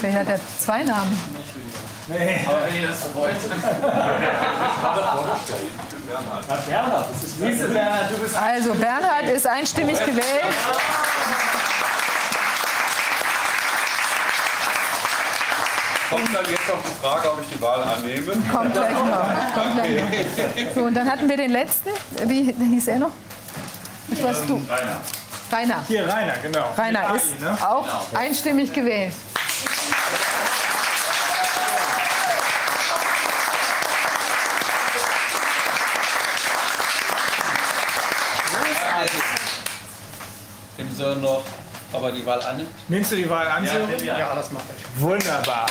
[0.00, 1.18] Vielleicht hat er zwei Namen.
[2.08, 2.40] Nee.
[2.46, 3.34] Aber wenn ihr das wollt.
[6.68, 10.54] Bernhard, das ist du, Bernhard, du bist Also Bernhard ist einstimmig gewählt.
[16.08, 18.32] Kommt dann jetzt noch die Frage, ob ich die Wahl annehme?
[18.52, 19.54] Kommt gleich noch.
[19.54, 20.74] Kommt gleich noch.
[20.74, 21.90] So, und dann hatten wir den letzten.
[22.24, 23.10] Wie hieß er noch?
[24.08, 24.54] Das warst du.
[24.68, 25.00] Rainer.
[25.50, 25.84] Rainer.
[25.86, 26.72] Hier, Rainer, genau.
[26.76, 27.58] Rainer Mit ist AI, ne?
[27.68, 29.14] auch einstimmig gewählt.
[40.78, 41.44] Dem Sören noch,
[41.92, 42.70] ob er die Wahl annimmt.
[42.88, 43.64] Nimmst du die Wahl an?
[43.64, 44.18] Ja, ja.
[44.18, 45.00] ja, das mache ich.
[45.00, 45.66] Wunderbar.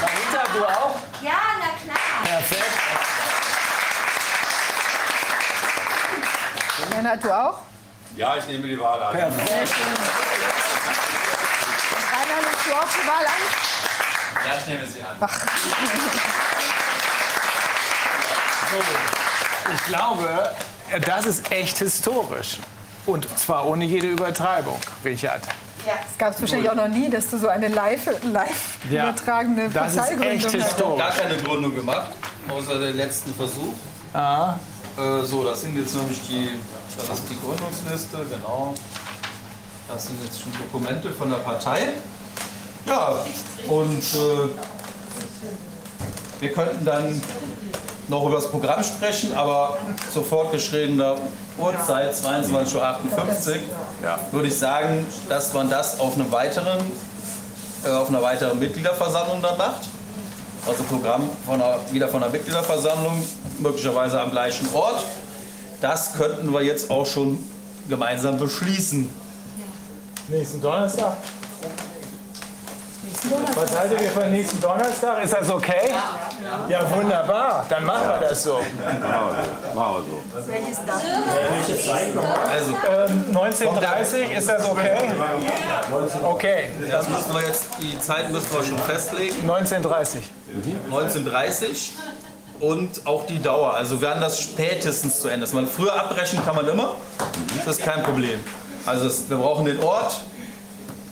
[0.00, 0.96] Marita, du auch?
[1.22, 2.24] Ja, na klar.
[2.24, 2.79] Perfekt.
[7.00, 7.58] Bernhard, du auch?
[8.14, 9.16] Ja, ich nehme die Wahl an.
[9.16, 9.46] Rainer, nimmst
[12.66, 13.40] du auch die Wahl an?
[14.46, 15.16] Ja, ich nehme sie an.
[19.74, 20.50] Ich glaube,
[21.06, 22.58] das ist echt historisch.
[23.06, 25.40] Und zwar ohne jede Übertreibung, Richard.
[25.86, 29.70] Es gab es wahrscheinlich auch noch nie, dass du so eine live, live Ja, übertragene
[29.70, 30.54] das ist echt hast.
[30.54, 30.98] historisch.
[30.98, 32.10] Gar keine Gründung gemacht,
[32.46, 33.72] außer den letzten Versuch.
[34.12, 34.56] Ah.
[34.98, 36.60] Äh, so, das sind jetzt nämlich die,
[37.08, 38.74] das ist die Gründungsliste, genau.
[39.88, 41.94] Das sind jetzt schon Dokumente von der Partei.
[42.86, 43.24] Ja,
[43.68, 44.48] und äh,
[46.40, 47.20] wir könnten dann
[48.08, 49.78] noch über das Programm sprechen, aber
[50.12, 51.16] zur fortgeschrittener
[51.58, 56.78] Uhrzeit, 22.58 Uhr, würde ich sagen, dass man das auf, einem weiteren,
[57.84, 59.88] äh, auf einer weiteren Mitgliederversammlung dann macht.
[60.66, 63.26] Also Programm von einer, wieder von einer Mitgliederversammlung,
[63.58, 65.04] möglicherweise am gleichen Ort.
[65.80, 67.38] Das könnten wir jetzt auch schon
[67.88, 69.08] gemeinsam beschließen.
[70.28, 71.16] Nächsten Donnerstag?
[73.54, 75.24] Was haltet ihr von nächsten Donnerstag?
[75.24, 75.92] Ist das okay?
[76.68, 77.66] Ja, wunderbar.
[77.68, 78.60] Dann machen wir das so.
[79.74, 80.46] Machen wir so.
[80.46, 82.18] Welches Datum?
[82.48, 82.70] Also,
[83.12, 84.96] ähm, 19.30 ist das okay?
[86.22, 86.70] Okay.
[86.90, 89.48] Das müssen wir jetzt, die Zeit müssen wir schon festlegen.
[89.48, 90.18] 19.30
[90.90, 91.90] 19.30
[92.60, 93.74] und auch die Dauer.
[93.74, 95.40] Also wir werden das spätestens zu Ende.
[95.40, 96.96] Dass man früher abbrechen kann man immer.
[97.64, 98.40] Das ist kein Problem.
[98.86, 100.20] Also es, wir brauchen den Ort,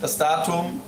[0.00, 0.80] das Datum,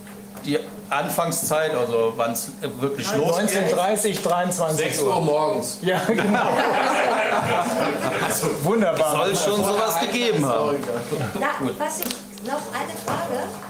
[0.45, 0.59] die
[0.89, 3.75] Anfangszeit, also wann es wirklich losgeht.
[3.75, 5.79] 19.30 23 6 Uhr morgens.
[5.83, 6.49] Ja, genau.
[8.63, 9.13] Wunderbar.
[9.13, 10.79] Soll schon sowas gegeben haben.
[11.39, 11.49] Na,
[11.79, 12.07] was ich,
[12.47, 13.70] noch eine Frage.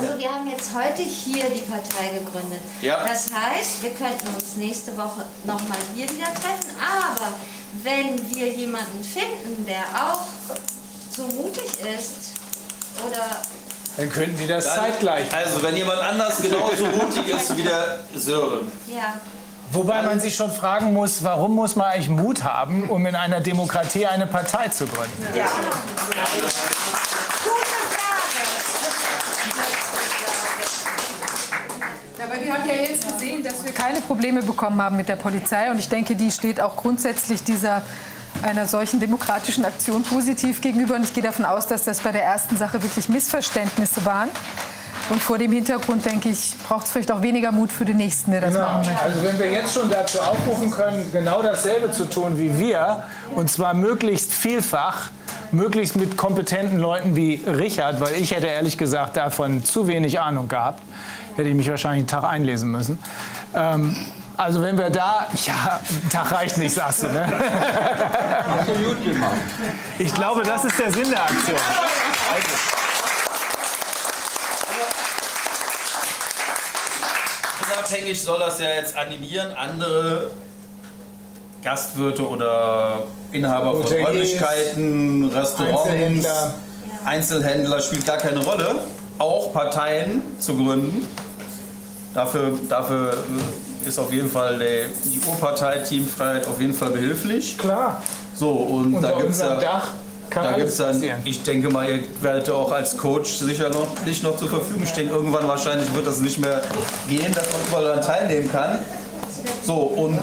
[0.00, 2.60] Also wir haben jetzt heute hier die Partei gegründet.
[2.80, 3.06] Ja.
[3.06, 6.70] Das heißt, wir könnten uns nächste Woche nochmal hier wieder treffen.
[6.80, 7.32] Aber
[7.82, 10.22] wenn wir jemanden finden, der auch
[11.16, 12.32] so mutig ist
[13.06, 13.24] oder
[13.96, 15.32] Dann könnten die das Dann- zeitgleich.
[15.32, 18.70] Also wenn jemand anders genauso mutig ist wie der Sören.
[18.88, 19.14] ja.
[19.72, 23.40] Wobei man sich schon fragen muss, warum muss man eigentlich Mut haben, um in einer
[23.40, 25.26] Demokratie eine Partei zu gründen?
[25.34, 25.46] Ja.
[32.22, 35.70] Aber wir haben ja jetzt gesehen, dass wir keine Probleme bekommen haben mit der Polizei.
[35.70, 37.82] Und ich denke, die steht auch grundsätzlich dieser
[38.42, 40.96] einer solchen demokratischen Aktion positiv gegenüber.
[40.96, 44.28] Und ich gehe davon aus, dass das bei der ersten Sache wirklich Missverständnisse waren.
[45.10, 48.30] Und vor dem Hintergrund, denke ich, braucht es vielleicht auch weniger Mut für den Nächsten,
[48.30, 48.64] der das Genau.
[48.64, 49.02] machen möchte.
[49.02, 53.50] Also wenn wir jetzt schon dazu aufrufen können, genau dasselbe zu tun wie wir, und
[53.50, 55.10] zwar möglichst vielfach,
[55.52, 60.48] möglichst mit kompetenten Leuten wie Richard, weil ich hätte ehrlich gesagt davon zu wenig Ahnung
[60.48, 60.82] gehabt,
[61.36, 62.98] hätte ich mich wahrscheinlich einen Tag einlesen müssen.
[63.54, 63.96] Ähm,
[64.36, 67.26] also wenn wir da, ja, ein Tag reicht nicht, sagst du, ne?
[68.66, 69.36] Gut gemacht.
[69.98, 71.58] Ich glaube, das ist der Sinn der Aktion.
[77.66, 80.32] Unabhängig soll das ja jetzt animieren, andere
[81.62, 86.54] Gastwirte oder Inhaber von Hoteliers, Räumlichkeiten, Restaurants, Einzelhändler.
[87.04, 88.80] Einzelhändler spielt gar keine Rolle,
[89.18, 91.06] auch Parteien zu gründen.
[92.14, 93.16] Dafür, dafür
[93.84, 97.58] ist auf jeden Fall der, die Urpartei Team Freiheit auf jeden Fall behilflich.
[97.58, 98.02] Klar.
[98.34, 99.88] So, und Unter da gibt es ja, Dach
[100.30, 101.20] kann da gibt's dann, passieren.
[101.24, 105.10] ich denke mal, ihr werdet auch als Coach sicher noch nicht noch zur Verfügung stehen.
[105.10, 106.62] Irgendwann wahrscheinlich wird das nicht mehr
[107.08, 108.78] gehen, dass man überall daran teilnehmen kann.
[109.62, 110.20] So, und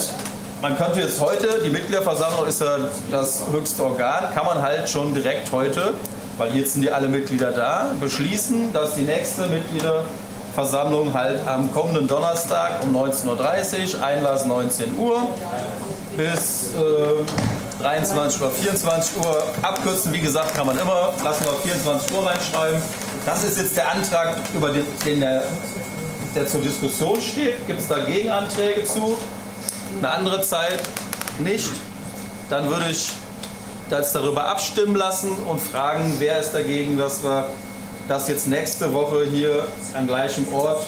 [0.62, 2.78] man könnte jetzt heute, die Mitgliederversammlung ist ja
[3.10, 5.94] das höchste Organ, kann man halt schon direkt heute,
[6.38, 9.48] weil jetzt sind ja alle Mitglieder da, beschließen, dass die nächste
[10.52, 15.28] Mitgliederversammlung halt am kommenden Donnerstag um 19.30 Uhr, Einlass 19 Uhr,
[16.18, 20.14] bis äh, 23 oder 24 Uhr abkürzen.
[20.14, 22.82] Wie gesagt, kann man immer, lassen wir 24 Uhr reinschreiben.
[23.26, 25.44] Das ist jetzt der Antrag, über den, den der,
[26.36, 27.66] der zur Diskussion steht.
[27.68, 29.18] Gibt es da Gegenanträge zu?
[30.00, 30.82] Eine andere Zeit
[31.40, 31.70] nicht.
[32.50, 33.10] Dann würde ich
[33.90, 37.46] das darüber abstimmen lassen und fragen, wer ist dagegen, dass wir
[38.08, 40.86] das jetzt nächste Woche hier am gleichen Ort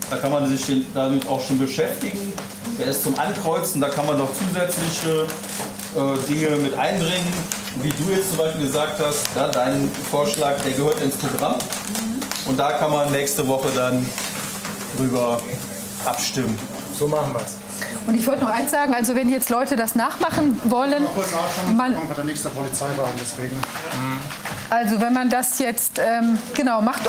[0.10, 2.34] Da kann man sich damit auch schon beschäftigen.
[2.78, 5.28] Der ist zum Ankreuzen, da kann man noch zusätzliche
[5.96, 7.32] äh, Dinge mit einbringen.
[7.82, 11.56] Wie du jetzt zum Beispiel gesagt hast, ja, dein Vorschlag, der gehört ins Programm.
[12.48, 14.06] Und da kann man nächste Woche dann
[14.96, 15.42] drüber
[16.06, 16.58] abstimmen.
[16.98, 17.58] So machen wir es.
[18.08, 21.76] Und ich wollte noch eins sagen, also wenn jetzt Leute das nachmachen wollen, Kurz nachschauen,
[21.76, 23.58] man, kommt der nächste Polizeiwagen, deswegen.
[24.70, 27.08] Also wenn man das jetzt, ähm, genau, macht,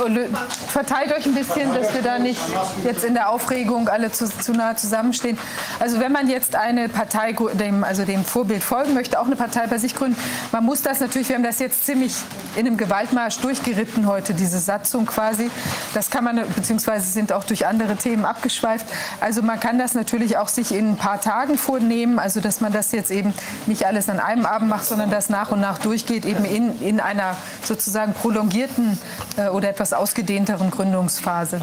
[0.69, 2.41] verteilt euch ein bisschen, dass wir da nicht
[2.85, 5.37] jetzt in der Aufregung alle zu, zu nah zusammenstehen.
[5.81, 9.67] Also wenn man jetzt eine Partei, dem, also dem Vorbild folgen möchte, auch eine Partei
[9.67, 10.17] bei sich gründen,
[10.53, 12.15] man muss das natürlich, wir haben das jetzt ziemlich
[12.55, 15.51] in einem Gewaltmarsch durchgeritten heute, diese Satzung quasi.
[15.95, 18.87] Das kann man, beziehungsweise sind auch durch andere Themen abgeschweift.
[19.21, 22.73] Also man kann das natürlich auch sich in ein paar Tagen vornehmen, also dass man
[22.73, 23.35] das jetzt eben
[23.67, 27.01] nicht alles an einem Abend macht, sondern das nach und nach durchgeht, eben in, in
[27.01, 28.99] einer sozusagen prolongierten
[29.37, 31.61] äh, oder etwas ausgedehnteren Gründungsphase.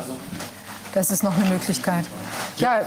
[0.93, 2.05] Das ist noch eine Möglichkeit.
[2.57, 2.81] Ja,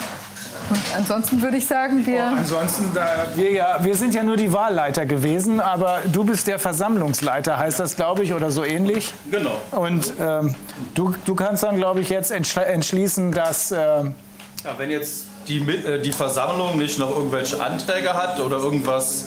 [0.71, 2.25] und ansonsten würde ich sagen, wir...
[2.25, 6.59] Ansonsten, da wir, ja, wir sind ja nur die Wahlleiter gewesen, aber du bist der
[6.59, 9.15] Versammlungsleiter, heißt das, glaube ich, oder so ähnlich.
[9.31, 9.61] Genau.
[9.71, 10.55] Und ähm,
[10.95, 13.73] du, du kannst dann, glaube ich, jetzt entschl- entschließen, dass...
[13.73, 14.15] ähm,
[14.65, 19.25] Ja, wenn jetzt die, äh, die Versammlung nicht noch irgendwelche Anträge hat oder irgendwas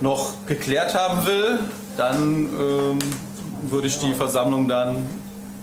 [0.00, 1.60] noch geklärt haben will,
[1.96, 2.98] dann ähm,
[3.62, 5.08] würde ich die Versammlung dann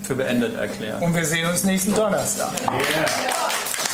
[0.03, 1.01] für beendet erklären.
[1.01, 2.51] Und wir sehen uns nächsten Donnerstag.
[2.53, 3.92] Ich